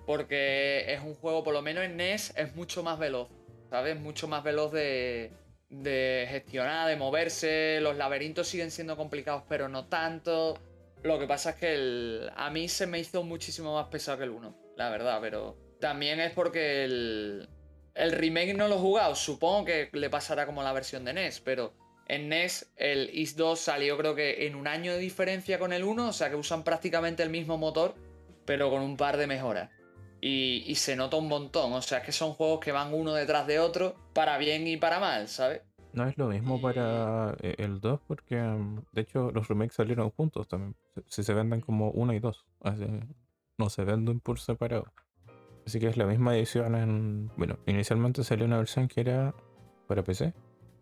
Porque 0.06 0.94
es 0.94 1.02
un 1.04 1.16
juego, 1.16 1.44
por 1.44 1.54
lo 1.54 1.62
menos 1.64 1.84
en 1.84 1.98
NES, 1.98 2.34
es 2.38 2.56
mucho 2.56 2.84
más 2.84 2.98
veloz. 3.00 3.30
¿Sabes? 3.70 4.00
Mucho 4.00 4.28
más 4.28 4.44
veloz 4.44 4.72
de, 4.72 5.32
de 5.70 6.28
gestionar, 6.30 6.88
de 6.88 6.96
moverse. 6.96 7.80
Los 7.82 7.98
laberintos 7.98 8.48
siguen 8.48 8.72
siendo 8.72 8.98
complicados, 8.98 9.44
pero 9.48 9.70
no 9.70 9.86
tanto. 9.86 10.58
Lo 11.04 11.20
que 11.20 11.28
pasa 11.28 11.52
es 11.52 11.56
que 11.58 11.74
el- 11.76 12.32
a 12.36 12.50
mí 12.50 12.68
se 12.68 12.88
me 12.88 13.00
hizo 13.00 13.24
muchísimo 13.24 13.76
más 13.76 13.88
pesado 13.88 14.18
que 14.18 14.24
el 14.26 14.32
1, 14.32 14.56
la 14.76 14.90
verdad. 14.90 15.20
Pero 15.22 15.56
también 15.80 16.20
es 16.20 16.32
porque 16.34 16.84
el, 16.84 17.48
el 17.94 18.12
remake 18.12 18.56
no 18.56 18.68
lo 18.68 18.76
he 18.76 18.80
jugado. 18.80 19.16
Supongo 19.16 19.66
que 19.66 19.90
le 19.94 20.10
pasará 20.10 20.46
como 20.46 20.64
la 20.64 20.74
versión 20.74 21.06
de 21.06 21.14
NES, 21.14 21.40
pero 21.42 21.74
en 22.08 22.28
NES 22.28 22.72
el 22.76 23.12
Is 23.14 23.36
2 23.38 23.60
salió 23.60 23.98
creo 23.98 24.16
que 24.16 24.48
en 24.48 24.56
un 24.56 24.68
año 24.68 24.92
de 24.94 24.98
diferencia 25.00 25.60
con 25.60 25.74
el 25.74 25.84
1, 25.84 26.10
o 26.10 26.14
sea 26.14 26.30
que 26.32 26.36
usan 26.36 26.64
prácticamente 26.64 27.22
el 27.22 27.30
mismo 27.30 27.58
motor, 27.58 27.94
pero 28.46 28.72
con 28.72 28.82
un 28.82 28.98
par 28.98 29.16
de 29.18 29.28
mejoras. 29.28 29.70
Y, 30.22 30.64
y 30.68 30.76
se 30.76 30.96
nota 30.96 31.16
un 31.18 31.28
montón, 31.28 31.72
o 31.74 31.82
sea 31.82 32.00
es 32.00 32.04
que 32.06 32.12
son 32.12 32.34
juegos 32.34 32.60
que 32.60 32.72
van 32.74 32.94
uno 32.94 33.14
detrás 33.14 33.48
de 33.48 33.60
otro, 33.60 33.96
para 34.14 34.38
bien 34.38 34.68
y 34.68 34.76
para 34.78 35.00
mal, 35.00 35.28
¿sabes? 35.30 35.62
No 35.94 36.06
es 36.06 36.18
lo 36.18 36.28
mismo 36.28 36.62
para 36.62 37.36
eh, 37.42 37.56
el 37.58 37.80
2 37.80 38.00
porque 38.08 38.36
mm, 38.40 38.82
de 38.92 39.02
hecho 39.02 39.32
los 39.32 39.48
remakes 39.48 39.76
salieron 39.76 40.12
juntos 40.12 40.48
también. 40.48 40.76
Si- 41.08 41.24
se 41.24 41.34
venden 41.34 41.62
como 41.62 41.90
1 41.92 42.14
y 42.14 42.20
2, 42.20 42.46
así, 42.62 42.86
no 43.58 43.70
se 43.70 43.84
venden 43.86 44.20
por 44.20 44.40
separado. 44.40 44.92
Así 45.66 45.80
que 45.80 45.88
es 45.88 45.98
la 45.98 46.06
misma 46.06 46.36
edición 46.36 46.76
en... 46.76 47.32
Bueno, 47.38 47.58
inicialmente 47.66 48.24
salió 48.24 48.46
una 48.46 48.58
versión 48.58 48.88
que 48.88 49.02
era 49.02 49.34
para 49.88 50.04
PC. 50.04 50.34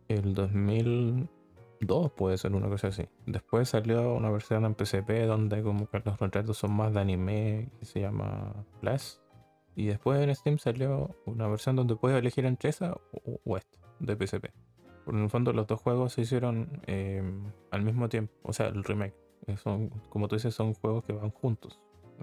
El 0.08 0.34
2002 0.34 2.12
puede 2.16 2.38
ser 2.38 2.54
una 2.54 2.68
cosa 2.70 2.88
así. 2.88 3.06
Después 3.26 3.70
salió 3.70 4.14
una 4.14 4.30
versión 4.30 4.66
en 4.66 4.76
PSP 4.76 5.26
donde 5.26 5.62
como 5.64 5.88
que 5.90 6.02
los 6.04 6.20
retratos 6.20 6.58
son 6.58 6.74
más 6.74 6.94
de 6.94 7.00
anime, 7.02 7.70
que 7.80 7.86
se 7.86 8.02
llama 8.02 8.54
Plus. 8.82 9.22
Y 9.78 9.86
después 9.86 10.20
en 10.20 10.34
Steam 10.36 10.58
salió 10.58 11.16
una 11.26 11.48
versión 11.48 11.76
donde 11.76 11.96
puedes 11.96 12.18
elegir 12.18 12.46
entre 12.46 12.72
esa 12.72 12.94
o, 12.94 13.40
o 13.46 13.58
esta, 13.58 13.78
de 14.00 14.16
PSP. 14.16 14.48
Porque 15.06 15.18
en 15.20 15.24
el 15.26 15.30
fondo 15.30 15.54
los 15.54 15.68
dos 15.68 15.80
juegos 15.80 16.14
se 16.14 16.22
hicieron 16.22 16.82
eh, 16.88 17.22
al 17.70 17.84
mismo 17.84 18.10
tiempo. 18.10 18.34
O 18.42 18.54
sea, 18.54 18.68
el 18.68 18.84
remake. 18.84 19.16
Son, 19.62 19.90
como 20.10 20.28
tú 20.28 20.36
dices, 20.36 20.56
son 20.56 20.74
juegos 20.74 21.04
que 21.06 21.14
van 21.14 21.30
juntos. 21.30 21.80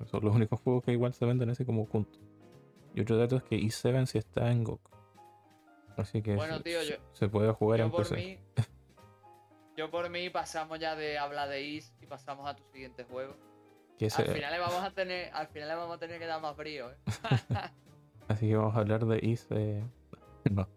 Son 0.07 0.25
los 0.25 0.35
únicos 0.35 0.61
juegos 0.61 0.83
que 0.83 0.91
igual 0.93 1.15
se 1.15 1.25
venden 1.27 1.49
así 1.49 1.65
como 1.65 1.87
juntos. 1.87 2.21
Y 2.93 3.01
otro 3.03 3.17
dato 3.17 3.37
es 3.37 3.45
que 3.45 3.57
E7 3.57 4.05
sí 4.07 4.19
está 4.19 4.51
en 4.51 4.65
GOG. 4.65 4.81
Así 5.97 6.23
que 6.23 6.35
Bueno, 6.35 6.57
se, 6.57 6.63
tío, 6.65 6.83
yo- 6.83 6.97
se 7.13 7.29
puede 7.29 7.53
jugar 7.53 7.79
Yo 7.79 7.85
en 7.87 7.91
por 7.93 8.03
PC. 8.03 8.17
mí. 8.17 8.39
Yo 9.77 9.91
por 9.93 10.11
mí 10.11 10.29
pasamos 10.31 10.79
ya 10.81 10.95
de 10.97 11.19
hablar 11.19 11.49
de 11.49 11.63
Is 11.63 11.95
y 12.01 12.07
pasamos 12.07 12.49
a 12.49 12.55
tu 12.57 12.65
siguiente 12.73 13.05
juego. 13.05 13.37
Que 13.99 14.07
Al 14.07 14.27
final 14.27 14.53
le 14.53 14.59
vamos 14.59 14.83
a 14.83 14.91
tener, 14.91 15.31
al 15.33 15.47
final 15.49 15.69
le 15.69 15.75
vamos 15.75 15.97
a 15.97 15.99
tener 15.99 16.19
que 16.19 16.27
dar 16.27 16.41
más 16.41 16.57
brío, 16.57 16.91
¿eh? 16.91 16.97
Así 18.29 18.49
que 18.49 18.57
vamos 18.57 18.75
a 18.75 18.81
hablar 18.81 19.05
de 19.07 19.19
Is. 19.23 19.47
eh, 19.51 19.85
no. 20.51 20.69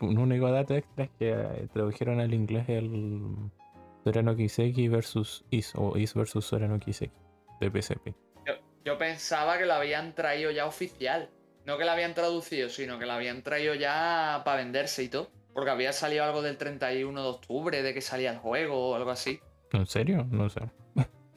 Un 0.00 0.18
único 0.18 0.50
dato 0.50 0.74
extra 0.74 1.04
es 1.04 1.10
que 1.18 1.30
eh, 1.30 1.68
tradujeron 1.72 2.20
al 2.20 2.34
inglés 2.34 2.68
el 2.68 3.36
Sorano 4.04 4.34
Kiseki 4.34 4.88
versus 4.88 5.44
Is 5.50 5.72
o 5.76 5.96
Is 5.96 6.14
versus 6.14 6.44
Sorano 6.44 6.78
Kiseki 6.78 7.14
de 7.60 7.70
PSP. 7.70 8.08
Yo, 8.46 8.54
yo 8.84 8.98
pensaba 8.98 9.58
que 9.58 9.66
lo 9.66 9.74
habían 9.74 10.14
traído 10.14 10.50
ya 10.50 10.66
oficial. 10.66 11.30
No 11.66 11.78
que 11.78 11.84
lo 11.84 11.90
habían 11.92 12.14
traducido, 12.14 12.68
sino 12.68 12.98
que 12.98 13.06
lo 13.06 13.12
habían 13.12 13.42
traído 13.42 13.74
ya 13.74 14.42
para 14.44 14.58
venderse 14.58 15.04
y 15.04 15.08
todo. 15.08 15.30
Porque 15.52 15.70
había 15.70 15.92
salido 15.92 16.24
algo 16.24 16.42
del 16.42 16.56
31 16.56 17.22
de 17.22 17.28
octubre, 17.28 17.82
de 17.82 17.94
que 17.94 18.00
salía 18.00 18.30
el 18.32 18.38
juego 18.38 18.90
o 18.90 18.94
algo 18.96 19.10
así. 19.10 19.40
¿En 19.72 19.86
serio? 19.86 20.26
No 20.30 20.48
sé. 20.48 20.60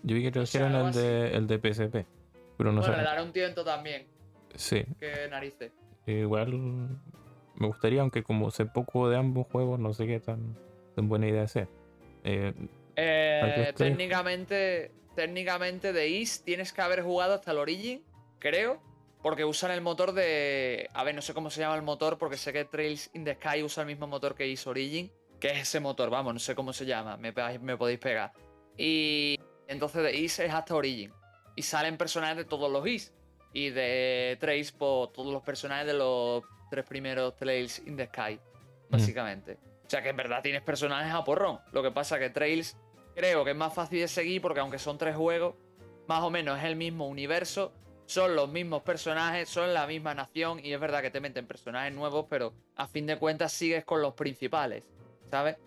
Yo 0.03 0.15
vi 0.15 0.23
que 0.23 0.31
tradujeron 0.31 0.73
algo 0.75 0.87
el 0.89 0.93
de, 0.93 1.27
el 1.35 1.47
de 1.47 1.57
PSP. 1.57 2.05
Pero 2.57 2.71
no 2.71 2.81
bueno, 2.81 2.93
sé. 2.93 2.99
le 2.99 3.03
daré 3.05 3.23
un 3.23 3.31
tiento 3.33 3.63
también. 3.63 4.07
Sí, 4.55 4.83
Que 4.99 5.27
narices. 5.29 5.71
igual 6.05 6.53
me 7.55 7.67
gustaría, 7.67 8.01
aunque 8.01 8.21
como 8.23 8.51
sé 8.51 8.65
poco 8.65 9.09
de 9.09 9.17
ambos 9.17 9.47
juegos, 9.51 9.79
no 9.79 9.93
sé 9.93 10.05
qué 10.05 10.19
tan, 10.19 10.55
tan 10.95 11.09
buena 11.09 11.27
idea 11.27 11.47
sea. 11.47 11.67
Eh, 12.23 12.53
Eh, 12.95 13.73
técnicamente, 13.75 14.91
técnicamente 15.15 15.93
de 15.93 16.09
Is 16.09 16.43
tienes 16.43 16.71
que 16.73 16.81
haber 16.81 17.01
jugado 17.01 17.33
hasta 17.33 17.51
el 17.51 17.57
Origin, 17.57 18.03
creo. 18.39 18.79
Porque 19.23 19.45
usan 19.45 19.71
el 19.71 19.79
motor 19.81 20.11
de. 20.11 20.89
A 20.93 21.03
ver, 21.05 21.15
no 21.15 21.21
sé 21.21 21.33
cómo 21.33 21.49
se 21.49 21.61
llama 21.61 21.75
el 21.77 21.81
motor, 21.81 22.17
porque 22.17 22.35
sé 22.35 22.51
que 22.51 22.65
Trails 22.65 23.09
in 23.13 23.23
the 23.23 23.35
Sky 23.35 23.63
usa 23.63 23.81
el 23.83 23.87
mismo 23.87 24.05
motor 24.05 24.35
que 24.35 24.45
Is 24.47 24.67
Origin. 24.67 25.09
Que 25.39 25.47
es 25.51 25.61
ese 25.61 25.79
motor, 25.79 26.09
vamos, 26.09 26.33
no 26.33 26.39
sé 26.41 26.53
cómo 26.55 26.73
se 26.73 26.85
llama. 26.85 27.15
Me, 27.17 27.33
me 27.61 27.77
podéis 27.77 27.99
pegar. 27.99 28.33
Y 28.77 29.39
entonces 29.73 30.03
de 30.03 30.15
Is 30.15 30.39
es 30.39 30.53
hasta 30.53 30.75
Origin. 30.75 31.11
Y 31.55 31.63
salen 31.63 31.97
personajes 31.97 32.37
de 32.37 32.45
todos 32.45 32.71
los 32.71 32.87
Is. 32.87 33.13
Y 33.51 33.69
de 33.69 34.37
Trails, 34.39 34.71
por 34.71 35.11
todos 35.11 35.31
los 35.31 35.43
personajes 35.43 35.85
de 35.85 35.93
los 35.93 36.43
tres 36.71 36.85
primeros 36.85 37.35
Trails 37.35 37.79
in 37.85 37.97
the 37.97 38.07
Sky. 38.07 38.39
Básicamente. 38.89 39.57
O 39.85 39.89
sea 39.89 40.01
que 40.01 40.09
en 40.09 40.17
verdad 40.17 40.41
tienes 40.41 40.61
personajes 40.61 41.13
a 41.13 41.23
porrón. 41.23 41.59
Lo 41.71 41.83
que 41.83 41.91
pasa 41.91 42.17
que 42.17 42.29
Trails 42.29 42.77
creo 43.15 43.43
que 43.43 43.51
es 43.51 43.57
más 43.57 43.73
fácil 43.73 43.99
de 43.99 44.07
seguir 44.07 44.41
porque 44.41 44.59
aunque 44.59 44.79
son 44.79 44.97
tres 44.97 45.15
juegos, 45.15 45.55
más 46.07 46.23
o 46.23 46.29
menos 46.29 46.57
es 46.59 46.65
el 46.65 46.75
mismo 46.75 47.07
universo, 47.07 47.73
son 48.05 48.35
los 48.35 48.49
mismos 48.49 48.83
personajes, 48.83 49.49
son 49.49 49.73
la 49.73 49.87
misma 49.87 50.13
nación 50.13 50.59
y 50.63 50.73
es 50.73 50.79
verdad 50.79 51.01
que 51.01 51.11
te 51.11 51.19
meten 51.19 51.47
personajes 51.47 51.93
nuevos, 51.93 52.25
pero 52.29 52.53
a 52.75 52.87
fin 52.87 53.05
de 53.05 53.17
cuentas 53.17 53.53
sigues 53.53 53.85
con 53.85 54.01
los 54.01 54.13
principales, 54.13 54.83
¿sabes? 55.29 55.57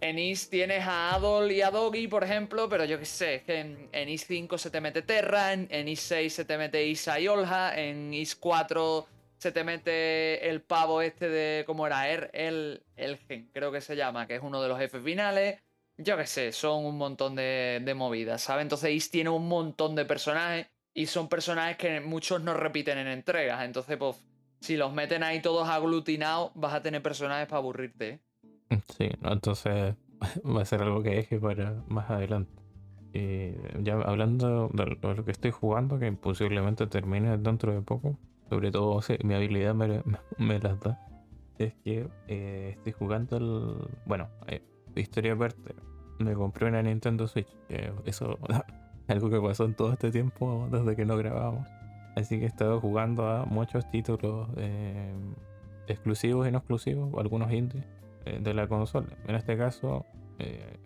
En 0.00 0.18
Is 0.18 0.48
tienes 0.48 0.86
a 0.86 1.14
Adol 1.14 1.50
y 1.50 1.60
a 1.60 1.70
Doggy, 1.70 2.06
por 2.06 2.22
ejemplo, 2.22 2.68
pero 2.68 2.84
yo 2.84 2.98
qué 2.98 3.04
sé, 3.04 3.36
es 3.36 3.42
que 3.42 3.58
en, 3.58 3.88
en 3.90 4.08
Is 4.08 4.26
5 4.26 4.56
se 4.56 4.70
te 4.70 4.80
mete 4.80 5.02
Terra, 5.02 5.52
en, 5.52 5.66
en 5.70 5.88
Is 5.88 6.00
6 6.00 6.32
se 6.32 6.44
te 6.44 6.56
mete 6.56 6.86
Isa 6.86 7.18
y 7.18 7.26
Olja, 7.26 7.76
en 7.76 8.14
Is 8.14 8.36
4 8.36 9.06
se 9.38 9.52
te 9.52 9.64
mete 9.64 10.48
el 10.48 10.62
pavo 10.62 11.00
este 11.02 11.28
de. 11.28 11.64
¿Cómo 11.64 11.86
era? 11.86 12.08
Er, 12.08 12.30
el, 12.32 12.82
Elgen, 12.96 13.50
creo 13.52 13.72
que 13.72 13.80
se 13.80 13.96
llama, 13.96 14.26
que 14.26 14.36
es 14.36 14.42
uno 14.42 14.60
de 14.62 14.68
los 14.68 14.78
jefes 14.78 15.02
finales. 15.02 15.60
Yo 15.96 16.16
qué 16.16 16.26
sé, 16.26 16.52
son 16.52 16.84
un 16.84 16.96
montón 16.96 17.34
de, 17.34 17.80
de 17.84 17.94
movidas, 17.94 18.42
¿sabes? 18.42 18.62
Entonces 18.62 18.90
Is 18.90 19.10
tiene 19.10 19.30
un 19.30 19.48
montón 19.48 19.94
de 19.96 20.04
personajes 20.04 20.68
y 20.94 21.06
son 21.06 21.28
personajes 21.28 21.76
que 21.76 22.00
muchos 22.00 22.40
no 22.42 22.54
repiten 22.54 22.98
en 22.98 23.08
entregas. 23.08 23.64
Entonces, 23.64 23.96
pues, 23.96 24.16
si 24.60 24.76
los 24.76 24.92
meten 24.92 25.22
ahí 25.22 25.40
todos 25.40 25.68
aglutinados, 25.68 26.52
vas 26.54 26.74
a 26.74 26.82
tener 26.82 27.02
personajes 27.02 27.46
para 27.46 27.58
aburrirte. 27.58 28.08
¿eh? 28.08 28.20
Sí, 28.96 29.10
entonces 29.22 29.94
va 30.44 30.62
a 30.62 30.64
ser 30.64 30.82
algo 30.82 31.02
que 31.02 31.10
deje 31.10 31.38
para 31.38 31.82
más 31.88 32.10
adelante. 32.10 32.52
Y 33.12 33.54
ya 33.82 33.94
hablando 33.94 34.68
de 34.72 34.98
lo 35.00 35.24
que 35.24 35.30
estoy 35.30 35.50
jugando, 35.50 35.98
que 35.98 36.12
posiblemente 36.12 36.86
termine 36.86 37.36
dentro 37.38 37.72
de 37.72 37.80
poco, 37.80 38.18
sobre 38.50 38.70
todo 38.70 39.00
mi 39.24 39.34
habilidad 39.34 39.74
me, 40.38 40.58
las 40.58 40.80
da, 40.80 41.00
es 41.58 41.74
que 41.84 42.08
eh, 42.28 42.74
estoy 42.76 42.92
jugando 42.92 43.36
el. 43.36 43.88
Bueno, 44.04 44.28
eh, 44.46 44.62
historia 44.94 45.32
aparte, 45.32 45.74
me 46.18 46.34
compré 46.34 46.68
una 46.68 46.82
Nintendo 46.82 47.26
Switch. 47.26 47.48
que 47.68 47.92
eso 48.04 48.38
algo 49.08 49.30
que 49.30 49.40
pasó 49.40 49.64
en 49.64 49.74
todo 49.74 49.92
este 49.92 50.10
tiempo 50.10 50.68
desde 50.70 50.94
que 50.94 51.06
no 51.06 51.16
grabamos. 51.16 51.66
Así 52.14 52.38
que 52.38 52.44
he 52.44 52.48
estado 52.48 52.80
jugando 52.80 53.28
a 53.28 53.44
muchos 53.46 53.88
títulos 53.90 54.48
eh, 54.56 55.14
exclusivos 55.86 56.46
y 56.46 56.50
no 56.50 56.58
exclusivos, 56.58 57.14
algunos 57.18 57.52
indies 57.52 57.84
eh, 57.84 57.97
de 58.40 58.54
la 58.54 58.66
consola. 58.66 59.08
En 59.26 59.34
este 59.34 59.56
caso, 59.56 60.04
eh, 60.38 60.78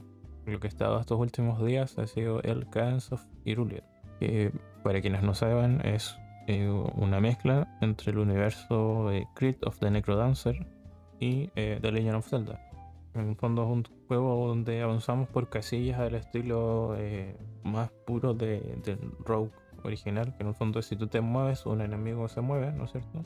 lo 0.46 0.60
que 0.60 0.66
he 0.66 0.68
estado 0.68 0.98
estos 0.98 1.18
últimos 1.18 1.64
días 1.64 1.98
ha 1.98 2.06
sido 2.06 2.42
el 2.42 2.68
Cadence 2.68 3.14
of 3.14 3.24
Hyrule, 3.44 3.82
que 4.18 4.52
para 4.82 5.00
quienes 5.00 5.22
no 5.22 5.34
saben 5.34 5.80
es 5.84 6.16
eh, 6.46 6.68
una 6.68 7.20
mezcla 7.20 7.68
entre 7.80 8.10
el 8.12 8.18
universo 8.18 9.08
de 9.08 9.26
Crypt 9.34 9.64
of 9.64 9.78
the 9.78 9.90
Necrodancer 9.90 10.66
y 11.20 11.50
eh, 11.54 11.78
The 11.80 11.92
Legend 11.92 12.16
of 12.16 12.28
Zelda. 12.28 12.60
En 13.14 13.28
el 13.28 13.36
fondo 13.36 13.62
es 13.62 13.68
un 13.68 13.84
juego 14.08 14.48
donde 14.48 14.82
avanzamos 14.82 15.28
por 15.28 15.48
casillas 15.50 16.00
al 16.00 16.14
estilo 16.14 16.94
eh, 16.96 17.36
más 17.62 17.90
puro 18.06 18.34
de, 18.34 18.60
del 18.84 18.98
Rogue 19.24 19.52
original, 19.84 20.34
que 20.36 20.42
en 20.42 20.48
el 20.48 20.54
fondo 20.54 20.82
si 20.82 20.96
tú 20.96 21.06
te 21.06 21.20
mueves, 21.20 21.66
un 21.66 21.80
enemigo 21.80 22.26
se 22.28 22.40
mueve, 22.40 22.72
¿no 22.72 22.84
es 22.84 22.92
cierto? 22.92 23.24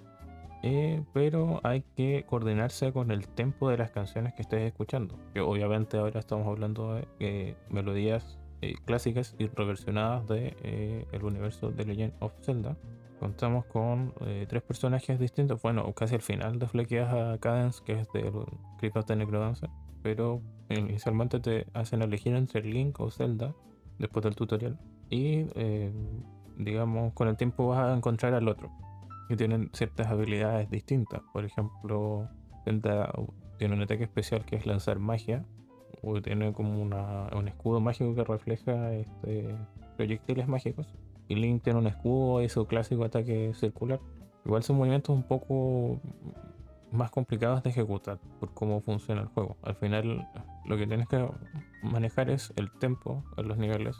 Pero 1.12 1.60
hay 1.62 1.82
que 1.96 2.24
coordinarse 2.28 2.92
con 2.92 3.10
el 3.10 3.28
tempo 3.28 3.68
de 3.70 3.78
las 3.78 3.90
canciones 3.90 4.34
que 4.34 4.42
estés 4.42 4.62
escuchando. 4.62 5.18
Que 5.32 5.40
obviamente 5.40 5.96
ahora 5.96 6.20
estamos 6.20 6.46
hablando 6.46 7.00
de 7.18 7.56
melodías 7.70 8.38
clásicas 8.84 9.36
y 9.38 9.46
reversionadas 9.46 10.26
de 10.26 11.06
el 11.12 11.24
universo 11.24 11.70
de 11.70 11.84
Legend 11.84 12.14
of 12.20 12.32
Zelda 12.42 12.76
contamos 13.18 13.64
con 13.66 14.12
eh, 14.20 14.46
tres 14.48 14.62
personajes 14.62 15.18
distintos. 15.18 15.60
Bueno, 15.62 15.92
casi 15.94 16.14
al 16.14 16.22
final 16.22 16.58
desbloqueas 16.58 17.12
a 17.12 17.38
Cadence, 17.38 17.82
que 17.84 18.00
es 18.00 18.12
del 18.12 18.32
Crypt 18.78 18.96
of 18.96 19.06
the 19.06 19.16
Necrodancer, 19.16 19.70
pero 20.02 20.42
inicialmente 20.68 21.40
te 21.40 21.66
hacen 21.72 22.02
elegir 22.02 22.34
entre 22.34 22.62
Link 22.62 23.00
o 23.00 23.10
Zelda 23.10 23.54
después 23.98 24.24
del 24.24 24.36
tutorial. 24.36 24.78
Y 25.10 25.46
eh, 25.54 25.92
digamos, 26.56 27.12
con 27.14 27.28
el 27.28 27.36
tiempo 27.36 27.68
vas 27.68 27.78
a 27.78 27.96
encontrar 27.96 28.34
al 28.34 28.48
otro, 28.48 28.70
que 29.28 29.36
tienen 29.36 29.70
ciertas 29.72 30.06
habilidades 30.08 30.70
distintas. 30.70 31.22
Por 31.32 31.44
ejemplo, 31.44 32.28
Zelda 32.64 33.12
tiene 33.58 33.74
un 33.74 33.82
ataque 33.82 34.04
especial 34.04 34.44
que 34.44 34.56
es 34.56 34.66
lanzar 34.66 34.98
magia, 34.98 35.44
o 36.02 36.20
tiene 36.22 36.52
como 36.52 36.80
una, 36.80 37.28
un 37.36 37.48
escudo 37.48 37.80
mágico 37.80 38.14
que 38.14 38.24
refleja 38.24 38.92
este, 38.92 39.56
proyectiles 39.96 40.46
mágicos 40.46 40.86
y 41.28 41.34
Link 41.34 41.62
tiene 41.62 41.78
un 41.78 41.86
escudo 41.86 42.42
y 42.42 42.48
su 42.48 42.66
clásico 42.66 43.04
ataque 43.04 43.52
circular. 43.54 44.00
Igual 44.44 44.62
son 44.62 44.76
movimientos 44.76 45.14
un 45.14 45.24
poco 45.24 46.00
más 46.92 47.10
complicados 47.10 47.62
de 47.62 47.70
ejecutar 47.70 48.18
por 48.38 48.54
cómo 48.54 48.80
funciona 48.80 49.22
el 49.22 49.28
juego. 49.28 49.56
Al 49.62 49.74
final 49.74 50.28
lo 50.64 50.76
que 50.76 50.86
tienes 50.86 51.08
que 51.08 51.28
manejar 51.82 52.30
es 52.30 52.52
el 52.56 52.70
tempo 52.78 53.24
en 53.36 53.48
los 53.48 53.58
niveles, 53.58 53.96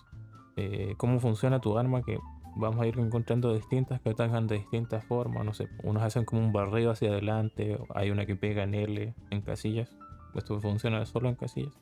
eh, 0.57 0.95
cómo 0.97 1.19
funciona 1.19 1.61
tu 1.61 1.77
arma 1.77 2.03
que 2.03 2.19
vamos 2.57 2.81
a 2.81 2.87
ir 2.87 2.99
encontrando 2.99 3.55
distintas 3.55 4.01
que 4.01 4.11
atacan 4.11 4.47
de 4.47 4.57
distintas 4.57 5.05
formas, 5.05 5.45
no 5.45 5.55
sé, 5.55 5.69
unos 5.85 6.03
hacen 6.03 6.25
como 6.25 6.43
un 6.43 6.53
barreo 6.53 6.91
hacia 6.91 7.11
adelante, 7.11 7.79
hay 7.95 8.11
una 8.11 8.27
que 8.27 8.37
pega 8.37 8.63
en 8.65 8.75
L 8.75 9.15
en 9.31 9.41
casillas, 9.43 9.91
esto 10.35 10.61
funciona 10.61 11.05
solo 11.07 11.29
en 11.29 11.35
casillas 11.35 11.75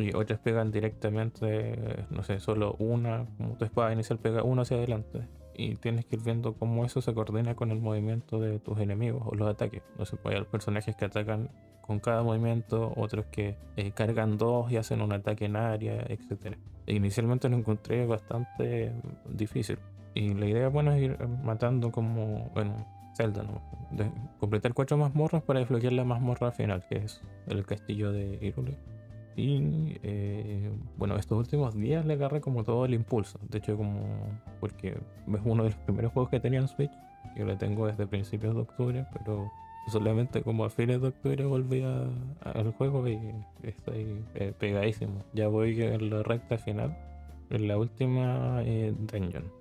y 0.00 0.14
otras 0.14 0.38
pegan 0.40 0.70
directamente, 0.70 2.06
no 2.10 2.22
sé, 2.22 2.40
solo 2.40 2.74
una, 2.78 3.26
como 3.36 3.56
tu 3.56 3.64
espada 3.64 3.92
inicial 3.92 4.18
pega 4.18 4.42
uno 4.42 4.62
hacia 4.62 4.78
adelante. 4.78 5.28
Y 5.54 5.76
tienes 5.76 6.06
que 6.06 6.16
ir 6.16 6.22
viendo 6.22 6.54
cómo 6.54 6.86
eso 6.86 7.02
se 7.02 7.12
coordina 7.12 7.54
con 7.54 7.70
el 7.70 7.80
movimiento 7.80 8.40
de 8.40 8.58
tus 8.60 8.78
enemigos 8.78 9.22
o 9.26 9.34
los 9.34 9.46
ataques. 9.46 9.82
No 9.98 10.06
sé, 10.06 10.16
hay 10.24 10.42
personajes 10.44 10.96
que 10.96 11.04
atacan 11.04 11.50
con 11.82 12.00
cada 12.00 12.22
movimiento, 12.22 12.94
otros 12.96 13.26
que 13.26 13.56
eh, 13.76 13.90
cargan 13.92 14.38
dos 14.38 14.70
y 14.72 14.78
hacen 14.78 15.02
un 15.02 15.12
ataque 15.12 15.46
en 15.46 15.56
área, 15.56 16.00
etc. 16.08 16.56
E 16.86 16.94
inicialmente 16.94 17.48
lo 17.50 17.56
encontré 17.56 18.06
bastante 18.06 18.92
difícil. 19.28 19.78
Y 20.14 20.34
la 20.34 20.46
idea, 20.46 20.68
bueno, 20.68 20.92
es 20.92 21.02
ir 21.02 21.18
matando 21.44 21.90
como, 21.92 22.50
bueno, 22.54 22.74
Zelda, 23.14 23.42
¿no? 23.42 23.60
De 23.90 24.10
completar 24.38 24.74
cuatro 24.74 24.96
mazmorras 24.96 25.42
para 25.42 25.60
desbloquear 25.60 25.92
la 25.92 26.04
mazmorra 26.04 26.52
final, 26.52 26.84
que 26.88 26.98
es 26.98 27.20
el 27.46 27.64
castillo 27.66 28.12
de 28.12 28.38
Hyrule. 28.40 28.76
Y 29.36 29.98
eh, 30.02 30.70
bueno, 30.96 31.16
estos 31.16 31.38
últimos 31.38 31.74
días 31.74 32.04
le 32.04 32.14
agarré 32.14 32.40
como 32.40 32.64
todo 32.64 32.84
el 32.84 32.94
impulso. 32.94 33.38
De 33.48 33.58
hecho, 33.58 33.76
como 33.76 34.02
porque 34.58 34.88
es 34.88 35.40
uno 35.44 35.64
de 35.64 35.70
los 35.70 35.78
primeros 35.78 36.12
juegos 36.12 36.30
que 36.30 36.40
tenía 36.40 36.60
en 36.60 36.68
Switch. 36.68 36.92
Yo 37.36 37.44
lo 37.44 37.56
tengo 37.56 37.86
desde 37.86 38.06
principios 38.06 38.54
de 38.54 38.60
octubre, 38.62 39.06
pero 39.12 39.50
solamente 39.88 40.42
como 40.42 40.64
a 40.64 40.70
fines 40.70 41.00
de 41.00 41.08
octubre 41.08 41.44
volví 41.44 41.82
al 41.82 42.72
juego 42.72 43.06
y 43.08 43.18
estoy 43.62 44.24
eh, 44.34 44.52
pegadísimo. 44.58 45.24
Ya 45.32 45.48
voy 45.48 45.80
en 45.80 46.10
la 46.10 46.22
recta 46.22 46.58
final, 46.58 46.96
en 47.50 47.68
la 47.68 47.78
última 47.78 48.62
eh, 48.64 48.94
dungeon. 49.12 49.59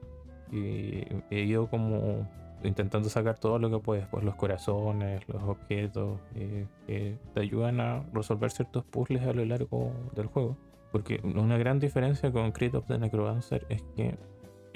Y 0.52 1.06
he 1.30 1.42
ido 1.42 1.70
como 1.70 2.28
intentando 2.64 3.10
sacar 3.10 3.38
todo 3.38 3.60
lo 3.60 3.70
que 3.70 3.80
puedes, 3.80 4.08
pues 4.08 4.24
los 4.24 4.36
corazones, 4.36 5.28
los 5.30 5.42
objetos, 5.44 6.20
eh, 6.36 6.66
que 6.88 7.18
te 7.34 7.40
ayudan 7.42 7.80
a 7.80 8.04
resolver 8.14 8.52
ciertos 8.52 8.84
puzzles 8.86 9.24
a 9.24 9.34
lo 9.34 9.46
largo 9.46 9.92
del 10.16 10.28
juego. 10.28 10.58
Porque 10.92 11.22
una 11.24 11.58
gran 11.58 11.80
diferencia 11.80 12.32
con 12.32 12.52
Crypt 12.52 12.76
of 12.76 12.88
the 12.88 12.98
Necrodancer 12.98 13.66
es 13.70 13.84
que 13.96 14.18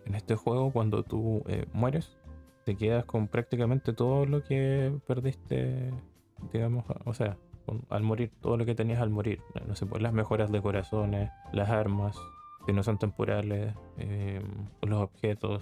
en 0.06 0.16
este 0.16 0.36
juego 0.36 0.72
cuando 0.72 1.04
tú 1.04 1.44
eh, 1.48 1.66
mueres, 1.74 2.18
te 2.66 2.76
quedas 2.76 3.06
con 3.06 3.28
prácticamente 3.28 3.94
todo 3.94 4.26
lo 4.26 4.44
que 4.44 4.94
perdiste, 5.08 5.92
digamos, 6.52 6.86
o 7.06 7.14
sea, 7.14 7.38
al 7.90 8.04
morir, 8.04 8.32
todo 8.42 8.58
lo 8.58 8.66
que 8.66 8.76
tenías 8.76 9.02
al 9.02 9.10
morir. 9.10 9.42
No 9.68 9.76
sé, 9.76 9.86
pues 9.86 10.02
las 10.02 10.14
mejoras 10.14 10.52
de 10.52 10.62
corazones, 10.62 11.30
las 11.52 11.70
armas, 11.70 12.18
que 12.66 12.74
no 12.74 12.84
son 12.84 12.98
temporales, 12.98 13.74
eh, 13.98 14.42
los 14.82 15.02
objetos, 15.02 15.62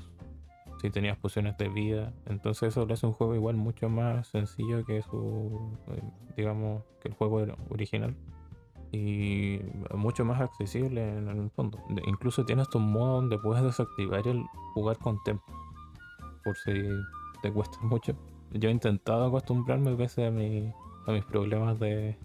si 0.81 0.89
tenías 0.89 1.17
pociones 1.17 1.57
de 1.57 1.69
vida. 1.69 2.13
Entonces 2.25 2.69
eso 2.69 2.85
le 2.85 2.93
hace 2.93 3.05
un 3.05 3.13
juego 3.13 3.35
igual 3.35 3.55
mucho 3.55 3.89
más 3.89 4.27
sencillo 4.27 4.83
que 4.85 5.01
su, 5.03 5.77
eh, 5.89 6.01
digamos, 6.35 6.83
que 7.01 7.09
el 7.09 7.15
juego 7.15 7.45
original. 7.69 8.15
Y 8.91 9.61
mucho 9.95 10.25
más 10.25 10.41
accesible 10.41 11.17
en 11.17 11.29
el 11.29 11.49
fondo. 11.51 11.79
Incluso 12.05 12.43
tienes 12.43 12.67
tu 12.69 12.79
modo 12.79 13.15
donde 13.15 13.37
puedes 13.37 13.63
desactivar 13.63 14.27
el 14.27 14.43
jugar 14.73 14.97
con 14.97 15.21
tempo. 15.23 15.45
Por 16.43 16.57
si 16.57 16.73
te 17.41 17.51
cuesta 17.53 17.77
mucho. 17.83 18.15
Yo 18.51 18.67
he 18.67 18.71
intentado 18.71 19.25
acostumbrarme 19.25 19.95
veces 19.95 20.27
a, 20.27 20.31
mi, 20.31 20.73
a 21.07 21.11
mis 21.11 21.23
problemas 21.23 21.79
de, 21.79 22.17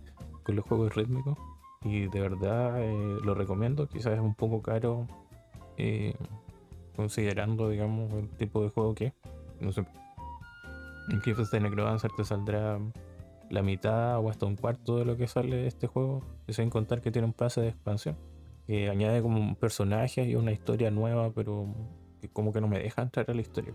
con 0.43 0.57
los 0.57 0.65
juegos 0.65 0.94
rítmicos. 0.97 1.39
Y 1.82 2.09
de 2.09 2.20
verdad 2.20 2.82
eh, 2.82 3.19
lo 3.24 3.35
recomiendo. 3.35 3.89
Quizás 3.89 4.15
es 4.15 4.20
un 4.20 4.35
poco 4.35 4.62
caro. 4.62 5.07
Eh, 5.77 6.15
considerando, 6.97 7.69
digamos, 7.69 8.12
el 8.15 8.31
tipo 8.31 8.62
de 8.62 8.70
juego 8.70 8.94
que 8.94 9.12
No 9.61 9.70
sé. 9.73 9.85
En 11.11 11.20
Cliffs 11.20 11.51
de 11.51 11.61
Necrodancer 11.61 12.11
te 12.16 12.24
saldrá 12.24 12.81
la 13.51 13.62
mitad 13.62 14.19
o 14.19 14.28
hasta 14.28 14.47
un 14.47 14.57
cuarto 14.57 14.98
de 14.98 15.05
lo 15.05 15.16
que 15.16 15.28
sale 15.28 15.66
este 15.66 15.86
juego, 15.86 16.23
sin 16.48 16.69
contar 16.69 17.01
que 17.01 17.12
tiene 17.12 17.27
un 17.27 17.32
pase 17.32 17.61
de 17.61 17.69
expansión, 17.69 18.16
que 18.66 18.89
añade 18.89 19.23
como 19.23 19.39
un 19.39 19.55
personaje 19.55 20.24
y 20.24 20.35
una 20.35 20.51
historia 20.51 20.90
nueva, 20.90 21.31
pero 21.31 21.66
que 22.20 22.28
como 22.28 22.53
que 22.53 22.61
no 22.61 22.66
me 22.66 22.81
deja 22.81 23.03
entrar 23.03 23.31
a 23.31 23.35
la 23.35 23.40
historia. 23.40 23.73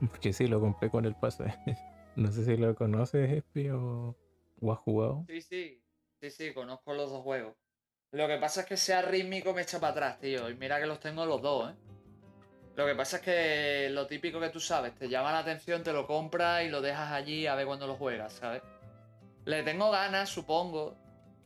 Porque 0.00 0.32
sí, 0.32 0.46
lo 0.46 0.60
compré 0.60 0.90
con 0.90 1.04
el 1.06 1.14
pase. 1.16 1.44
no 2.16 2.30
sé 2.30 2.44
si 2.44 2.56
lo 2.56 2.74
conoces, 2.76 3.30
Espi, 3.32 3.70
o, 3.70 4.16
o 4.60 4.72
has 4.72 4.78
jugado. 4.78 5.24
Sí, 5.26 5.40
sí, 5.40 5.79
sí, 6.20 6.30
sí, 6.30 6.52
conozco 6.52 6.94
los 6.94 7.10
dos 7.10 7.22
juegos. 7.22 7.54
Lo 8.12 8.26
que 8.26 8.38
pasa 8.38 8.62
es 8.62 8.66
que 8.66 8.76
sea 8.76 9.02
rítmico 9.02 9.52
me 9.52 9.62
echa 9.62 9.78
para 9.78 9.92
atrás, 9.92 10.18
tío. 10.18 10.50
Y 10.50 10.54
mira 10.54 10.80
que 10.80 10.86
los 10.86 11.00
tengo 11.00 11.24
los 11.24 11.40
dos, 11.40 11.70
¿eh? 11.70 11.74
Lo 12.76 12.86
que 12.86 12.94
pasa 12.94 13.16
es 13.18 13.22
que 13.22 13.90
lo 13.90 14.06
típico 14.06 14.40
que 14.40 14.48
tú 14.48 14.60
sabes, 14.60 14.94
te 14.94 15.08
llama 15.08 15.32
la 15.32 15.40
atención, 15.40 15.82
te 15.82 15.92
lo 15.92 16.06
compras 16.06 16.64
y 16.64 16.70
lo 16.70 16.80
dejas 16.80 17.12
allí 17.12 17.46
a 17.46 17.54
ver 17.54 17.66
cuándo 17.66 17.86
lo 17.86 17.96
juegas, 17.96 18.32
¿sabes? 18.32 18.62
Le 19.44 19.62
tengo 19.62 19.90
ganas, 19.90 20.28
supongo, 20.28 20.96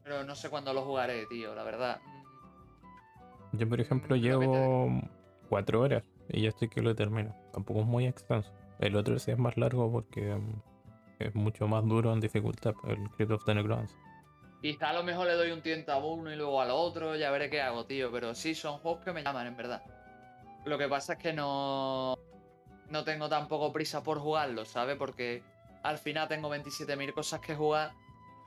pero 0.03 0.23
no 0.23 0.35
sé 0.35 0.49
cuándo 0.49 0.73
lo 0.73 0.83
jugaré, 0.83 1.27
tío, 1.27 1.55
la 1.55 1.65
verdad. 1.65 2.01
Yo, 3.53 3.69
por 3.69 3.81
ejemplo, 3.81 4.17
llevo 4.17 5.01
cuatro 5.49 5.81
horas 5.81 6.05
y 6.29 6.43
ya 6.43 6.51
estoy 6.51 6.69
que 6.69 6.83
lo 6.83 6.95
termino. 6.95 7.35
Tampoco 7.53 7.81
es 7.81 7.87
muy 7.87 8.07
extenso. 8.07 8.53
El 8.79 8.97
otro 8.97 9.19
sí 9.19 9.31
es 9.31 9.39
más 9.39 9.57
largo 9.57 9.91
porque 9.91 10.35
mm, 10.35 10.63
es 11.21 11.35
mucho 11.35 11.67
más 11.69 11.85
duro 11.85 12.13
en 12.13 12.21
dificultad, 12.21 12.75
el 12.87 13.11
Crypt 13.11 13.33
of 13.33 13.45
the 13.45 13.55
Necrodancer. 13.55 14.04
Quizá 14.65 14.89
a 14.89 14.93
lo 14.95 15.03
mejor 15.03 15.27
le 15.27 15.35
doy 15.35 15.51
un 15.51 15.61
tiento 15.61 15.93
a 15.93 15.99
uno 15.99 16.33
y 16.33 16.37
luego 16.37 16.59
al 16.59 16.71
otro, 16.71 17.17
ya 17.17 17.31
veré 17.31 17.51
qué 17.51 17.61
hago, 17.61 17.85
tío. 17.85 18.11
Pero 18.11 18.35
sí, 18.35 18.55
son 18.55 18.79
juegos 18.79 19.05
que 19.05 19.13
me 19.13 19.23
llaman, 19.23 19.47
en 19.47 19.59
verdad. 19.59 19.83
Lo 20.65 20.79
que 20.79 20.89
pasa 20.89 21.13
es 21.13 21.19
que 21.19 21.35
no, 21.35 22.17
no 22.89 23.05
tengo 23.05 23.29
tampoco 23.29 23.75
prisa 23.75 24.03
por 24.03 24.21
jugarlo, 24.21 24.65
¿sabes? 24.65 24.97
Porque 24.97 25.43
al 25.83 25.99
final 25.99 26.29
tengo 26.29 26.49
27.000 26.49 27.13
cosas 27.13 27.41
que 27.41 27.55
jugar 27.55 27.93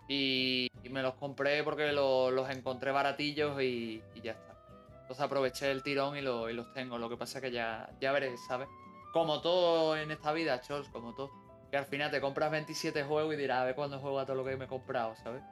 y, 0.07 0.71
me 0.89 1.03
los 1.03 1.13
compré 1.13 1.63
porque 1.63 1.91
los 1.91 2.49
encontré 2.49 2.89
baratillos 2.89 3.61
y, 3.61 4.01
ya 4.23 4.31
está. 4.31 4.57
Entonces 5.01 5.23
aproveché 5.23 5.69
el 5.69 5.83
tirón 5.83 6.17
y, 6.17 6.21
los 6.23 6.73
tengo. 6.73 6.97
Lo 6.97 7.09
que 7.09 7.17
pasa 7.17 7.37
es 7.37 7.43
que 7.43 7.51
ya, 7.51 7.91
ya 8.01 8.11
veré, 8.11 8.35
¿sabes? 8.47 8.67
Como 9.13 9.39
todo 9.39 9.95
en 9.95 10.09
esta 10.09 10.33
vida, 10.33 10.61
Chols, 10.61 10.89
como 10.89 11.13
todo. 11.13 11.29
Que 11.69 11.77
al 11.77 11.85
final 11.85 12.09
te 12.09 12.19
compras 12.19 12.49
27 12.49 13.03
juegos 13.03 13.35
y 13.35 13.37
dirás, 13.37 13.59
a 13.59 13.65
ver 13.65 13.75
cuándo 13.75 13.99
juego 13.99 14.19
a 14.19 14.25
todo 14.25 14.37
lo 14.37 14.43
que 14.43 14.57
me 14.57 14.65
he 14.65 14.67
comprado, 14.67 15.15
¿sabes? 15.17 15.43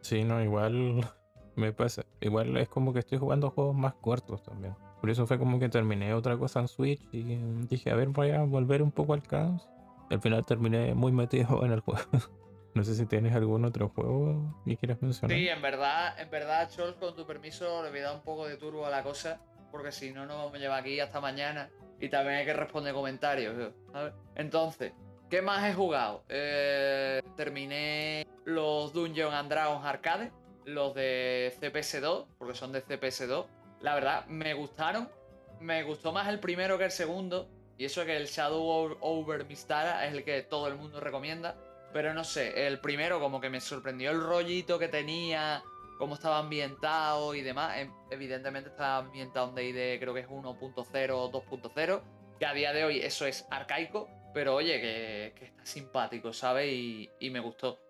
Sí, 0.00 0.24
no, 0.24 0.42
igual 0.42 1.08
me 1.56 1.72
pasa. 1.72 2.04
Igual 2.20 2.56
es 2.56 2.68
como 2.68 2.92
que 2.92 3.00
estoy 3.00 3.18
jugando 3.18 3.50
juegos 3.50 3.76
más 3.76 3.94
cortos 3.94 4.42
también. 4.42 4.74
Por 5.00 5.10
eso 5.10 5.26
fue 5.26 5.38
como 5.38 5.58
que 5.58 5.68
terminé 5.68 6.12
otra 6.12 6.36
cosa 6.36 6.60
en 6.60 6.68
Switch 6.68 7.00
y 7.12 7.22
dije, 7.68 7.90
a 7.90 7.94
ver, 7.94 8.08
voy 8.08 8.30
a 8.30 8.42
volver 8.42 8.82
un 8.82 8.90
poco 8.90 9.14
al 9.14 9.22
caos. 9.22 9.68
Al 10.10 10.20
final 10.20 10.44
terminé 10.44 10.94
muy 10.94 11.12
metido 11.12 11.62
en 11.64 11.72
el 11.72 11.80
juego. 11.80 12.02
no 12.74 12.84
sé 12.84 12.94
si 12.94 13.06
tienes 13.06 13.34
algún 13.34 13.64
otro 13.64 13.88
juego 13.90 14.60
que 14.64 14.76
quieras 14.76 15.00
mencionar. 15.00 15.36
Sí, 15.36 15.48
en 15.48 15.62
verdad, 15.62 16.18
en 16.18 16.30
verdad, 16.30 16.68
Chols, 16.70 16.96
con 16.96 17.14
tu 17.14 17.26
permiso, 17.26 17.82
le 17.82 17.90
voy 17.90 18.00
a 18.00 18.04
dar 18.04 18.16
un 18.16 18.22
poco 18.22 18.46
de 18.46 18.56
turbo 18.56 18.86
a 18.86 18.90
la 18.90 19.02
cosa. 19.02 19.40
porque 19.70 19.92
si 19.92 20.12
no, 20.12 20.26
nos 20.26 20.36
vamos 20.36 20.54
a 20.54 20.58
llevar 20.58 20.80
aquí 20.80 20.98
hasta 20.98 21.20
mañana 21.20 21.70
y 22.00 22.08
también 22.08 22.38
hay 22.38 22.44
que 22.44 22.52
responder 22.52 22.94
comentarios. 22.94 23.72
Entonces, 24.34 24.92
¿qué 25.28 25.42
más 25.42 25.68
he 25.68 25.74
jugado? 25.74 26.24
Eh, 26.28 27.20
terminé 27.36 28.26
los 28.48 28.94
Dungeons 28.94 29.34
and 29.34 29.50
Dragons 29.50 29.84
Arcade, 29.84 30.32
los 30.64 30.94
de 30.94 31.54
CPS2, 31.60 32.26
porque 32.38 32.54
son 32.54 32.72
de 32.72 32.82
CPS2. 32.82 33.46
La 33.80 33.94
verdad, 33.94 34.26
me 34.26 34.54
gustaron. 34.54 35.08
Me 35.60 35.82
gustó 35.82 36.12
más 36.12 36.28
el 36.28 36.40
primero 36.40 36.78
que 36.78 36.84
el 36.84 36.90
segundo. 36.90 37.50
Y 37.76 37.84
eso 37.84 38.04
que 38.06 38.16
el 38.16 38.26
Shadow 38.26 38.96
Over 39.00 39.44
Mistara 39.44 40.06
es 40.06 40.14
el 40.14 40.24
que 40.24 40.42
todo 40.42 40.66
el 40.66 40.76
mundo 40.76 40.98
recomienda. 40.98 41.56
Pero 41.92 42.14
no 42.14 42.24
sé, 42.24 42.66
el 42.66 42.80
primero 42.80 43.20
como 43.20 43.40
que 43.40 43.50
me 43.50 43.60
sorprendió 43.60 44.10
el 44.10 44.20
rollito 44.20 44.78
que 44.78 44.88
tenía, 44.88 45.62
cómo 45.98 46.14
estaba 46.14 46.38
ambientado 46.38 47.34
y 47.34 47.42
demás. 47.42 47.76
Em, 47.76 47.92
evidentemente 48.10 48.70
estaba 48.70 48.98
ambientado 48.98 49.50
en 49.50 49.54
D&D 49.54 49.98
creo 50.00 50.14
que 50.14 50.20
es 50.20 50.28
1.0 50.28 51.10
o 51.12 51.30
2.0, 51.30 52.02
que 52.38 52.46
a 52.46 52.54
día 52.54 52.72
de 52.72 52.84
hoy 52.84 53.00
eso 53.00 53.26
es 53.26 53.46
arcaico, 53.50 54.08
pero 54.32 54.54
oye, 54.54 54.80
que, 54.80 55.44
está 55.44 55.66
simpático, 55.66 56.32
¿sabes? 56.32 56.72
Y, 56.72 57.30
me 57.30 57.40
gustó. 57.40 57.87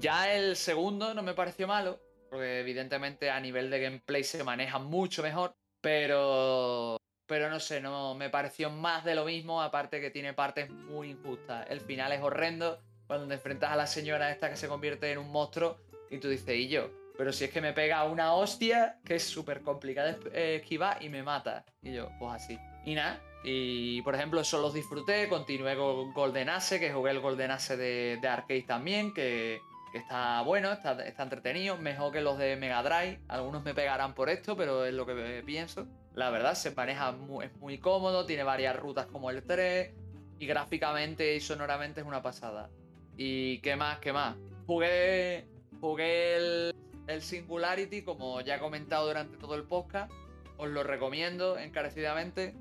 Ya 0.00 0.32
el 0.34 0.56
segundo 0.56 1.14
no 1.14 1.22
me 1.22 1.34
pareció 1.34 1.66
malo, 1.66 2.00
porque 2.30 2.60
evidentemente 2.60 3.30
a 3.30 3.40
nivel 3.40 3.70
de 3.70 3.80
gameplay 3.80 4.22
se 4.24 4.44
maneja 4.44 4.78
mucho 4.78 5.22
mejor, 5.22 5.54
pero... 5.80 6.96
Pero 7.26 7.50
no 7.50 7.60
sé, 7.60 7.80
no 7.82 8.14
me 8.14 8.30
pareció 8.30 8.70
más 8.70 9.04
de 9.04 9.14
lo 9.14 9.26
mismo, 9.26 9.60
aparte 9.60 10.00
que 10.00 10.10
tiene 10.10 10.32
partes 10.32 10.70
muy 10.70 11.10
injustas. 11.10 11.66
El 11.68 11.82
final 11.82 12.10
es 12.12 12.22
horrendo, 12.22 12.80
cuando 13.06 13.28
te 13.28 13.34
enfrentas 13.34 13.70
a 13.70 13.76
la 13.76 13.86
señora 13.86 14.30
esta 14.30 14.48
que 14.48 14.56
se 14.56 14.66
convierte 14.66 15.12
en 15.12 15.18
un 15.18 15.30
monstruo 15.30 15.76
y 16.10 16.18
tú 16.18 16.28
dices, 16.30 16.56
y 16.56 16.68
yo, 16.68 16.90
pero 17.18 17.32
si 17.32 17.44
es 17.44 17.50
que 17.50 17.60
me 17.60 17.72
pega 17.72 18.04
una 18.04 18.32
hostia 18.32 19.00
que 19.04 19.16
es 19.16 19.24
súper 19.24 19.62
complicada 19.62 20.12
de 20.12 20.56
esquivar 20.56 21.02
y 21.02 21.08
me 21.08 21.22
mata. 21.24 21.64
Y 21.82 21.92
yo, 21.92 22.08
pues 22.18 22.34
así. 22.34 22.58
Y 22.84 22.94
nada. 22.94 23.20
Y 23.42 24.02
por 24.02 24.14
ejemplo, 24.14 24.40
eso 24.40 24.60
los 24.60 24.72
disfruté. 24.72 25.28
Continué 25.28 25.76
con 25.76 26.12
Golden 26.12 26.48
Ace, 26.48 26.78
que 26.78 26.92
jugué 26.92 27.10
el 27.10 27.20
Golden 27.20 27.50
Ace 27.50 27.76
de, 27.76 28.20
arcade 28.22 28.62
también, 28.62 29.12
que, 29.12 29.60
está 29.94 30.42
bueno, 30.42 30.72
está, 30.72 31.04
está, 31.06 31.22
entretenido. 31.22 31.76
Mejor 31.76 32.12
que 32.12 32.20
los 32.20 32.38
de 32.38 32.56
Mega 32.56 32.82
Drive. 32.82 33.20
Algunos 33.28 33.64
me 33.64 33.74
pegarán 33.74 34.14
por 34.14 34.28
esto, 34.28 34.56
pero 34.56 34.84
es 34.84 34.94
lo 34.94 35.06
que 35.06 35.42
pienso. 35.44 35.86
La 36.14 36.30
verdad, 36.30 36.54
se 36.54 36.70
maneja 36.72 37.12
muy, 37.12 37.46
es 37.46 37.56
muy 37.56 37.78
cómodo, 37.78 38.26
tiene 38.26 38.42
varias 38.42 38.76
rutas 38.76 39.06
como 39.06 39.30
el 39.30 39.42
3. 39.42 39.92
Y 40.40 40.46
gráficamente 40.46 41.34
y 41.34 41.40
sonoramente 41.40 42.00
es 42.00 42.06
una 42.06 42.22
pasada. 42.22 42.70
¿Y 43.16 43.58
qué 43.58 43.76
más? 43.76 43.98
¿Qué 43.98 44.12
más? 44.12 44.36
Jugué. 44.66 45.48
Jugué 45.80 46.36
el 46.36 46.74
el 47.08 47.22
Singularity, 47.22 48.02
como 48.02 48.40
ya 48.42 48.56
he 48.56 48.58
comentado 48.58 49.06
durante 49.06 49.38
todo 49.38 49.54
el 49.54 49.64
podcast, 49.64 50.12
os 50.58 50.68
lo 50.68 50.82
recomiendo 50.82 51.58
encarecidamente. 51.58 52.54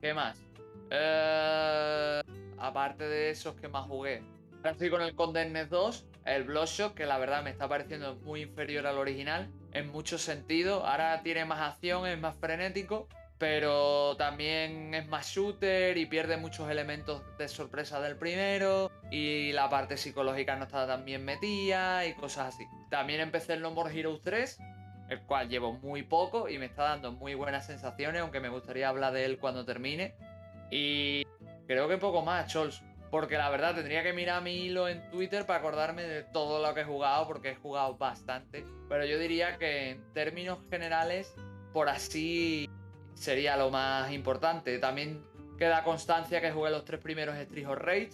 ¿Qué 0.00 0.12
más? 0.12 0.38
Eh, 0.90 2.20
aparte 2.58 3.08
de 3.08 3.30
esos 3.30 3.54
que 3.56 3.68
más 3.68 3.86
jugué. 3.86 4.22
Estoy 4.62 4.90
con 4.90 5.02
el 5.02 5.14
Condemned 5.14 5.68
2, 5.68 6.06
el 6.24 6.44
Bloodshot, 6.44 6.94
que 6.94 7.06
la 7.06 7.18
verdad 7.18 7.42
me 7.42 7.50
está 7.50 7.68
pareciendo 7.68 8.16
muy 8.16 8.42
inferior 8.42 8.86
al 8.86 8.98
original 8.98 9.50
en 9.72 9.90
muchos 9.90 10.22
sentidos. 10.22 10.82
Ahora 10.84 11.22
tiene 11.22 11.44
más 11.44 11.60
acción, 11.60 12.06
es 12.06 12.18
más 12.18 12.36
frenético, 12.36 13.08
pero 13.38 14.16
también 14.16 14.94
es 14.94 15.06
más 15.06 15.26
shooter 15.28 15.98
y 15.98 16.06
pierde 16.06 16.36
muchos 16.36 16.70
elementos 16.70 17.22
de 17.36 17.48
sorpresa 17.48 18.00
del 18.00 18.16
primero 18.16 18.90
y 19.10 19.52
la 19.52 19.68
parte 19.68 19.96
psicológica 19.96 20.56
no 20.56 20.64
está 20.64 20.86
tan 20.86 21.04
bien 21.04 21.24
metida 21.24 22.06
y 22.06 22.14
cosas 22.14 22.54
así. 22.54 22.64
También 22.90 23.20
empecé 23.20 23.54
el 23.54 23.62
No 23.62 23.72
More 23.72 23.98
Heroes 23.98 24.22
3, 24.22 24.58
el 25.10 25.20
cual 25.22 25.48
llevo 25.48 25.72
muy 25.72 26.02
poco 26.02 26.48
y 26.48 26.58
me 26.58 26.66
está 26.66 26.84
dando 26.84 27.12
muy 27.12 27.34
buenas 27.34 27.66
sensaciones, 27.66 28.22
aunque 28.22 28.40
me 28.40 28.48
gustaría 28.48 28.88
hablar 28.88 29.12
de 29.12 29.24
él 29.26 29.38
cuando 29.38 29.64
termine. 29.64 30.14
Y 30.70 31.24
creo 31.66 31.88
que 31.88 31.98
poco 31.98 32.22
más, 32.22 32.50
Chols. 32.50 32.82
Porque 33.14 33.38
la 33.38 33.48
verdad 33.48 33.76
tendría 33.76 34.02
que 34.02 34.12
mirar 34.12 34.42
mi 34.42 34.56
hilo 34.56 34.88
en 34.88 35.08
Twitter 35.08 35.46
para 35.46 35.60
acordarme 35.60 36.02
de 36.02 36.24
todo 36.24 36.60
lo 36.60 36.74
que 36.74 36.80
he 36.80 36.84
jugado, 36.84 37.28
porque 37.28 37.50
he 37.50 37.54
jugado 37.54 37.96
bastante. 37.96 38.66
Pero 38.88 39.04
yo 39.04 39.20
diría 39.20 39.56
que 39.56 39.90
en 39.90 40.12
términos 40.12 40.58
generales, 40.68 41.32
por 41.72 41.88
así 41.88 42.68
sería 43.14 43.56
lo 43.56 43.70
más 43.70 44.10
importante. 44.10 44.80
También 44.80 45.24
queda 45.56 45.84
constancia 45.84 46.40
que 46.40 46.50
jugué 46.50 46.72
los 46.72 46.84
tres 46.84 46.98
primeros 46.98 47.36
Street 47.36 47.68
of 47.68 47.78
Rage. 47.78 48.10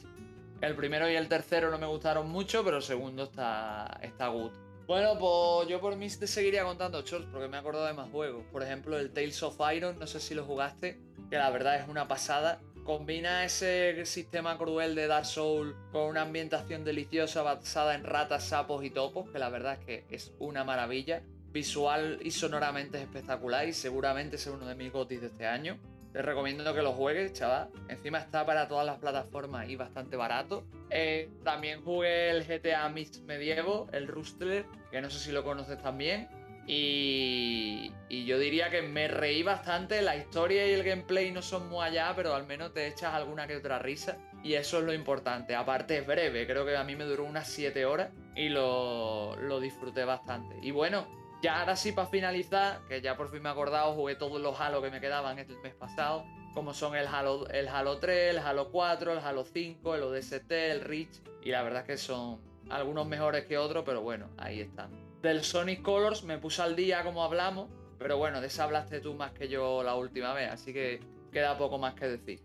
El 0.60 0.76
primero 0.76 1.10
y 1.10 1.14
el 1.14 1.28
tercero 1.28 1.70
no 1.70 1.78
me 1.78 1.86
gustaron 1.86 2.28
mucho, 2.28 2.62
pero 2.62 2.76
el 2.76 2.82
segundo 2.82 3.22
está, 3.22 4.00
está 4.02 4.28
good. 4.28 4.52
Bueno, 4.86 5.18
pues 5.18 5.66
yo 5.66 5.80
por 5.80 5.96
mí 5.96 6.10
te 6.10 6.26
seguiría 6.26 6.62
contando 6.64 7.00
shorts 7.00 7.26
porque 7.32 7.48
me 7.48 7.56
he 7.56 7.60
acordado 7.60 7.86
de 7.86 7.94
más 7.94 8.10
juegos. 8.10 8.44
Por 8.52 8.62
ejemplo, 8.62 8.98
el 8.98 9.14
Tales 9.14 9.42
of 9.42 9.56
Iron, 9.74 9.98
no 9.98 10.06
sé 10.06 10.20
si 10.20 10.34
lo 10.34 10.44
jugaste, 10.44 11.00
que 11.30 11.38
la 11.38 11.48
verdad 11.48 11.76
es 11.76 11.88
una 11.88 12.06
pasada. 12.06 12.60
Combina 12.84 13.44
ese 13.44 14.04
sistema 14.06 14.56
cruel 14.58 14.94
de 14.94 15.06
Dark 15.06 15.26
Souls 15.26 15.74
con 15.92 16.02
una 16.02 16.22
ambientación 16.22 16.84
deliciosa 16.84 17.42
basada 17.42 17.94
en 17.94 18.04
ratas, 18.04 18.44
sapos 18.48 18.84
y 18.84 18.90
topos, 18.90 19.30
que 19.30 19.38
la 19.38 19.48
verdad 19.48 19.78
es 19.78 19.84
que 19.84 20.04
es 20.14 20.32
una 20.38 20.64
maravilla 20.64 21.22
visual 21.52 22.18
y 22.22 22.30
sonoramente 22.30 22.98
es 22.98 23.04
espectacular 23.04 23.68
y 23.68 23.72
seguramente 23.72 24.36
es 24.36 24.46
uno 24.46 24.66
de 24.66 24.74
mis 24.74 24.92
gotis 24.92 25.20
de 25.20 25.26
este 25.28 25.46
año. 25.46 25.78
Te 26.12 26.22
recomiendo 26.22 26.74
que 26.74 26.82
lo 26.82 26.92
juegues, 26.92 27.32
chaval. 27.34 27.68
Encima 27.88 28.18
está 28.18 28.44
para 28.44 28.66
todas 28.66 28.84
las 28.84 28.98
plataformas 28.98 29.68
y 29.68 29.76
bastante 29.76 30.16
barato. 30.16 30.64
Eh, 30.90 31.30
también 31.44 31.84
jugué 31.84 32.30
el 32.30 32.44
GTA 32.44 32.88
Mix 32.88 33.22
Medievo, 33.22 33.88
el 33.92 34.08
Rustler, 34.08 34.64
que 34.90 35.00
no 35.00 35.08
sé 35.08 35.20
si 35.20 35.30
lo 35.30 35.44
conoces 35.44 35.80
también. 35.80 36.28
Y, 36.66 37.92
yo 38.08 38.38
diría 38.38 38.70
que 38.70 38.82
me 38.82 39.08
reí 39.08 39.42
bastante. 39.42 40.02
La 40.02 40.16
historia 40.16 40.66
y 40.66 40.72
el 40.72 40.84
gameplay 40.84 41.30
no 41.30 41.42
son 41.42 41.68
muy 41.68 41.84
allá, 41.84 42.12
pero 42.14 42.34
al 42.34 42.46
menos 42.46 42.72
te 42.72 42.86
echas 42.86 43.14
alguna 43.14 43.46
que 43.46 43.56
otra 43.56 43.78
risa. 43.78 44.18
Y 44.42 44.54
eso 44.54 44.78
es 44.78 44.84
lo 44.84 44.92
importante. 44.92 45.54
Aparte 45.54 45.98
es 45.98 46.06
breve, 46.06 46.46
creo 46.46 46.64
que 46.64 46.76
a 46.76 46.84
mí 46.84 46.96
me 46.96 47.04
duró 47.04 47.24
unas 47.24 47.48
7 47.48 47.84
horas 47.84 48.10
y 48.36 48.48
lo, 48.48 49.36
lo 49.36 49.60
disfruté 49.60 50.04
bastante. 50.04 50.56
Y 50.62 50.70
bueno, 50.70 51.06
ya 51.42 51.60
ahora 51.60 51.76
sí, 51.76 51.92
para 51.92 52.08
finalizar, 52.08 52.80
que 52.88 53.00
ya 53.00 53.16
por 53.16 53.30
fin 53.30 53.42
me 53.42 53.48
he 53.48 53.52
acordado, 53.52 53.94
jugué 53.94 54.14
todos 54.14 54.40
los 54.40 54.60
Halo 54.60 54.82
que 54.82 54.90
me 54.90 55.00
quedaban 55.00 55.38
el 55.38 55.46
mes 55.58 55.74
pasado, 55.74 56.24
como 56.52 56.74
son 56.74 56.94
el 56.96 57.06
Halo, 57.06 57.48
el 57.48 57.68
Halo 57.68 57.98
3, 57.98 58.30
el 58.30 58.38
Halo 58.38 58.70
4, 58.70 59.12
el 59.12 59.18
Halo 59.18 59.44
5, 59.44 59.94
el 59.94 60.02
ODST, 60.02 60.50
el 60.52 60.80
Reach, 60.82 61.20
y 61.42 61.50
la 61.50 61.62
verdad 61.62 61.80
es 61.80 61.86
que 61.86 61.96
son 61.96 62.40
algunos 62.68 63.06
mejores 63.06 63.46
que 63.46 63.56
otros, 63.56 63.84
pero 63.86 64.02
bueno, 64.02 64.28
ahí 64.36 64.60
están. 64.60 65.09
Del 65.22 65.42
Sonic 65.42 65.82
Colors 65.82 66.24
me 66.24 66.38
puse 66.38 66.62
al 66.62 66.76
día 66.76 67.02
como 67.02 67.22
hablamos, 67.22 67.68
pero 67.98 68.16
bueno, 68.16 68.40
de 68.40 68.46
esa 68.46 68.64
hablaste 68.64 69.00
tú 69.00 69.14
más 69.14 69.32
que 69.32 69.48
yo 69.48 69.82
la 69.82 69.94
última 69.94 70.32
vez, 70.32 70.50
así 70.50 70.72
que 70.72 71.00
queda 71.30 71.58
poco 71.58 71.78
más 71.78 71.94
que 71.94 72.08
decir. 72.08 72.40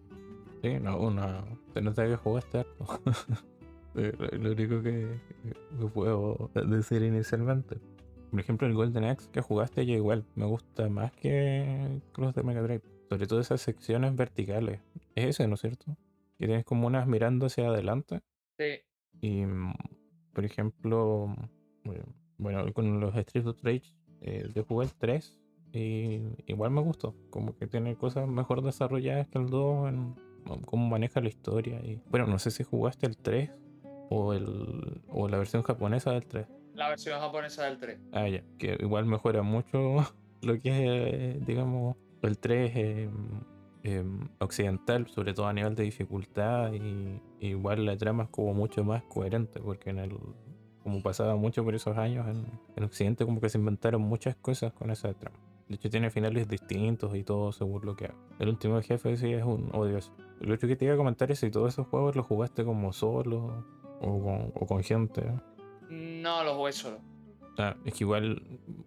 Sí, 0.61 0.80
no, 0.80 0.97
una... 0.97 1.43
Se 1.73 1.81
nota 1.81 2.06
que 2.06 2.15
jugaste 2.15 2.65
Lo 3.93 4.52
único 4.52 4.81
que, 4.81 5.19
que 5.43 5.85
puedo 5.93 6.52
decir 6.53 7.02
inicialmente. 7.02 7.77
Por 8.30 8.39
ejemplo, 8.41 8.68
el 8.68 8.73
Golden 8.73 9.06
Axe 9.06 9.30
que 9.31 9.39
jugaste 9.39 9.85
ya 9.85 9.93
igual, 9.93 10.26
me 10.35 10.45
gusta 10.45 10.89
más 10.89 11.14
que 11.14 12.02
los 12.18 12.35
de 12.35 12.43
Mega 12.43 12.61
Drive. 12.61 12.81
Sobre 13.10 13.27
todo 13.27 13.39
esas 13.39 13.61
secciones 13.61 14.14
verticales. 14.15 14.81
Es 15.15 15.26
ese, 15.26 15.47
¿no 15.47 15.53
es 15.53 15.61
cierto? 15.61 15.95
Que 16.38 16.47
tienes 16.47 16.65
como 16.65 16.88
unas 16.88 17.07
mirando 17.07 17.45
hacia 17.45 17.69
adelante. 17.69 18.22
Sí. 18.57 18.81
Y, 19.22 19.45
por 20.34 20.43
ejemplo, 20.43 21.34
bueno, 22.38 22.72
con 22.74 22.99
los 22.99 23.16
Street 23.16 23.48
of 23.48 23.64
Rage, 23.64 23.94
eh, 24.22 24.49
yo 24.53 24.64
jugué 24.64 24.86
el 24.86 24.94
3 24.94 25.38
y 25.74 26.22
igual 26.48 26.72
me 26.72 26.82
gustó. 26.82 27.16
Como 27.30 27.56
que 27.57 27.68
tiene 27.68 27.95
cosas 27.95 28.28
mejor 28.28 28.62
desarrolladas 28.62 29.28
que 29.28 29.38
el 29.38 29.49
2 29.49 29.90
en 29.90 30.16
cómo 30.66 30.88
maneja 30.88 31.22
la 31.22 31.30
historia. 31.30 31.80
Y, 31.84 32.02
bueno, 32.10 32.28
no 32.28 32.40
sé 32.40 32.52
si 32.52 32.64
jugaste 32.64 33.06
el 33.06 33.18
3 33.18 33.52
o, 34.10 34.34
el, 34.34 35.02
o 35.10 35.28
la 35.28 35.38
versión 35.38 35.64
japonesa 35.64 36.12
del 36.12 36.26
3. 36.26 36.48
La 36.74 36.90
versión 36.90 37.20
japonesa 37.20 37.66
del 37.66 37.78
3. 37.80 37.99
Ah, 38.12 38.28
ya. 38.28 38.44
Que 38.57 38.78
igual 38.80 39.06
mejora 39.06 39.41
mucho 39.41 39.98
lo 40.41 40.60
que 40.60 41.36
es, 41.36 41.45
digamos, 41.45 41.95
el 42.22 42.38
3 42.38 42.72
em, 42.76 43.12
em, 43.84 44.30
occidental, 44.40 45.07
sobre 45.07 45.34
todo 45.34 45.48
a 45.48 45.53
nivel 45.53 45.76
de 45.76 45.84
dificultad. 45.84 46.74
Y 46.74 47.22
igual 47.40 47.86
la 47.86 47.98
trama 47.98 48.24
es 48.24 48.30
como 48.30 48.53
mucho 48.53 48.84
más 48.84 49.03
coherente, 49.03 49.60
porque 49.60 49.90
en 49.90 49.99
el. 49.99 50.18
Como 50.86 51.02
pasaba 51.02 51.36
mucho 51.36 51.66
por 51.66 51.76
esos 51.76 51.98
años, 51.98 52.26
en, 52.28 52.45
en 52.78 52.84
Occidente 52.86 53.26
como 53.26 53.41
que 53.41 53.49
se 53.49 53.57
inventaron 53.57 54.02
muchas 54.02 54.38
cosas 54.38 54.72
con 54.72 54.90
esa 54.90 55.14
trama. 55.14 55.38
De 55.68 55.76
hecho 55.76 55.90
tiene 55.90 56.12
finales 56.12 56.48
distintos 56.48 57.16
y 57.16 57.24
todo 57.24 57.52
según 57.52 57.84
lo 57.86 57.95
que 57.95 58.06
haga. 58.06 58.16
El 58.38 58.49
último 58.49 58.80
jefe 58.82 59.18
sí 59.18 59.34
es 59.34 59.44
un 59.44 59.70
odioso. 59.74 60.14
Lo 60.40 60.53
otro 60.53 60.68
que 60.68 60.76
te 60.76 60.86
iba 60.86 60.94
a 60.94 60.98
comentar 60.98 61.32
es 61.32 61.40
si 61.40 61.49
todos 61.49 61.74
esos 61.74 61.88
juegos 61.88 62.16
los 62.16 62.26
jugaste 62.26 62.64
como 62.64 62.94
solo 62.94 63.66
o 63.99 64.24
con, 64.24 64.52
o 64.53 64.66
con 64.68 64.84
gente. 64.84 65.24
No, 65.90 66.44
lo 66.44 66.56
jugué 66.56 66.72
solo. 66.72 66.99
es 67.84 67.94
que 67.94 68.03
igual 68.03 68.44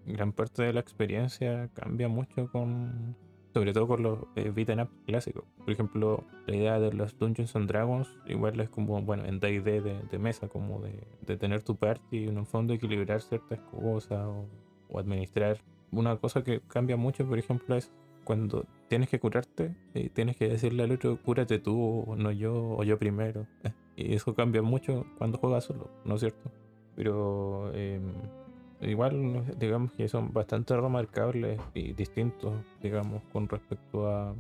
gran 0.07 0.33
parte 0.33 0.63
de 0.63 0.73
la 0.73 0.81
experiencia 0.81 1.69
cambia 1.75 2.09
mucho 2.09 2.49
con. 2.51 3.17
Sobre 3.55 3.73
todo 3.73 3.89
con 3.89 4.03
los 4.03 4.19
eh, 4.37 4.51
up 4.51 4.89
clásicos. 5.07 5.45
Por 5.59 5.71
ejemplo, 5.71 6.25
la 6.47 6.57
idea 6.57 6.79
de 6.79 6.93
los 6.93 7.19
Dungeons 7.19 7.57
and 7.57 7.69
Dragons, 7.69 8.09
igual 8.27 8.61
es 8.61 8.69
como, 8.69 9.01
bueno, 9.03 9.25
en 9.25 9.41
DD 9.41 9.83
de, 9.83 10.03
de, 10.11 10.19
mesa, 10.19 10.49
como 10.49 10.81
de, 10.81 11.37
tener 11.37 11.63
tu 11.63 11.77
party 11.77 12.19
y 12.19 12.29
en 12.29 12.39
un 12.39 12.47
fondo 12.47 12.75
equilibrar 12.75 13.21
ciertas 13.21 13.59
cosas 13.61 14.27
o, 14.27 14.47
o 14.91 14.99
administrar. 14.99 15.59
Una 15.91 16.17
cosa 16.17 16.45
que 16.45 16.61
cambia 16.69 16.97
mucho, 16.97 17.27
por 17.27 17.39
ejemplo, 17.39 17.75
es 17.75 17.91
cuando 18.29 18.67
tienes 18.89 19.09
que 19.09 19.19
curarte, 19.19 19.75
y 19.95 20.11
tienes 20.11 20.37
que 20.37 20.49
decirle 20.49 20.83
al 20.83 20.91
otro, 20.91 21.17
cúrate 21.23 21.59
tú, 21.59 22.05
no 22.19 22.31
yo, 22.31 22.77
o 22.77 22.85
yo 22.85 22.99
primero. 22.99 23.47
Y 23.97 24.15
eso 24.15 24.33
cambia 24.33 24.63
mucho 24.63 25.07
cuando 25.17 25.39
juegas 25.39 25.65
solo, 25.65 25.91
¿no 26.05 26.15
es 26.15 26.21
cierto? 26.21 26.53
Pero 26.95 27.73
em, 27.75 28.13
igual, 28.81 29.45
digamos 29.59 29.93
que 29.93 30.09
son 30.09 30.33
bastante 30.33 30.77
remarcables 30.77 31.61
y 31.75 31.93
distintos, 31.93 32.55
digamos, 32.83 33.23
con 33.33 33.49
respecto 33.49 34.09
a, 34.09 34.35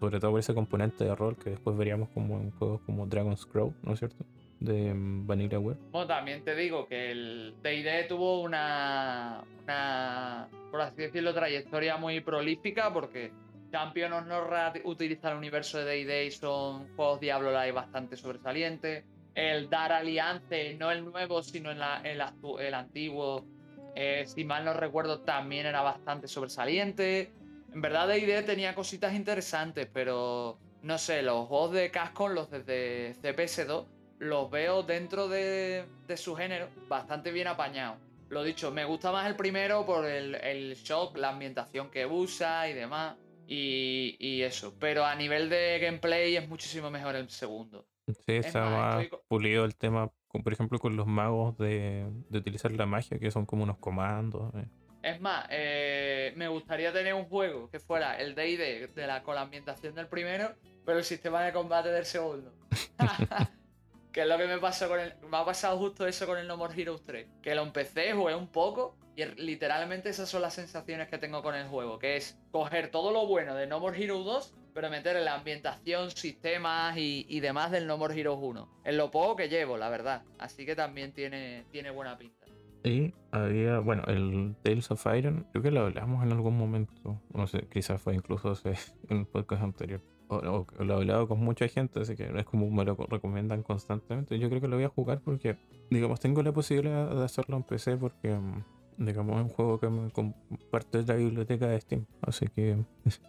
sobre 0.00 0.20
todo 0.20 0.32
por 0.32 0.40
ese 0.40 0.54
componente 0.54 1.04
de 1.04 1.14
rol 1.14 1.36
que 1.36 1.50
después 1.50 1.76
veríamos 1.76 2.08
como 2.10 2.40
en 2.40 2.50
juegos 2.52 2.80
como 2.82 3.06
Dragon's 3.06 3.46
Crow, 3.46 3.74
¿no 3.82 3.92
es 3.92 3.98
cierto? 3.98 4.24
De 4.60 4.88
em, 4.88 5.26
Vanillaware. 5.26 5.78
Bueno, 5.90 6.06
también 6.06 6.44
te 6.44 6.54
digo 6.54 6.86
que 6.86 7.10
el 7.10 7.54
DD 7.62 8.08
tuvo 8.08 8.40
una, 8.42 9.42
una, 9.64 10.48
por 10.70 10.80
así 10.80 11.02
decirlo, 11.02 11.34
trayectoria 11.34 11.96
muy 11.96 12.20
prolífica 12.20 12.92
porque 12.92 13.32
Champions 13.72 14.26
no 14.26 14.44
utiliza 14.84 15.30
el 15.30 15.38
universo 15.38 15.78
de 15.78 16.04
D&D 16.04 16.26
y 16.26 16.30
son 16.30 16.94
juegos 16.94 17.20
Diablo 17.20 17.50
Live 17.50 17.72
bastante 17.72 18.16
sobresalientes. 18.16 19.04
El 19.34 19.70
Dar 19.70 19.92
Alliance, 19.92 20.74
no 20.74 20.90
el 20.90 21.06
nuevo, 21.06 21.42
sino 21.42 21.70
el, 21.70 21.80
el, 22.04 22.74
antiguo, 22.74 23.46
eh, 23.94 24.24
si 24.26 24.44
mal 24.44 24.64
no 24.64 24.72
recuerdo, 24.72 25.20
también 25.20 25.66
era 25.66 25.82
bastante 25.82 26.28
sobresaliente. 26.28 27.32
En 27.72 27.80
verdad 27.80 28.08
D&D 28.08 28.42
tenía 28.42 28.74
cositas 28.74 29.14
interesantes, 29.14 29.88
pero 29.92 30.58
no 30.82 30.98
sé, 30.98 31.22
los 31.22 31.48
juegos 31.48 31.72
de 31.72 31.90
casco, 31.90 32.28
los 32.28 32.50
desde 32.50 33.14
CPS2, 33.22 33.86
los 34.18 34.50
veo 34.50 34.82
dentro 34.82 35.28
de, 35.28 35.84
su 36.16 36.34
género 36.36 36.68
bastante 36.88 37.32
bien 37.32 37.48
apañados. 37.48 37.98
Lo 38.28 38.42
dicho, 38.42 38.70
me 38.70 38.84
gusta 38.84 39.12
más 39.12 39.26
el 39.26 39.36
primero 39.36 39.84
por 39.84 40.06
el, 40.06 40.34
el 40.36 40.74
shock, 40.74 41.16
la 41.16 41.30
ambientación 41.30 41.90
que 41.90 42.06
usa 42.06 42.68
y 42.68 42.72
demás. 42.72 43.16
Y, 43.46 44.42
eso. 44.42 44.74
Pero 44.78 45.04
a 45.04 45.14
nivel 45.14 45.50
de 45.50 45.78
gameplay 45.78 46.36
es 46.36 46.48
muchísimo 46.48 46.90
mejor 46.90 47.16
el 47.16 47.28
segundo. 47.28 47.86
Sí, 48.06 48.36
está 48.36 48.64
más, 48.64 49.06
pulido 49.28 49.64
el 49.64 49.76
tema, 49.76 50.10
por 50.40 50.52
ejemplo, 50.52 50.78
con 50.78 50.96
los 50.96 51.06
magos 51.06 51.56
de, 51.58 52.06
utilizar 52.30 52.72
la 52.72 52.86
magia, 52.86 53.18
que 53.18 53.30
son 53.30 53.44
como 53.44 53.64
unos 53.64 53.78
comandos. 53.78 54.54
Eh. 54.54 54.66
Es 55.02 55.20
más, 55.20 55.46
eh, 55.50 56.32
me 56.36 56.48
gustaría 56.48 56.92
tener 56.92 57.14
un 57.14 57.24
juego 57.24 57.68
que 57.68 57.80
fuera 57.80 58.18
el 58.18 58.34
DD 58.34 58.94
de 58.94 59.06
la, 59.06 59.22
con 59.22 59.34
la 59.34 59.42
ambientación 59.42 59.94
del 59.94 60.06
primero, 60.06 60.54
pero 60.86 60.98
el 60.98 61.04
sistema 61.04 61.42
de 61.42 61.52
combate 61.52 61.90
del 61.90 62.06
segundo. 62.06 62.52
que 64.12 64.22
es 64.22 64.26
lo 64.26 64.38
que 64.38 64.46
me 64.46 64.58
pasó 64.58 64.88
con 64.88 65.00
el. 65.00 65.14
Me 65.30 65.36
ha 65.36 65.44
pasado 65.44 65.76
justo 65.78 66.06
eso 66.06 66.26
con 66.26 66.38
el 66.38 66.46
No 66.46 66.56
More 66.56 66.80
Heroes 66.80 67.02
3. 67.04 67.26
Que 67.42 67.54
lo 67.54 67.62
empecé, 67.62 68.12
jugué 68.12 68.34
un 68.34 68.48
poco 68.48 68.96
y 69.16 69.24
literalmente 69.24 70.08
esas 70.08 70.28
son 70.28 70.42
las 70.42 70.54
sensaciones 70.54 71.08
que 71.08 71.18
tengo 71.18 71.42
con 71.42 71.54
el 71.54 71.66
juego, 71.66 71.98
que 71.98 72.16
es 72.16 72.38
coger 72.50 72.90
todo 72.90 73.12
lo 73.12 73.26
bueno 73.26 73.54
de 73.54 73.66
No 73.66 73.78
More 73.80 74.02
Heroes 74.02 74.24
2, 74.24 74.54
pero 74.74 74.90
meter 74.90 75.16
en 75.16 75.24
la 75.24 75.34
ambientación, 75.34 76.10
sistemas 76.10 76.96
y, 76.96 77.40
demás 77.40 77.70
del 77.70 77.86
No 77.86 77.98
More 77.98 78.18
Heroes 78.18 78.38
1. 78.40 78.68
Es 78.84 78.94
lo 78.94 79.10
poco 79.10 79.36
que 79.36 79.48
llevo, 79.48 79.76
la 79.76 79.88
verdad. 79.88 80.22
Así 80.38 80.64
que 80.64 80.74
también 80.74 81.12
tiene, 81.12 81.64
tiene 81.70 81.90
buena 81.90 82.16
pinta. 82.16 82.46
Y 82.84 83.14
había, 83.30 83.78
bueno, 83.78 84.02
el 84.08 84.56
Tales 84.62 84.90
of 84.90 85.06
Iron, 85.16 85.46
creo 85.52 85.62
que 85.62 85.70
lo 85.70 85.82
hablamos 85.82 86.24
en 86.24 86.32
algún 86.32 86.56
momento. 86.56 87.20
No 87.32 87.46
sé, 87.46 87.68
quizás 87.70 88.00
fue 88.00 88.14
incluso 88.14 88.54
en 89.08 89.16
un 89.18 89.26
podcast 89.26 89.62
anterior. 89.62 90.00
O, 90.28 90.66
lo 90.78 90.94
he 90.94 90.96
hablado 90.96 91.28
con 91.28 91.40
mucha 91.40 91.68
gente, 91.68 92.00
así 92.00 92.16
que 92.16 92.24
es 92.34 92.44
como 92.46 92.70
me 92.70 92.84
lo 92.84 92.94
recomiendan 92.94 93.62
constantemente. 93.62 94.38
Yo 94.38 94.48
creo 94.48 94.60
que 94.60 94.68
lo 94.68 94.76
voy 94.76 94.84
a 94.86 94.88
jugar 94.88 95.20
porque, 95.20 95.56
digamos, 95.90 96.20
tengo 96.20 96.42
la 96.42 96.52
posibilidad 96.52 97.14
de 97.14 97.24
hacerlo 97.24 97.56
en 97.56 97.62
PC 97.64 97.98
porque 97.98 98.34
mm, 98.34 98.64
digamos, 98.96 99.36
es 99.36 99.42
un 99.42 99.48
juego 99.48 99.80
que 99.80 99.88
me 99.88 100.10
comparte 100.10 101.02
la 101.02 101.14
biblioteca 101.14 101.68
de 101.68 101.80
Steam. 101.80 102.06
Así 102.22 102.46
que 102.48 102.78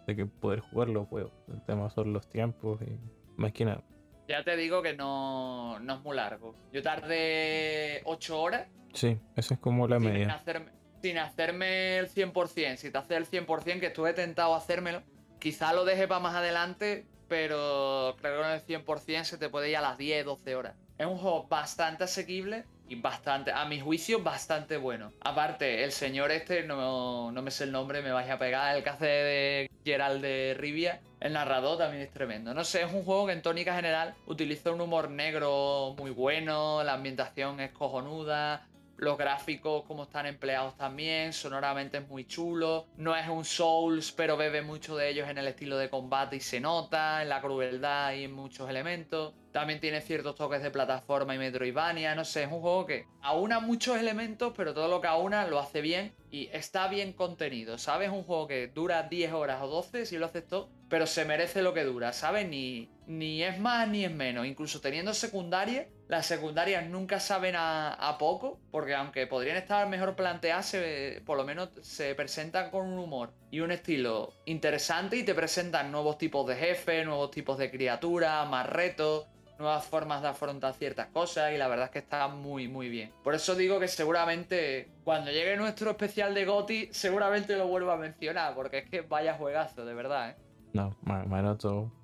de 0.06 0.16
que 0.16 0.26
poder 0.26 0.60
jugarlo 0.60 1.08
puedo. 1.08 1.30
El 1.48 1.62
tema 1.62 1.90
son 1.90 2.12
los 2.12 2.28
tiempos 2.28 2.80
y 2.82 2.98
más 3.36 3.52
que 3.52 3.64
nada. 3.64 3.82
Ya 4.28 4.42
te 4.42 4.56
digo 4.56 4.82
que 4.82 4.94
no, 4.94 5.78
no 5.80 5.94
es 5.94 6.00
muy 6.02 6.16
largo. 6.16 6.54
Yo 6.72 6.82
tardé 6.82 8.00
8 8.04 8.40
horas. 8.40 8.68
Sí, 8.94 9.18
esa 9.36 9.54
es 9.54 9.60
como 9.60 9.86
la 9.86 9.98
media. 9.98 10.32
Hacerme, 10.34 10.70
sin 11.02 11.18
hacerme 11.18 11.98
el 11.98 12.08
100%. 12.08 12.76
Si 12.76 12.90
te 12.90 12.98
haces 12.98 13.16
el 13.16 13.26
100%, 13.26 13.80
que 13.80 13.86
estuve 13.86 14.14
tentado 14.14 14.54
a 14.54 14.58
hacérmelo, 14.58 15.02
quizá 15.38 15.74
lo 15.74 15.84
deje 15.84 16.08
para 16.08 16.20
más 16.20 16.34
adelante, 16.34 17.06
pero 17.28 18.16
creo 18.18 18.36
que 18.36 18.42
con 18.42 18.50
el 18.52 18.84
100% 18.84 19.24
se 19.24 19.36
te 19.36 19.48
puede 19.50 19.70
ir 19.70 19.76
a 19.76 19.82
las 19.82 19.98
10, 19.98 20.24
12 20.24 20.56
horas. 20.56 20.76
Es 20.96 21.06
un 21.06 21.18
juego 21.18 21.46
bastante 21.48 22.04
asequible 22.04 22.64
y 22.88 22.96
bastante, 22.96 23.52
a 23.52 23.64
mi 23.64 23.80
juicio, 23.80 24.22
bastante 24.22 24.76
bueno. 24.76 25.12
Aparte, 25.20 25.84
el 25.84 25.92
señor 25.92 26.30
este, 26.32 26.64
no, 26.64 27.32
no 27.32 27.42
me 27.42 27.50
sé 27.50 27.64
el 27.64 27.72
nombre, 27.72 28.02
me 28.02 28.12
vais 28.12 28.30
a 28.30 28.38
pegar, 28.38 28.76
el 28.76 28.82
que 28.82 28.90
hace 28.90 29.06
de 29.06 29.70
Gerald 29.84 30.22
de 30.22 30.54
Rivia, 30.58 31.00
el 31.20 31.32
narrador 31.32 31.78
también 31.78 32.02
es 32.02 32.10
tremendo. 32.10 32.52
No 32.52 32.64
sé, 32.64 32.82
es 32.82 32.92
un 32.92 33.04
juego 33.04 33.26
que 33.26 33.32
en 33.32 33.42
tónica 33.42 33.74
general 33.74 34.14
utiliza 34.26 34.70
un 34.70 34.80
humor 34.80 35.10
negro 35.10 35.94
muy 35.98 36.10
bueno, 36.10 36.82
la 36.84 36.94
ambientación 36.94 37.60
es 37.60 37.72
cojonuda, 37.72 38.66
los 38.96 39.18
gráficos 39.18 39.84
como 39.84 40.04
están 40.04 40.26
empleados 40.26 40.76
también, 40.76 41.32
sonoramente 41.32 41.98
es 41.98 42.08
muy 42.08 42.26
chulo. 42.26 42.86
No 42.96 43.16
es 43.16 43.28
un 43.28 43.44
Souls, 43.44 44.12
pero 44.12 44.36
bebe 44.36 44.62
mucho 44.62 44.96
de 44.96 45.08
ellos 45.10 45.28
en 45.28 45.38
el 45.38 45.48
estilo 45.48 45.76
de 45.76 45.90
combate 45.90 46.36
y 46.36 46.40
se 46.40 46.60
nota, 46.60 47.22
en 47.22 47.28
la 47.28 47.40
crueldad 47.40 48.12
y 48.12 48.24
en 48.24 48.32
muchos 48.32 48.68
elementos. 48.68 49.34
También 49.54 49.78
tiene 49.78 50.00
ciertos 50.00 50.34
toques 50.34 50.64
de 50.64 50.72
plataforma 50.72 51.32
y 51.32 51.38
Metroidvania, 51.38 52.16
no 52.16 52.24
sé, 52.24 52.42
es 52.42 52.50
un 52.50 52.60
juego 52.60 52.86
que 52.86 53.06
aúna 53.22 53.60
muchos 53.60 53.96
elementos, 53.96 54.52
pero 54.56 54.74
todo 54.74 54.88
lo 54.88 55.00
que 55.00 55.06
aúna 55.06 55.46
lo 55.46 55.60
hace 55.60 55.80
bien 55.80 56.12
y 56.32 56.48
está 56.52 56.88
bien 56.88 57.12
contenido, 57.12 57.78
¿sabes? 57.78 58.10
Un 58.10 58.24
juego 58.24 58.48
que 58.48 58.66
dura 58.66 59.04
10 59.04 59.32
horas 59.32 59.62
o 59.62 59.68
12 59.68 60.06
si 60.06 60.18
lo 60.18 60.26
haces 60.26 60.48
todo, 60.48 60.70
pero 60.88 61.06
se 61.06 61.24
merece 61.24 61.62
lo 61.62 61.72
que 61.72 61.84
dura, 61.84 62.12
¿sabes? 62.12 62.48
Ni, 62.48 62.90
ni 63.06 63.44
es 63.44 63.60
más 63.60 63.86
ni 63.86 64.04
es 64.04 64.10
menos. 64.10 64.44
Incluso 64.44 64.80
teniendo 64.80 65.14
secundaria, 65.14 65.86
las 66.08 66.26
secundarias 66.26 66.88
nunca 66.88 67.20
saben 67.20 67.54
a, 67.56 68.16
poco, 68.18 68.58
porque 68.72 68.96
aunque 68.96 69.28
podrían 69.28 69.56
estar 69.56 69.88
mejor 69.88 70.16
planteadas, 70.16 70.76
por 71.24 71.36
lo 71.36 71.44
menos 71.44 71.68
se 71.80 72.16
presentan 72.16 72.72
con 72.72 72.88
un 72.88 72.98
humor 72.98 73.32
y 73.52 73.60
un 73.60 73.70
estilo 73.70 74.34
interesante 74.46 75.16
y 75.16 75.22
te 75.22 75.32
presentan 75.32 75.92
nuevos 75.92 76.18
tipos 76.18 76.44
de 76.48 76.56
jefes, 76.56 77.06
nuevos 77.06 77.30
tipos 77.30 77.56
de 77.56 77.70
criaturas, 77.70 78.48
más 78.48 78.68
retos 78.68 79.28
nuevas 79.58 79.84
formas 79.84 80.22
de 80.22 80.28
afrontar 80.28 80.74
ciertas 80.74 81.08
cosas 81.08 81.52
y 81.52 81.58
la 81.58 81.68
verdad 81.68 81.86
es 81.86 81.90
que 81.90 81.98
está 82.00 82.28
muy 82.28 82.68
muy 82.68 82.88
bien. 82.88 83.12
Por 83.22 83.34
eso 83.34 83.54
digo 83.54 83.78
que 83.80 83.88
seguramente 83.88 84.90
cuando 85.04 85.30
llegue 85.30 85.56
nuestro 85.56 85.90
especial 85.90 86.34
de 86.34 86.44
Goti 86.44 86.88
seguramente 86.92 87.56
lo 87.56 87.66
vuelvo 87.68 87.90
a 87.90 87.96
mencionar 87.96 88.54
porque 88.54 88.78
es 88.78 88.90
que 88.90 89.02
vaya 89.02 89.34
juegazo, 89.34 89.84
de 89.84 89.94
verdad, 89.94 90.30
¿eh? 90.30 90.36
No, 90.74 90.96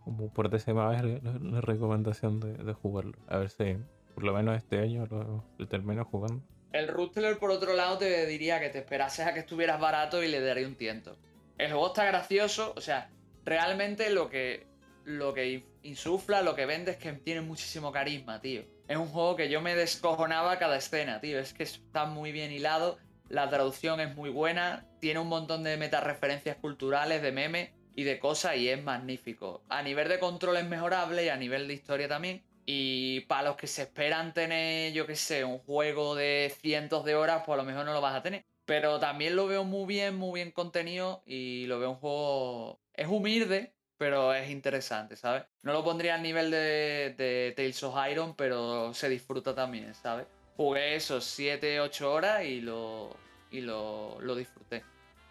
como 0.05 0.32
por 0.32 0.48
décima 0.48 0.89
vez 0.89 1.02
la, 1.02 1.60
recomendación 1.60 2.39
de, 2.39 2.72
jugarlo. 2.72 3.18
A 3.27 3.39
ver 3.39 3.51
si 3.51 3.77
por 4.14 4.22
lo 4.22 4.32
menos 4.32 4.56
este 4.56 4.78
año 4.78 5.06
lo, 5.06 5.66
termino 5.66 6.05
jugando. 6.05 6.40
El 6.72 6.86
Rustler, 6.86 7.36
por 7.39 7.51
otro 7.51 7.74
lado, 7.74 7.98
te 7.98 8.27
diría 8.27 8.60
que 8.60 8.68
te 8.68 8.78
esperases 8.78 9.27
a 9.27 9.35
que 9.35 9.40
estuvieras 9.40 9.81
barato 9.81 10.22
y 10.22 10.28
le 10.28 10.40
daría 10.40 10.68
un 10.68 10.77
tiento. 10.77 11.16
El 11.59 11.72
juego 11.72 11.89
está 11.89 12.05
gracioso, 12.05 12.72
o 12.77 12.81
sea, 12.81 13.10
realmente 13.44 14.09
lo 14.10 14.31
que, 14.31 14.68
lo 15.05 15.35
que 15.35 15.64
insufla, 15.82 16.43
lo 16.43 16.55
que 16.55 16.66
vende 16.66 16.93
es 16.93 16.97
que 16.97 17.12
tiene 17.12 17.40
muchísimo 17.40 17.93
carisma, 17.93 18.40
tío. 18.40 18.62
Es 18.89 18.97
un 18.97 19.09
juego 19.09 19.36
que 19.36 19.48
yo 19.48 19.61
me 19.61 19.74
descojonaba 19.74 20.59
cada 20.59 20.77
escena, 20.77 21.20
tío. 21.20 21.39
Es 21.39 21.55
que 21.55 21.62
está 21.62 22.07
muy 22.07 22.32
bien 22.32 22.52
hilado, 22.52 22.98
la 23.28 23.48
traducción 23.48 24.01
es 24.01 24.15
muy 24.16 24.31
buena, 24.31 24.86
tiene 25.01 25.20
un 25.20 25.28
montón 25.28 25.62
de 25.62 25.77
metareferencias 25.77 26.57
culturales, 26.57 27.23
de 27.23 27.31
memes 27.31 27.70
y 27.94 28.02
de 28.02 28.19
cosas 28.19 28.57
y 28.57 28.69
es 28.69 28.82
magnífico. 28.82 29.62
A 29.69 29.82
nivel 29.82 30.09
de 30.09 30.19
control 30.19 30.57
es 30.57 30.65
mejorable 30.65 31.24
y 31.24 31.28
a 31.28 31.36
nivel 31.36 31.69
de 31.69 31.74
historia 31.74 32.09
también. 32.09 32.43
Y 32.66 33.20
para 33.20 33.51
los 33.51 33.57
que 33.57 33.66
se 33.66 33.82
esperan 33.82 34.35
tener, 34.35 34.93
yo 34.93 35.07
qué 35.07 35.16
sé, 35.16 35.44
un 35.44 35.59
juego 35.59 36.15
de 36.15 36.52
cientos 36.61 37.05
de 37.05 37.15
horas, 37.15 37.43
pues 37.47 37.55
a 37.55 37.62
lo 37.62 37.69
mejor 37.69 37.85
no 37.85 37.93
lo 37.93 38.01
vas 38.01 38.16
a 38.16 38.23
tener. 38.23 38.44
Pero 38.65 38.98
también 39.01 39.36
lo 39.36 39.47
veo 39.47 39.65
muy 39.65 39.86
bien, 39.86 40.16
muy 40.16 40.40
bien 40.40 40.51
contenido 40.51 41.23
y 41.24 41.66
lo 41.66 41.78
veo 41.78 41.90
un 41.90 41.97
juego... 41.97 42.81
Es 42.94 43.07
humilde, 43.07 43.74
pero 44.01 44.32
es 44.32 44.48
interesante, 44.48 45.14
¿sabes? 45.14 45.44
No 45.62 45.74
lo 45.74 45.85
pondría 45.85 46.14
al 46.14 46.22
nivel 46.22 46.51
de, 46.51 47.52
Tales 47.55 47.82
of 47.82 47.94
Iron, 48.10 48.35
pero 48.35 48.94
se 48.94 49.10
disfruta 49.10 49.55
también, 49.55 49.94
¿sabes? 49.94 50.27
Jugué 50.56 50.94
esos 50.94 51.22
7, 51.27 51.82
8 51.82 52.10
horas 52.10 52.44
y 52.47 52.62
lo, 52.62 53.14
y 53.51 53.60
lo, 53.60 54.16
disfruté. 54.35 54.85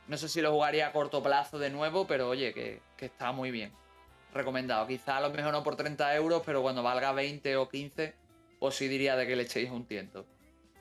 No 0.07 0.17
sé 0.17 0.29
si 0.29 0.39
lo 0.39 0.51
jugaría 0.51 0.85
a 0.85 0.91
corto 0.91 1.23
plazo 1.23 1.57
de 1.57 1.71
nuevo, 1.71 2.05
pero 2.05 2.29
oye, 2.29 2.53
que, 2.53 2.79
está 2.99 3.31
muy 3.31 3.49
bien. 3.49 3.71
Recomendado. 4.35 4.85
Quizá 4.85 5.17
a 5.17 5.21
lo 5.21 5.31
mejor 5.31 5.51
no 5.51 5.63
por 5.63 5.75
30 5.75 6.15
euros, 6.15 6.43
pero 6.45 6.61
cuando 6.61 6.83
valga 6.83 7.11
20 7.11 7.57
o 7.57 7.67
15, 7.67 8.13
pues 8.59 8.75
sí 8.75 8.87
diría 8.87 9.15
de 9.15 9.25
que 9.25 9.35
le 9.35 9.43
echéis 9.43 9.71
un 9.71 9.87
tiento. 9.87 10.27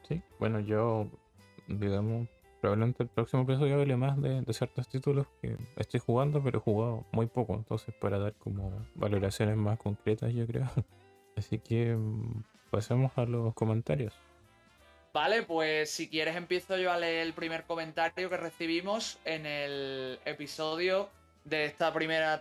Sí, 0.07 0.21
bueno, 0.39 0.61
yo, 0.61 1.07
digamos, 1.69 2.29
probablemente 2.61 3.03
el 3.03 3.09
próximo 3.09 3.43
episodio 3.43 3.75
hable 3.81 3.97
más 3.97 4.21
de, 4.21 4.45
ciertos 4.53 4.89
títulos 4.89 5.27
que 5.41 5.57
estoy 5.77 6.01
jugando, 6.01 6.43
pero 6.43 6.59
he 6.59 6.61
jugado 6.61 7.07
muy 7.13 7.27
poco, 7.27 7.55
entonces 7.55 7.95
para 7.95 8.19
dar 8.19 8.35
como 8.35 8.85
valoraciones 8.95 9.57
más 9.57 9.79
concretas, 9.79 10.33
yo 10.33 10.47
creo. 10.47 10.69
Así 11.37 11.59
que 11.59 11.95
mm, 11.95 12.43
pasemos 12.71 13.13
a 13.17 13.25
los 13.25 13.55
comentarios. 13.55 14.15
Vale, 15.13 15.43
pues 15.43 15.91
si 15.91 16.09
quieres 16.09 16.37
empiezo 16.37 16.77
yo 16.77 16.93
a 16.93 16.97
leer 16.97 17.27
el 17.27 17.33
primer 17.33 17.65
comentario 17.65 18.29
que 18.29 18.37
recibimos 18.37 19.19
en 19.25 19.47
el 19.47 20.19
episodio 20.25 21.09
de 21.45 21.65
esta 21.65 21.93
primera. 21.93 22.41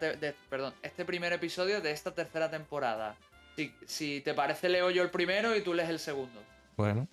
perdón, 0.50 0.74
este 0.82 1.06
primer 1.06 1.34
episodio 1.34 1.82
de 1.82 1.92
esta 1.92 2.12
tercera 2.12 2.50
temporada. 2.50 3.16
Si, 3.56 3.74
si 3.86 4.22
te 4.22 4.34
parece, 4.34 4.70
leo 4.70 4.92
yo 4.92 5.02
el 5.02 5.10
primero 5.10 5.56
y 5.56 5.62
tú 5.62 5.74
lees 5.74 5.90
el 5.90 6.00
segundo. 6.00 6.40
Bueno. 6.76 7.08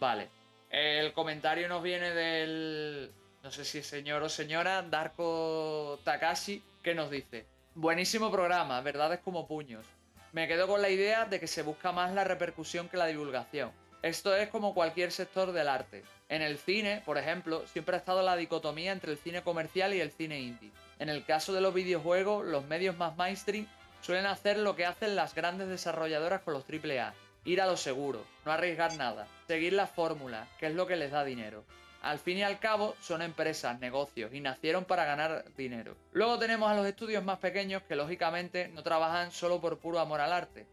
Vale. 0.00 0.28
El 0.76 1.12
comentario 1.12 1.68
nos 1.68 1.84
viene 1.84 2.10
del. 2.10 3.12
No 3.44 3.52
sé 3.52 3.64
si 3.64 3.80
señor 3.84 4.24
o 4.24 4.28
señora, 4.28 4.82
Darko 4.82 6.00
Takashi, 6.02 6.64
que 6.82 6.96
nos 6.96 7.12
dice: 7.12 7.46
Buenísimo 7.76 8.28
programa, 8.32 8.80
verdades 8.80 9.20
como 9.20 9.46
puños. 9.46 9.86
Me 10.32 10.48
quedo 10.48 10.66
con 10.66 10.82
la 10.82 10.88
idea 10.88 11.26
de 11.26 11.38
que 11.38 11.46
se 11.46 11.62
busca 11.62 11.92
más 11.92 12.12
la 12.12 12.24
repercusión 12.24 12.88
que 12.88 12.96
la 12.96 13.06
divulgación. 13.06 13.70
Esto 14.02 14.34
es 14.34 14.48
como 14.48 14.74
cualquier 14.74 15.12
sector 15.12 15.52
del 15.52 15.68
arte. 15.68 16.02
En 16.28 16.42
el 16.42 16.58
cine, 16.58 17.02
por 17.06 17.18
ejemplo, 17.18 17.64
siempre 17.68 17.94
ha 17.94 18.00
estado 18.00 18.22
la 18.22 18.34
dicotomía 18.34 18.90
entre 18.90 19.12
el 19.12 19.18
cine 19.18 19.44
comercial 19.44 19.94
y 19.94 20.00
el 20.00 20.10
cine 20.10 20.40
indie. 20.40 20.72
En 20.98 21.08
el 21.08 21.24
caso 21.24 21.52
de 21.52 21.60
los 21.60 21.72
videojuegos, 21.72 22.44
los 22.44 22.64
medios 22.64 22.96
más 22.96 23.16
mainstream 23.16 23.68
suelen 24.00 24.26
hacer 24.26 24.58
lo 24.58 24.74
que 24.74 24.86
hacen 24.86 25.14
las 25.14 25.36
grandes 25.36 25.68
desarrolladoras 25.68 26.42
con 26.42 26.54
los 26.54 26.64
AAA. 26.64 27.14
Ir 27.44 27.60
a 27.60 27.66
lo 27.66 27.76
seguro, 27.76 28.24
no 28.46 28.52
arriesgar 28.52 28.96
nada, 28.96 29.26
seguir 29.46 29.74
la 29.74 29.86
fórmula, 29.86 30.48
que 30.58 30.66
es 30.66 30.74
lo 30.74 30.86
que 30.86 30.96
les 30.96 31.10
da 31.10 31.24
dinero. 31.24 31.64
Al 32.00 32.18
fin 32.18 32.38
y 32.38 32.42
al 32.42 32.58
cabo, 32.58 32.96
son 33.00 33.20
empresas, 33.20 33.80
negocios, 33.80 34.32
y 34.32 34.40
nacieron 34.40 34.84
para 34.84 35.04
ganar 35.04 35.44
dinero. 35.56 35.94
Luego 36.12 36.38
tenemos 36.38 36.70
a 36.70 36.74
los 36.74 36.86
estudios 36.86 37.22
más 37.22 37.38
pequeños 37.38 37.82
que 37.82 37.96
lógicamente 37.96 38.68
no 38.68 38.82
trabajan 38.82 39.30
solo 39.30 39.60
por 39.60 39.78
puro 39.78 40.00
amor 40.00 40.20
al 40.20 40.32
arte, 40.32 40.66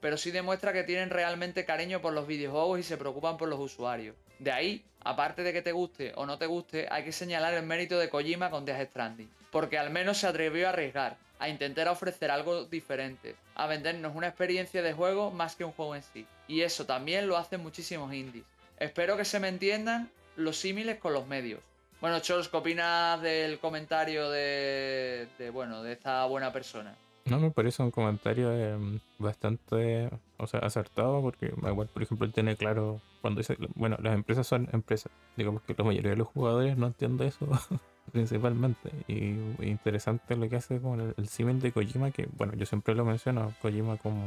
pero 0.00 0.16
sí 0.16 0.30
demuestra 0.30 0.72
que 0.72 0.84
tienen 0.84 1.10
realmente 1.10 1.64
cariño 1.64 2.00
por 2.00 2.12
los 2.12 2.26
videojuegos 2.26 2.80
y 2.80 2.82
se 2.82 2.96
preocupan 2.96 3.36
por 3.36 3.48
los 3.48 3.60
usuarios. 3.60 4.16
De 4.38 4.52
ahí, 4.52 4.84
aparte 5.02 5.42
de 5.42 5.52
que 5.52 5.62
te 5.62 5.72
guste 5.72 6.12
o 6.16 6.26
no 6.26 6.38
te 6.38 6.46
guste, 6.46 6.88
hay 6.90 7.04
que 7.04 7.12
señalar 7.12 7.54
el 7.54 7.64
mérito 7.64 7.98
de 7.98 8.10
Kojima 8.10 8.50
con 8.50 8.64
Death 8.64 8.90
Stranding, 8.90 9.30
porque 9.50 9.78
al 9.78 9.90
menos 9.90 10.18
se 10.18 10.26
atrevió 10.26 10.66
a 10.66 10.70
arriesgar, 10.70 11.16
a 11.38 11.48
intentar 11.48 11.88
ofrecer 11.88 12.30
algo 12.30 12.64
diferente, 12.64 13.34
a 13.54 13.66
vendernos 13.66 14.14
una 14.14 14.28
experiencia 14.28 14.82
de 14.82 14.92
juego 14.92 15.30
más 15.30 15.56
que 15.56 15.64
un 15.64 15.72
juego 15.72 15.94
en 15.94 16.02
sí. 16.02 16.26
Y 16.48 16.62
eso 16.62 16.86
también 16.86 17.28
lo 17.28 17.36
hacen 17.36 17.62
muchísimos 17.62 18.12
indies. 18.12 18.44
Espero 18.78 19.16
que 19.16 19.24
se 19.24 19.40
me 19.40 19.48
entiendan 19.48 20.10
los 20.36 20.58
símiles 20.58 20.98
con 20.98 21.14
los 21.14 21.26
medios. 21.26 21.60
Bueno, 22.00 22.20
Chols, 22.20 22.48
¿qué 22.48 22.56
opinas 22.58 23.22
del 23.22 23.58
comentario 23.58 24.30
de, 24.30 25.28
bueno, 25.52 25.82
de 25.82 25.92
esta 25.92 26.26
buena 26.26 26.52
persona? 26.52 26.94
No, 27.26 27.40
me 27.40 27.50
parece 27.50 27.82
un 27.82 27.90
comentario 27.90 28.52
em, 28.52 29.00
bastante, 29.18 30.10
o 30.36 30.46
sea, 30.46 30.60
acertado, 30.60 31.20
porque 31.22 31.46
igual, 31.46 31.88
por 31.88 32.02
ejemplo, 32.02 32.24
él 32.24 32.32
tiene 32.32 32.56
claro 32.56 33.00
cuando 33.20 33.40
dice, 33.40 33.56
bueno, 33.74 33.96
las 34.00 34.14
empresas 34.14 34.46
son 34.46 34.68
empresas. 34.72 35.10
Digamos 35.36 35.62
que 35.62 35.74
la 35.76 35.84
mayoría 35.84 36.10
de 36.10 36.16
los 36.16 36.28
jugadores 36.28 36.76
no 36.76 36.86
entiende 36.86 37.26
eso 37.26 37.46
principalmente. 38.12 38.92
Y, 39.08 39.36
interesante 39.64 40.36
lo 40.36 40.48
que 40.48 40.56
hace 40.56 40.80
con 40.80 41.00
el, 41.00 41.14
el 41.16 41.60
de 41.60 41.72
Kojima, 41.72 42.12
que, 42.12 42.28
bueno, 42.36 42.54
yo 42.54 42.64
siempre 42.64 42.94
lo 42.94 43.04
menciono, 43.04 43.52
Kojima 43.60 43.96
como 43.96 44.26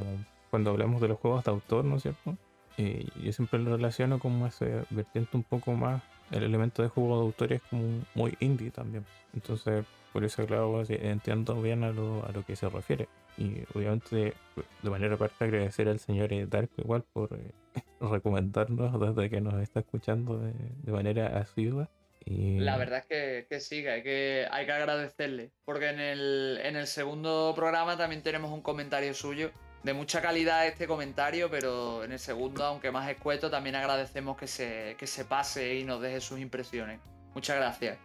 cuando 0.50 0.72
hablamos 0.72 1.00
de 1.00 1.08
los 1.08 1.20
juegos 1.20 1.46
de 1.46 1.52
autor, 1.52 1.86
¿no 1.86 1.98
es 1.98 2.02
cierto? 2.02 2.36
Y 2.80 3.12
yo 3.22 3.34
siempre 3.34 3.60
lo 3.60 3.76
relaciono 3.76 4.20
como 4.20 4.48
ese 4.48 4.86
vertiente 4.90 5.36
un 5.36 5.44
poco 5.44 5.74
más, 5.74 6.02
el 6.32 6.44
elemento 6.44 6.82
de 6.82 6.88
juego 6.88 7.18
de 7.18 7.26
autor 7.26 7.54
es 7.54 7.62
como 7.64 8.06
muy 8.16 8.38
indie 8.40 8.72
también. 8.72 9.06
Entonces, 9.34 9.86
por 10.14 10.24
eso, 10.24 10.46
claro, 10.46 10.82
entiendo 10.88 11.62
bien 11.62 11.84
a 11.84 11.92
lo, 11.92 12.26
a 12.26 12.32
lo 12.32 12.46
que 12.46 12.56
se 12.56 12.70
refiere. 12.70 13.10
Y 13.38 13.64
obviamente, 13.74 14.34
de 14.82 14.90
manera 14.90 15.16
aparte, 15.16 15.44
agradecer 15.44 15.90
al 15.90 16.00
señor 16.00 16.30
Dark 16.48 16.70
igual 16.78 17.04
por 17.12 17.34
eh, 17.34 17.52
recomendarnos 18.00 18.98
desde 18.98 19.30
que 19.30 19.42
nos 19.42 19.62
está 19.62 19.82
escuchando 19.82 20.40
de, 20.40 20.92
manera 20.92 21.38
asidua. 21.38 21.90
Y... 22.24 22.60
La 22.60 22.78
verdad 22.78 23.00
es 23.00 23.06
que, 23.08 23.48
que 23.50 23.60
sí, 23.60 23.82
que 23.82 23.90
hay, 23.90 24.04
que 24.04 24.48
hay 24.50 24.66
que 24.66 24.72
agradecerle. 24.72 25.52
Porque 25.66 25.90
en 25.90 26.00
el, 26.00 26.62
en 26.64 26.78
el 26.78 26.88
segundo 26.88 27.52
programa 27.58 27.98
también 27.98 28.24
tenemos 28.24 28.52
un 28.52 28.62
comentario 28.62 29.14
suyo. 29.14 29.52
De 29.84 29.94
mucha 29.94 30.22
calidad 30.22 30.68
este 30.68 30.88
comentario, 30.88 31.50
pero 31.50 32.04
en 32.04 32.12
el 32.12 32.20
segundo, 32.20 32.66
aunque 32.66 32.92
más 32.92 33.10
escueto, 33.10 33.50
también 33.50 33.76
agradecemos 33.76 34.38
que 34.38 34.48
se, 34.48 34.96
que 34.98 35.08
se 35.08 35.24
pase 35.24 35.76
y 35.76 35.86
nos 35.86 36.02
deje 36.02 36.20
sus 36.20 36.40
impresiones. 36.40 37.00
Muchas 37.34 37.56
gracias. 37.56 37.98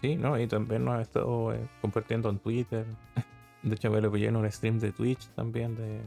Sí, 0.00 0.16
¿no? 0.16 0.38
Y 0.40 0.46
también 0.46 0.84
nos 0.84 0.98
ha 0.98 1.02
estado 1.02 1.52
eh, 1.52 1.68
compartiendo 1.80 2.30
en 2.30 2.38
Twitter. 2.38 2.86
De 3.62 3.74
hecho, 3.74 3.90
me 3.90 4.00
lo 4.00 4.10
pillé 4.10 4.28
en 4.28 4.36
un 4.36 4.50
stream 4.50 4.78
de 4.78 4.92
Twitch 4.92 5.26
también. 5.34 5.76
De, 5.76 6.00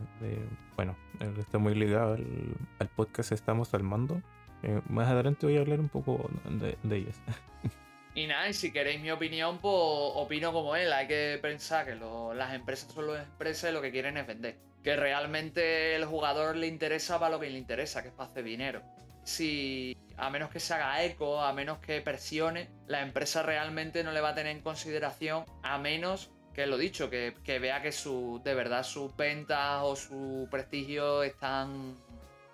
bueno, 0.75 0.95
él 1.19 1.35
está 1.37 1.57
muy 1.57 1.75
ligado 1.75 2.13
al, 2.13 2.87
podcast 2.95 3.31
Estamos 3.31 3.73
al 3.73 3.83
Mando. 3.83 4.21
Eh, 4.63 4.81
más 4.89 5.07
adelante 5.09 5.45
voy 5.45 5.57
a 5.57 5.61
hablar 5.61 5.79
un 5.79 5.89
poco 5.89 6.29
de, 6.49 6.77
de 6.81 6.97
ellas. 6.97 7.19
Y 8.13 8.27
nada, 8.27 8.49
y 8.49 8.53
si 8.53 8.73
queréis 8.73 8.99
mi 8.99 9.09
opinión, 9.09 9.59
pues 9.59 9.73
opino 9.73 10.51
como 10.51 10.75
él. 10.75 10.91
Hay 10.91 11.07
que 11.07 11.39
pensar 11.41 11.85
que 11.85 11.95
las 11.95 12.53
empresas 12.53 12.91
son 12.91 13.07
las 13.07 13.25
empresas 13.25 13.69
y 13.69 13.73
lo 13.73 13.81
que 13.81 13.91
quieren 13.91 14.17
es 14.17 14.27
vender. 14.27 14.57
Que 14.83 14.95
realmente 14.95 15.95
el 15.95 16.05
jugador 16.05 16.55
le 16.55 16.67
interesa 16.67 17.19
para 17.19 17.31
lo 17.31 17.39
que 17.39 17.49
le 17.49 17.57
interesa, 17.57 18.01
que 18.01 18.09
es 18.09 18.13
para 18.13 18.29
hacer 18.29 18.43
dinero. 18.43 18.81
Si 19.23 19.95
a 20.17 20.29
menos 20.29 20.49
que 20.49 20.59
se 20.59 20.73
haga 20.73 21.03
eco, 21.03 21.41
a 21.41 21.53
menos 21.53 21.79
que 21.79 22.01
presione, 22.01 22.69
la 22.87 23.01
empresa 23.01 23.43
realmente 23.43 24.03
no 24.03 24.11
le 24.11 24.21
va 24.21 24.29
a 24.29 24.35
tener 24.35 24.55
en 24.55 24.61
consideración, 24.61 25.45
a 25.63 25.77
menos 25.77 26.31
que 26.53 26.65
lo 26.65 26.77
dicho, 26.77 27.09
que, 27.09 27.33
vea 27.45 27.81
que 27.81 27.91
su, 27.91 28.41
de 28.43 28.53
verdad 28.53 28.83
sus 28.83 29.15
ventas 29.15 29.81
o 29.83 29.95
su 29.95 30.47
prestigio 30.51 31.23
están 31.23 31.97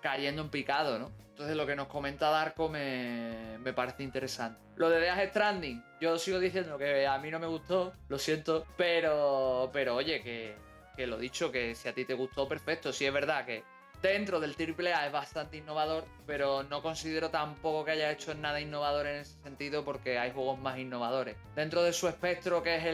cayendo 0.00 0.42
en 0.42 0.50
picado, 0.50 0.98
¿no? 0.98 1.10
Entonces 1.30 1.56
lo 1.56 1.66
que 1.66 1.76
nos 1.76 1.88
comenta 1.88 2.30
Darko 2.30 2.68
me, 2.68 3.58
me, 3.58 3.72
parece 3.72 4.02
interesante. 4.02 4.60
Lo 4.76 4.88
de 4.90 5.00
Death 5.00 5.30
Stranding, 5.30 5.84
yo 6.00 6.18
sigo 6.18 6.38
diciendo 6.38 6.78
que 6.78 7.06
a 7.06 7.18
mí 7.18 7.30
no 7.30 7.38
me 7.38 7.46
gustó, 7.46 7.92
lo 8.08 8.18
siento, 8.18 8.66
pero, 8.76 9.70
pero 9.72 9.96
oye, 9.96 10.22
que, 10.22 10.56
que 10.98 11.06
lo 11.06 11.16
dicho, 11.16 11.52
que 11.52 11.76
si 11.76 11.88
a 11.88 11.94
ti 11.94 12.04
te 12.04 12.14
gustó, 12.14 12.48
perfecto. 12.48 12.92
Si 12.92 13.06
es 13.06 13.12
verdad 13.12 13.46
que 13.46 13.62
dentro 14.02 14.40
del 14.40 14.56
AAA 14.58 15.06
es 15.06 15.12
bastante 15.12 15.56
innovador, 15.56 16.04
pero 16.26 16.64
no 16.64 16.82
considero 16.82 17.30
tampoco 17.30 17.84
que 17.84 17.92
haya 17.92 18.10
hecho 18.10 18.34
nada 18.34 18.60
innovador 18.60 19.06
en 19.06 19.20
ese 19.20 19.40
sentido 19.40 19.84
porque 19.84 20.18
hay 20.18 20.32
juegos 20.32 20.58
más 20.58 20.76
innovadores. 20.76 21.36
Dentro 21.54 21.84
de 21.84 21.92
su 21.92 22.08
espectro 22.08 22.64
que 22.64 22.76
es 22.76 22.84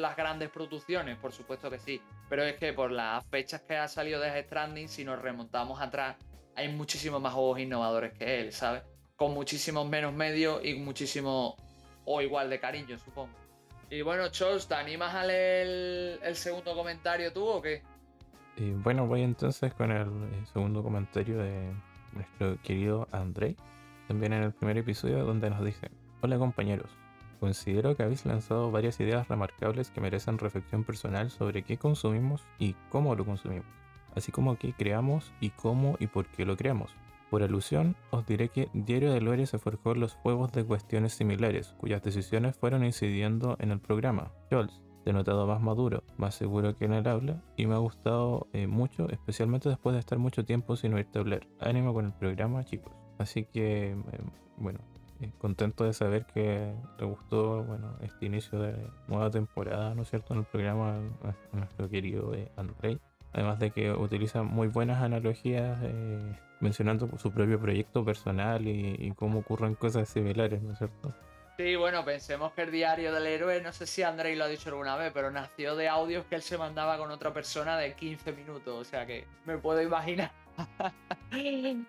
las 0.00 0.16
grandes 0.16 0.50
producciones, 0.50 1.16
por 1.18 1.32
supuesto 1.32 1.70
que 1.70 1.78
sí, 1.78 2.02
pero 2.28 2.42
es 2.42 2.56
que 2.56 2.72
por 2.72 2.90
las 2.90 3.24
fechas 3.26 3.62
que 3.62 3.76
ha 3.76 3.86
salido 3.86 4.20
de 4.20 4.42
Stranding, 4.42 4.88
si 4.88 5.04
nos 5.04 5.22
remontamos 5.22 5.80
atrás, 5.80 6.16
hay 6.56 6.66
muchísimos 6.66 7.22
más 7.22 7.32
juegos 7.32 7.60
innovadores 7.60 8.12
que 8.18 8.40
él, 8.40 8.52
¿sabes? 8.52 8.82
Con 9.14 9.34
muchísimos 9.34 9.88
menos 9.88 10.12
medios 10.12 10.64
y 10.64 10.74
muchísimo 10.74 11.56
o 12.04 12.20
igual 12.20 12.50
de 12.50 12.58
cariño, 12.58 12.98
supongo. 12.98 13.41
Y 13.92 14.00
bueno, 14.00 14.26
Charles, 14.30 14.66
¿te 14.66 14.74
animas 14.74 15.14
a 15.14 15.22
leer 15.22 16.18
el 16.22 16.34
segundo 16.34 16.74
comentario 16.74 17.30
tú 17.30 17.44
o 17.44 17.60
qué? 17.60 17.82
Y 18.56 18.70
bueno, 18.70 19.06
voy 19.06 19.20
entonces 19.20 19.74
con 19.74 19.92
el 19.92 20.46
segundo 20.50 20.82
comentario 20.82 21.36
de 21.36 21.74
nuestro 22.12 22.56
querido 22.62 23.06
Andrei, 23.12 23.54
también 24.08 24.32
en 24.32 24.44
el 24.44 24.52
primer 24.54 24.78
episodio 24.78 25.22
donde 25.26 25.50
nos 25.50 25.62
dice, 25.62 25.90
hola 26.22 26.38
compañeros, 26.38 26.90
considero 27.38 27.94
que 27.94 28.02
habéis 28.02 28.24
lanzado 28.24 28.70
varias 28.70 28.98
ideas 28.98 29.28
remarcables 29.28 29.90
que 29.90 30.00
merecen 30.00 30.38
reflexión 30.38 30.84
personal 30.84 31.30
sobre 31.30 31.62
qué 31.62 31.76
consumimos 31.76 32.42
y 32.58 32.74
cómo 32.88 33.14
lo 33.14 33.26
consumimos, 33.26 33.66
así 34.16 34.32
como 34.32 34.56
qué 34.56 34.72
creamos 34.72 35.34
y 35.38 35.50
cómo 35.50 35.98
y 36.00 36.06
por 36.06 36.28
qué 36.28 36.46
lo 36.46 36.56
creamos. 36.56 36.94
Por 37.32 37.42
alusión, 37.42 37.96
os 38.10 38.26
diré 38.26 38.50
que 38.50 38.68
Diario 38.74 39.10
de 39.10 39.22
Lore 39.22 39.46
se 39.46 39.58
forjó 39.58 39.94
los 39.94 40.12
juegos 40.12 40.52
de 40.52 40.66
cuestiones 40.66 41.14
similares, 41.14 41.74
cuyas 41.78 42.02
decisiones 42.02 42.58
fueron 42.58 42.84
incidiendo 42.84 43.56
en 43.58 43.70
el 43.70 43.80
programa. 43.80 44.32
Scholz, 44.48 44.82
he 45.06 45.14
notado 45.14 45.46
más 45.46 45.62
maduro, 45.62 46.04
más 46.18 46.34
seguro 46.34 46.76
que 46.76 46.84
en 46.84 46.92
el 46.92 47.08
habla 47.08 47.42
y 47.56 47.64
me 47.64 47.74
ha 47.74 47.78
gustado 47.78 48.48
eh, 48.52 48.66
mucho, 48.66 49.08
especialmente 49.08 49.70
después 49.70 49.94
de 49.94 50.00
estar 50.00 50.18
mucho 50.18 50.44
tiempo 50.44 50.76
sin 50.76 50.92
oírte 50.92 51.20
hablar. 51.20 51.48
Ánimo 51.58 51.94
con 51.94 52.04
el 52.04 52.12
programa, 52.12 52.66
chicos. 52.66 52.92
Así 53.16 53.46
que, 53.46 53.92
eh, 53.92 53.96
bueno, 54.58 54.80
eh, 55.20 55.32
contento 55.38 55.84
de 55.84 55.94
saber 55.94 56.26
que 56.26 56.74
te 56.98 57.06
gustó, 57.06 57.64
bueno, 57.64 57.96
este 58.02 58.26
inicio 58.26 58.58
de 58.60 58.76
nueva 59.08 59.30
temporada, 59.30 59.94
¿no 59.94 60.02
es 60.02 60.10
cierto?, 60.10 60.34
en 60.34 60.40
el 60.40 60.44
programa 60.44 61.00
nuestro 61.54 61.88
querido 61.88 62.32
Andrei. 62.56 63.00
Además 63.32 63.58
de 63.58 63.70
que 63.70 63.90
utiliza 63.92 64.42
muy 64.42 64.68
buenas 64.68 65.02
analogías 65.02 65.78
mencionando 66.60 67.08
su 67.18 67.32
propio 67.32 67.60
proyecto 67.60 68.04
personal 68.04 68.66
y, 68.66 69.12
cómo 69.16 69.40
ocurren 69.40 69.74
cosas 69.74 70.08
similares, 70.08 70.62
¿no 70.62 70.72
es 70.72 70.78
cierto? 70.78 71.14
Sí, 71.56 71.76
bueno, 71.76 72.04
pensemos 72.04 72.52
que 72.52 72.62
el 72.62 72.70
diario 72.70 73.12
del 73.12 73.26
héroe, 73.26 73.60
no 73.60 73.72
sé 73.72 73.86
si 73.86 74.02
Andrei 74.02 74.36
lo 74.36 74.44
ha 74.44 74.48
dicho 74.48 74.70
alguna 74.70 74.96
vez, 74.96 75.12
pero 75.12 75.30
nació 75.30 75.76
de 75.76 75.88
audios 75.88 76.24
que 76.26 76.36
él 76.36 76.42
se 76.42 76.56
mandaba 76.56 76.96
con 76.96 77.10
otra 77.10 77.32
persona 77.32 77.76
de 77.76 77.94
15 77.94 78.32
minutos, 78.32 78.74
o 78.74 78.84
sea 78.84 79.04
que 79.06 79.26
me 79.44 79.58
puedo 79.58 79.82
imaginar. 79.82 80.32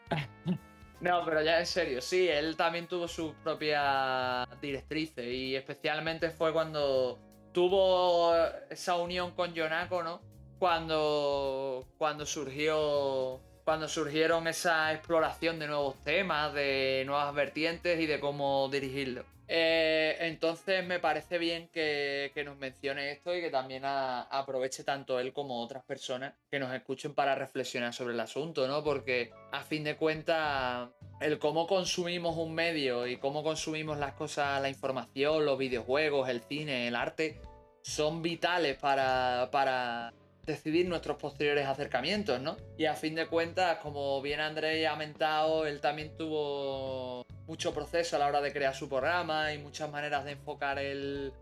no, 1.02 1.26
pero 1.26 1.42
ya 1.42 1.60
en 1.60 1.66
serio, 1.66 2.02
sí, 2.02 2.28
él 2.28 2.58
también 2.58 2.88
tuvo 2.88 3.08
su 3.08 3.34
propia 3.44 4.48
directriz 4.62 5.18
y 5.18 5.56
especialmente 5.56 6.30
fue 6.30 6.52
cuando 6.52 7.20
tuvo 7.54 8.36
esa 8.70 8.98
unión 8.98 9.32
con 9.32 9.54
Yonako, 9.54 10.04
¿no? 10.04 10.33
Cuando, 10.64 11.86
cuando 11.98 12.26
surgió 12.26 13.42
cuando 13.66 13.90
surgieron 13.90 14.48
esa 14.48 14.94
exploración 14.94 15.60
de 15.60 15.68
nuevos 15.68 16.02
temas, 16.06 16.54
de 16.54 17.04
nuevas 17.06 17.36
vertientes 17.36 18.00
y 18.00 18.06
de 18.06 18.22
cómo 18.22 18.70
dirigirlo. 18.72 19.26
Eh, 19.50 20.16
entonces 20.22 20.86
me 20.86 21.00
parece 21.00 21.38
bien 21.38 21.68
que, 21.68 22.32
nos 22.46 22.56
mencione 22.56 23.12
esto 23.12 23.36
y 23.36 23.42
que 23.42 23.50
también 23.50 23.84
aproveche 23.84 24.86
tanto 24.86 25.20
él 25.20 25.34
como 25.34 25.62
otras 25.62 25.84
personas 25.84 26.34
que 26.50 26.60
nos 26.60 26.74
escuchen 26.74 27.14
para 27.14 27.36
reflexionar 27.36 27.94
sobre 27.94 28.14
el 28.14 28.20
asunto, 28.22 28.66
¿no? 28.66 28.86
Porque 28.86 29.34
a 29.52 29.64
fin 29.64 29.84
de 29.84 29.98
cuentas, 29.98 30.88
el 31.20 31.40
cómo 31.40 31.68
consumimos 31.68 32.38
un 32.38 32.56
medio 32.56 33.06
y 33.06 33.18
cómo 33.18 33.44
consumimos 33.44 33.98
las 33.98 34.14
cosas, 34.14 34.62
la 34.62 34.70
información, 34.70 35.44
los 35.44 35.58
videojuegos, 35.58 36.30
el 36.30 36.40
cine, 36.40 36.88
el 36.88 36.96
arte, 36.96 37.42
son 37.82 38.22
vitales 38.22 38.78
para, 38.78 39.50
para 39.52 40.14
decidir 40.46 40.88
nuestros 40.88 41.18
posteriores 41.18 41.68
acercamientos, 41.68 42.42
¿no? 42.42 42.58
Y 42.78 42.86
a 42.86 42.96
fin 42.96 43.16
de 43.16 43.28
cuentas, 43.28 43.78
como 43.80 44.22
bien 44.22 44.40
Andrés 44.40 44.88
ha 44.88 44.96
mentado, 44.96 45.66
él 45.66 45.80
también 45.80 46.16
tuvo 46.18 47.26
mucho 47.48 47.74
proceso 47.74 48.16
a 48.16 48.20
la 48.20 48.28
hora 48.28 48.42
de 48.42 48.54
crear 48.54 48.74
su 48.74 48.88
programa 48.88 49.54
y 49.54 49.58
muchas 49.58 49.92
maneras 49.92 50.24
de 50.26 50.32
enfocar 50.32 50.80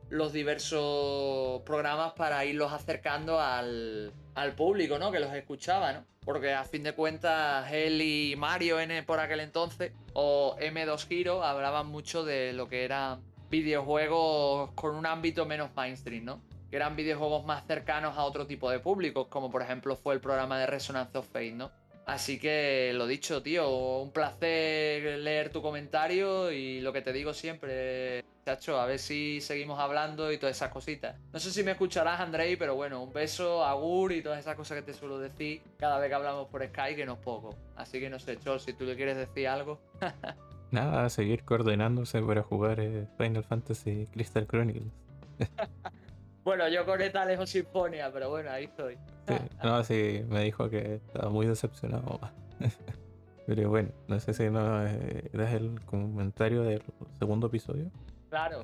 los 0.09 0.33
diversos 0.33 1.61
programas 1.63 2.13
para 2.13 2.43
irlos 2.45 2.71
acercando 2.73 3.39
al, 3.39 4.13
público, 4.55 4.97
¿no? 4.97 5.11
Que 5.11 5.19
los 5.19 5.33
escuchaba, 5.33 5.93
¿no? 5.93 6.05
Porque 6.23 6.53
a 6.53 6.63
fin 6.63 6.83
de 6.83 6.93
cuentas, 6.93 7.71
él 7.71 8.01
y 8.01 8.35
Mario 8.35 8.79
N 8.79 9.03
por 9.03 9.19
aquel 9.19 9.39
entonces, 9.39 9.91
o 10.13 10.55
M2 10.59 11.07
Giro, 11.07 11.43
hablaban 11.43 11.87
mucho 11.87 12.23
de 12.23 12.53
lo 12.53 12.67
que 12.67 12.83
eran 12.83 13.21
videojuegos 13.49 14.71
con 14.73 14.95
un 14.95 15.05
ámbito 15.05 15.45
menos 15.45 15.71
mainstream, 15.75 16.25
¿no? 16.25 16.41
Que 16.71 16.77
eran 16.77 16.95
videojuegos 16.95 17.45
más 17.45 17.67
cercanos 17.67 18.17
a 18.17 18.23
otro 18.23 18.47
tipo 18.47 18.71
de 18.71 18.79
públicos, 18.79 19.27
como 19.27 19.51
por 19.51 19.61
ejemplo 19.61 19.97
fue 19.97 20.15
el 20.15 20.21
programa 20.21 20.57
de 20.57 20.65
Resonance 20.65 21.17
of 21.17 21.27
Fate, 21.27 21.51
¿no? 21.51 21.69
Así 22.05 22.39
que 22.39 22.93
lo 22.95 23.05
dicho, 23.05 23.43
tío, 23.43 23.99
un 23.99 24.11
placer 24.11 25.19
leer 25.19 25.49
tu 25.51 25.61
comentario 25.61 26.51
y 26.51 26.81
lo 26.81 26.91
que 26.93 27.01
te 27.01 27.13
digo 27.13 27.33
siempre, 27.33 28.23
chacho, 28.45 28.79
a 28.79 28.85
ver 28.85 28.99
si 28.99 29.39
seguimos 29.41 29.79
hablando 29.79 30.31
y 30.31 30.37
todas 30.37 30.55
esas 30.55 30.69
cositas. 30.69 31.15
No 31.31 31.39
sé 31.39 31.51
si 31.51 31.63
me 31.63 31.71
escucharás, 31.71 32.19
Andrei, 32.21 32.55
pero 32.55 32.75
bueno, 32.75 33.03
un 33.03 33.13
beso, 33.13 33.63
agur 33.63 34.13
y 34.13 34.23
todas 34.23 34.39
esas 34.39 34.55
cosas 34.55 34.79
que 34.79 34.83
te 34.83 34.93
suelo 34.93 35.19
decir 35.19 35.61
cada 35.77 35.99
vez 35.99 36.09
que 36.09 36.15
hablamos 36.15 36.47
por 36.47 36.65
Skype, 36.65 36.95
que 36.95 37.05
no 37.05 37.13
es 37.13 37.19
poco. 37.19 37.55
Así 37.75 37.99
que 37.99 38.09
no 38.09 38.17
sé, 38.17 38.37
Chol, 38.37 38.59
si 38.59 38.73
tú 38.73 38.85
le 38.85 38.95
quieres 38.95 39.17
decir 39.17 39.47
algo. 39.47 39.79
Nada, 40.71 41.09
seguir 41.09 41.43
coordinándose 41.43 42.21
para 42.21 42.41
jugar 42.43 42.79
eh, 42.79 43.05
Final 43.17 43.43
Fantasy 43.43 44.07
Crystal 44.11 44.47
Chronicles. 44.47 44.91
Bueno, 46.43 46.67
yo 46.69 46.85
con 46.85 47.01
esta 47.01 47.23
lejos 47.25 47.49
Sinfonia, 47.49 48.11
pero 48.11 48.29
bueno, 48.29 48.49
ahí 48.49 48.65
estoy. 48.65 48.97
Sí, 49.27 49.35
no, 49.63 49.83
sí, 49.83 50.25
me 50.27 50.43
dijo 50.43 50.69
que 50.69 50.95
estaba 50.95 51.29
muy 51.29 51.45
decepcionado. 51.45 52.19
pero 53.45 53.69
bueno, 53.69 53.89
no 54.07 54.19
sé 54.19 54.33
si 54.33 54.49
no 54.49 54.85
eh, 54.85 55.29
das 55.33 55.53
el 55.53 55.79
comentario 55.85 56.63
del 56.63 56.83
segundo 57.19 57.47
episodio. 57.47 57.91
Claro, 58.29 58.63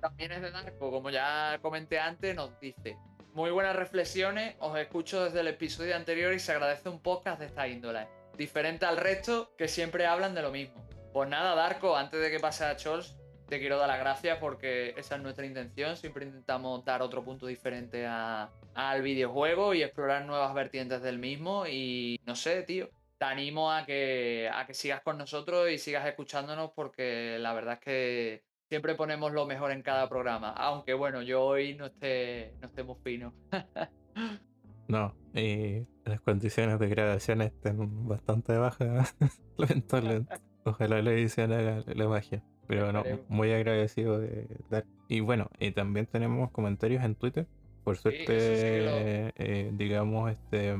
también 0.00 0.32
es 0.32 0.42
de 0.42 0.50
Narco, 0.50 0.90
como 0.90 1.08
ya 1.08 1.58
comenté 1.62 1.98
antes, 1.98 2.36
nos 2.36 2.58
dice. 2.60 2.98
Muy 3.32 3.50
buenas 3.50 3.74
reflexiones, 3.74 4.54
os 4.60 4.78
escucho 4.78 5.24
desde 5.24 5.40
el 5.40 5.48
episodio 5.48 5.96
anterior 5.96 6.34
y 6.34 6.38
se 6.38 6.52
agradece 6.52 6.88
un 6.88 7.00
podcast 7.00 7.40
de 7.40 7.46
esta 7.46 7.66
índole. 7.66 8.06
Diferente 8.36 8.84
al 8.84 8.98
resto, 8.98 9.54
que 9.56 9.66
siempre 9.66 10.06
hablan 10.06 10.34
de 10.34 10.42
lo 10.42 10.50
mismo. 10.50 10.86
Pues 11.12 11.28
nada, 11.28 11.54
Darko, 11.54 11.96
antes 11.96 12.20
de 12.20 12.30
que 12.30 12.38
pase 12.38 12.64
a 12.64 12.76
Chols, 12.76 13.16
te 13.54 13.60
quiero 13.60 13.78
dar 13.78 13.86
las 13.86 14.00
gracias 14.00 14.38
porque 14.38 14.94
esa 14.96 15.14
es 15.14 15.22
nuestra 15.22 15.46
intención. 15.46 15.96
Siempre 15.96 16.26
intentamos 16.26 16.84
dar 16.84 17.02
otro 17.02 17.24
punto 17.24 17.46
diferente 17.46 18.04
al 18.04 19.02
videojuego 19.02 19.74
y 19.74 19.82
explorar 19.84 20.26
nuevas 20.26 20.52
vertientes 20.54 21.02
del 21.02 21.20
mismo. 21.20 21.64
Y 21.64 22.20
no 22.26 22.34
sé, 22.34 22.64
tío, 22.64 22.88
te 23.16 23.24
animo 23.26 23.70
a 23.70 23.86
que, 23.86 24.50
a 24.52 24.66
que 24.66 24.74
sigas 24.74 25.02
con 25.02 25.18
nosotros 25.18 25.70
y 25.70 25.78
sigas 25.78 26.04
escuchándonos 26.04 26.72
porque 26.72 27.38
la 27.38 27.52
verdad 27.52 27.74
es 27.74 27.80
que 27.80 28.44
siempre 28.68 28.96
ponemos 28.96 29.30
lo 29.30 29.46
mejor 29.46 29.70
en 29.70 29.82
cada 29.82 30.08
programa. 30.08 30.50
Aunque 30.50 30.94
bueno, 30.94 31.22
yo 31.22 31.44
hoy 31.44 31.76
no 31.76 31.86
esté, 31.86 32.56
no 32.60 32.66
estemos 32.66 32.98
finos. 33.04 33.34
no, 34.88 35.14
y 35.32 35.86
las 36.04 36.20
condiciones 36.22 36.80
de 36.80 36.88
grabación 36.88 37.40
estén 37.40 38.08
bastante 38.08 38.56
bajas, 38.56 39.14
lamentablemente. 39.56 40.34
Ojalá 40.64 41.00
la 41.02 41.12
edición 41.12 41.52
haga 41.52 41.84
la 41.86 42.08
magia. 42.08 42.42
Pero 42.66 42.92
no, 42.92 43.04
muy 43.28 43.52
agradecido 43.52 44.18
de 44.18 44.46
dar. 44.70 44.84
Y 45.08 45.20
bueno, 45.20 45.50
y 45.58 45.70
también 45.72 46.06
tenemos 46.06 46.50
comentarios 46.50 47.04
en 47.04 47.14
Twitter. 47.14 47.46
Por 47.84 47.98
suerte, 47.98 48.24
eh, 48.28 49.70
digamos, 49.74 50.30
este 50.30 50.76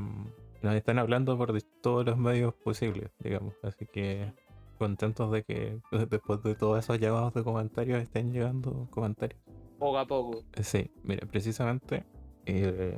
nos 0.63 0.75
están 0.75 0.97
hablando 0.97 1.37
por 1.37 1.55
todos 1.81 2.05
los 2.05 2.17
medios 2.17 2.53
posibles, 2.55 3.11
digamos. 3.19 3.53
Así 3.61 3.85
que 3.85 4.33
contentos 4.79 5.31
de 5.31 5.43
que 5.43 5.79
después 6.09 6.41
de 6.43 6.55
todos 6.55 6.79
esos 6.79 6.99
llamados 6.99 7.33
de 7.33 7.43
comentarios 7.43 8.01
estén 8.01 8.33
llegando 8.33 8.87
comentarios. 8.89 9.39
Poco 9.77 9.97
a 9.97 10.07
poco. 10.07 10.43
Sí, 10.61 10.89
mira, 11.03 11.27
precisamente 11.27 12.03
el, 12.45 12.95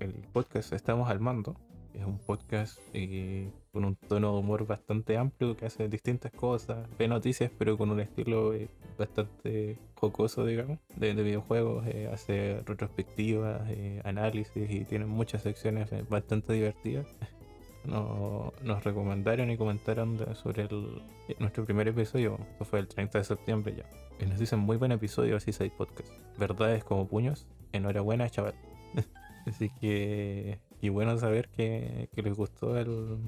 el 0.00 0.12
podcast 0.32 0.72
Estamos 0.72 1.08
al 1.08 1.20
Mando 1.20 1.56
es 1.94 2.04
un 2.04 2.18
podcast 2.18 2.78
eh, 2.92 3.50
con 3.72 3.84
un 3.84 3.96
tono 3.96 4.32
de 4.32 4.38
humor 4.38 4.66
bastante 4.66 5.16
amplio 5.16 5.56
que 5.56 5.66
hace 5.66 5.88
distintas 5.88 6.32
cosas, 6.32 6.88
ve 6.98 7.08
noticias, 7.08 7.50
pero 7.58 7.78
con 7.78 7.90
un 7.90 8.00
estilo 8.00 8.52
eh, 8.54 8.68
bastante 8.98 9.78
jocoso, 9.94 10.44
digamos, 10.44 10.78
de, 10.96 11.14
videojuegos. 11.14 11.86
Eh, 11.86 12.08
hace 12.12 12.60
retrospectivas, 12.66 13.62
análisis 14.04 14.70
y 14.70 14.84
tiene 14.84 15.06
muchas 15.06 15.42
secciones 15.42 15.90
bastante 16.08 16.52
divertidas. 16.52 17.06
nos 17.84 18.84
recomendaron 18.84 19.50
y 19.50 19.56
comentaron 19.56 20.18
sobre 20.34 20.68
nuestro 21.38 21.64
primer 21.64 21.88
episodio, 21.88 22.38
que 22.58 22.64
fue 22.64 22.80
el 22.80 22.88
30 22.88 23.18
de 23.18 23.24
septiembre 23.24 23.74
ya. 23.76 23.84
Y 24.24 24.28
nos 24.28 24.38
dicen 24.38 24.58
muy 24.58 24.76
buen 24.76 24.92
episodio, 24.92 25.36
así 25.36 25.52
seis 25.52 25.72
podcast. 25.76 26.10
Verdades 26.38 26.84
como 26.84 27.08
puños, 27.08 27.46
enhorabuena 27.72 28.28
chaval. 28.28 28.54
así 29.46 29.70
que 29.80 30.58
y 30.82 30.88
bueno 30.88 31.16
saber 31.18 31.48
que, 31.48 32.08
les 32.14 32.34
gustó 32.34 32.78
el, 32.78 33.18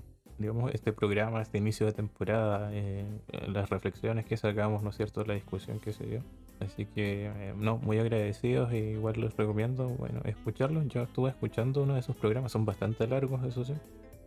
digamos, 0.42 0.72
este 0.74 0.92
programa, 0.92 1.40
este 1.40 1.58
inicio 1.58 1.86
de 1.86 1.92
temporada, 1.92 2.70
eh, 2.72 3.04
las 3.48 3.70
reflexiones 3.70 4.26
que 4.26 4.36
sacamos, 4.36 4.82
¿no 4.82 4.90
es 4.90 4.96
cierto?, 4.96 5.24
la 5.24 5.34
discusión 5.34 5.80
que 5.80 5.92
se 5.92 6.04
dio. 6.04 6.22
Así 6.60 6.86
que, 6.86 7.26
eh, 7.26 7.54
no, 7.56 7.78
muy 7.78 7.98
agradecidos 7.98 8.72
y 8.72 8.76
igual 8.76 9.20
les 9.20 9.36
recomiendo, 9.36 9.88
bueno, 9.88 10.20
escucharlos. 10.24 10.86
Yo 10.88 11.02
estuve 11.02 11.30
escuchando 11.30 11.82
uno 11.82 11.94
de 11.94 12.00
esos 12.00 12.16
programas, 12.16 12.52
son 12.52 12.64
bastante 12.64 13.06
largos, 13.06 13.42
eso 13.44 13.64
sí, 13.64 13.74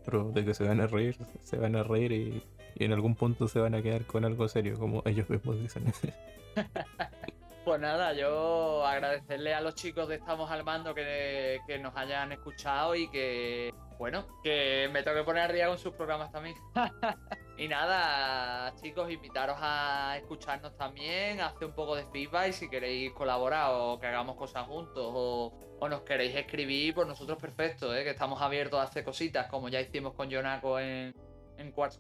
pero 0.03 0.31
de 0.31 0.43
que 0.43 0.53
se 0.53 0.63
van 0.63 0.81
a 0.81 0.87
reír, 0.87 1.15
se 1.43 1.57
van 1.57 1.75
a 1.75 1.83
reír 1.83 2.11
y, 2.11 2.43
y 2.75 2.83
en 2.83 2.93
algún 2.93 3.15
punto 3.15 3.47
se 3.47 3.59
van 3.59 3.75
a 3.75 3.81
quedar 3.81 4.05
con 4.05 4.25
algo 4.25 4.47
serio, 4.47 4.77
como 4.77 5.03
ellos 5.05 5.29
mismos 5.29 5.59
dicen. 5.61 5.83
Pues 7.65 7.81
nada, 7.81 8.13
yo 8.13 8.85
agradecerle 8.85 9.55
a 9.55 9.59
los 9.59 9.73
chicos 9.73 10.07
de 10.07 10.15
Estamos 10.15 10.51
al 10.51 10.63
Mando 10.63 10.93
que, 10.93 11.59
nos 11.81 11.95
hayan 11.97 12.31
escuchado 12.31 12.93
y 12.93 13.09
que, 13.09 13.73
bueno, 13.97 14.27
que 14.43 14.87
me 14.93 15.01
tengo 15.01 15.17
que 15.17 15.23
poner 15.23 15.49
al 15.49 15.51
día 15.51 15.67
con 15.67 15.79
sus 15.79 15.91
programas 15.93 16.31
también. 16.31 16.55
y 17.57 17.67
nada, 17.67 18.71
chicos, 18.75 19.11
invitaros 19.11 19.57
a 19.59 20.15
escucharnos 20.15 20.77
también, 20.77 21.41
a 21.41 21.47
hacer 21.47 21.65
un 21.65 21.73
poco 21.73 21.95
de 21.95 22.05
feedback 22.05 22.51
si 22.51 22.69
queréis 22.69 23.11
colaborar 23.13 23.71
o 23.73 23.97
que 23.99 24.05
hagamos 24.05 24.35
cosas 24.35 24.67
juntos 24.67 25.03
o, 25.03 25.51
nos 25.89 26.01
queréis 26.01 26.35
escribir, 26.35 26.93
pues 26.93 27.07
nosotros 27.07 27.39
perfecto, 27.39 27.95
¿eh? 27.95 28.03
que 28.03 28.11
estamos 28.11 28.39
abiertos 28.43 28.79
a 28.79 28.83
hacer 28.83 29.03
cositas 29.03 29.47
como 29.47 29.69
ya 29.69 29.81
hicimos 29.81 30.13
con 30.13 30.29
Jonaco 30.29 30.79
en, 30.79 31.15
en 31.57 31.71
Quartz. 31.71 31.99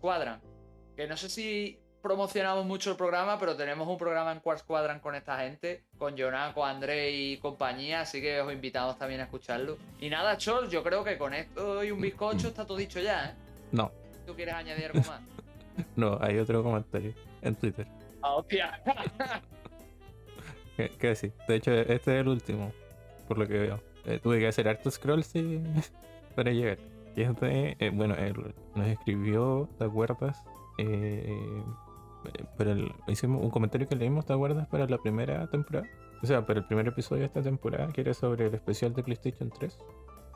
Que 0.95 1.07
no 1.07 1.17
sé 1.17 1.27
si 1.27 1.84
promocionamos 2.05 2.67
mucho 2.67 2.91
el 2.91 2.97
programa, 2.97 3.39
pero 3.39 3.55
tenemos 3.55 3.87
un 3.87 3.97
programa 3.97 4.31
en 4.31 4.39
Quartz 4.39 4.61
Quadrant 4.61 5.01
con 5.01 5.15
esta 5.15 5.39
gente, 5.39 5.85
con 5.97 6.15
Jonaco, 6.15 6.63
André 6.63 7.09
y 7.09 7.37
compañía, 7.37 8.01
así 8.01 8.21
que 8.21 8.39
os 8.41 8.53
invitamos 8.53 8.95
también 8.99 9.21
a 9.21 9.23
escucharlo. 9.23 9.79
Y 9.99 10.07
nada, 10.07 10.37
Chol, 10.37 10.69
yo 10.69 10.83
creo 10.83 11.03
que 11.03 11.17
con 11.17 11.33
esto 11.33 11.83
y 11.83 11.89
un 11.89 11.99
bizcocho 11.99 12.49
está 12.49 12.63
todo 12.63 12.77
dicho 12.77 12.99
ya, 12.99 13.29
¿eh? 13.29 13.33
No. 13.71 13.91
¿Tú 14.27 14.35
quieres 14.35 14.53
añadir 14.53 14.85
algo 14.85 14.99
más? 14.99 15.19
no, 15.95 16.19
hay 16.21 16.37
otro 16.37 16.61
comentario 16.61 17.11
en 17.41 17.55
Twitter. 17.55 17.87
Ah, 18.21 18.35
hostia. 18.35 18.79
¿Qué, 20.77 20.89
¿Qué, 20.99 21.07
decir? 21.07 21.33
De 21.47 21.55
hecho, 21.55 21.71
este 21.71 21.95
es 21.95 22.07
el 22.21 22.27
último, 22.27 22.71
por 23.27 23.39
lo 23.39 23.47
que 23.47 23.57
veo. 23.57 23.81
Eh, 24.05 24.19
tuve 24.21 24.37
que 24.37 24.47
hacer 24.47 24.67
harto 24.67 24.91
scroll 24.91 25.23
sí, 25.23 25.59
para 26.35 26.51
llegar. 26.51 26.77
Y 27.15 27.23
este, 27.23 27.83
eh, 27.83 27.89
bueno, 27.89 28.13
él 28.13 28.53
nos 28.75 28.87
escribió, 28.89 29.67
¿te 29.79 29.85
acuerdas? 29.85 30.43
Eh, 30.77 31.63
hicimos 33.07 33.43
un 33.43 33.49
comentario 33.49 33.87
que 33.87 33.95
leímos, 33.95 34.25
¿te 34.25 34.33
acuerdas? 34.33 34.67
Para 34.67 34.87
la 34.87 34.97
primera 34.97 35.47
temporada. 35.49 35.87
O 36.21 36.25
sea, 36.25 36.45
para 36.45 36.59
el 36.59 36.65
primer 36.65 36.87
episodio 36.87 37.21
de 37.21 37.27
esta 37.27 37.41
temporada, 37.41 37.91
que 37.91 38.01
era 38.01 38.13
sobre 38.13 38.47
el 38.47 38.53
especial 38.53 38.93
de 38.93 39.03
PlayStation 39.03 39.49
3. 39.49 39.77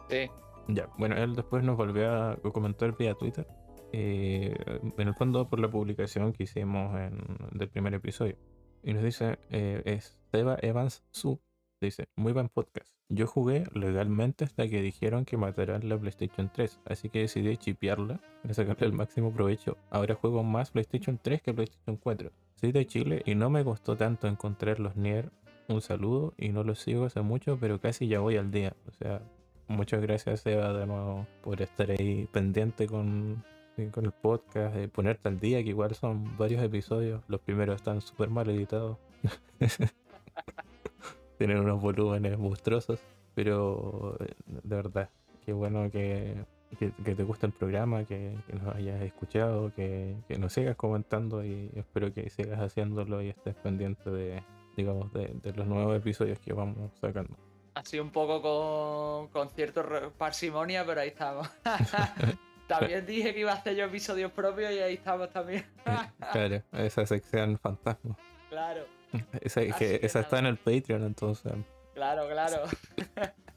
Sí. 0.09 0.29
Ya, 0.67 0.87
bueno, 0.97 1.15
él 1.15 1.35
después 1.35 1.63
nos 1.63 1.77
volvió 1.77 2.11
a 2.11 2.37
comentar 2.53 2.95
vía 2.97 3.15
Twitter. 3.15 3.47
Eh, 3.91 4.53
en 4.97 5.07
el 5.07 5.15
fondo, 5.15 5.49
por 5.49 5.59
la 5.59 5.69
publicación 5.69 6.33
que 6.33 6.43
hicimos 6.43 6.95
en, 6.99 7.17
del 7.51 7.69
primer 7.69 7.93
episodio. 7.93 8.37
Y 8.83 8.93
nos 8.93 9.03
dice, 9.03 9.39
eh, 9.49 9.81
es 9.85 10.17
Seba 10.31 10.57
Evans 10.61 11.03
Su. 11.11 11.41
Dice, 11.81 12.07
muy 12.15 12.33
buen 12.33 12.49
podcast. 12.49 12.98
Yo 13.11 13.25
jugué 13.25 13.63
legalmente 13.73 14.45
hasta 14.45 14.67
que 14.67 14.83
dijeron 14.83 15.25
que 15.25 15.35
matarán 15.35 15.89
la 15.89 15.97
PlayStation 15.97 16.51
3, 16.53 16.79
así 16.85 17.09
que 17.09 17.21
decidí 17.21 17.57
chipearla 17.57 18.19
para 18.43 18.53
sacarle 18.53 18.85
el 18.85 18.93
máximo 18.93 19.33
provecho. 19.33 19.77
Ahora 19.89 20.13
juego 20.13 20.43
más 20.43 20.69
PlayStation 20.69 21.19
3 21.19 21.41
que 21.41 21.51
PlayStation 21.51 21.97
4. 21.97 22.31
Soy 22.53 22.71
de 22.71 22.85
Chile 22.85 23.23
y 23.25 23.33
no 23.33 23.49
me 23.49 23.63
costó 23.63 23.97
tanto 23.97 24.27
encontrar 24.27 24.79
los 24.79 24.95
Nier. 24.95 25.31
Un 25.67 25.81
saludo 25.81 26.35
y 26.37 26.49
no 26.49 26.63
los 26.63 26.81
sigo 26.81 27.05
hace 27.05 27.21
mucho, 27.21 27.57
pero 27.59 27.81
casi 27.81 28.07
ya 28.07 28.19
voy 28.19 28.37
al 28.37 28.51
día. 28.51 28.75
O 28.87 28.91
sea, 28.91 29.23
muchas 29.67 30.01
gracias 30.01 30.45
Eva 30.45 30.71
de 30.73 30.85
nuevo 30.85 31.25
por 31.41 31.63
estar 31.63 31.89
ahí 31.89 32.27
pendiente 32.31 32.85
con, 32.85 33.43
con 33.91 34.05
el 34.05 34.11
podcast, 34.11 34.75
de 34.75 34.87
ponerte 34.87 35.29
al 35.29 35.39
día, 35.39 35.63
que 35.63 35.69
igual 35.69 35.95
son 35.95 36.37
varios 36.37 36.61
episodios. 36.61 37.23
Los 37.27 37.41
primeros 37.41 37.77
están 37.77 38.01
súper 38.01 38.29
mal 38.29 38.47
editados. 38.51 38.97
Tienen 41.39 41.59
unos 41.59 41.81
volúmenes 41.81 42.37
monstruosos, 42.37 42.99
pero 43.33 44.17
eh, 44.19 44.33
de 44.45 44.75
verdad, 44.75 45.09
qué 45.45 45.53
bueno 45.53 45.89
que, 45.89 46.35
que, 46.77 47.15
te 47.15 47.23
gusta 47.23 47.47
el 47.47 47.53
programa, 47.53 48.03
que, 48.03 48.37
nos 48.51 48.75
hayas 48.75 49.01
escuchado, 49.01 49.73
que, 49.73 50.17
nos 50.37 50.51
sigas 50.51 50.75
comentando 50.75 51.45
y 51.45 51.71
espero 51.75 52.13
que 52.13 52.29
sigas 52.29 52.59
haciéndolo 52.59 53.21
y 53.21 53.29
estés 53.29 53.55
pendiente 53.55 54.09
de, 54.09 54.43
digamos, 54.75 55.13
de, 55.13 55.53
los 55.55 55.65
nuevos 55.65 55.95
episodios 55.95 56.39
que 56.39 56.51
vamos 56.51 56.91
sacando. 56.99 57.37
Así 57.73 58.01
un 58.01 58.09
poco 58.09 58.41
con, 58.41 59.29
con 59.29 59.49
cierto 59.55 60.11
parsimonia, 60.17 60.85
pero 60.85 60.99
ahí 60.99 61.07
estamos. 61.07 61.49
también 62.67 63.05
dije 63.05 63.33
que 63.33 63.39
iba 63.39 63.53
a 63.53 63.55
hacer 63.55 63.77
yo 63.77 63.85
episodios 63.85 64.33
propios 64.33 64.73
y 64.73 64.79
ahí 64.79 64.95
estamos 64.95 65.29
también. 65.29 65.65
claro, 66.33 66.61
esa 66.73 67.05
sección 67.05 67.57
fantasma. 67.57 68.17
Claro. 68.49 68.98
Esa, 69.41 69.61
que, 69.61 69.99
esa 70.03 70.19
está 70.21 70.39
en 70.39 70.45
el 70.45 70.57
Patreon, 70.57 71.03
entonces. 71.03 71.51
Claro, 71.93 72.27
claro. 72.29 72.63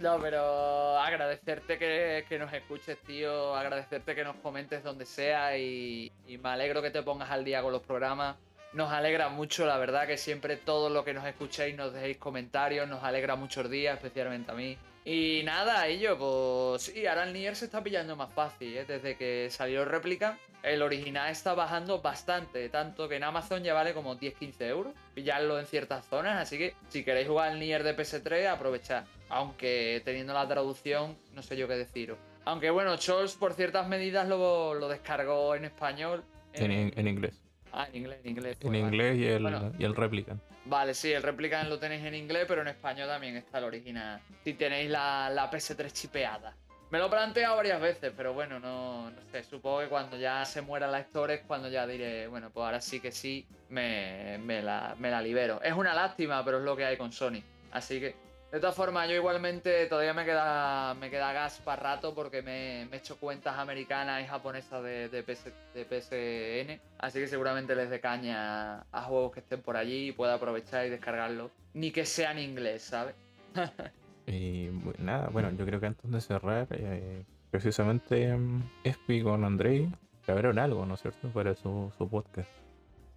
No, 0.00 0.18
pero 0.18 0.98
agradecerte 0.98 1.78
que, 1.78 2.38
nos 2.38 2.50
escuches, 2.54 2.96
tío. 3.02 3.54
Agradecerte 3.54 4.14
que 4.14 4.24
nos 4.24 4.36
comentes 4.36 4.82
donde 4.82 5.04
sea 5.04 5.58
y, 5.58 6.10
me 6.26 6.48
alegro 6.48 6.80
que 6.80 6.90
te 6.90 7.02
pongas 7.02 7.30
al 7.30 7.44
día 7.44 7.60
con 7.60 7.70
los 7.70 7.82
programas. 7.82 8.36
Nos 8.72 8.90
alegra 8.90 9.28
mucho, 9.28 9.66
la 9.66 9.76
verdad, 9.76 10.06
que 10.06 10.16
siempre 10.16 10.56
todo 10.56 10.88
lo 10.88 11.04
que 11.04 11.12
nos 11.12 11.26
escuchéis 11.26 11.76
nos 11.76 11.92
dejéis 11.92 12.16
comentarios. 12.16 12.88
Nos 12.88 13.04
alegra 13.04 13.36
muchos 13.36 13.70
días, 13.70 13.94
especialmente 13.94 14.50
a 14.50 14.54
mí. 14.54 14.78
Y 15.04 15.42
nada, 15.44 15.86
ello, 15.86 16.16
pues 16.16 16.82
sí, 16.82 17.06
ahora 17.06 17.24
el 17.24 17.34
Nier 17.34 17.54
se 17.54 17.66
está 17.66 17.82
pillando 17.82 18.16
más 18.16 18.32
fácil, 18.32 18.74
¿eh? 18.78 18.86
Desde 18.86 19.16
que 19.16 19.48
salió 19.50 19.84
réplica, 19.84 20.38
el 20.62 20.82
original 20.82 21.30
está 21.30 21.54
bajando 21.54 22.00
bastante, 22.00 22.68
tanto 22.68 23.08
que 23.08 23.16
en 23.16 23.24
Amazon 23.24 23.62
ya 23.62 23.74
vale 23.74 23.94
como 23.94 24.16
10-15 24.16 24.60
euros, 24.62 24.94
pillarlo 25.14 25.58
en 25.58 25.66
ciertas 25.66 26.06
zonas, 26.06 26.40
así 26.40 26.58
que 26.58 26.74
si 26.88 27.04
queréis 27.04 27.28
jugar 27.28 27.52
el 27.52 27.60
Nier 27.60 27.82
de 27.82 27.96
PS3, 27.96 28.46
aprovechad. 28.46 29.04
Aunque 29.28 30.02
teniendo 30.04 30.32
la 30.32 30.46
traducción, 30.46 31.16
no 31.34 31.42
sé 31.42 31.56
yo 31.56 31.68
qué 31.68 31.74
deciros. 31.74 32.18
Aunque 32.44 32.70
bueno, 32.70 32.96
Scholz 32.96 33.36
por 33.36 33.54
ciertas 33.54 33.86
medidas 33.88 34.28
lo, 34.28 34.74
lo 34.74 34.88
descargó 34.88 35.54
en 35.54 35.64
español. 35.64 36.24
En, 36.52 36.70
en, 36.70 37.06
inglés. 37.06 37.40
Ah, 37.72 37.86
en 37.92 37.96
inglés, 37.96 38.20
en 38.24 38.30
inglés. 38.30 38.58
en 38.60 38.74
inglés 38.74 39.18
y 39.18 39.26
el, 39.26 39.72
y 39.78 39.84
el 39.84 39.94
Replicant. 39.94 40.42
Vale, 40.64 40.94
sí, 40.94 41.12
el 41.12 41.22
Replicant 41.22 41.68
lo 41.68 41.78
tenéis 41.78 42.04
en 42.04 42.14
inglés, 42.14 42.44
pero 42.48 42.62
en 42.62 42.68
español 42.68 43.08
también 43.08 43.36
está 43.36 43.58
el 43.58 43.64
original. 43.64 44.20
Si 44.44 44.54
tenéis 44.54 44.90
la, 44.90 45.30
la 45.30 45.50
PS3 45.50 45.92
chipeada. 45.92 46.54
Me 46.90 46.98
lo 46.98 47.06
he 47.06 47.10
planteado 47.10 47.56
varias 47.56 47.80
veces, 47.80 48.12
pero 48.16 48.34
bueno, 48.34 48.58
no, 48.58 49.10
no 49.10 49.22
sé. 49.30 49.44
Supongo 49.44 49.80
que 49.80 49.86
cuando 49.86 50.16
ya 50.16 50.44
se 50.44 50.60
muera 50.60 50.88
la 50.88 50.98
Store 51.00 51.34
es 51.34 51.40
cuando 51.46 51.68
ya 51.68 51.86
diré, 51.86 52.26
bueno, 52.26 52.50
pues 52.50 52.64
ahora 52.64 52.80
sí 52.80 52.98
que 52.98 53.12
sí, 53.12 53.46
me, 53.68 54.38
me, 54.38 54.60
la, 54.60 54.96
me 54.98 55.10
la 55.10 55.22
libero. 55.22 55.62
Es 55.62 55.72
una 55.72 55.94
lástima, 55.94 56.44
pero 56.44 56.58
es 56.58 56.64
lo 56.64 56.76
que 56.76 56.84
hay 56.84 56.96
con 56.96 57.12
Sony. 57.12 57.42
Así 57.70 58.00
que 58.00 58.16
de 58.50 58.58
todas 58.58 58.74
formas, 58.74 59.08
yo 59.08 59.14
igualmente 59.14 59.86
todavía 59.86 60.12
me 60.12 60.24
queda, 60.24 60.94
me 60.94 61.08
queda 61.08 61.32
gas 61.32 61.60
para 61.64 61.80
rato 61.80 62.12
porque 62.12 62.42
me, 62.42 62.82
he 62.82 62.96
hecho 62.96 63.16
cuentas 63.16 63.56
americanas 63.56 64.24
y 64.24 64.26
japonesas 64.26 64.82
de, 64.82 65.08
de, 65.08 65.22
PSN. 65.22 66.80
Así 66.98 67.20
que 67.20 67.28
seguramente 67.28 67.76
les 67.76 67.88
dé 67.88 68.00
caña 68.00 68.80
a 68.90 69.02
juegos 69.02 69.32
que 69.32 69.40
estén 69.40 69.62
por 69.62 69.76
allí 69.76 70.08
y 70.08 70.12
pueda 70.12 70.34
aprovechar 70.34 70.84
y 70.84 70.90
descargarlos. 70.90 71.52
Ni 71.74 71.92
que 71.92 72.04
sea 72.04 72.32
en 72.32 72.40
inglés, 72.40 72.82
¿sabes? 72.82 73.14
y 74.30 74.70
nada, 74.98 75.28
bueno, 75.28 75.50
yo 75.58 75.66
creo 75.66 75.80
que 75.80 75.86
antes 75.86 76.10
de 76.10 76.20
cerrar, 76.20 76.68
eh, 76.70 77.24
precisamente 77.50 78.32
um, 78.32 78.62
Espi 78.84 79.22
con 79.22 79.44
Andrei 79.44 79.88
grabaron 80.26 80.58
algo, 80.58 80.86
¿no 80.86 80.94
es 80.94 81.02
cierto? 81.02 81.28
Para 81.28 81.54
su, 81.54 81.92
su 81.98 82.08
podcast. 82.08 82.48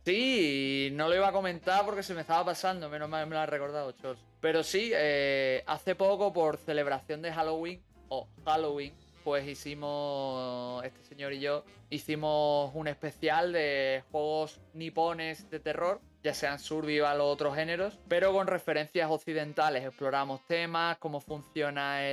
Sí, 0.05 0.89
no 0.93 1.07
lo 1.07 1.15
iba 1.15 1.29
a 1.29 1.31
comentar 1.31 1.85
porque 1.85 2.03
se 2.03 2.13
me 2.13 2.21
estaba 2.21 2.43
pasando, 2.43 2.89
menos 2.89 3.09
mal 3.09 3.25
me 3.27 3.35
lo 3.35 3.41
ha 3.41 3.45
recordado, 3.45 3.91
Chos. 3.93 4.17
Pero 4.41 4.63
sí, 4.63 4.91
eh, 4.93 5.63
hace 5.65 5.95
poco 5.95 6.33
por 6.33 6.57
celebración 6.57 7.21
de 7.21 7.31
Halloween, 7.31 7.81
o 8.09 8.27
Halloween, 8.43 8.93
pues 9.23 9.47
hicimos, 9.47 10.83
este 10.83 11.03
señor 11.03 11.31
y 11.31 11.39
yo, 11.39 11.63
hicimos 11.89 12.71
un 12.73 12.87
especial 12.87 13.53
de 13.53 14.03
juegos 14.11 14.59
nipones 14.73 15.49
de 15.49 15.59
terror, 15.61 16.01
ya 16.23 16.33
sean 16.33 16.57
survival 16.57 17.21
o 17.21 17.27
otros 17.27 17.55
géneros, 17.55 17.99
pero 18.07 18.31
con 18.31 18.47
referencias 18.47 19.09
occidentales. 19.11 19.85
Exploramos 19.85 20.45
temas, 20.47 20.97
cómo 20.97 21.19
funciona 21.19 22.07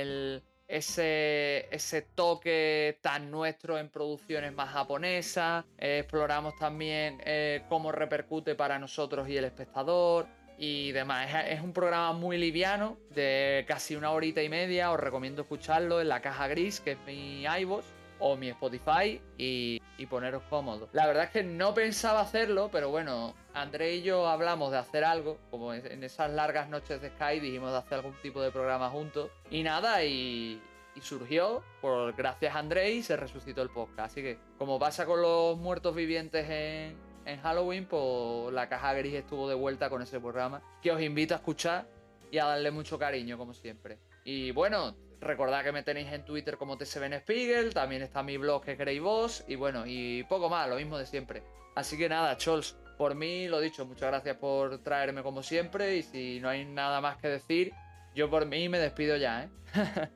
ese, 0.67 1.67
ese 1.71 2.01
toque 2.01 2.97
tan 3.01 3.31
nuestro 3.31 3.77
en 3.77 3.89
producciones 3.89 4.53
más 4.53 4.69
japonesas. 4.69 5.65
Eh, 5.77 5.99
exploramos 5.99 6.55
también 6.57 7.21
eh, 7.25 7.63
cómo 7.69 7.91
repercute 7.91 8.55
para 8.55 8.77
nosotros 8.77 9.29
y 9.29 9.37
el 9.37 9.45
espectador 9.45 10.27
y 10.57 10.91
demás. 10.91 11.29
Es, 11.47 11.61
un 11.61 11.73
programa 11.73 12.11
muy 12.11 12.37
liviano, 12.37 12.97
de 13.09 13.65
casi 13.67 13.95
una 13.95 14.11
horita 14.11 14.43
y 14.43 14.49
media. 14.49 14.91
Os 14.91 14.99
recomiendo 14.99 15.43
escucharlo 15.43 16.01
en 16.01 16.09
la 16.09 16.21
caja 16.21 16.47
gris, 16.47 16.81
que 16.81 16.91
es 16.91 16.97
mi 17.05 17.43
iVoox 17.43 17.85
o 18.21 18.37
mi 18.37 18.49
Spotify, 18.49 19.19
y, 19.37 19.81
y, 19.97 20.05
poneros 20.05 20.43
cómodos. 20.49 20.89
La 20.93 21.07
verdad 21.07 21.25
es 21.25 21.31
que 21.31 21.43
no 21.43 21.73
pensaba 21.73 22.21
hacerlo, 22.21 22.69
pero 22.71 22.89
bueno, 22.89 23.33
André 23.53 23.95
y 23.95 24.01
yo 24.03 24.27
hablamos 24.27 24.71
de 24.71 24.77
hacer 24.77 25.03
algo, 25.03 25.37
como 25.49 25.73
en 25.73 26.03
esas 26.03 26.31
largas 26.31 26.69
noches 26.69 27.01
de 27.01 27.09
Sky 27.09 27.39
dijimos 27.39 27.71
de 27.71 27.79
hacer 27.79 27.95
algún 27.95 28.13
tipo 28.21 28.41
de 28.41 28.51
programa 28.51 28.89
juntos. 28.89 29.29
Y 29.49 29.63
nada, 29.63 30.03
y, 30.05 30.61
surgió, 31.01 31.63
por 31.81 32.13
gracias 32.15 32.55
a 32.55 32.59
André, 32.59 32.91
y 32.91 33.03
se 33.03 33.17
resucitó 33.17 33.61
el 33.63 33.69
podcast. 33.69 34.11
Así 34.11 34.21
que, 34.21 34.37
como 34.57 34.79
pasa 34.79 35.05
con 35.05 35.21
los 35.21 35.57
muertos 35.57 35.95
vivientes 35.95 36.47
en, 36.47 36.95
en 37.25 37.41
Halloween, 37.41 37.85
pues 37.85 38.53
la 38.53 38.69
caja 38.69 38.93
gris 38.93 39.15
estuvo 39.15 39.49
de 39.49 39.55
vuelta 39.55 39.89
con 39.89 40.01
ese 40.01 40.19
programa, 40.19 40.61
que 40.81 40.91
os 40.91 41.01
invito 41.01 41.33
a 41.33 41.37
escuchar 41.37 41.87
y 42.29 42.37
a 42.37 42.45
darle 42.45 42.71
mucho 42.71 42.99
cariño, 42.99 43.37
como 43.37 43.53
siempre. 43.53 43.97
Y 44.23 44.51
bueno, 44.51 44.95
recordad 45.21 45.63
que 45.63 45.71
me 45.71 45.83
tenéis 45.83 46.11
en 46.11 46.25
Twitter 46.25 46.57
como 46.57 46.77
TSBN 46.77 47.19
Spiegel, 47.19 47.73
también 47.73 48.01
está 48.01 48.23
mi 48.23 48.37
blog 48.37 48.63
que 48.63 48.75
queréis 48.75 49.01
vos, 49.01 49.45
y 49.47 49.55
bueno, 49.55 49.83
y 49.85 50.23
poco 50.23 50.49
más, 50.49 50.67
lo 50.67 50.75
mismo 50.75 50.97
de 50.97 51.05
siempre. 51.05 51.43
Así 51.75 51.97
que 51.97 52.09
nada, 52.09 52.35
Chols, 52.37 52.75
por 52.97 53.15
mí 53.15 53.47
lo 53.47 53.59
dicho, 53.59 53.85
muchas 53.85 54.09
gracias 54.09 54.37
por 54.37 54.79
traerme 54.79 55.23
como 55.23 55.43
siempre 55.43 55.97
y 55.97 56.03
si 56.03 56.39
no 56.39 56.49
hay 56.49 56.65
nada 56.65 56.99
más 57.01 57.17
que 57.17 57.29
decir, 57.29 57.71
yo 58.13 58.29
por 58.29 58.45
mí 58.45 58.67
me 58.67 58.79
despido 58.79 59.15
ya, 59.15 59.43
¿eh? 59.43 59.49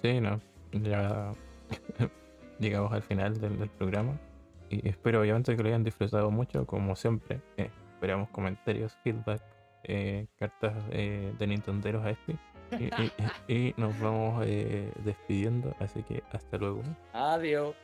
sí, 0.00 0.20
no, 0.20 0.40
ya 0.72 1.32
llegamos 2.60 2.92
al 2.92 3.02
final 3.02 3.40
del, 3.40 3.68
programa 3.70 4.18
y 4.68 4.88
espero 4.88 5.20
obviamente 5.20 5.56
que 5.56 5.62
lo 5.62 5.68
hayan 5.68 5.82
disfrutado 5.82 6.30
mucho, 6.30 6.66
como 6.66 6.94
siempre. 6.94 7.40
Eh, 7.56 7.70
esperamos 7.94 8.28
comentarios, 8.28 8.96
feedback, 9.02 9.42
eh, 9.84 10.26
cartas 10.38 10.74
eh, 10.92 11.34
de 11.38 11.46
Nintenderos 11.46 12.04
a 12.04 12.10
este. 12.10 12.36
Y, 13.48 13.74
nos 13.76 13.98
vamos 14.00 14.44
despidiendo, 15.04 15.74
así 15.80 16.02
que 16.02 16.22
hasta 16.32 16.56
luego. 16.56 16.82
Adiós. 17.12 17.74